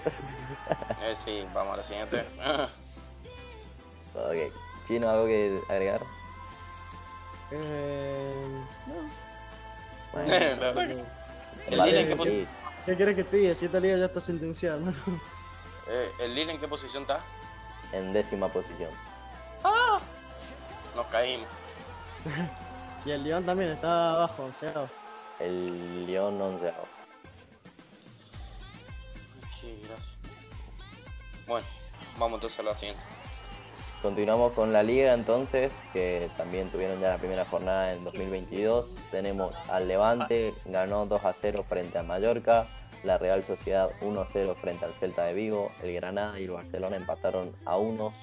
Eh, 1.05 1.14
sí, 1.24 1.47
vamos 1.55 1.74
a 1.74 1.76
la 1.76 1.83
siguiente. 1.85 2.24
ok. 4.16 4.68
¿Chino 4.89 5.09
algo 5.11 5.26
que 5.26 5.61
agregar? 5.68 6.01
Eh, 7.51 8.62
no. 8.86 10.18
La 10.22 10.39
verdad 10.39 10.91
¿El 11.66 11.78
Vale, 11.78 12.01
en 12.01 12.09
qué 12.09 12.16
posición? 12.16 12.49
¿Qué 12.86 12.97
querés 12.97 13.14
que 13.16 13.24
te 13.24 13.36
diga? 13.36 13.55
Si 13.55 13.66
esta 13.66 13.78
liga 13.78 13.99
ya 13.99 14.07
está 14.07 14.20
sentenciada, 14.20 14.78
¿no? 14.78 14.93
Eh, 15.91 16.11
¿El 16.18 16.34
Lille 16.34 16.53
en 16.53 16.61
qué 16.61 16.68
posición 16.68 17.05
está? 17.05 17.20
En 17.95 18.12
décima 18.12 18.49
posición. 18.49 18.91
Nos 20.95 21.07
caímos. 21.07 21.49
Y 23.07 23.12
el 23.12 23.22
León 23.22 23.47
también 23.47 23.70
está 23.70 24.11
abajo, 24.11 24.45
o 24.47 24.53
sea, 24.53 24.86
El 25.39 26.05
León 26.05 26.43
onceavo. 26.43 26.86
Sí, 29.59 29.80
gracias. 29.86 30.11
Bueno, 31.47 31.66
vamos 32.18 32.39
entonces 32.39 32.59
a 32.59 32.62
la 32.64 32.76
siguiente. 32.76 33.03
Continuamos 34.03 34.53
con 34.53 34.72
la 34.72 34.84
liga 34.84 35.12
entonces, 35.12 35.74
que 35.92 36.30
también 36.36 36.68
tuvieron 36.68 37.01
ya 37.01 37.09
la 37.09 37.18
primera 37.18 37.44
jornada 37.44 37.92
en 37.92 38.05
2022. 38.05 38.94
Tenemos 39.11 39.53
al 39.68 39.88
Levante, 39.88 40.55
ganó 40.66 41.07
2 41.07 41.24
a 41.24 41.32
0 41.32 41.64
frente 41.68 41.99
a 41.99 42.05
Mallorca. 42.05 42.68
La 43.03 43.18
Real 43.18 43.42
Sociedad 43.42 43.90
1 44.01 44.20
a 44.20 44.26
0 44.26 44.57
frente 44.61 44.84
al 44.84 44.94
Celta 44.94 45.24
de 45.24 45.34
Vigo. 45.34 45.72
El 45.82 45.94
Granada 45.94 46.38
y 46.38 46.44
el 46.44 46.53
Barcelona 46.53 46.94
empataron 46.94 47.51
a 47.64 47.76
unos. 47.76 48.14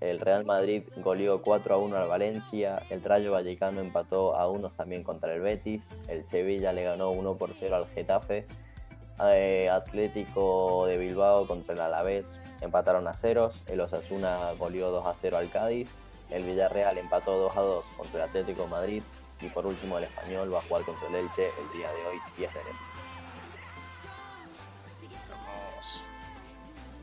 El 0.00 0.18
Real 0.18 0.46
Madrid 0.46 0.84
goleó 0.96 1.42
4 1.42 1.74
a 1.74 1.78
1 1.78 1.94
al 1.94 2.08
Valencia. 2.08 2.82
El 2.88 3.02
Rayo 3.02 3.32
Vallecano 3.32 3.82
empató 3.82 4.34
a 4.34 4.48
unos 4.48 4.74
también 4.74 5.02
contra 5.02 5.34
el 5.34 5.42
Betis. 5.42 5.92
El 6.08 6.26
Sevilla 6.26 6.72
le 6.72 6.84
ganó 6.84 7.10
1 7.10 7.36
por 7.36 7.52
0 7.52 7.76
al 7.76 7.86
Getafe. 7.88 8.46
Eh, 9.30 9.68
Atlético 9.68 10.86
de 10.86 10.96
Bilbao 10.96 11.46
contra 11.46 11.74
el 11.74 11.80
Alavés 11.82 12.26
empataron 12.60 13.06
a 13.08 13.14
ceros. 13.14 13.62
El 13.66 13.80
Osasuna 13.80 14.52
goleó 14.58 14.90
2 14.90 15.06
a 15.06 15.14
0 15.14 15.36
al 15.38 15.50
Cádiz. 15.50 15.94
El 16.30 16.42
Villarreal 16.44 16.98
empató 16.98 17.36
2 17.38 17.56
a 17.56 17.60
2 17.60 17.84
contra 17.96 18.24
el 18.24 18.28
Atlético 18.28 18.62
de 18.62 18.68
Madrid. 18.68 19.02
Y 19.40 19.48
por 19.48 19.66
último, 19.66 19.98
el 19.98 20.04
Español 20.04 20.52
va 20.52 20.58
a 20.58 20.62
jugar 20.62 20.82
contra 20.84 21.08
el 21.08 21.14
Elche 21.16 21.50
el 21.58 21.78
día 21.78 21.92
de 21.92 22.06
hoy, 22.06 22.20
10 22.38 22.54
de 22.54 22.60
enero. 22.60 22.76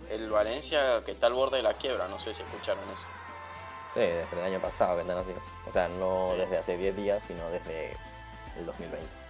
El 0.09 0.29
Valencia 0.29 1.03
que 1.05 1.11
está 1.11 1.27
al 1.27 1.33
borde 1.33 1.57
de 1.57 1.63
la 1.63 1.73
quiebra, 1.73 2.07
no 2.07 2.19
sé 2.19 2.33
si 2.33 2.43
escucharon 2.43 2.83
eso. 2.91 3.03
Sí, 3.93 3.99
desde 4.01 4.39
el 4.39 4.53
año 4.53 4.59
pasado 4.59 4.95
que 4.95 5.01
están 5.01 5.17
así. 5.17 5.31
O 5.67 5.73
sea, 5.73 5.87
no 5.87 6.31
Sí. 6.33 6.37
desde 6.39 6.57
hace 6.57 6.77
10 6.77 6.95
días, 6.95 7.23
sino 7.27 7.47
desde 7.49 7.91
el 8.57 8.65
2020. 8.65 9.22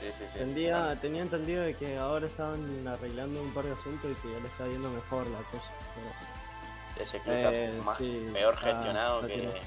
Sí, 0.00 0.06
sí, 0.16 0.24
sí. 0.32 0.38
Tendía, 0.38 0.96
tenía 1.00 1.22
entendido 1.22 1.62
de 1.62 1.74
que 1.74 1.96
ahora 1.98 2.26
estaban 2.26 2.86
arreglando 2.86 3.42
un 3.42 3.52
par 3.52 3.64
de 3.64 3.72
asuntos 3.72 4.10
y 4.10 4.14
que 4.16 4.32
ya 4.32 4.38
le 4.38 4.46
está 4.46 4.66
yendo 4.66 4.90
mejor 4.90 5.26
la 5.28 5.38
cosa. 5.50 5.72
pero- 5.94 7.04
Ese 7.04 7.20
club 7.20 7.34
Eh, 7.36 7.68
está 7.70 7.82
más, 7.84 7.96
sí, 7.98 8.30
peor 8.32 8.56
gestionado 8.56 9.20
está 9.20 9.26
que. 9.34 9.60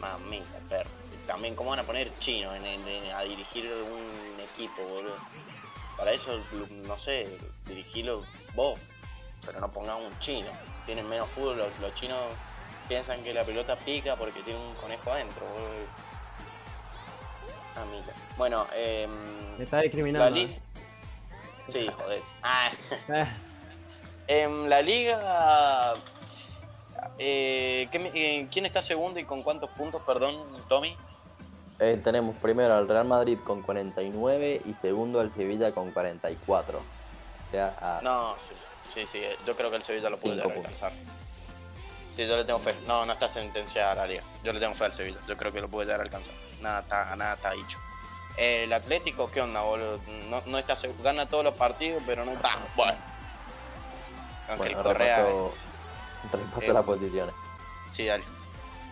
Mamita, 0.00 0.58
perro. 0.68 0.90
También, 1.26 1.54
¿cómo 1.54 1.70
van 1.70 1.78
a 1.78 1.84
poner 1.84 2.16
chino 2.18 2.54
en, 2.54 2.64
en- 2.66 2.86
en- 2.88 3.12
a 3.12 3.22
dirigir 3.22 3.70
un 3.72 4.40
equipo, 4.40 4.82
boludo? 4.82 5.14
Para 5.96 6.12
eso, 6.12 6.40
no 6.70 6.98
sé, 6.98 7.38
dirigirlo 7.66 8.24
vos, 8.54 8.80
pero 9.46 9.60
no 9.60 9.70
pongamos 9.70 10.10
un 10.10 10.18
chino. 10.18 10.50
Tienen 10.86 11.08
menos 11.08 11.28
fútbol, 11.30 11.58
los, 11.58 11.78
los 11.78 11.94
chinos 11.94 12.32
piensan 12.88 13.22
que 13.22 13.32
la 13.32 13.44
pelota 13.44 13.76
pica 13.76 14.16
porque 14.16 14.42
tiene 14.42 14.58
un 14.58 14.74
conejo 14.74 15.12
adentro, 15.12 15.46
boludo. 15.46 15.86
Bueno, 18.36 18.66
eh. 18.74 19.06
Le 19.58 19.64
está 19.64 19.80
discriminando. 19.80 20.24
La 20.28 20.30
liga. 20.30 20.54
Sí, 21.70 21.86
joder. 21.86 22.20
Ah. 22.42 22.70
Eh, 23.08 23.26
En 24.28 24.68
la 24.70 24.80
liga, 24.82 25.94
eh, 27.18 27.88
¿qué 27.90 27.98
me- 27.98 28.10
eh, 28.14 28.48
¿quién 28.52 28.66
está 28.66 28.80
segundo 28.82 29.18
y 29.20 29.24
con 29.24 29.42
cuántos 29.42 29.68
puntos, 29.70 30.00
perdón, 30.02 30.36
Tommy? 30.68 30.96
Eh, 31.80 32.00
tenemos 32.02 32.36
primero 32.36 32.74
al 32.74 32.86
Real 32.88 33.04
Madrid 33.06 33.38
con 33.44 33.62
49 33.62 34.62
y 34.64 34.72
segundo 34.74 35.20
al 35.20 35.30
Sevilla 35.32 35.72
con 35.72 35.90
44. 35.90 36.78
O 36.78 37.50
sea, 37.50 37.74
a 37.80 38.00
No, 38.02 38.36
sí, 38.38 38.54
sí, 38.94 39.06
sí, 39.10 39.18
eh, 39.18 39.36
yo 39.44 39.56
creo 39.56 39.70
que 39.70 39.76
el 39.76 39.82
Sevilla 39.82 40.08
lo 40.08 40.16
puede 40.16 40.40
alcanzar. 40.40 40.92
Sí, 42.16 42.26
yo 42.26 42.36
le 42.36 42.44
tengo 42.44 42.58
fe. 42.58 42.74
No, 42.86 43.06
no 43.06 43.12
está 43.12 43.28
sentenciada 43.28 43.94
la 43.94 44.06
liga. 44.06 44.22
Yo 44.44 44.52
le 44.52 44.60
tengo 44.60 44.74
fe 44.74 44.84
al 44.84 44.94
Sevilla. 44.94 45.18
Yo 45.26 45.36
creo 45.36 45.52
que 45.52 45.60
lo 45.60 45.68
puede 45.68 45.86
llegar 45.86 46.00
a 46.00 46.04
alcanzar. 46.04 46.34
Nada 46.60 46.80
está, 46.80 47.16
nada 47.16 47.34
está 47.34 47.52
dicho. 47.52 47.78
Eh, 48.36 48.64
el 48.64 48.72
Atlético, 48.72 49.30
¿qué 49.30 49.40
onda, 49.40 49.62
boludo? 49.62 50.00
No, 50.28 50.42
no 50.46 50.58
está 50.58 50.76
seguro. 50.76 51.02
Gana 51.02 51.26
todos 51.26 51.44
los 51.44 51.54
partidos, 51.54 52.02
pero 52.06 52.24
no 52.24 52.32
está. 52.32 52.58
Bueno. 52.76 52.98
Ángel 54.48 54.74
bueno, 54.74 54.82
Correa. 54.82 55.16
repaso, 55.18 55.54
repaso 56.32 56.70
eh, 56.70 56.74
las 56.74 56.84
posiciones. 56.84 57.34
Sí, 57.92 58.06
dale. 58.06 58.24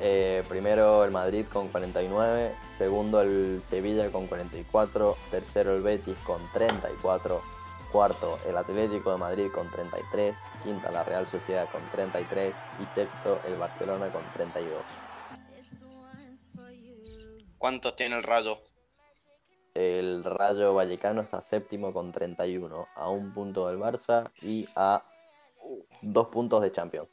Eh, 0.02 0.42
primero 0.48 1.04
el 1.04 1.10
Madrid 1.10 1.44
con 1.52 1.68
49, 1.68 2.54
segundo 2.78 3.20
el 3.20 3.62
Sevilla 3.62 4.10
con 4.10 4.26
44, 4.26 5.18
tercero 5.30 5.76
el 5.76 5.82
Betis 5.82 6.16
con 6.24 6.40
34, 6.52 7.42
cuarto 7.90 8.38
el 8.46 8.56
Atlético 8.56 9.12
de 9.12 9.18
Madrid 9.18 9.50
con 9.52 9.70
33, 9.70 10.36
quinta 10.62 10.90
la 10.90 11.04
Real 11.04 11.26
Sociedad 11.26 11.68
con 11.70 11.82
33 11.90 12.56
y 12.80 12.86
sexto 12.86 13.40
el 13.46 13.56
Barcelona 13.56 14.10
con 14.10 14.22
32. 14.32 14.82
¿Cuántos 17.58 17.94
tiene 17.96 18.16
el 18.16 18.22
Rayo? 18.22 18.58
El 19.74 20.24
Rayo 20.24 20.74
Vallecano 20.74 21.20
está 21.22 21.40
séptimo 21.40 21.92
con 21.92 22.10
31, 22.10 22.88
a 22.94 23.08
un 23.10 23.32
punto 23.34 23.68
del 23.68 23.78
Barça 23.78 24.30
y 24.40 24.66
a 24.74 25.04
dos 26.00 26.28
puntos 26.28 26.62
de 26.62 26.72
Champions. 26.72 27.10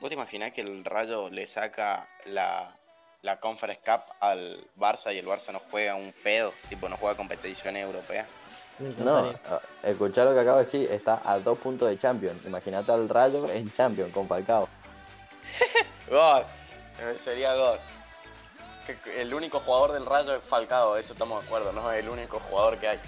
¿Vos 0.00 0.08
te 0.08 0.14
imaginás 0.14 0.52
que 0.52 0.62
el 0.62 0.84
Rayo 0.84 1.30
le 1.30 1.46
saca 1.46 2.08
la, 2.26 2.76
la 3.22 3.38
Conference 3.38 3.82
Cup 3.84 4.02
al 4.20 4.66
Barça 4.76 5.14
y 5.14 5.18
el 5.18 5.26
Barça 5.26 5.52
no 5.52 5.60
juega 5.70 5.94
un 5.94 6.12
pedo? 6.24 6.52
Tipo, 6.68 6.88
no 6.88 6.96
juega 6.96 7.16
competiciones 7.16 7.84
europeas. 7.84 8.26
No, 8.80 9.32
ah, 9.50 9.60
escuchá 9.82 10.24
lo 10.24 10.32
que 10.32 10.40
acabo 10.40 10.58
de 10.58 10.64
decir, 10.64 10.90
está 10.90 11.20
a 11.24 11.38
dos 11.38 11.58
puntos 11.58 11.88
de 11.88 11.98
Champions. 11.98 12.44
Imagínate 12.46 12.90
al 12.90 13.08
Rayo 13.08 13.48
en 13.50 13.70
Champions 13.72 14.12
con 14.12 14.26
Falcao. 14.26 14.68
God, 16.08 16.42
eh, 17.00 17.18
sería 17.24 17.54
God. 17.54 17.78
El 19.16 19.32
único 19.34 19.60
jugador 19.60 19.92
del 19.92 20.06
Rayo 20.06 20.34
es 20.34 20.42
Falcao, 20.42 20.96
eso 20.96 21.12
estamos 21.12 21.42
de 21.42 21.46
acuerdo, 21.46 21.72
no 21.72 21.92
es 21.92 22.02
el 22.02 22.08
único 22.08 22.40
jugador 22.40 22.78
que 22.78 22.88
hay. 22.88 22.98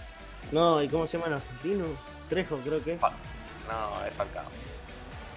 No, 0.53 0.83
¿y 0.83 0.89
cómo 0.89 1.07
se 1.07 1.17
llama 1.17 1.29
el 1.29 1.35
argentino? 1.35 1.85
Trejo, 2.29 2.57
creo 2.59 2.85
que. 2.85 2.97
No, 2.97 4.07
es 4.07 4.15
Falcao. 4.15 4.45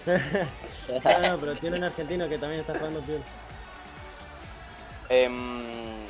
no, 1.03 1.29
no, 1.29 1.37
pero 1.37 1.55
tiene 1.55 1.77
un 1.77 1.83
argentino 1.85 2.29
que 2.29 2.37
también 2.37 2.61
está 2.61 2.77
jugando 2.77 3.01
bien. 3.01 3.23
Em, 5.09 6.05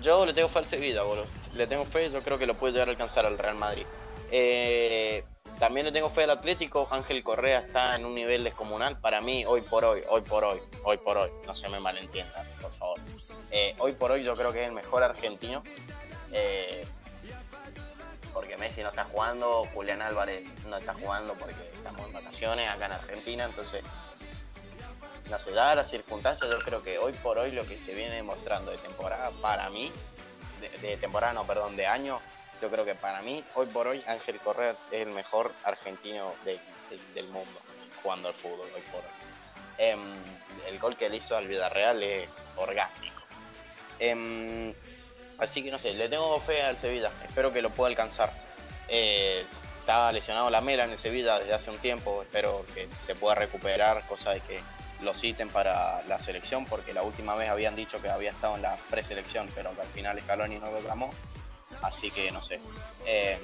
yo 0.00 0.26
le 0.26 0.32
tengo 0.32 0.48
fe 0.48 0.60
al 0.60 0.68
Sevilla, 0.68 1.02
boludo. 1.02 1.26
Le 1.54 1.66
tengo 1.66 1.84
fe, 1.84 2.10
yo 2.10 2.22
creo 2.22 2.38
que 2.38 2.46
lo 2.46 2.54
puede 2.54 2.72
llegar 2.72 2.88
a 2.88 2.92
alcanzar 2.92 3.26
al 3.26 3.38
Real 3.38 3.56
Madrid. 3.56 3.84
Eh, 4.30 5.24
también 5.58 5.86
le 5.86 5.92
tengo 5.92 6.10
fe 6.10 6.24
al 6.24 6.30
Atlético. 6.30 6.88
Ángel 6.90 7.22
Correa 7.22 7.60
está 7.60 7.94
en 7.96 8.04
un 8.04 8.14
nivel 8.14 8.42
descomunal. 8.44 8.98
Para 8.98 9.20
mí, 9.20 9.44
hoy 9.44 9.60
por 9.60 9.84
hoy, 9.84 10.02
hoy 10.08 10.22
por 10.22 10.44
hoy, 10.44 10.60
hoy 10.84 10.98
por 10.98 11.18
hoy, 11.18 11.30
no 11.46 11.54
se 11.54 11.68
me 11.68 11.78
malentiendan, 11.78 12.46
por 12.60 12.72
favor. 12.72 12.98
Eh, 13.52 13.74
hoy 13.78 13.92
por 13.92 14.10
hoy 14.10 14.24
yo 14.24 14.34
creo 14.34 14.52
que 14.52 14.62
es 14.62 14.68
el 14.68 14.72
mejor 14.72 15.02
argentino. 15.02 15.62
Eh, 16.32 16.84
porque 18.32 18.56
Messi 18.56 18.82
no 18.82 18.88
está 18.88 19.04
jugando, 19.04 19.64
Julián 19.74 20.00
Álvarez 20.00 20.48
no 20.66 20.76
está 20.78 20.94
jugando 20.94 21.34
porque 21.34 21.54
estamos 21.74 22.06
en 22.06 22.12
vacaciones 22.14 22.68
acá 22.68 22.86
en 22.86 22.92
Argentina, 22.92 23.44
entonces 23.44 23.84
se 25.38 25.50
da 25.52 25.74
las 25.74 25.88
circunstancias, 25.90 26.50
yo 26.50 26.58
creo 26.58 26.82
que 26.82 26.98
hoy 26.98 27.12
por 27.14 27.38
hoy 27.38 27.50
lo 27.52 27.66
que 27.66 27.78
se 27.78 27.94
viene 27.94 28.16
demostrando 28.16 28.70
de 28.70 28.78
temporada, 28.78 29.30
para 29.40 29.70
mí, 29.70 29.90
de, 30.80 30.96
temporada 30.96 31.32
no, 31.32 31.44
perdón, 31.46 31.74
de 31.76 31.86
año, 31.86 32.20
yo 32.60 32.70
creo 32.70 32.84
que 32.84 32.94
para 32.94 33.22
mí, 33.22 33.42
hoy 33.54 33.66
por 33.66 33.86
hoy, 33.88 34.02
Ángel 34.06 34.38
Correa 34.40 34.76
es 34.90 35.02
el 35.02 35.08
mejor 35.10 35.52
argentino 35.64 36.34
de- 36.44 36.52
de- 36.90 37.00
del 37.14 37.26
mundo 37.28 37.60
jugando 38.02 38.28
al 38.28 38.34
fútbol 38.34 38.68
hoy 38.74 38.82
por 38.92 39.00
hoy. 39.00 39.10
Em, 39.78 40.00
el 40.68 40.78
gol 40.78 40.96
que 40.96 41.08
le 41.08 41.16
hizo 41.16 41.36
al 41.36 41.46
Villarreal 41.48 42.02
es 42.02 42.28
orgánico. 42.56 43.22
Em, 43.98 44.74
así 45.38 45.62
que 45.62 45.70
no 45.70 45.78
sé, 45.78 45.92
le 45.94 46.08
tengo 46.08 46.38
fe 46.40 46.62
al 46.62 46.76
Sevilla, 46.76 47.10
espero 47.24 47.52
que 47.52 47.62
lo 47.62 47.70
pueda 47.70 47.88
alcanzar. 47.88 48.30
Eh, 48.88 49.44
estaba 49.80 50.12
lesionado 50.12 50.50
la 50.50 50.60
mela 50.60 50.84
en 50.84 50.90
el 50.90 50.98
Sevilla 50.98 51.38
desde 51.38 51.54
hace 51.54 51.70
un 51.70 51.78
tiempo, 51.78 52.22
espero 52.22 52.64
que 52.74 52.88
se 53.06 53.14
pueda 53.14 53.34
recuperar, 53.34 54.04
cosa 54.06 54.30
de 54.30 54.40
que 54.40 54.60
lo 55.02 55.14
citen 55.14 55.48
para 55.48 56.02
la 56.08 56.18
selección, 56.18 56.64
porque 56.64 56.92
la 56.92 57.02
última 57.02 57.34
vez 57.34 57.50
habían 57.50 57.76
dicho 57.76 58.00
que 58.00 58.08
había 58.08 58.30
estado 58.30 58.56
en 58.56 58.62
la 58.62 58.76
preselección, 58.90 59.48
pero 59.54 59.74
que 59.74 59.80
al 59.82 59.88
final 59.88 60.20
Scaloni 60.20 60.58
no 60.58 60.70
lo 60.70 60.80
llamó, 60.80 61.10
así 61.82 62.10
que 62.10 62.30
no 62.30 62.42
sé. 62.42 62.60
Eh, 63.06 63.38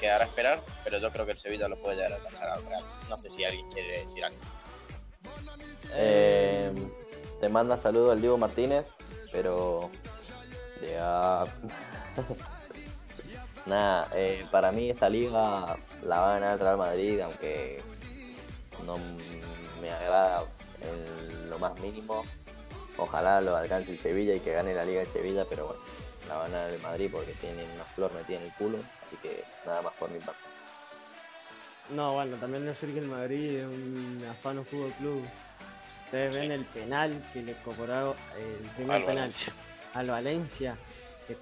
quedará 0.00 0.24
a 0.24 0.28
esperar, 0.28 0.62
pero 0.84 0.98
yo 0.98 1.10
creo 1.10 1.24
que 1.24 1.32
el 1.32 1.38
Sevilla 1.38 1.68
lo 1.68 1.76
puede 1.76 1.96
llegar 1.96 2.12
a 2.12 2.16
alcanzar 2.16 2.48
al 2.48 2.66
Real. 2.66 2.84
No 3.08 3.18
sé 3.18 3.30
si 3.30 3.44
alguien 3.44 3.70
quiere 3.70 4.00
decir 4.00 4.24
algo. 4.24 4.38
Eh, 5.94 6.72
te 7.40 7.48
manda 7.48 7.78
saludo 7.78 8.12
al 8.12 8.20
Diego 8.20 8.36
Martínez, 8.36 8.86
pero 9.32 9.90
ya 10.80 11.44
Nada, 13.66 14.08
eh, 14.14 14.46
para 14.52 14.70
mí 14.70 14.90
esta 14.90 15.08
liga 15.08 15.76
la 16.04 16.20
va 16.20 16.30
a 16.30 16.34
ganar 16.38 16.52
el 16.52 16.60
Real 16.60 16.76
Madrid, 16.76 17.20
aunque 17.20 17.82
no 18.84 18.96
me 19.80 19.90
agrada 19.90 20.44
en 20.86 21.50
lo 21.50 21.58
más 21.58 21.78
mínimo. 21.80 22.24
Ojalá 22.98 23.40
lo 23.40 23.54
alcance 23.56 23.92
el 23.92 23.98
Sevilla 24.00 24.34
y 24.34 24.40
que 24.40 24.52
gane 24.52 24.74
la 24.74 24.84
liga 24.84 25.00
de 25.00 25.06
Sevilla, 25.06 25.44
pero 25.48 25.66
bueno, 25.66 25.82
la 26.28 26.34
va 26.36 26.44
a 26.44 26.48
ganar 26.48 26.70
el 26.70 26.80
Madrid 26.80 27.10
porque 27.12 27.32
tienen 27.32 27.70
una 27.72 27.84
flor 27.84 28.12
metida 28.14 28.38
en 28.38 28.44
el 28.44 28.52
culo, 28.52 28.78
así 29.06 29.16
que 29.22 29.44
nada 29.66 29.82
más 29.82 29.92
por 29.94 30.10
mi 30.10 30.18
parte. 30.18 30.40
No, 31.90 32.14
bueno, 32.14 32.36
también 32.38 32.64
decir 32.66 32.92
que 32.92 32.98
el 33.00 33.06
Madrid 33.06 33.58
es 33.58 33.64
un 33.66 34.24
afano 34.30 34.64
fútbol 34.64 34.90
club. 34.92 35.22
Ustedes 36.06 36.34
ven 36.34 36.52
el 36.52 36.64
penal 36.64 37.22
que 37.32 37.42
le 37.42 37.52
cobró 37.62 38.14
el 38.38 38.68
primer 38.76 38.96
Al 38.96 39.02
penal 39.04 39.16
Valencia. 39.18 39.52
al 39.94 40.06
Valencia. 40.10 40.76
Se 41.16 41.36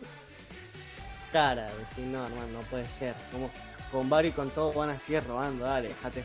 cara, 1.32 1.70
decir, 1.76 2.04
no, 2.06 2.24
hermano, 2.26 2.46
no 2.52 2.60
puede 2.62 2.88
ser. 2.88 3.14
Como 3.32 3.50
con 3.90 4.08
Bar 4.08 4.26
y 4.26 4.32
con 4.32 4.50
todo 4.50 4.72
van 4.72 4.90
a 4.90 4.98
seguir 4.98 5.24
robando, 5.26 5.64
dale, 5.64 5.88
déjate. 5.88 6.24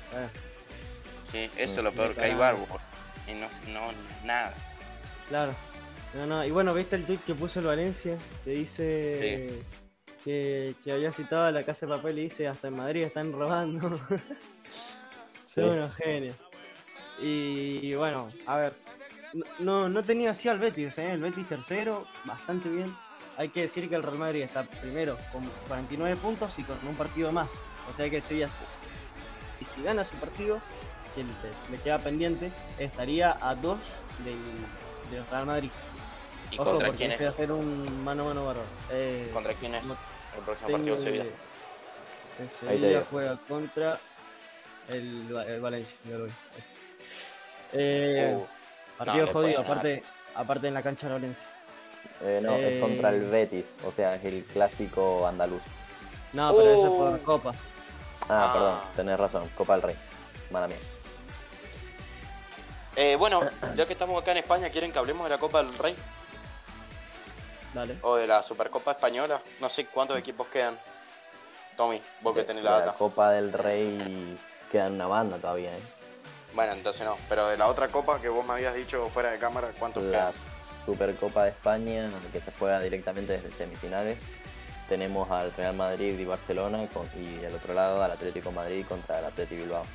Sí, 1.32 1.50
eso 1.58 1.80
es 1.80 1.84
lo 1.84 1.92
Mm, 1.92 1.96
peor, 1.96 2.16
que 2.16 2.22
hay 2.22 2.34
barbo. 2.36 2.68
Y 3.30 3.34
no, 3.36 3.48
no, 3.74 3.92
nada. 4.26 4.54
Claro. 5.30 5.54
No, 6.16 6.26
no, 6.26 6.44
y 6.46 6.50
bueno, 6.52 6.74
¿viste 6.74 6.96
el 6.96 7.06
tweet 7.06 7.20
que 7.26 7.36
puso 7.36 7.60
el 7.60 7.68
Valencia? 7.68 8.18
Que 8.44 8.52
dice 8.52 9.62
que, 10.26 10.74
que 10.84 10.92
había 10.92 11.12
citado 11.12 11.44
a 11.44 11.52
la 11.52 11.64
casa 11.64 11.86
de 11.86 11.96
papel 11.96 12.18
y 12.20 12.24
dice 12.24 12.48
hasta 12.48 12.68
en 12.70 12.76
Madrid 12.78 13.04
están 13.04 13.32
robando. 13.32 13.90
Son 15.46 15.64
Sí. 15.66 15.70
unos 15.78 15.96
genios. 15.96 16.36
Y, 17.22 17.80
y 17.84 17.96
bueno, 17.96 18.28
a 18.48 18.58
ver. 18.58 18.74
no- 19.34 19.46
No, 19.60 19.90
no 19.90 20.04
tenía 20.04 20.32
así 20.32 20.50
al 20.50 20.58
Betis, 20.60 20.98
¿eh? 20.98 21.12
el 21.12 21.22
Betis 21.22 21.48
tercero, 21.48 22.08
bastante 22.26 22.70
bien. 22.70 22.96
Hay 23.38 23.50
que 23.50 23.62
decir 23.62 23.88
que 23.88 23.96
el 23.96 24.04
Real 24.04 24.18
Madrid 24.18 24.42
está 24.42 24.64
primero 24.64 25.18
con 25.32 25.44
49 25.68 26.16
puntos 26.18 26.58
y 26.60 26.64
con 26.64 26.78
un 26.88 26.96
partido 26.96 27.32
más. 27.32 27.52
O 27.90 27.94
sea 27.94 28.10
que 28.10 28.18
el 28.18 28.24
Sevilla, 28.24 28.50
y 29.62 29.66
si 29.66 29.82
gana 29.84 30.04
su 30.06 30.16
partido, 30.18 30.60
que 31.16 31.24
le, 31.24 31.30
le 31.72 31.78
queda 31.84 32.00
pendiente, 32.00 32.52
estaría 32.78 33.38
a 33.42 33.56
dos 33.56 33.80
del, 34.24 34.38
del 35.12 35.26
Real 35.30 35.46
Madrid. 35.46 35.72
¿Y 36.52 36.56
Ojo, 36.60 36.72
contra 36.72 36.88
porque 36.88 36.98
quién 36.98 37.12
ese 37.12 37.24
va 37.24 37.30
a 37.30 37.32
es? 37.32 37.38
ser 37.38 37.52
un 37.52 38.04
mano 38.04 38.24
a 38.24 38.28
mano 38.28 38.46
bárbaro. 38.46 38.68
Eh, 38.92 39.30
¿Contra 39.34 39.54
quién 39.54 39.76
es 39.76 39.84
no 39.86 39.94
el 40.38 40.42
próximo 40.46 40.70
partido 40.72 40.96
del 40.96 41.04
Sevilla? 41.04 41.26
El 42.40 42.50
Sevilla 42.50 43.04
juega 43.10 43.38
contra 43.48 44.00
el, 44.88 45.36
el 45.48 45.62
Valencia. 45.62 45.98
Eh, 47.74 48.36
Uh, 48.36 48.46
partido 48.98 49.26
le 49.28 49.32
jodido, 49.32 49.62
aparte, 49.62 50.04
aparte 50.36 50.68
en 50.68 50.74
la 50.74 50.82
cancha 50.84 51.08
de 51.08 51.14
Valencia. 51.14 51.46
Eh, 52.22 52.40
no, 52.44 52.54
Eh. 52.54 52.76
es 52.78 52.82
contra 52.82 53.10
el 53.10 53.22
Betis, 53.30 53.76
o 53.86 53.92
sea, 53.94 54.16
es 54.16 54.26
el 54.26 54.44
clásico 54.44 55.26
andaluz. 55.28 55.62
No, 56.34 56.52
pero 56.56 56.72
eso 56.72 56.84
es 56.86 56.92
Uh. 56.92 56.98
por 56.98 57.22
Copa. 57.22 57.54
Ah, 58.28 58.28
Ah. 58.28 58.54
perdón, 58.54 58.80
tenés 58.96 59.20
razón, 59.20 59.50
Copa 59.56 59.74
del 59.74 59.84
Rey. 59.84 59.96
Mala 60.52 60.68
mía. 60.68 60.78
Eh, 63.02 63.16
bueno, 63.16 63.42
ya 63.76 63.86
que 63.86 63.94
estamos 63.94 64.22
acá 64.22 64.32
en 64.32 64.38
España, 64.40 64.70
¿quieren 64.70 64.92
que 64.92 65.00
hablemos 65.00 65.24
de 65.24 65.30
la 65.30 65.38
Copa 65.38 65.64
del 65.64 65.78
Rey? 65.78 65.96
Dale. 67.74 67.96
¿O 68.02 68.16
de 68.16 68.28
la 68.28 68.44
Supercopa 68.44 68.92
Española? 68.92 69.42
No 69.62 69.70
sé 69.70 69.86
cuántos 69.86 70.18
equipos 70.18 70.48
quedan. 70.48 70.78
Tommy, 71.78 72.02
vos 72.22 72.34
que 72.34 72.42
De- 72.42 72.46
tenés 72.48 72.64
de 72.64 72.70
la 72.70 72.80
la 72.80 72.86
data. 72.88 72.98
Copa 72.98 73.32
del 73.32 73.54
Rey 73.54 74.38
queda 74.72 74.88
en 74.88 74.94
una 74.96 75.08
banda 75.08 75.38
todavía, 75.38 75.76
¿eh? 75.78 75.82
Bueno, 76.54 76.74
entonces 76.74 77.06
no. 77.06 77.16
Pero 77.30 77.48
de 77.48 77.58
la 77.58 77.68
otra 77.68 77.88
copa 77.88 78.20
que 78.20 78.28
vos 78.28 78.46
me 78.46 78.54
habías 78.54 78.76
dicho 78.76 79.08
fuera 79.10 79.32
de 79.32 79.38
cámara, 79.40 79.70
¿cuántos 79.80 80.04
La 80.04 80.12
quedan? 80.12 80.34
Supercopa 80.86 81.44
de 81.44 81.52
España, 81.52 82.10
que 82.34 82.42
se 82.42 82.52
juega 82.60 82.82
directamente 82.82 83.34
desde 83.34 83.52
semifinales. 83.56 84.18
Tenemos 84.90 85.30
al 85.30 85.54
Real 85.54 85.76
Madrid 85.76 86.18
y 86.20 86.26
Barcelona 86.26 86.80
con- 86.92 87.08
y 87.16 87.38
del 87.38 87.54
otro 87.56 87.74
lado 87.76 88.04
al 88.04 88.12
Atlético 88.12 88.52
Madrid 88.52 88.84
contra 88.90 89.20
el 89.20 89.26
Atlético 89.26 89.62
Bilbao. 89.62 89.86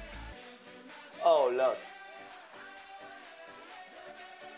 Oh, 1.25 1.51
Lord. 1.51 1.77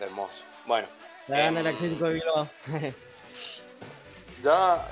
Hermoso. 0.01 0.45
Bueno, 0.67 0.89
La 1.29 1.39
gana 1.39 1.61
el 1.61 1.67
Em. 1.67 1.75
Atlético 1.75 2.05
de 2.07 2.15
Bilbao. 2.15 2.49
ya 4.43 4.87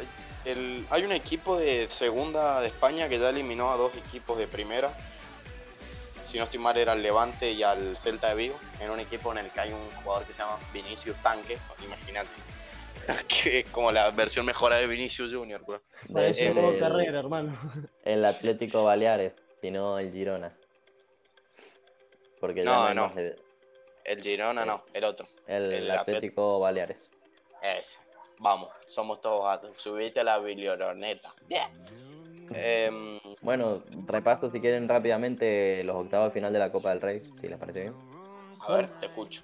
el, 0.44 0.86
hay 0.90 1.04
un 1.04 1.12
equipo 1.12 1.56
de 1.58 1.88
segunda 1.90 2.60
de 2.60 2.68
España 2.68 3.08
que 3.08 3.18
ya 3.18 3.30
eliminó 3.30 3.70
a 3.72 3.76
dos 3.76 3.94
equipos 3.96 4.38
de 4.38 4.46
primera. 4.46 4.90
Si 6.26 6.38
no 6.38 6.44
estoy 6.44 6.58
mal, 6.58 6.76
era 6.76 6.92
al 6.92 7.02
Levante 7.02 7.52
y 7.52 7.62
al 7.62 7.96
Celta 7.96 8.28
de 8.30 8.34
Vigo. 8.34 8.56
En 8.80 8.90
un 8.90 8.98
equipo 9.00 9.30
en 9.32 9.38
el 9.38 9.50
que 9.50 9.60
hay 9.60 9.72
un 9.72 9.88
jugador 10.02 10.26
que 10.26 10.32
se 10.32 10.38
llama 10.40 10.58
Vinicius 10.72 11.16
Tanque. 11.22 11.58
Imagínate. 11.84 12.28
que 13.28 13.60
es 13.60 13.68
como 13.68 13.92
la 13.92 14.10
versión 14.10 14.46
mejorada 14.46 14.80
de 14.80 14.86
Vinicius 14.86 15.32
Junior, 15.32 15.62
bro. 15.64 15.82
Parece 16.12 16.48
el- 16.48 16.56
un 16.58 16.64
modo 16.64 16.78
carrera, 16.78 17.18
hermano. 17.20 17.54
El 18.04 18.24
Atlético 18.24 18.82
Baleares, 18.84 19.34
sino 19.60 19.98
el 19.98 20.10
Girona. 20.12 20.52
Porque 22.40 22.64
ya 22.64 22.70
No, 22.70 22.80
no, 22.82 22.86
hay 22.88 22.94
no. 22.94 23.06
más 23.06 23.14
de- 23.16 23.36
El 24.04 24.22
Girona 24.22 24.64
no, 24.64 24.82
el 24.92 25.04
otro. 25.04 25.26
el, 25.46 25.72
el 25.72 25.90
Atlético 25.90 26.60
Baleares. 26.60 27.10
Ese. 27.62 27.96
Vamos, 28.38 28.68
somos 28.86 29.20
todos 29.20 29.44
gatos. 29.44 29.76
Subiste 29.76 30.20
a 30.20 30.24
la 30.24 30.38
biblioroneta. 30.38 31.32
Bien. 31.48 31.68
Em, 32.52 33.18
Bueno, 33.40 33.82
repaso 34.06 34.50
si 34.50 34.60
quieren 34.60 34.88
rápidamente 34.88 35.82
los 35.84 35.96
octavos 35.96 36.28
de 36.28 36.34
final 36.40 36.52
de 36.52 36.58
la 36.58 36.70
Copa 36.70 36.90
del 36.90 37.00
Rey, 37.00 37.22
si 37.40 37.48
les 37.48 37.58
parece 37.58 37.80
bien. 37.82 37.94
a 38.60 38.72
ver, 38.74 38.88
te 39.00 39.06
escucho. 39.06 39.42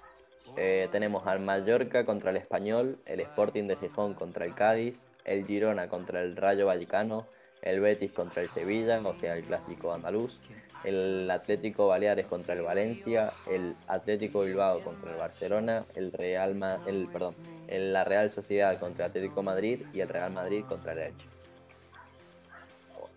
Eh, 0.57 0.89
tenemos 0.91 1.25
al 1.25 1.39
Mallorca 1.39 2.05
contra 2.05 2.29
el 2.31 2.37
Español, 2.37 2.97
el 3.07 3.21
Sporting 3.21 3.67
de 3.67 3.77
Gijón 3.77 4.13
contra 4.13 4.45
el 4.45 4.53
Cádiz, 4.53 5.07
el 5.23 5.45
Girona 5.47 5.87
contra 5.87 6.21
el 6.21 6.35
Rayo 6.35 6.65
Vallecano, 6.65 7.25
el 7.61 7.79
Betis 7.79 8.11
contra 8.11 8.41
el 8.41 8.49
Sevilla, 8.49 8.99
o 9.03 9.13
sea, 9.13 9.35
el 9.35 9.43
clásico 9.43 9.93
andaluz, 9.93 10.37
el 10.83 11.29
Atlético 11.29 11.87
Baleares 11.87 12.25
contra 12.25 12.55
el 12.55 12.61
Valencia, 12.63 13.33
el 13.45 13.75
Atlético 13.87 14.41
Bilbao 14.41 14.81
contra 14.83 15.11
el 15.11 15.17
Barcelona, 15.17 15.83
el 15.95 16.11
Real 16.11 16.55
Ma- 16.55 16.79
el 16.87 17.07
perdón, 17.11 17.35
el- 17.67 17.93
la 17.93 18.03
Real 18.03 18.29
Sociedad 18.31 18.79
contra 18.79 19.05
el 19.05 19.11
Atlético 19.11 19.43
Madrid 19.43 19.81
y 19.93 19.99
el 19.99 20.09
Real 20.09 20.31
Madrid 20.31 20.65
contra 20.67 20.93
el 20.93 20.99
Elche. 20.99 21.27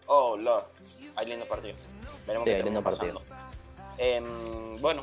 Oh, 0.07 0.37
Lord. 0.37 0.65
Hay 1.17 1.27
lindo 1.27 1.47
partido. 1.47 1.75
Veremos 2.27 2.45
Sí, 2.45 2.51
qué 2.51 2.57
hay 2.57 2.63
lindo 2.63 2.83
partido. 2.83 3.23
Em, 3.97 4.81
bueno, 4.81 5.03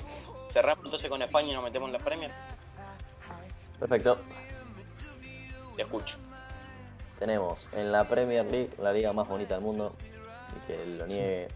cerramos 0.52 0.86
entonces 0.86 1.10
con 1.10 1.22
España 1.22 1.50
y 1.50 1.54
nos 1.54 1.64
metemos 1.64 1.88
en 1.88 1.94
la 1.94 2.00
Premier. 2.00 2.32
Perfecto. 3.80 4.20
Te 5.76 5.82
escucho. 5.82 6.18
Tenemos 7.22 7.70
en 7.74 7.92
la 7.92 8.06
Premier 8.06 8.44
League, 8.44 8.72
la 8.80 8.92
liga 8.92 9.14
más 9.14 9.28
bonita 9.28 9.54
del 9.54 9.64
mundo, 9.64 9.94
y 10.58 10.66
que 10.66 10.86
lo 10.98 11.06
niegue 11.06 11.50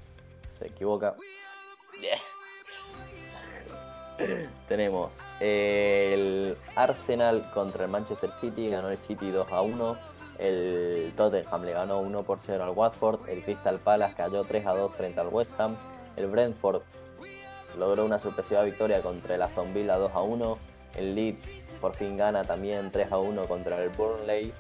se 0.60 0.68
equivoca. 0.68 1.16
Bien. 2.00 2.20
Tenemos 4.68 5.22
el 5.40 6.56
Arsenal 6.76 7.50
contra 7.52 7.86
el 7.86 7.90
Manchester 7.90 8.32
City, 8.34 8.70
ganó 8.70 8.90
el 8.90 9.00
City 9.00 9.32
2 9.32 9.52
a 9.52 9.62
1. 9.62 9.98
El 10.38 11.12
Tottenham 11.18 11.64
le 11.64 11.72
ganó 11.72 12.00
1 12.00 12.22
por 12.22 12.38
0 12.46 12.64
al 12.64 12.70
Watford. 12.70 13.28
El 13.28 13.42
Crystal 13.42 13.80
Palace 13.80 14.14
cayó 14.16 14.44
3 14.44 14.68
a 14.68 14.76
2 14.76 14.94
frente 14.94 15.20
al 15.20 15.30
West 15.30 15.60
Ham. 15.60 15.78
El 16.16 16.28
Brentford 16.28 16.84
logró 17.80 18.06
una 18.06 18.20
sorpresiva 18.20 18.62
victoria 18.62 19.02
contra 19.02 19.34
el 19.34 19.42
Aston 19.42 19.74
Villa 19.74 19.98
2 19.98 20.12
a 20.14 20.22
1. 20.22 20.58
El 20.94 21.16
Leeds 21.16 21.50
por 21.82 21.96
fin 21.96 22.18
gana 22.18 22.44
también 22.44 22.92
3 22.92 23.12
a 23.12 23.18
1 23.18 23.48
contra 23.48 23.82
el 23.82 23.90
Burnley. 23.90 24.54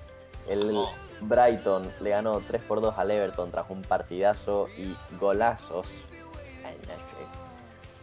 El 0.47 0.71
Oh. 0.75 0.93
Brighton 1.21 1.91
le 2.01 2.09
ganó 2.11 2.39
3 2.41 2.61
por 2.63 2.81
2 2.81 2.97
al 2.97 3.11
Everton 3.11 3.51
tras 3.51 3.69
un 3.69 3.81
partidazo 3.81 4.67
y 4.77 4.95
golazos. 5.17 6.01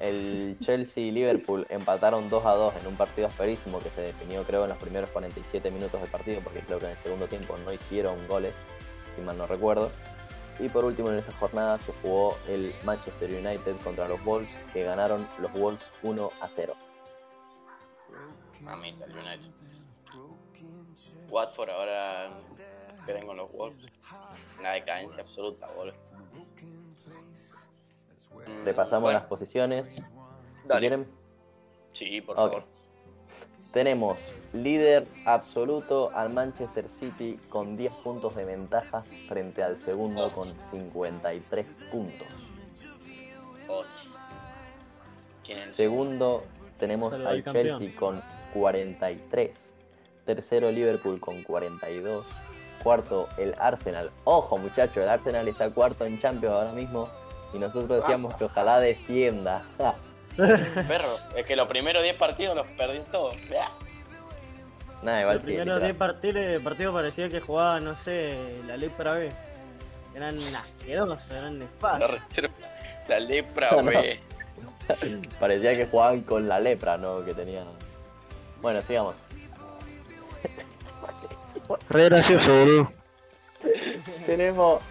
El 0.01 0.56
Chelsea 0.60 1.05
y 1.05 1.10
Liverpool 1.12 1.66
empataron 1.69 2.28
2 2.28 2.47
a 2.47 2.55
2 2.55 2.77
en 2.81 2.86
un 2.89 2.97
partido 2.97 3.28
asperísimo 3.28 3.78
que 3.78 3.90
se 3.90 4.01
definió 4.01 4.43
creo 4.44 4.64
en 4.64 4.70
los 4.70 4.78
primeros 4.78 5.10
47 5.10 5.70
minutos 5.70 6.01
del 6.01 6.10
partido 6.10 6.40
porque 6.40 6.60
creo 6.60 6.78
que 6.78 6.86
en 6.86 6.93
el 6.93 6.98
segundo 6.98 7.28
tiempo 7.28 7.56
no 7.64 7.73
hicieron 7.73 8.16
goles, 8.27 8.55
si 9.14 9.20
mal 9.20 9.39
no 9.39 9.47
recuerdo. 9.47 9.90
Y 10.59 10.69
por 10.69 10.85
último 10.85 11.10
en 11.10 11.19
esta 11.19 11.32
jornada 11.32 11.78
se 11.78 11.93
jugó 12.02 12.36
el 12.48 12.74
Manchester 12.85 13.31
United 13.31 13.77
contra 13.82 14.09
los 14.09 14.23
Wolves 14.24 14.51
que 14.73 14.85
ganaron 14.85 15.27
los 15.39 15.52
Wolves 15.52 15.85
1 16.02 16.31
a 16.40 16.48
0. 16.48 16.74
Mamita, 18.60 19.05
el 19.06 19.12
United. 19.12 19.51
Watford 21.31 21.70
ahora 21.70 22.31
queden 23.06 23.27
con 23.27 23.36
los 23.36 23.52
Wolves. 23.52 23.86
Una 24.59 24.73
decadencia 24.73 25.23
absoluta, 25.23 25.69
boludo. 25.77 25.94
Repasamos 28.64 29.02
bueno, 29.02 29.19
las 29.19 29.28
posiciones. 29.28 29.89
Si 29.89 30.02
Dale. 30.69 30.81
quieren, 30.81 31.06
Sí, 31.93 32.20
por 32.20 32.36
favor. 32.36 32.64
Tenemos 33.73 34.19
líder 34.52 35.06
absoluto 35.24 36.10
al 36.14 36.31
Manchester 36.31 36.89
City 36.89 37.39
con 37.48 37.77
10 37.77 37.93
puntos 37.94 38.35
de 38.36 38.44
ventaja 38.44 39.02
frente 39.28 39.62
al 39.62 39.78
segundo 39.78 40.31
con 40.32 40.55
53 40.70 41.66
puntos. 41.90 42.27
Ocho. 43.69 43.86
¿Quién 45.44 45.59
es 45.59 45.74
Segundo 45.74 46.44
tenemos 46.78 47.14
al 47.14 47.43
campeón. 47.43 47.78
Chelsea 47.78 47.98
con 47.98 48.23
43. 48.52 49.72
Tercero 50.24 50.70
Liverpool 50.70 51.20
con 51.20 51.43
42. 51.43 52.27
cuarto 52.82 53.28
el 53.39 53.55
Arsenal. 53.59 54.11
Ojo 54.24 54.59
muchachos, 54.59 54.99
el 54.99 55.09
Arsenal 55.09 55.47
está 55.49 55.70
cuarto 55.70 56.05
en 56.05 56.20
Champions 56.20 56.55
ahora 56.55 56.73
mismo 56.73 57.09
y 57.53 57.59
nosotros 57.59 58.01
decíamos 58.01 58.35
que 58.35 58.44
ojalá 58.44 58.81
descienda. 58.81 59.62
Perro, 60.36 61.16
es 61.36 61.47
que 61.47 61.57
los 61.57 61.69
primeros 61.69 62.03
10 62.03 62.16
partidos 62.16 62.57
los 62.57 62.66
perdió 62.69 63.03
todos. 63.05 63.36
Nada, 65.03 65.20
igual 65.20 65.35
Los 65.35 65.43
sí, 65.43 65.47
primeros 65.49 65.66
literal. 65.66 65.82
10 65.82 65.97
partidos, 65.97 66.62
partidos 66.62 66.94
parecía 66.94 67.28
que 67.28 67.40
jugaba, 67.40 67.81
no 67.81 67.94
sé, 67.97 68.36
la 68.66 68.77
lepra 68.77 69.12
B. 69.12 69.31
Eran 70.15 70.39
asquerosos, 70.55 71.31
eran 71.31 71.59
nefastos. 71.59 72.20
la 73.09 73.20
lepra, 73.20 73.74
güey. 73.82 74.20
Parecía 75.40 75.77
que 75.77 75.86
jugaban 75.86 76.23
con 76.23 76.49
la 76.49 76.61
lepra, 76.61 76.97
¿no? 76.97 77.24
Que 77.24 77.35
tenía. 77.35 77.65
Bueno, 78.61 78.82
sigamos. 78.82 79.15
Re 81.90 82.05
gracioso, 82.07 82.53
boludo. 82.55 82.93
Tenemos 84.27 84.82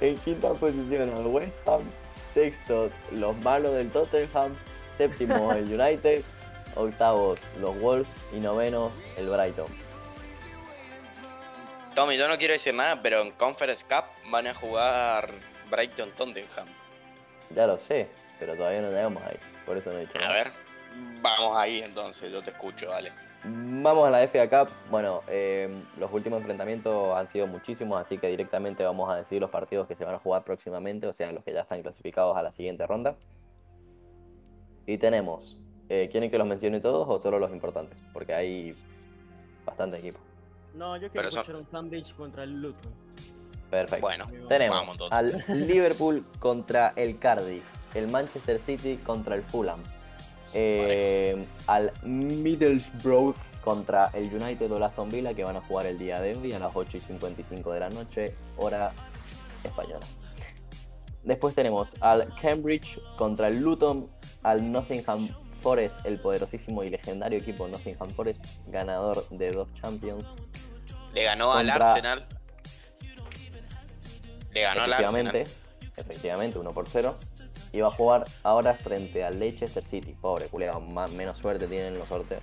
en 0.00 0.16
quinta 0.18 0.52
posición 0.54 1.10
al 1.14 1.26
West 1.26 1.66
Ham, 1.68 1.82
sexto 2.32 2.90
los 3.12 3.36
malos 3.38 3.74
del 3.74 3.90
Tottenham, 3.90 4.54
séptimo 4.96 5.52
el 5.52 5.64
United, 5.80 6.22
octavos 6.76 7.40
los 7.60 7.78
Wolves 7.80 8.08
y 8.32 8.40
novenos 8.40 8.92
el 9.16 9.28
Brighton. 9.28 9.66
Tommy, 11.94 12.16
yo 12.16 12.28
no 12.28 12.38
quiero 12.38 12.52
decir 12.54 12.74
nada, 12.74 13.00
pero 13.02 13.22
en 13.22 13.32
Conference 13.32 13.84
Cup 13.84 14.04
van 14.30 14.46
a 14.46 14.54
jugar 14.54 15.30
Brighton 15.70 16.10
Tottenham. 16.12 16.68
Ya 17.50 17.66
lo 17.66 17.78
sé, 17.78 18.08
pero 18.38 18.54
todavía 18.54 18.82
no 18.82 18.90
llegamos 18.90 19.22
ahí, 19.24 19.36
por 19.66 19.76
eso 19.76 19.90
no 19.90 19.98
he 19.98 20.02
dicho 20.02 20.12
A 20.18 20.20
nada. 20.20 20.32
ver, 20.34 20.52
vamos 21.20 21.56
ahí 21.58 21.80
entonces, 21.84 22.30
yo 22.30 22.42
te 22.42 22.50
escucho, 22.50 22.88
dale. 22.90 23.10
Vamos 23.44 24.06
a 24.08 24.10
la 24.10 24.22
FA 24.26 24.48
Cup. 24.48 24.72
Bueno, 24.90 25.22
eh, 25.28 25.82
los 25.98 26.12
últimos 26.12 26.40
enfrentamientos 26.40 27.16
han 27.16 27.28
sido 27.28 27.46
muchísimos, 27.46 28.00
así 28.00 28.18
que 28.18 28.26
directamente 28.28 28.82
vamos 28.84 29.08
a 29.10 29.16
decir 29.16 29.40
los 29.40 29.50
partidos 29.50 29.86
que 29.86 29.94
se 29.94 30.04
van 30.04 30.14
a 30.14 30.18
jugar 30.18 30.42
próximamente, 30.44 31.06
o 31.06 31.12
sea, 31.12 31.30
los 31.32 31.44
que 31.44 31.52
ya 31.52 31.60
están 31.60 31.80
clasificados 31.82 32.36
a 32.36 32.42
la 32.42 32.50
siguiente 32.50 32.86
ronda. 32.86 33.16
Y 34.86 34.98
tenemos, 34.98 35.56
eh, 35.88 36.08
¿quieren 36.10 36.30
que 36.30 36.38
los 36.38 36.46
mencione 36.46 36.80
todos 36.80 37.06
o 37.08 37.18
solo 37.20 37.38
los 37.38 37.52
importantes? 37.52 38.02
Porque 38.12 38.34
hay 38.34 38.74
bastante 39.64 39.98
equipo. 39.98 40.18
No, 40.74 40.96
yo 40.96 41.02
quiero 41.10 41.12
Pero 41.14 41.30
son- 41.30 41.40
escuchar 41.42 41.56
un 41.60 41.64
Cambridge 41.66 42.14
contra 42.14 42.42
el 42.44 42.60
Luton. 42.60 42.92
Perfecto. 43.70 44.00
Bueno, 44.06 44.24
Tenemos 44.48 44.96
vamos 44.98 45.12
al 45.12 45.44
Liverpool 45.68 46.24
contra 46.38 46.92
el 46.96 47.18
Cardiff, 47.18 47.64
el 47.94 48.08
Manchester 48.08 48.58
City 48.58 48.96
contra 49.04 49.34
el 49.36 49.42
Fulham, 49.42 49.80
eh, 50.54 51.17
al 51.68 51.92
Middlesbrough 52.02 53.36
contra 53.62 54.10
el 54.14 54.34
United 54.34 54.72
o 54.72 54.84
Aston 54.84 55.10
Villa 55.10 55.34
que 55.34 55.44
van 55.44 55.56
a 55.56 55.60
jugar 55.60 55.86
el 55.86 55.98
día 55.98 56.20
de 56.20 56.34
hoy 56.34 56.52
a 56.52 56.58
las 56.58 56.74
8 56.74 56.96
y 56.96 57.00
55 57.00 57.72
de 57.72 57.80
la 57.80 57.90
noche, 57.90 58.34
hora 58.56 58.92
española. 59.62 60.06
Después 61.22 61.54
tenemos 61.54 61.94
al 62.00 62.32
Cambridge 62.40 62.98
contra 63.16 63.48
el 63.48 63.60
Luton, 63.60 64.10
al 64.42 64.72
Nottingham 64.72 65.28
Forest, 65.60 65.96
el 66.04 66.18
poderosísimo 66.18 66.82
y 66.84 66.90
legendario 66.90 67.38
equipo 67.38 67.68
Nottingham 67.68 68.10
Forest, 68.10 68.42
ganador 68.68 69.28
de 69.28 69.50
dos 69.50 69.68
Champions. 69.74 70.24
Le 71.12 71.24
ganó 71.24 71.52
al 71.52 71.68
Arsenal. 71.68 72.26
Le 74.52 74.60
ganó 74.62 74.82
al 74.82 74.92
Arsenal. 74.94 75.44
efectivamente, 75.96 76.58
1 76.58 76.72
por 76.72 76.88
0. 76.88 77.14
Y 77.72 77.80
va 77.80 77.88
a 77.88 77.90
jugar 77.90 78.24
ahora 78.42 78.74
frente 78.74 79.24
al 79.24 79.38
Leicester 79.38 79.84
City. 79.84 80.14
Pobre, 80.20 80.46
culiao, 80.46 80.80
más, 80.80 81.12
menos 81.12 81.38
suerte 81.38 81.66
tienen 81.66 81.94
en 81.94 81.98
los 81.98 82.08
sorteos. 82.08 82.42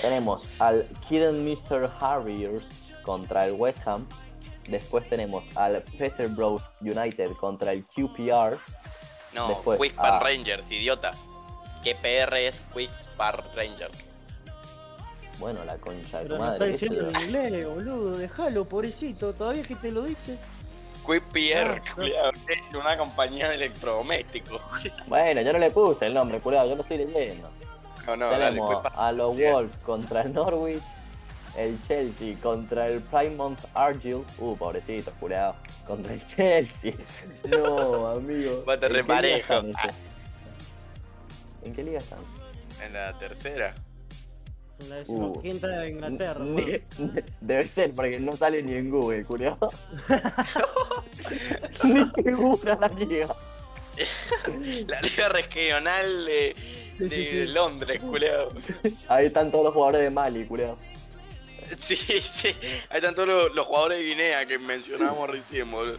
Tenemos 0.00 0.46
al 0.58 0.86
Kidderminster 1.08 1.90
Harriers 2.00 2.92
contra 3.02 3.46
el 3.46 3.52
West 3.52 3.86
Ham. 3.86 4.06
Después 4.68 5.08
tenemos 5.08 5.44
al 5.56 5.82
Peterborough 5.98 6.62
United 6.80 7.32
contra 7.32 7.72
el 7.72 7.84
QPR. 7.84 8.58
No, 9.34 9.48
Después, 9.48 9.80
Quick 9.80 9.94
Park 9.94 10.14
ah. 10.16 10.20
Rangers, 10.20 10.70
idiota. 10.70 11.12
¿Qué 11.82 11.94
PR 11.94 12.36
es 12.36 12.60
Quick 12.74 12.90
Park 13.16 13.44
Rangers? 13.54 14.10
Bueno, 15.38 15.64
la 15.64 15.78
concha 15.78 16.18
de 16.18 16.24
Pero 16.24 16.36
tu 16.36 16.42
lo 16.42 16.48
está 16.50 16.58
madre. 16.58 16.72
diciendo 16.72 17.08
en 17.08 17.20
inglés, 17.20 17.68
boludo. 17.68 18.18
Déjalo, 18.18 18.64
pobrecito. 18.66 19.32
Todavía 19.32 19.62
que 19.62 19.74
te 19.74 19.90
lo 19.90 20.02
dice. 20.02 20.38
Quick 21.06 21.24
PR, 21.32 21.80
Ah, 22.22 22.30
es 22.48 22.74
una 22.74 22.96
compañía 22.96 23.48
de 23.48 23.56
electrodomésticos. 23.56 24.60
Bueno, 25.06 25.40
yo 25.42 25.52
no 25.52 25.58
le 25.58 25.70
puse 25.70 26.06
el 26.06 26.14
nombre, 26.14 26.40
culiao, 26.40 26.68
yo 26.68 26.76
lo 26.76 26.82
estoy 26.82 26.98
leyendo. 26.98 27.48
No, 28.06 28.16
no, 28.16 28.30
Tenemos 28.30 28.82
a 28.94 29.12
los. 29.12 29.36
Wolves 29.36 29.76
contra 29.84 30.22
el 30.22 30.32
Norwich, 30.32 30.82
el 31.56 31.80
Chelsea 31.86 32.36
contra 32.42 32.86
el 32.86 33.00
Plymouth 33.02 33.58
Argyle, 33.74 34.24
uh, 34.38 34.56
pobrecito, 34.56 35.12
jurado, 35.20 35.56
contra 35.86 36.14
el 36.14 36.24
Chelsea. 36.26 36.94
No, 37.48 38.08
amigo. 38.08 38.64
Va 38.64 38.72
a 38.72 38.76
estar 38.76 38.94
¿En 38.94 39.06
qué 39.06 39.12
liga 39.12 39.20
reparejo. 39.42 39.54
¿En 41.62 41.74
qué 41.74 41.82
liga 41.82 41.98
están? 41.98 42.20
En 42.82 42.92
la 42.94 43.18
tercera. 43.18 43.74
La 44.88 45.02
Uh. 45.06 45.40
quinta 45.42 45.68
de 45.68 45.90
Inglaterra. 45.90 46.44
Ni-. 46.44 46.76
Debe 47.40 47.66
ser, 47.66 47.90
porque 47.94 48.18
no 48.18 48.32
sale 48.36 48.62
ni 48.62 48.74
en 48.74 48.90
Google, 48.90 49.24
culiao. 49.24 49.58
ni 51.84 52.04
figura 52.22 52.76
la 52.80 52.88
liga. 52.88 53.28
La 54.88 55.00
liga 55.02 55.28
regional 55.28 56.24
de, 56.24 56.54
Sí, 56.98 57.08
de 57.08 57.46
sí. 57.46 57.46
Londres, 57.52 58.00
culiao. 58.00 58.48
Ahí 59.08 59.26
están 59.26 59.50
todos 59.50 59.64
los 59.64 59.74
jugadores 59.74 60.02
de 60.02 60.10
Mali, 60.10 60.44
culiao. 60.44 60.76
Sí, 61.80 61.96
sí. 61.96 62.48
Ahí 62.88 62.96
están 62.96 63.14
todos 63.14 63.28
los, 63.28 63.54
los 63.54 63.66
jugadores 63.66 63.98
de 63.98 64.04
Guinea 64.04 64.46
que 64.46 64.58
mencionábamos 64.58 65.30
recién, 65.30 65.70
boludo. 65.70 65.98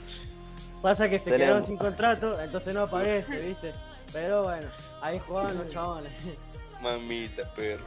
Pasa 0.81 1.09
que 1.09 1.19
se 1.19 1.25
Tenemos. 1.31 1.45
quedaron 1.47 1.63
sin 1.67 1.77
contrato, 1.77 2.41
entonces 2.41 2.73
no 2.73 2.81
aparece, 2.81 3.35
¿viste? 3.37 3.71
Pero 4.11 4.43
bueno, 4.43 4.67
ahí 5.01 5.19
jugaban 5.19 5.57
los 5.57 5.69
chavales. 5.69 6.11
Mamita, 6.81 7.53
perro. 7.53 7.85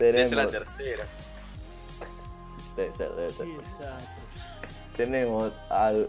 Esa 0.00 0.18
es 0.22 0.30
la 0.32 0.46
Tenemos, 0.46 0.52
tercera. 0.52 1.04
debe 2.76 2.96
ser, 2.96 3.10
debe 3.14 3.30
ser. 3.30 3.46
Exacto. 3.48 4.04
Tenemos 4.96 5.52
al 5.68 6.08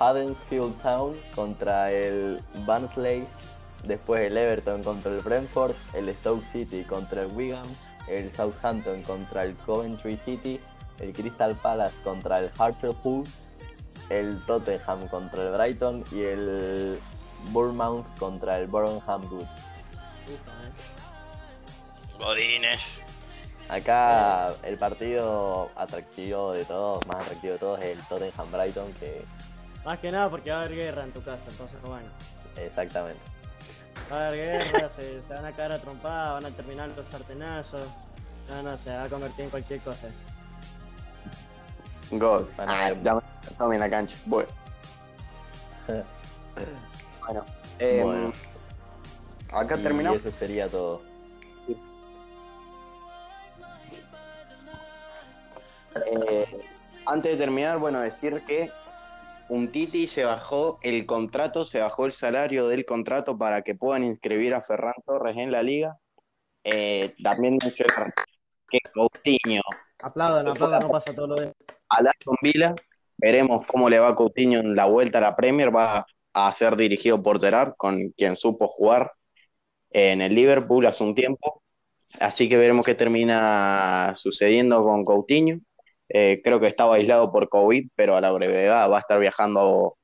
Huddersfield 0.00 0.80
Town 0.82 1.16
contra 1.34 1.92
el 1.92 2.42
Barnsley, 2.66 3.26
después 3.84 4.22
el 4.22 4.36
Everton 4.36 4.82
contra 4.82 5.12
el 5.12 5.20
Brentford, 5.20 5.74
el 5.94 6.14
Stoke 6.16 6.44
City 6.46 6.84
contra 6.84 7.22
el 7.22 7.32
Wigan, 7.32 7.66
el 8.08 8.30
Southampton 8.32 9.02
contra 9.02 9.44
el 9.44 9.54
Coventry 9.56 10.16
City, 10.16 10.60
el 10.98 11.12
Crystal 11.12 11.54
Palace 11.56 11.96
contra 12.02 12.38
el 12.38 12.50
Hartlepool, 12.58 13.24
el 14.08 14.40
Tottenham 14.46 15.06
contra 15.08 15.42
el 15.42 15.52
Brighton 15.52 16.04
y 16.12 16.22
el 16.22 16.98
Bournemouth 17.50 18.06
contra 18.18 18.58
el 18.58 18.66
Burnham 18.66 19.22
Wood. 19.32 19.46
Eh. 22.22 22.24
Godines. 22.24 22.82
Acá 23.68 24.52
el 24.64 24.76
partido 24.76 25.70
atractivo 25.76 26.52
de 26.52 26.64
todos, 26.64 27.06
más 27.06 27.16
atractivo 27.22 27.52
de 27.54 27.58
todos 27.58 27.80
es 27.80 27.96
el 27.96 28.04
Tottenham 28.04 28.52
Brighton 28.52 28.92
que 28.94 29.22
Más 29.84 29.98
que 29.98 30.10
nada 30.10 30.28
porque 30.28 30.50
va 30.50 30.58
a 30.58 30.60
haber 30.64 30.76
guerra 30.76 31.04
en 31.04 31.12
tu 31.12 31.22
casa, 31.22 31.46
entonces 31.48 31.80
bueno. 31.82 32.06
exactamente. 32.56 33.20
Va 34.10 34.24
a 34.24 34.28
haber 34.28 34.60
guerra, 34.72 34.88
se, 34.88 35.22
se 35.22 35.34
van 35.34 35.46
a 35.46 35.52
caer 35.52 35.72
a 35.72 35.78
trompadas, 35.78 36.42
van 36.42 36.52
a 36.52 36.56
terminar 36.56 36.88
los 36.96 37.08
sartenazos. 37.08 37.86
No, 38.50 38.62
no, 38.62 38.76
se 38.76 38.90
va 38.90 39.04
a 39.04 39.08
convertir 39.08 39.44
en 39.44 39.50
cualquier 39.50 39.80
cosa. 39.80 40.08
Gol. 42.10 42.50
Van 42.56 42.68
a 42.68 42.90
ver. 42.90 43.02
ya 43.02 43.14
me 43.14 43.22
Tommy 43.56 43.74
en 43.76 43.80
la 43.80 43.90
cancha. 43.90 44.16
Bueno. 44.26 44.48
bueno. 47.26 47.44
em, 47.78 48.02
Bueno. 48.06 48.32
Acá 49.52 49.76
Y 49.78 49.82
terminamos. 49.82 50.20
eso 50.20 50.30
sería 50.30 50.68
todo. 50.68 51.02
Eh, 56.06 56.46
antes 57.06 57.32
de 57.32 57.38
terminar, 57.38 57.78
bueno, 57.78 58.00
decir 58.00 58.42
que 58.46 58.70
un 59.48 59.70
Titi 59.70 60.06
se 60.06 60.24
bajó 60.24 60.78
el 60.82 61.04
contrato, 61.04 61.64
se 61.64 61.80
bajó 61.80 62.06
el 62.06 62.12
salario 62.12 62.68
del 62.68 62.84
contrato 62.84 63.36
para 63.36 63.62
que 63.62 63.74
puedan 63.74 64.04
inscribir 64.04 64.54
a 64.54 64.62
Ferran 64.62 64.94
Torres 65.04 65.36
en 65.36 65.52
la 65.52 65.62
liga. 65.62 65.98
Eh, 66.64 67.14
también 67.22 67.58
mencionar 67.62 68.14
que 68.70 68.78
Coutinho 68.94 69.62
Aplaudan, 70.02 70.48
aplaudan, 70.48 70.80
la- 70.80 70.86
no 70.86 70.92
pasa 70.92 71.12
todo 71.14 71.26
lo 71.26 71.34
de. 71.36 71.52
al 71.88 72.06
Aston 72.06 72.36
Villa, 72.40 72.74
veremos 73.18 73.66
cómo 73.66 73.90
le 73.90 73.98
va 73.98 74.08
a 74.08 74.14
Coutinho 74.14 74.60
en 74.60 74.74
la 74.74 74.86
vuelta 74.86 75.18
a 75.18 75.20
la 75.20 75.36
Premier, 75.36 75.74
va 75.74 76.06
a 76.32 76.52
ser 76.52 76.76
dirigido 76.76 77.22
por 77.22 77.40
Gerard, 77.40 77.74
con 77.76 78.10
quien 78.10 78.36
supo 78.36 78.68
jugar 78.68 79.12
en 79.90 80.22
el 80.22 80.34
Liverpool 80.34 80.86
hace 80.86 81.04
un 81.04 81.14
tiempo. 81.14 81.62
Así 82.20 82.48
que 82.48 82.56
veremos 82.56 82.86
qué 82.86 82.94
termina 82.94 84.12
sucediendo 84.16 84.82
con 84.82 85.04
Coutinho. 85.04 85.58
Eh, 86.14 86.40
creo 86.44 86.60
que 86.60 86.66
estaba 86.66 86.96
aislado 86.96 87.32
por 87.32 87.48
COVID, 87.48 87.88
pero 87.94 88.16
a 88.16 88.20
la 88.20 88.30
brevedad 88.32 88.90
va 88.90 88.98
a 88.98 89.00
estar 89.00 89.18
viajando 89.18 89.96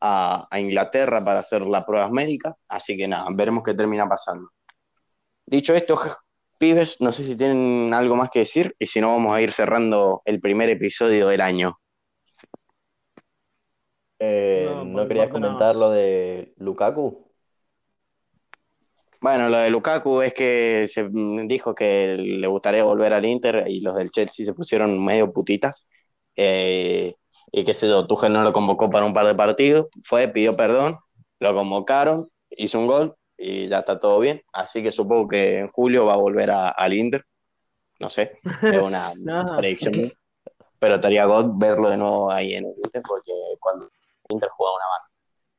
a, 0.00 0.46
a 0.50 0.60
Inglaterra 0.60 1.24
para 1.24 1.40
hacer 1.40 1.62
las 1.62 1.84
pruebas 1.84 2.10
médicas. 2.12 2.54
Así 2.68 2.96
que 2.96 3.08
nada, 3.08 3.26
veremos 3.32 3.64
qué 3.64 3.74
termina 3.74 4.08
pasando. 4.08 4.50
Dicho 5.44 5.74
esto, 5.74 5.98
pibes, 6.58 7.00
no 7.00 7.10
sé 7.12 7.24
si 7.24 7.36
tienen 7.36 7.92
algo 7.94 8.16
más 8.16 8.30
que 8.30 8.40
decir 8.40 8.74
y 8.78 8.86
si 8.86 9.00
no 9.00 9.08
vamos 9.08 9.34
a 9.34 9.40
ir 9.40 9.50
cerrando 9.52 10.22
el 10.24 10.40
primer 10.40 10.70
episodio 10.70 11.28
del 11.28 11.40
año. 11.40 11.78
Eh, 14.18 14.66
No, 14.72 14.84
¿no 14.84 15.08
querías 15.08 15.28
comentar 15.28 15.76
lo 15.76 15.90
de 15.90 16.54
Lukaku? 16.58 17.25
Bueno, 19.20 19.48
lo 19.48 19.58
de 19.58 19.70
Lukaku 19.70 20.22
es 20.22 20.34
que 20.34 20.86
se 20.88 21.08
dijo 21.46 21.74
que 21.74 22.16
le 22.18 22.46
gustaría 22.46 22.84
volver 22.84 23.12
al 23.12 23.24
Inter 23.24 23.64
y 23.68 23.80
los 23.80 23.96
del 23.96 24.10
Chelsea 24.10 24.44
se 24.46 24.52
pusieron 24.54 25.02
medio 25.04 25.32
putitas. 25.32 25.86
Eh, 26.36 27.14
y 27.52 27.64
qué 27.64 27.74
sé 27.74 27.88
yo, 27.88 28.06
Tuchel 28.06 28.32
no 28.32 28.42
lo 28.42 28.52
convocó 28.52 28.90
para 28.90 29.06
un 29.06 29.14
par 29.14 29.26
de 29.26 29.34
partidos, 29.34 29.86
fue, 30.02 30.28
pidió 30.28 30.56
perdón, 30.56 30.98
lo 31.40 31.54
convocaron, 31.54 32.28
hizo 32.50 32.78
un 32.78 32.86
gol 32.86 33.14
y 33.38 33.68
ya 33.68 33.78
está 33.80 33.98
todo 33.98 34.18
bien. 34.20 34.42
Así 34.52 34.82
que 34.82 34.92
supongo 34.92 35.28
que 35.28 35.60
en 35.60 35.68
julio 35.68 36.04
va 36.06 36.14
a 36.14 36.18
volver 36.18 36.50
a- 36.50 36.68
al 36.70 36.92
Inter. 36.94 37.24
No 38.00 38.10
sé, 38.10 38.38
es 38.44 38.78
una 38.80 39.12
No. 39.18 39.56
predicción. 39.56 39.94
Pero 40.78 40.96
estaría 40.96 41.24
God 41.26 41.52
verlo 41.56 41.90
de 41.90 41.96
nuevo 41.96 42.30
ahí 42.30 42.54
en 42.54 42.66
el 42.66 42.74
Inter 42.84 43.02
porque 43.06 43.32
cuando 43.60 43.86
el 43.86 43.90
Inter 44.30 44.48
jugaba 44.50 44.76
una 44.76 44.86
banda. 44.88 45.08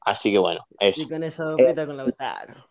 Así 0.02 0.32
que 0.32 0.38
bueno, 0.38 0.66
eso. 0.80 1.04
Y 1.04 1.10
con 1.10 1.24
esa 1.24 1.44
dobleta 1.46 1.86
con 1.86 1.98
Lautaro. 1.98 2.70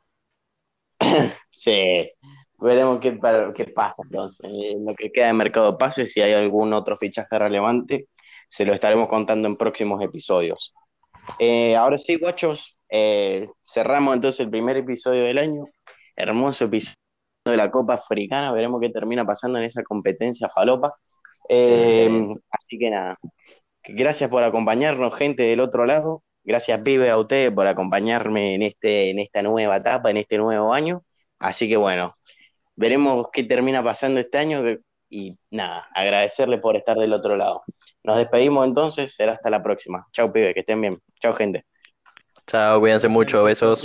Sí, 1.59 2.11
veremos 2.59 3.01
qué, 3.01 3.19
qué 3.55 3.65
pasa 3.67 4.03
entonces. 4.05 4.41
En 4.45 4.85
lo 4.85 4.95
que 4.95 5.11
queda 5.11 5.29
de 5.29 5.33
mercado 5.33 5.73
de 5.73 5.79
pases, 5.79 6.13
si 6.13 6.21
hay 6.21 6.33
algún 6.33 6.73
otro 6.75 6.97
fichaje 6.97 7.39
relevante, 7.39 8.09
se 8.49 8.65
lo 8.65 8.73
estaremos 8.73 9.09
contando 9.09 9.49
en 9.49 9.57
próximos 9.57 10.03
episodios. 10.03 10.75
Eh, 11.39 11.75
ahora 11.77 11.99
sí, 11.99 12.17
guachos, 12.17 12.77
eh, 12.89 13.49
cerramos 13.65 14.15
entonces 14.15 14.41
el 14.41 14.51
primer 14.51 14.77
episodio 14.77 15.25
del 15.25 15.39
año. 15.39 15.65
Hermoso 16.15 16.67
episodio 16.67 16.97
de 17.45 17.57
la 17.57 17.71
Copa 17.71 17.95
Africana. 17.95 18.53
Veremos 18.53 18.81
qué 18.81 18.91
termina 18.91 19.25
pasando 19.25 19.59
en 19.59 19.65
esa 19.65 19.83
competencia 19.83 20.49
falopa. 20.49 20.95
Eh, 21.49 22.09
así 22.51 22.79
que 22.79 22.91
nada, 22.91 23.19
gracias 23.85 24.29
por 24.31 24.43
acompañarnos, 24.45 25.15
gente 25.15 25.45
del 25.45 25.61
otro 25.61 25.87
lado. 25.87 26.23
Gracias, 26.47 26.81
pibe, 26.83 27.11
a 27.11 27.19
ustedes 27.19 27.51
por 27.51 27.67
acompañarme 27.67 28.55
en, 28.55 28.63
este, 28.63 29.11
en 29.11 29.19
esta 29.19 29.43
nueva 29.43 29.79
etapa, 29.79 30.13
en 30.13 30.19
este 30.19 30.39
nuevo 30.39 30.73
año. 30.73 31.03
Así 31.41 31.69
que 31.69 31.77
bueno, 31.77 32.13
veremos 32.77 33.27
qué 33.33 33.43
termina 33.43 33.83
pasando 33.83 34.21
este 34.21 34.39
año 34.39 34.63
y 35.11 35.37
nada, 35.51 35.89
agradecerle 35.93 36.59
por 36.59 36.77
estar 36.77 36.97
del 36.99 37.13
otro 37.13 37.37
lado. 37.37 37.65
Nos 38.05 38.17
despedimos 38.17 38.65
entonces, 38.65 39.13
será 39.13 39.33
hasta 39.33 39.51
la 39.51 39.61
próxima. 39.61 40.07
Chau, 40.13 40.33
pibe, 40.33 40.55
que 40.55 40.61
estén 40.61 40.81
bien. 40.81 41.01
Chau, 41.21 41.33
gente. 41.33 41.67
Chao, 42.47 42.79
cuídense 42.79 43.09
mucho, 43.09 43.43
besos. 43.43 43.85